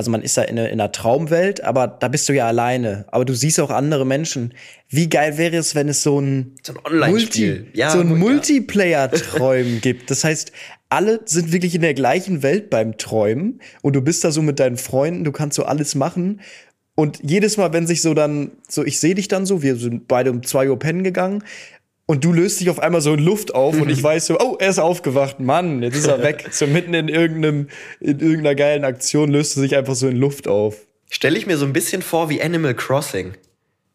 also 0.00 0.10
man 0.10 0.22
ist 0.22 0.38
ja 0.38 0.44
in, 0.44 0.56
in 0.56 0.64
einer 0.64 0.92
Traumwelt, 0.92 1.62
aber 1.62 1.86
da 1.86 2.08
bist 2.08 2.26
du 2.26 2.32
ja 2.32 2.46
alleine. 2.46 3.04
Aber 3.08 3.26
du 3.26 3.34
siehst 3.34 3.60
auch 3.60 3.68
andere 3.68 4.06
Menschen. 4.06 4.54
Wie 4.88 5.10
geil 5.10 5.36
wäre 5.36 5.58
es, 5.58 5.74
wenn 5.74 5.90
es 5.90 6.02
so 6.02 6.18
ein, 6.18 6.54
so 6.62 6.72
ein 6.72 7.10
Multi, 7.10 7.66
ja, 7.74 7.90
so 7.90 8.00
ein 8.00 8.18
Multiplayer-Träumen 8.18 9.80
gibt. 9.82 10.10
Das 10.10 10.24
heißt, 10.24 10.52
alle 10.88 11.20
sind 11.26 11.52
wirklich 11.52 11.74
in 11.74 11.82
der 11.82 11.92
gleichen 11.92 12.42
Welt 12.42 12.70
beim 12.70 12.96
Träumen 12.96 13.60
und 13.82 13.94
du 13.94 14.00
bist 14.00 14.24
da 14.24 14.30
so 14.30 14.40
mit 14.40 14.58
deinen 14.58 14.78
Freunden, 14.78 15.22
du 15.24 15.32
kannst 15.32 15.56
so 15.56 15.64
alles 15.64 15.94
machen. 15.94 16.40
Und 16.94 17.18
jedes 17.22 17.58
Mal, 17.58 17.74
wenn 17.74 17.86
sich 17.86 18.00
so 18.00 18.14
dann, 18.14 18.52
so 18.68 18.82
ich 18.82 19.00
sehe 19.00 19.14
dich 19.14 19.28
dann 19.28 19.44
so, 19.44 19.62
wir 19.62 19.76
sind 19.76 20.08
beide 20.08 20.30
um 20.30 20.42
zwei 20.44 20.70
Uhr 20.70 20.78
pennen 20.78 21.04
gegangen 21.04 21.44
und 22.10 22.24
du 22.24 22.32
löst 22.32 22.58
dich 22.58 22.70
auf 22.70 22.80
einmal 22.80 23.00
so 23.02 23.14
in 23.14 23.20
Luft 23.20 23.54
auf 23.54 23.80
und 23.80 23.88
ich 23.88 24.02
weiß 24.02 24.26
so, 24.26 24.40
oh, 24.40 24.56
er 24.58 24.70
ist 24.70 24.80
aufgewacht, 24.80 25.38
Mann, 25.38 25.80
jetzt 25.80 25.96
ist 25.96 26.08
er 26.08 26.20
weg. 26.24 26.48
so 26.50 26.66
mitten 26.66 26.92
in 26.92 27.06
irgendeinem, 27.06 27.68
in 28.00 28.18
irgendeiner 28.18 28.56
geilen 28.56 28.84
Aktion 28.84 29.30
löst 29.30 29.54
du 29.54 29.60
sich 29.60 29.76
einfach 29.76 29.94
so 29.94 30.08
in 30.08 30.16
Luft 30.16 30.48
auf. 30.48 30.74
Stelle 31.08 31.38
ich 31.38 31.46
mir 31.46 31.56
so 31.56 31.66
ein 31.66 31.72
bisschen 31.72 32.02
vor 32.02 32.28
wie 32.28 32.42
Animal 32.42 32.74
Crossing. 32.74 33.34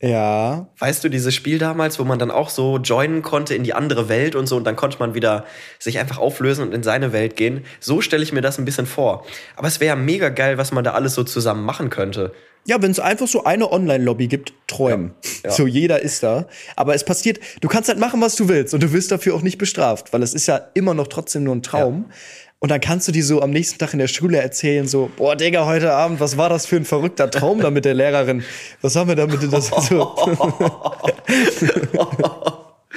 Ja. 0.06 0.68
Weißt 0.78 1.04
du, 1.04 1.10
dieses 1.10 1.34
Spiel 1.34 1.58
damals, 1.58 1.98
wo 1.98 2.04
man 2.04 2.20
dann 2.20 2.30
auch 2.30 2.50
so 2.50 2.78
joinen 2.78 3.24
konnte 3.24 3.56
in 3.56 3.64
die 3.64 3.74
andere 3.74 4.08
Welt 4.08 4.36
und 4.36 4.46
so 4.46 4.56
und 4.56 4.64
dann 4.64 4.76
konnte 4.76 5.00
man 5.00 5.16
wieder 5.16 5.46
sich 5.80 5.98
einfach 5.98 6.20
auflösen 6.20 6.68
und 6.68 6.74
in 6.74 6.84
seine 6.84 7.12
Welt 7.12 7.36
gehen. 7.36 7.66
So 7.80 8.02
stelle 8.02 8.22
ich 8.22 8.32
mir 8.32 8.42
das 8.42 8.60
ein 8.60 8.66
bisschen 8.66 8.86
vor. 8.86 9.26
Aber 9.56 9.68
es 9.68 9.80
wäre 9.80 9.90
ja 9.90 9.96
mega 9.96 10.30
geil, 10.30 10.60
was 10.60 10.72
man 10.72 10.84
da 10.84 10.92
alles 10.92 11.16
so 11.16 11.24
zusammen 11.24 11.66
machen 11.66 11.90
könnte. 11.90 12.34
Ja, 12.68 12.82
wenn 12.82 12.92
es 12.92 13.00
einfach 13.00 13.28
so 13.28 13.44
eine 13.44 13.72
Online-Lobby 13.72 14.28
gibt, 14.28 14.54
träumen. 14.68 15.14
Ja, 15.24 15.50
ja. 15.50 15.52
So 15.52 15.68
jeder 15.68 16.02
ist 16.02 16.24
da. 16.24 16.48
Aber 16.76 16.96
es 16.96 17.04
passiert, 17.04 17.40
du 17.62 17.68
kannst 17.68 17.90
halt 17.90 18.00
machen, 18.00 18.22
was 18.22 18.36
du 18.36 18.48
willst 18.48 18.74
und 18.74 18.82
du 18.82 18.92
wirst 18.92 19.12
dafür 19.12 19.36
auch 19.36 19.44
nicht 19.44 19.58
bestraft, 19.58 20.14
weil 20.14 20.24
es 20.24 20.34
ist 20.34 20.48
ja 20.48 20.62
immer 20.74 20.94
noch 20.94 21.08
trotzdem 21.08 21.44
nur 21.44 21.56
ein 21.56 21.62
Traum. 21.64 22.06
Ja. 22.08 22.16
Und 22.60 22.72
dann 22.72 22.82
kannst 22.82 23.08
du 23.08 23.12
die 23.12 23.22
so 23.22 23.42
am 23.42 23.52
nächsten 23.52 23.78
Tag 23.78 23.94
in 23.94 24.00
der 24.00 24.08
Schule 24.08 24.38
erzählen, 24.38 24.88
so, 24.88 25.12
boah, 25.18 25.36
Digga, 25.36 25.66
heute 25.66 25.94
Abend, 25.94 26.20
was 26.20 26.38
war 26.38 26.50
das 26.50 26.66
für 26.66 26.78
ein 26.78 26.86
verrückter 26.86 27.30
Traum 27.30 27.60
da 27.62 27.70
mit 27.70 27.86
der 27.86 27.94
Lehrerin? 27.94 28.44
Was 28.82 28.96
haben 28.96 29.10
wir 29.10 29.16
da 29.16 29.28
mit 29.28 29.42
das 29.52 29.68
so? 29.90 30.16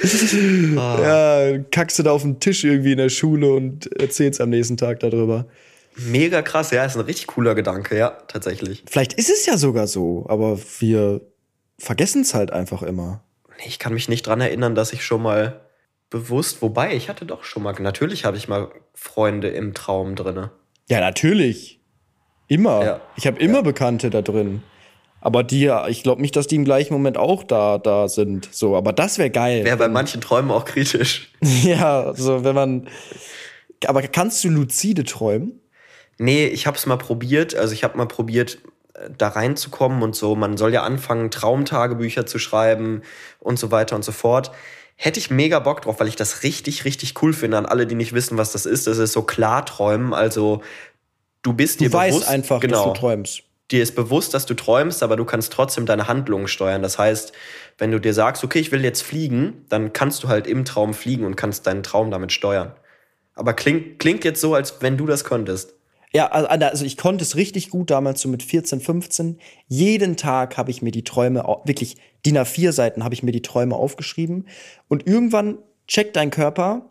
ja, 0.75 1.57
kackst 1.71 1.99
du 1.99 2.03
da 2.03 2.11
auf 2.11 2.21
den 2.21 2.39
Tisch 2.39 2.63
irgendwie 2.63 2.93
in 2.93 2.97
der 2.97 3.09
Schule 3.09 3.51
und 3.53 3.91
erzählst 3.99 4.39
am 4.41 4.49
nächsten 4.49 4.77
Tag 4.77 5.01
darüber. 5.01 5.45
Mega 5.97 6.41
krass, 6.41 6.71
ja, 6.71 6.85
ist 6.85 6.95
ein 6.95 7.01
richtig 7.01 7.27
cooler 7.27 7.55
Gedanke, 7.55 7.97
ja, 7.97 8.11
tatsächlich. 8.27 8.83
Vielleicht 8.89 9.13
ist 9.13 9.29
es 9.29 9.45
ja 9.45 9.57
sogar 9.57 9.87
so, 9.87 10.25
aber 10.29 10.57
wir 10.79 11.21
vergessen 11.77 12.21
es 12.21 12.33
halt 12.33 12.51
einfach 12.51 12.81
immer. 12.81 13.21
Ich 13.65 13.79
kann 13.79 13.93
mich 13.93 14.07
nicht 14.07 14.25
dran 14.25 14.39
erinnern, 14.39 14.75
dass 14.75 14.93
ich 14.93 15.03
schon 15.03 15.21
mal 15.21 15.59
bewusst, 16.09 16.61
wobei 16.61 16.95
ich 16.95 17.09
hatte 17.09 17.25
doch 17.25 17.43
schon 17.43 17.63
mal, 17.63 17.73
natürlich 17.79 18.25
habe 18.25 18.37
ich 18.37 18.47
mal 18.47 18.69
Freunde 18.93 19.49
im 19.49 19.73
Traum 19.73 20.15
drinne. 20.15 20.51
Ja, 20.89 20.99
natürlich. 20.99 21.79
Immer. 22.47 22.83
Ja. 22.83 23.01
Ich 23.15 23.27
habe 23.27 23.39
immer 23.39 23.57
ja. 23.57 23.61
Bekannte 23.61 24.09
da 24.09 24.21
drin. 24.21 24.63
Aber 25.21 25.43
die, 25.43 25.71
ich 25.89 26.03
glaube 26.03 26.21
nicht, 26.21 26.35
dass 26.35 26.47
die 26.47 26.55
im 26.55 26.65
gleichen 26.65 26.93
Moment 26.93 27.17
auch 27.17 27.43
da, 27.43 27.77
da 27.77 28.07
sind. 28.07 28.49
So, 28.51 28.75
aber 28.75 28.93
das 28.93 29.17
wäre 29.17 29.29
geil. 29.29 29.65
Wäre 29.65 29.77
bei 29.77 29.89
manchen 29.89 30.21
Träumen 30.21 30.49
auch 30.49 30.65
kritisch. 30.65 31.31
ja, 31.41 32.13
so 32.15 32.43
wenn 32.43 32.55
man. 32.55 32.87
Aber 33.85 34.01
kannst 34.01 34.43
du 34.43 34.49
luzide 34.49 35.03
träumen? 35.03 35.59
Nee, 36.17 36.47
ich 36.47 36.67
habe 36.67 36.77
es 36.77 36.85
mal 36.85 36.97
probiert. 36.97 37.55
Also 37.55 37.73
ich 37.73 37.83
habe 37.83 37.97
mal 37.97 38.07
probiert, 38.07 38.59
äh, 38.93 39.09
da 39.15 39.27
reinzukommen 39.29 40.01
und 40.03 40.15
so. 40.15 40.35
Man 40.35 40.57
soll 40.57 40.73
ja 40.73 40.83
anfangen, 40.83 41.31
Traumtagebücher 41.31 42.25
zu 42.25 42.39
schreiben 42.39 43.03
und 43.39 43.59
so 43.59 43.71
weiter 43.71 43.95
und 43.95 44.05
so 44.05 44.11
fort. 44.11 44.51
Hätte 45.01 45.17
ich 45.17 45.29
mega 45.29 45.59
Bock 45.59 45.81
drauf, 45.83 46.01
weil 46.01 46.09
ich 46.09 46.17
das 46.17 46.43
richtig, 46.43 46.83
richtig 46.83 47.13
cool 47.21 47.31
finde. 47.31 47.57
An 47.57 47.65
alle, 47.65 47.87
die 47.87 47.95
nicht 47.95 48.11
wissen, 48.11 48.37
was 48.37 48.51
das 48.51 48.65
ist, 48.65 48.85
das 48.85 48.97
ist 48.97 49.13
so 49.13 49.21
Klarträumen. 49.21 50.13
Also 50.13 50.61
du 51.41 51.53
bist 51.53 51.79
du 51.79 51.85
dir 51.85 51.93
weißt 51.93 52.17
bewusst, 52.17 52.29
einfach, 52.29 52.59
genau, 52.59 52.83
dass 52.83 52.93
du 52.93 52.99
träumst. 52.99 53.43
Dir 53.71 53.81
ist 53.81 53.95
bewusst, 53.95 54.33
dass 54.33 54.45
du 54.45 54.55
träumst, 54.55 55.01
aber 55.01 55.15
du 55.15 55.23
kannst 55.23 55.53
trotzdem 55.53 55.85
deine 55.85 56.09
Handlungen 56.09 56.49
steuern. 56.49 56.81
Das 56.81 56.99
heißt, 56.99 57.31
wenn 57.77 57.91
du 57.91 57.99
dir 57.99 58.13
sagst, 58.13 58.43
okay, 58.43 58.59
ich 58.59 58.73
will 58.73 58.83
jetzt 58.83 59.01
fliegen, 59.01 59.63
dann 59.69 59.93
kannst 59.93 60.21
du 60.21 60.27
halt 60.27 60.47
im 60.47 60.65
Traum 60.65 60.93
fliegen 60.93 61.23
und 61.23 61.37
kannst 61.37 61.65
deinen 61.65 61.81
Traum 61.81 62.11
damit 62.11 62.33
steuern. 62.33 62.73
Aber 63.35 63.53
klingt, 63.53 63.99
klingt 63.99 64.25
jetzt 64.25 64.41
so, 64.41 64.53
als 64.53 64.81
wenn 64.81 64.97
du 64.97 65.05
das 65.05 65.23
konntest. 65.23 65.75
Ja, 66.11 66.27
also 66.27 66.83
ich 66.83 66.97
konnte 66.97 67.23
es 67.23 67.35
richtig 67.35 67.69
gut 67.69 67.91
damals, 67.91 68.19
so 68.19 68.27
mit 68.27 68.43
14, 68.43 68.81
15. 68.81 69.39
Jeden 69.67 70.17
Tag 70.17 70.57
habe 70.57 70.71
ich 70.71 70.81
mir 70.81 70.91
die 70.91 71.03
Träume, 71.03 71.43
wirklich 71.63 71.95
DIN 72.25 72.37
A4 72.37 72.71
Seiten 72.71 73.03
habe 73.03 73.13
ich 73.13 73.23
mir 73.23 73.31
die 73.31 73.41
Träume 73.41 73.75
aufgeschrieben. 73.75 74.47
Und 74.87 75.07
irgendwann 75.07 75.57
checkt 75.87 76.15
dein 76.15 76.31
Körper, 76.31 76.89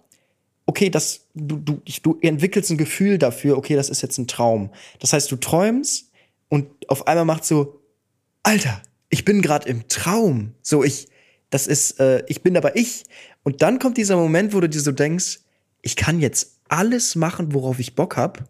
okay, 0.66 0.90
das, 0.90 1.26
du, 1.34 1.56
du, 1.56 1.80
du 2.02 2.18
entwickelst 2.20 2.70
ein 2.70 2.78
Gefühl 2.78 3.18
dafür, 3.18 3.56
okay, 3.56 3.76
das 3.76 3.90
ist 3.90 4.02
jetzt 4.02 4.18
ein 4.18 4.26
Traum. 4.26 4.70
Das 4.98 5.12
heißt, 5.12 5.30
du 5.30 5.36
träumst 5.36 6.10
und 6.48 6.68
auf 6.88 7.06
einmal 7.06 7.24
macht 7.24 7.44
so, 7.44 7.80
Alter, 8.42 8.82
ich 9.10 9.24
bin 9.24 9.42
gerade 9.42 9.68
im 9.68 9.88
Traum. 9.88 10.54
So, 10.62 10.84
ich, 10.84 11.08
das 11.50 11.66
ist, 11.66 12.00
äh, 12.00 12.22
ich 12.28 12.42
bin 12.42 12.56
aber 12.56 12.76
ich. 12.76 13.04
Und 13.42 13.62
dann 13.62 13.78
kommt 13.78 13.96
dieser 13.96 14.16
Moment, 14.16 14.54
wo 14.54 14.60
du 14.60 14.68
dir 14.68 14.80
so 14.80 14.92
denkst, 14.92 15.40
ich 15.82 15.96
kann 15.96 16.20
jetzt 16.20 16.58
alles 16.68 17.14
machen, 17.14 17.54
worauf 17.54 17.78
ich 17.78 17.94
Bock 17.94 18.16
hab 18.16 18.48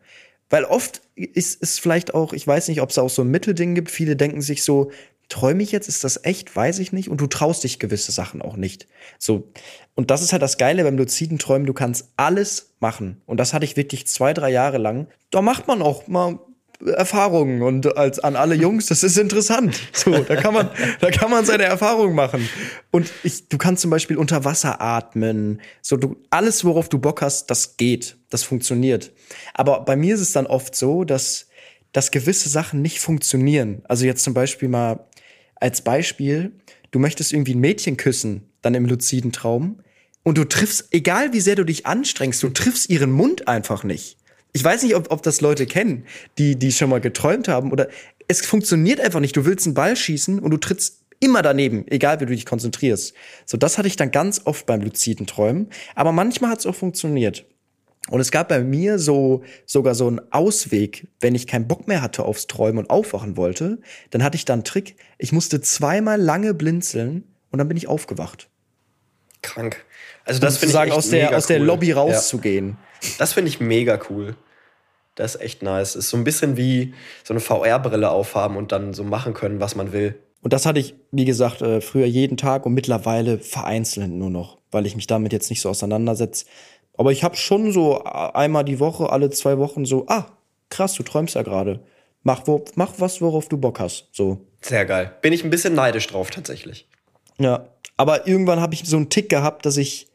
weil 0.50 0.64
oft 0.64 1.02
ist 1.14 1.62
es 1.62 1.78
vielleicht 1.78 2.14
auch, 2.14 2.32
ich 2.32 2.46
weiß 2.46 2.68
nicht, 2.68 2.80
ob 2.80 2.90
es 2.90 2.98
auch 2.98 3.10
so 3.10 3.22
ein 3.22 3.30
Mittelding 3.30 3.74
gibt. 3.74 3.90
Viele 3.90 4.16
denken 4.16 4.40
sich 4.40 4.62
so, 4.62 4.90
träume 5.28 5.62
ich 5.62 5.72
jetzt, 5.72 5.88
ist 5.88 6.04
das 6.04 6.24
echt, 6.24 6.54
weiß 6.54 6.78
ich 6.78 6.92
nicht. 6.92 7.08
Und 7.08 7.20
du 7.20 7.26
traust 7.26 7.64
dich 7.64 7.78
gewisse 7.78 8.12
Sachen 8.12 8.42
auch 8.42 8.56
nicht. 8.56 8.86
So. 9.18 9.52
Und 9.94 10.10
das 10.10 10.22
ist 10.22 10.32
halt 10.32 10.42
das 10.42 10.58
Geile 10.58 10.84
beim 10.84 10.96
luziden 10.96 11.38
Träumen, 11.38 11.66
du 11.66 11.74
kannst 11.74 12.12
alles 12.16 12.74
machen. 12.80 13.20
Und 13.26 13.38
das 13.38 13.52
hatte 13.52 13.64
ich 13.64 13.76
wirklich 13.76 14.06
zwei, 14.06 14.32
drei 14.32 14.50
Jahre 14.50 14.78
lang. 14.78 15.08
Da 15.30 15.42
macht 15.42 15.66
man 15.66 15.82
auch 15.82 16.06
mal 16.06 16.38
Erfahrungen 16.86 17.62
und 17.62 17.96
als 17.96 18.20
an 18.20 18.36
alle 18.36 18.54
Jungs, 18.54 18.86
das 18.86 19.02
ist 19.02 19.18
interessant. 19.18 19.80
So, 19.92 20.16
da 20.16 20.36
kann 20.36 20.54
man, 20.54 20.70
da 21.00 21.10
kann 21.10 21.30
man 21.30 21.44
seine 21.44 21.64
Erfahrungen 21.64 22.14
machen. 22.14 22.48
Und 22.92 23.10
ich, 23.24 23.48
du 23.48 23.58
kannst 23.58 23.82
zum 23.82 23.90
Beispiel 23.90 24.16
unter 24.16 24.44
Wasser 24.44 24.80
atmen. 24.80 25.60
So, 25.82 25.96
du, 25.96 26.16
alles, 26.30 26.64
worauf 26.64 26.88
du 26.88 26.98
Bock 26.98 27.20
hast, 27.20 27.46
das 27.50 27.76
geht, 27.76 28.16
das 28.30 28.44
funktioniert. 28.44 29.12
Aber 29.54 29.84
bei 29.84 29.96
mir 29.96 30.14
ist 30.14 30.20
es 30.20 30.32
dann 30.32 30.46
oft 30.46 30.76
so, 30.76 31.02
dass, 31.02 31.48
dass 31.92 32.12
gewisse 32.12 32.48
Sachen 32.48 32.80
nicht 32.80 33.00
funktionieren. 33.00 33.82
Also 33.88 34.06
jetzt 34.06 34.22
zum 34.22 34.34
Beispiel 34.34 34.68
mal 34.68 35.07
als 35.60 35.82
Beispiel, 35.82 36.52
du 36.90 36.98
möchtest 36.98 37.32
irgendwie 37.32 37.54
ein 37.54 37.60
Mädchen 37.60 37.96
küssen, 37.96 38.48
dann 38.62 38.74
im 38.74 38.86
luziden 38.86 39.32
Traum. 39.32 39.80
Und 40.22 40.38
du 40.38 40.44
triffst, 40.44 40.88
egal 40.90 41.32
wie 41.32 41.40
sehr 41.40 41.56
du 41.56 41.64
dich 41.64 41.86
anstrengst, 41.86 42.42
du 42.42 42.50
triffst 42.50 42.90
ihren 42.90 43.10
Mund 43.10 43.48
einfach 43.48 43.84
nicht. 43.84 44.18
Ich 44.52 44.64
weiß 44.64 44.82
nicht, 44.82 44.94
ob, 44.94 45.10
ob 45.10 45.22
das 45.22 45.40
Leute 45.40 45.66
kennen, 45.66 46.04
die, 46.38 46.56
die 46.56 46.72
schon 46.72 46.90
mal 46.90 47.00
geträumt 47.00 47.48
haben 47.48 47.72
oder 47.72 47.88
es 48.28 48.44
funktioniert 48.44 49.00
einfach 49.00 49.20
nicht. 49.20 49.36
Du 49.36 49.44
willst 49.44 49.66
einen 49.66 49.74
Ball 49.74 49.96
schießen 49.96 50.38
und 50.38 50.50
du 50.50 50.56
trittst 50.58 51.02
immer 51.20 51.42
daneben, 51.42 51.86
egal 51.88 52.20
wie 52.20 52.26
du 52.26 52.32
dich 52.32 52.46
konzentrierst. 52.46 53.14
So, 53.44 53.56
das 53.56 53.78
hatte 53.78 53.88
ich 53.88 53.96
dann 53.96 54.10
ganz 54.10 54.42
oft 54.44 54.66
beim 54.66 54.82
luziden 54.82 55.26
Träumen. 55.26 55.68
Aber 55.94 56.12
manchmal 56.12 56.50
hat 56.50 56.60
es 56.60 56.66
auch 56.66 56.74
funktioniert. 56.74 57.46
Und 58.10 58.20
es 58.20 58.30
gab 58.30 58.48
bei 58.48 58.60
mir 58.60 58.98
so 58.98 59.42
sogar 59.66 59.94
so 59.94 60.06
einen 60.06 60.20
Ausweg, 60.30 61.08
wenn 61.20 61.34
ich 61.34 61.46
keinen 61.46 61.68
Bock 61.68 61.88
mehr 61.88 62.02
hatte 62.02 62.24
aufs 62.24 62.46
Träumen 62.46 62.78
und 62.78 62.90
aufwachen 62.90 63.36
wollte, 63.36 63.78
dann 64.10 64.22
hatte 64.22 64.36
ich 64.36 64.44
dann 64.44 64.58
einen 64.58 64.64
Trick. 64.64 64.96
Ich 65.18 65.32
musste 65.32 65.60
zweimal 65.60 66.20
lange 66.20 66.54
blinzeln 66.54 67.24
und 67.50 67.58
dann 67.58 67.68
bin 67.68 67.76
ich 67.76 67.86
aufgewacht. 67.86 68.48
Krank. 69.42 69.84
Also 70.24 70.40
das 70.40 70.58
finde 70.58 70.66
ich 70.68 70.72
sagen, 70.72 70.92
aus 70.92 71.10
der 71.10 71.36
aus 71.36 71.46
der 71.46 71.58
Lobby 71.58 71.92
rauszugehen. 71.92 72.76
Ja. 73.02 73.08
Das 73.18 73.32
finde 73.34 73.48
ich 73.48 73.60
mega 73.60 73.98
cool. 74.10 74.36
Das 75.14 75.34
ist 75.34 75.40
echt 75.40 75.62
nice. 75.62 75.96
Ist 75.96 76.10
so 76.10 76.16
ein 76.16 76.24
bisschen 76.24 76.56
wie 76.56 76.94
so 77.24 77.34
eine 77.34 77.40
VR-Brille 77.40 78.10
aufhaben 78.10 78.56
und 78.56 78.72
dann 78.72 78.94
so 78.94 79.04
machen 79.04 79.34
können, 79.34 79.58
was 79.60 79.74
man 79.74 79.92
will. 79.92 80.14
Und 80.42 80.52
das 80.52 80.66
hatte 80.66 80.78
ich, 80.78 80.94
wie 81.10 81.24
gesagt, 81.24 81.62
äh, 81.62 81.80
früher 81.80 82.06
jeden 82.06 82.36
Tag 82.36 82.64
und 82.64 82.74
mittlerweile 82.74 83.38
vereinzelt 83.38 84.10
nur 84.10 84.30
noch, 84.30 84.58
weil 84.70 84.86
ich 84.86 84.94
mich 84.94 85.08
damit 85.08 85.32
jetzt 85.32 85.50
nicht 85.50 85.60
so 85.60 85.70
auseinandersetze. 85.70 86.46
Aber 86.98 87.12
ich 87.12 87.24
habe 87.24 87.36
schon 87.36 87.72
so 87.72 88.02
einmal 88.04 88.64
die 88.64 88.80
Woche, 88.80 89.10
alle 89.10 89.30
zwei 89.30 89.56
Wochen 89.56 89.86
so, 89.86 90.04
ah, 90.08 90.26
krass, 90.68 90.94
du 90.94 91.02
träumst 91.02 91.34
ja 91.34 91.42
gerade. 91.42 91.80
Mach, 92.22 92.46
wo, 92.46 92.64
mach 92.74 92.94
was, 92.98 93.22
worauf 93.22 93.48
du 93.48 93.56
Bock 93.56 93.80
hast. 93.80 94.08
So. 94.12 94.44
Sehr 94.60 94.84
geil. 94.84 95.12
Bin 95.22 95.32
ich 95.32 95.44
ein 95.44 95.50
bisschen 95.50 95.74
neidisch 95.74 96.08
drauf, 96.08 96.30
tatsächlich. 96.30 96.86
Ja. 97.38 97.68
Aber 97.96 98.26
irgendwann 98.26 98.60
habe 98.60 98.74
ich 98.74 98.84
so 98.84 98.96
einen 98.96 99.08
Tick 99.08 99.28
gehabt, 99.28 99.64
dass 99.64 99.76
ich 99.76 100.08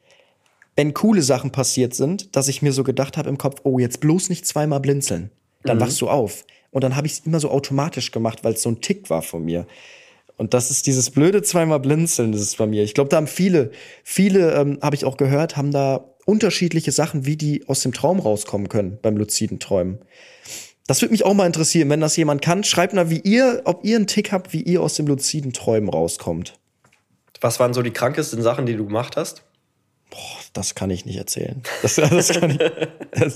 wenn 0.75 0.93
coole 0.93 1.21
Sachen 1.21 1.51
passiert 1.51 1.93
sind, 1.93 2.35
dass 2.35 2.47
ich 2.47 2.61
mir 2.61 2.73
so 2.73 2.83
gedacht 2.83 3.17
habe 3.17 3.29
im 3.29 3.37
Kopf, 3.37 3.61
oh, 3.63 3.79
jetzt 3.79 3.99
bloß 3.99 4.29
nicht 4.29 4.45
zweimal 4.45 4.79
blinzeln. 4.79 5.29
Dann 5.63 5.77
mhm. 5.77 5.81
wachst 5.81 6.01
du 6.01 6.09
auf. 6.09 6.45
Und 6.71 6.83
dann 6.83 6.95
habe 6.95 7.05
ich 7.05 7.13
es 7.13 7.19
immer 7.19 7.39
so 7.39 7.51
automatisch 7.51 8.11
gemacht, 8.11 8.43
weil 8.43 8.53
es 8.53 8.63
so 8.63 8.69
ein 8.69 8.81
Tick 8.81 9.09
war 9.09 9.21
von 9.21 9.45
mir. 9.45 9.67
Und 10.35 10.55
das 10.55 10.71
ist 10.71 10.87
dieses 10.87 11.11
blöde 11.11 11.43
zweimal 11.43 11.79
blinzeln, 11.79 12.31
das 12.31 12.41
ist 12.41 12.57
bei 12.57 12.65
mir. 12.65 12.83
Ich 12.83 12.95
glaube, 12.95 13.09
da 13.09 13.17
haben 13.17 13.27
viele, 13.27 13.69
viele, 14.03 14.53
ähm, 14.53 14.79
habe 14.81 14.95
ich 14.95 15.05
auch 15.05 15.17
gehört, 15.17 15.55
haben 15.55 15.71
da 15.71 16.03
unterschiedliche 16.25 16.91
Sachen, 16.91 17.25
wie 17.25 17.37
die 17.37 17.67
aus 17.67 17.81
dem 17.81 17.93
Traum 17.93 18.19
rauskommen 18.19 18.69
können 18.69 18.97
beim 19.01 19.17
luziden 19.17 19.59
Träumen. 19.59 19.99
Das 20.87 21.01
würde 21.01 21.13
mich 21.13 21.25
auch 21.25 21.33
mal 21.33 21.45
interessieren, 21.45 21.89
wenn 21.89 22.01
das 22.01 22.17
jemand 22.17 22.41
kann. 22.41 22.63
Schreibt 22.63 22.93
mal, 22.93 23.09
wie 23.09 23.19
ihr, 23.19 23.61
ob 23.65 23.85
ihr 23.85 23.95
einen 23.95 24.07
Tick 24.07 24.31
habt, 24.31 24.51
wie 24.51 24.61
ihr 24.61 24.81
aus 24.81 24.95
dem 24.95 25.07
luziden 25.07 25.53
Träumen 25.53 25.89
rauskommt. 25.89 26.59
Was 27.39 27.59
waren 27.59 27.73
so 27.73 27.81
die 27.81 27.91
krankesten 27.91 28.41
Sachen, 28.41 28.65
die 28.65 28.75
du 28.75 28.85
gemacht 28.85 29.15
hast? 29.17 29.43
Boah, 30.09 30.39
das 30.53 30.75
kann 30.75 30.89
ich 30.91 31.05
nicht 31.05 31.17
erzählen. 31.17 31.61
Das, 31.81 31.95
das 31.95 32.29
kann 32.29 32.51
ich. 32.51 32.57
Das, 33.11 33.33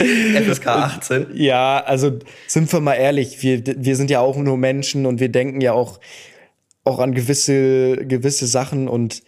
FSK 0.56 0.66
18. 0.66 1.26
Ja, 1.34 1.82
also 1.84 2.18
sind 2.46 2.72
wir 2.72 2.80
mal 2.80 2.94
ehrlich, 2.94 3.42
wir, 3.42 3.62
wir 3.66 3.96
sind 3.96 4.10
ja 4.10 4.20
auch 4.20 4.36
nur 4.36 4.56
Menschen 4.56 5.06
und 5.06 5.20
wir 5.20 5.28
denken 5.28 5.60
ja 5.60 5.72
auch, 5.72 6.00
auch 6.84 7.00
an 7.00 7.14
gewisse, 7.14 7.96
gewisse 8.06 8.46
Sachen 8.46 8.88
und 8.88 9.22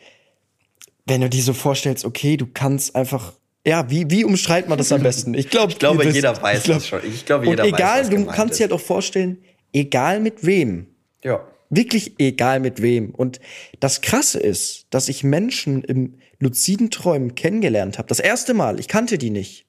wenn 1.06 1.20
du 1.20 1.28
dir 1.28 1.42
so 1.42 1.52
vorstellst, 1.52 2.04
okay, 2.04 2.36
du 2.36 2.46
kannst 2.46 2.94
einfach 2.94 3.32
ja, 3.64 3.88
wie, 3.88 4.10
wie 4.10 4.24
umschreibt 4.24 4.68
man 4.68 4.76
das 4.76 4.90
am 4.90 5.02
besten? 5.02 5.34
Ich, 5.34 5.48
glaub, 5.48 5.70
ich 5.70 5.78
glaube, 5.78 6.04
jeder 6.08 6.40
weiß 6.42 6.58
ich 6.58 6.64
glaub, 6.64 6.78
das 6.78 6.88
schon. 6.88 7.00
Ich 7.04 7.24
glaube, 7.24 7.46
jeder 7.46 7.62
und 7.62 7.68
egal, 7.68 8.00
weiß, 8.00 8.10
du 8.10 8.26
kannst 8.26 8.58
dir 8.58 8.64
halt 8.64 8.72
auch 8.72 8.80
vorstellen, 8.80 9.38
egal 9.72 10.18
mit 10.18 10.44
wem. 10.44 10.88
Ja. 11.22 11.46
Wirklich 11.70 12.14
egal 12.18 12.58
mit 12.58 12.82
wem. 12.82 13.14
Und 13.14 13.40
das 13.78 14.00
Krasse 14.00 14.40
ist, 14.40 14.86
dass 14.90 15.08
ich 15.08 15.22
Menschen 15.22 15.84
im 15.84 16.18
luziden 16.40 16.90
Träumen 16.90 17.36
kennengelernt 17.36 17.98
habe, 17.98 18.08
das 18.08 18.18
erste 18.18 18.52
Mal, 18.52 18.80
ich 18.80 18.88
kannte 18.88 19.16
die 19.16 19.30
nicht, 19.30 19.66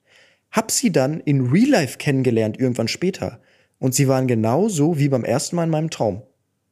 hab 0.50 0.72
sie 0.72 0.90
dann 0.90 1.20
in 1.20 1.46
Real 1.46 1.70
Life 1.70 1.98
kennengelernt 1.98 2.58
irgendwann 2.58 2.88
später. 2.88 3.40
Und 3.78 3.94
sie 3.94 4.08
waren 4.08 4.26
genauso 4.26 4.98
wie 4.98 5.08
beim 5.08 5.24
ersten 5.24 5.56
Mal 5.56 5.64
in 5.64 5.70
meinem 5.70 5.90
Traum. 5.90 6.22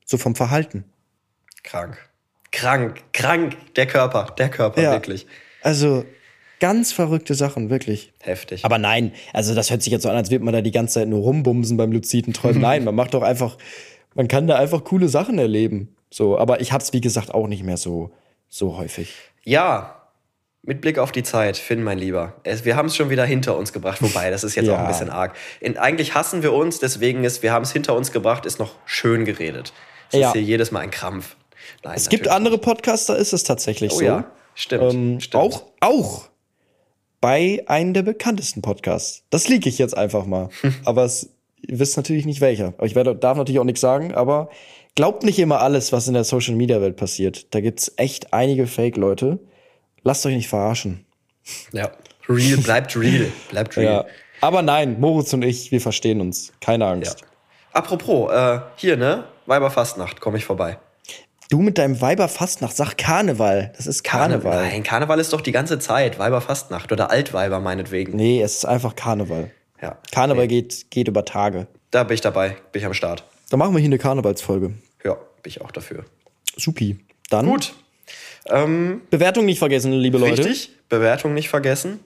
So 0.05 0.19
vom 0.19 0.35
Verhalten. 0.35 0.85
Krank. 1.63 1.99
Krank, 2.53 3.03
krank, 3.13 3.57
der 3.75 3.87
Körper, 3.87 4.33
der 4.39 4.49
Körper, 4.49 4.81
ja, 4.81 4.93
wirklich. 4.93 5.27
Also 5.63 6.05
ganz 6.61 6.93
verrückte 6.93 7.35
Sachen, 7.35 7.71
wirklich. 7.71 8.13
Heftig. 8.21 8.65
Aber 8.65 8.79
nein, 8.79 9.13
also 9.33 9.55
das 9.55 9.71
hört 9.71 9.83
sich 9.83 9.93
jetzt 9.93 10.03
so 10.03 10.11
an, 10.11 10.17
als 10.17 10.31
würde 10.31 10.45
man 10.45 10.55
da 10.55 10.61
die 10.61 10.71
ganze 10.71 10.95
Zeit 10.95 11.09
nur 11.09 11.21
rumbumsen 11.21 11.77
beim 11.77 11.91
luziden 11.91 12.33
Träumen. 12.33 12.61
nein, 12.61 12.85
man 12.85 12.95
macht 12.95 13.15
doch 13.15 13.23
einfach, 13.23 13.59
man 14.15 14.29
kann 14.29 14.47
da 14.47 14.57
einfach 14.57 14.85
coole 14.85 15.09
Sachen 15.09 15.39
erleben. 15.39 15.97
So, 16.11 16.39
aber 16.39 16.61
ich 16.61 16.73
hab's, 16.73 16.93
wie 16.93 17.01
gesagt, 17.01 17.33
auch 17.33 17.49
nicht 17.49 17.65
mehr 17.65 17.79
so, 17.79 18.13
so 18.49 18.77
häufig. 18.77 19.15
Ja, 19.45 20.03
mit 20.63 20.81
Blick 20.81 20.99
auf 20.99 21.11
die 21.11 21.25
Zeit, 21.25 21.57
Finn, 21.57 21.83
mein 21.83 21.99
Lieber. 21.99 22.35
Es, 22.45 22.65
wir 22.65 22.77
haben 22.77 22.87
es 22.87 22.95
schon 22.95 23.11
wieder 23.11 23.25
hinter 23.25 23.57
uns 23.57 23.73
gebracht, 23.73 24.01
wobei, 24.01 24.31
das 24.31 24.45
ist 24.45 24.55
jetzt 24.55 24.67
ja. 24.67 24.77
auch 24.77 24.79
ein 24.79 24.87
bisschen 24.87 25.11
arg. 25.11 25.35
In, 25.61 25.77
eigentlich 25.79 26.15
hassen 26.15 26.43
wir 26.45 26.53
uns, 26.53 26.79
deswegen 26.79 27.25
ist, 27.25 27.43
wir 27.43 27.53
haben 27.53 27.63
es 27.63 27.73
hinter 27.73 27.97
uns 27.97 28.13
gebracht, 28.13 28.47
ist 28.47 28.61
noch 28.61 28.77
schön 28.85 29.25
geredet. 29.25 29.73
Es 30.13 30.21
ja. 30.21 30.29
ist 30.29 30.35
hier 30.35 30.43
jedes 30.43 30.71
Mal 30.71 30.81
ein 30.81 30.93
Krampf. 30.93 31.35
Nein, 31.85 31.95
es 31.97 32.09
gibt 32.09 32.29
andere 32.29 32.59
Podcasts, 32.59 33.07
da 33.07 33.15
ist 33.15 33.33
es 33.33 33.45
tatsächlich 33.45 33.93
oh, 33.93 33.99
so. 33.99 34.05
Ja, 34.05 34.31
stimmt, 34.55 34.95
ähm, 34.95 35.21
stimmt. 35.21 35.43
Auch, 35.43 35.65
auch 35.81 36.29
bei 37.23 37.63
einem 37.67 37.95
der 37.95 38.03
bekanntesten 38.03 38.63
Podcasts. 38.63 39.23
Das 39.31 39.49
liege 39.49 39.69
ich 39.69 39.79
jetzt 39.79 39.97
einfach 39.97 40.27
mal. 40.27 40.51
aber 40.85 41.05
es, 41.05 41.31
ihr 41.63 41.79
wisst 41.79 41.97
natürlich 41.97 42.27
nicht 42.27 42.41
welcher. 42.41 42.75
Aber 42.77 42.87
ich 42.87 42.95
werde, 42.95 43.15
darf 43.15 43.39
natürlich 43.39 43.61
auch 43.61 43.65
nichts 43.65 43.81
sagen, 43.81 44.13
aber 44.13 44.51
glaubt 44.97 45.23
nicht 45.23 45.39
immer 45.39 45.61
alles, 45.61 45.93
was 45.93 46.09
in 46.09 46.15
der 46.15 46.25
Social 46.25 46.57
Media 46.57 46.81
Welt 46.81 46.97
passiert. 46.97 47.55
Da 47.55 47.61
gibt's 47.61 47.93
echt 47.97 48.35
einige 48.35 48.67
Fake-Leute. 48.67 49.39
Lasst 50.03 50.27
euch 50.27 50.35
nicht 50.35 50.49
verarschen. 50.49 51.07
Ja, 51.73 51.93
real, 52.29 52.59
bleibt 52.59 52.97
real, 52.97 53.33
bleibt 53.51 53.77
real. 53.77 54.05
Ja. 54.05 54.07
Aber 54.41 54.63
nein, 54.63 54.99
Moritz 54.99 55.33
und 55.33 55.43
ich, 55.43 55.71
wir 55.71 55.81
verstehen 55.81 56.21
uns. 56.21 56.53
Keine 56.61 56.87
Angst. 56.87 57.21
Ja. 57.21 57.27
Apropos, 57.73 58.33
äh, 58.33 58.61
hier, 58.77 58.97
ne? 58.97 59.25
Weiberfastnacht, 59.47 60.21
komme 60.21 60.39
ich 60.39 60.45
vorbei. 60.45 60.79
Du 61.53 61.61
mit 61.61 61.77
deinem 61.77 62.01
Weiberfastnacht, 62.01 62.75
sag 62.75 62.97
Karneval. 62.97 63.75
Das 63.77 63.87
ist 63.87 64.05
Karneval. 64.05 64.53
Karne 64.53 64.69
Nein, 64.69 64.83
Karneval 64.83 65.21
ist 65.21 65.35
doch 65.35 65.43
die 65.43 65.53
ganze 65.53 65.79
Zeit. 65.79 66.19
Weiberfastnacht 66.19 66.91
oder 66.93 67.11
Altweiber 67.11 67.61
meinetwegen. 67.61 68.17
Nee, 68.17 68.41
es 68.41 68.55
ist 68.55 68.65
einfach 68.65 68.97
Karneval. 68.97 69.51
Ja. 69.83 69.99
Karneval 70.11 70.47
nee. 70.47 70.63
geht, 70.63 70.91
geht 70.91 71.09
über 71.09 71.27
Tage. 71.27 71.67
Da 71.91 72.05
bin 72.05 72.15
ich 72.15 72.23
dabei, 72.23 72.57
bin 72.73 72.81
ich 72.81 72.87
am 72.87 72.95
Start. 72.95 73.25
Dann 73.51 73.59
machen 73.59 73.75
wir 73.75 73.81
hier 73.81 73.89
eine 73.89 73.99
Karnevalsfolge. 73.99 74.73
Ja, 75.05 75.13
bin 75.13 75.51
ich 75.51 75.61
auch 75.61 75.71
dafür. 75.71 76.07
Supi. 76.57 76.99
Dann. 77.29 77.45
Gut. 77.45 77.75
Ähm, 78.47 79.03
Bewertung 79.11 79.45
nicht 79.45 79.59
vergessen, 79.59 79.93
liebe 79.93 80.17
Leute. 80.17 80.47
Richtig, 80.47 80.71
Bewertung 80.89 81.35
nicht 81.35 81.51
vergessen. 81.51 82.01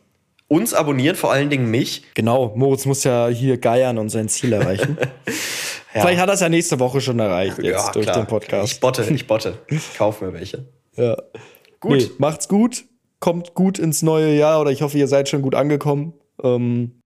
Uns 0.48 0.74
abonnieren, 0.74 1.16
vor 1.16 1.32
allen 1.32 1.50
Dingen 1.50 1.70
mich. 1.70 2.04
Genau, 2.14 2.52
Moritz 2.54 2.86
muss 2.86 3.02
ja 3.02 3.26
hier 3.28 3.58
geiern 3.58 3.98
und 3.98 4.10
sein 4.10 4.28
Ziel 4.28 4.52
erreichen. 4.52 4.96
ja. 5.94 6.00
Vielleicht 6.00 6.20
hat 6.20 6.28
er 6.28 6.34
es 6.34 6.40
ja 6.40 6.48
nächste 6.48 6.78
Woche 6.78 7.00
schon 7.00 7.18
erreicht, 7.18 7.58
jetzt 7.58 7.86
ja, 7.86 7.92
durch 7.92 8.06
klar. 8.06 8.16
den 8.16 8.26
Podcast. 8.26 8.72
Ich 8.72 8.80
botte, 8.80 9.02
ich 9.02 9.26
botte. 9.26 9.58
Kauf 9.98 10.20
mir 10.20 10.32
welche. 10.32 10.66
Ja. 10.96 11.16
Gut. 11.80 11.98
Nee, 11.98 12.10
macht's 12.18 12.48
gut. 12.48 12.84
kommt 13.18 13.54
gut 13.54 13.78
ins 13.78 14.02
neue 14.02 14.36
Jahr 14.36 14.60
oder 14.60 14.70
ich 14.70 14.82
hoffe, 14.82 14.96
ihr 14.98 15.08
seid 15.08 15.28
schon 15.28 15.42
gut 15.42 15.54
angekommen. 15.54 16.14
Ähm, 16.42 17.02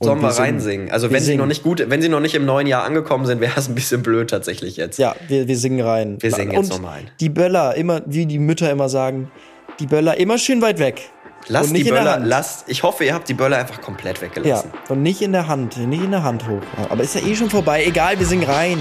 Sollen 0.00 0.20
wir 0.20 0.28
reinsingen? 0.28 0.90
Also 0.90 1.10
wenn 1.10 1.22
sie 1.22 1.36
noch 1.36 1.46
nicht 1.46 1.62
gut, 1.62 1.84
wenn 1.88 2.02
sie 2.02 2.08
noch 2.08 2.20
nicht 2.20 2.34
im 2.34 2.44
neuen 2.44 2.66
Jahr 2.66 2.84
angekommen 2.84 3.26
sind, 3.26 3.40
wäre 3.40 3.52
es 3.56 3.68
ein 3.68 3.74
bisschen 3.74 4.02
blöd 4.02 4.28
tatsächlich 4.28 4.76
jetzt. 4.76 4.98
Ja, 4.98 5.14
wir, 5.28 5.46
wir 5.48 5.56
singen 5.56 5.80
rein. 5.80 6.16
Wir 6.20 6.32
singen 6.32 6.52
jetzt 6.52 6.70
nochmal 6.70 7.00
ein. 7.00 7.10
Die 7.20 7.28
Böller, 7.28 7.74
immer, 7.76 8.02
wie 8.06 8.26
die 8.26 8.38
Mütter 8.38 8.70
immer 8.70 8.88
sagen, 8.88 9.30
die 9.80 9.86
Böller 9.86 10.16
immer 10.16 10.38
schön 10.38 10.60
weit 10.62 10.78
weg. 10.78 11.10
Lasst 11.48 11.76
die 11.76 11.84
Böller, 11.84 12.18
lasst, 12.18 12.64
ich 12.68 12.82
hoffe, 12.82 13.04
ihr 13.04 13.14
habt 13.14 13.28
die 13.28 13.34
Böller 13.34 13.58
einfach 13.58 13.80
komplett 13.80 14.16
Ja, 14.18 14.22
weggelassen. 14.22 14.72
und 14.88 15.02
nicht 15.02 15.20
in 15.22 15.32
der 15.32 15.46
Hand, 15.46 15.76
nicht 15.76 16.02
in 16.02 16.10
der 16.10 16.22
Hand 16.22 16.48
hoch. 16.48 16.62
Aber 16.88 17.02
ist 17.02 17.14
ja 17.14 17.20
eh 17.20 17.36
schon 17.36 17.50
vorbei. 17.50 17.84
Egal, 17.84 18.18
wir 18.18 18.26
singen 18.26 18.48
rein. 18.48 18.78